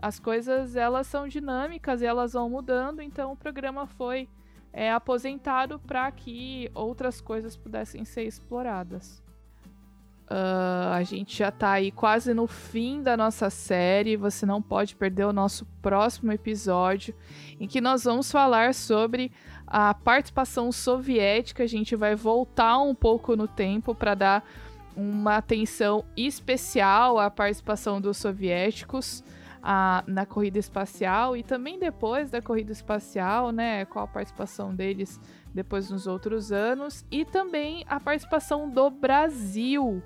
as 0.00 0.18
coisas 0.18 0.76
elas 0.76 1.06
são 1.06 1.28
dinâmicas 1.28 2.02
e 2.02 2.06
elas 2.06 2.32
vão 2.32 2.48
mudando, 2.48 3.00
então 3.00 3.32
o 3.32 3.36
programa 3.36 3.86
foi 3.86 4.28
é, 4.72 4.92
aposentado 4.92 5.78
para 5.78 6.10
que 6.10 6.70
outras 6.74 7.20
coisas 7.20 7.56
pudessem 7.56 8.04
ser 8.04 8.24
exploradas. 8.24 9.22
Uh, 10.30 10.92
a 10.92 11.02
gente 11.02 11.36
já 11.36 11.48
está 11.48 11.72
aí 11.72 11.90
quase 11.90 12.32
no 12.32 12.46
fim 12.46 13.02
da 13.02 13.16
nossa 13.16 13.50
série. 13.50 14.16
Você 14.16 14.46
não 14.46 14.62
pode 14.62 14.94
perder 14.94 15.24
o 15.24 15.32
nosso 15.32 15.66
próximo 15.82 16.30
episódio, 16.30 17.12
em 17.58 17.66
que 17.66 17.80
nós 17.80 18.04
vamos 18.04 18.30
falar 18.30 18.72
sobre 18.72 19.32
a 19.66 19.92
participação 19.92 20.70
soviética. 20.70 21.64
A 21.64 21.66
gente 21.66 21.96
vai 21.96 22.14
voltar 22.14 22.78
um 22.78 22.94
pouco 22.94 23.34
no 23.34 23.48
tempo 23.48 23.92
para 23.92 24.14
dar 24.14 24.44
uma 24.96 25.36
atenção 25.38 26.04
especial 26.16 27.18
à 27.18 27.28
participação 27.28 28.00
dos 28.00 28.16
soviéticos 28.16 29.24
a, 29.62 30.02
na 30.06 30.24
corrida 30.24 30.58
espacial 30.58 31.36
e 31.36 31.42
também 31.42 31.78
depois 31.78 32.30
da 32.30 32.40
corrida 32.40 32.72
espacial, 32.72 33.50
né? 33.50 33.84
Qual 33.84 34.04
a 34.04 34.08
participação 34.08 34.74
deles 34.74 35.20
depois 35.52 35.90
nos 35.90 36.06
outros 36.06 36.52
anos 36.52 37.04
e 37.10 37.24
também 37.24 37.84
a 37.88 37.98
participação 37.98 38.68
do 38.68 38.90
Brasil 38.90 40.02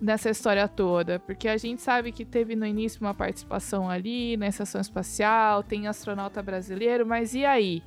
nessa 0.00 0.30
história 0.30 0.68
toda, 0.68 1.18
porque 1.18 1.48
a 1.48 1.56
gente 1.56 1.82
sabe 1.82 2.12
que 2.12 2.24
teve 2.24 2.54
no 2.54 2.64
início 2.64 3.00
uma 3.00 3.14
participação 3.14 3.90
ali 3.90 4.36
na 4.36 4.46
estação 4.46 4.80
espacial, 4.80 5.62
tem 5.62 5.88
astronauta 5.88 6.40
brasileiro, 6.42 7.04
mas 7.04 7.34
e 7.34 7.44
aí? 7.44 7.82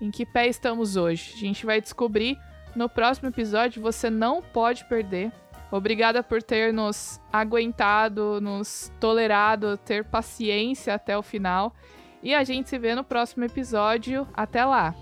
Em 0.00 0.10
que 0.10 0.24
pé 0.24 0.46
estamos 0.46 0.96
hoje? 0.96 1.32
A 1.34 1.38
gente 1.38 1.64
vai 1.64 1.80
descobrir 1.80 2.38
no 2.74 2.88
próximo 2.88 3.28
episódio, 3.28 3.82
você 3.82 4.10
não 4.10 4.42
pode 4.42 4.84
perder. 4.86 5.32
Obrigada 5.70 6.22
por 6.22 6.42
ter 6.42 6.72
nos 6.72 7.20
aguentado, 7.32 8.40
nos 8.40 8.92
tolerado, 9.00 9.76
ter 9.78 10.04
paciência 10.04 10.94
até 10.94 11.16
o 11.18 11.22
final. 11.22 11.74
E 12.22 12.34
a 12.34 12.44
gente 12.44 12.68
se 12.68 12.78
vê 12.78 12.94
no 12.94 13.04
próximo 13.04 13.44
episódio. 13.44 14.26
Até 14.34 14.64
lá! 14.64 14.94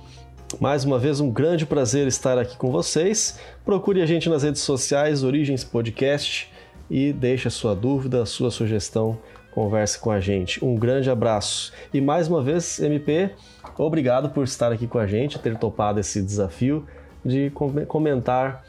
Mais 0.61 0.85
uma 0.85 0.99
vez, 0.99 1.21
um 1.21 1.31
grande 1.31 1.67
prazer 1.67 2.07
estar 2.07 2.39
aqui 2.39 2.57
com 2.57 2.71
vocês. 2.71 3.41
Procure 3.65 4.01
a 4.03 4.07
gente 4.07 4.29
nas 4.29 4.43
redes 4.43 4.63
sociais, 4.63 5.25
Origens 5.25 5.65
Podcast, 5.65 6.53
e 6.89 7.13
deixe 7.13 7.49
a 7.49 7.51
sua 7.51 7.75
dúvida, 7.75 8.23
a 8.23 8.27
sua 8.27 8.51
sugestão, 8.51 9.19
converse 9.53 9.99
com 9.99 10.11
a 10.11 10.21
gente. 10.21 10.65
Um 10.65 10.77
grande 10.77 11.11
abraço. 11.11 11.73
E 11.93 12.01
mais 12.01 12.29
uma 12.29 12.43
vez, 12.43 12.79
MP, 12.79 13.31
obrigado 13.77 14.31
por 14.31 14.45
estar 14.45 14.71
aqui 14.71 14.87
com 14.87 14.99
a 14.99 15.07
gente, 15.07 15.39
ter 15.39 15.57
topado 15.57 15.99
esse 15.99 16.23
desafio 16.23 16.87
de 17.25 17.51
comentar 17.89 18.65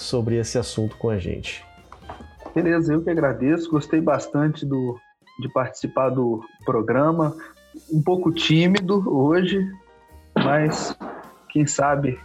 sobre 0.00 0.36
esse 0.36 0.58
assunto 0.58 0.96
com 0.96 1.10
a 1.10 1.18
gente. 1.18 1.64
Beleza, 2.54 2.92
eu 2.92 3.02
que 3.02 3.10
agradeço, 3.10 3.70
gostei 3.70 4.00
bastante 4.00 4.66
do, 4.66 4.98
de 5.40 5.48
participar 5.50 6.08
do 6.10 6.42
programa. 6.64 7.36
Um 7.92 8.02
pouco 8.02 8.32
tímido 8.32 9.04
hoje, 9.06 9.70
mas 10.34 10.96
quem 11.50 11.66
sabe 11.66 12.18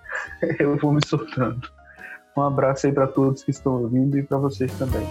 eu 0.58 0.76
vou 0.76 0.92
me 0.92 1.00
soltando. 1.06 1.68
Um 2.36 2.42
abraço 2.42 2.86
aí 2.86 2.92
para 2.92 3.06
todos 3.06 3.42
que 3.42 3.50
estão 3.50 3.82
ouvindo 3.82 4.18
e 4.18 4.22
para 4.22 4.38
vocês 4.38 4.72
também. 4.78 5.06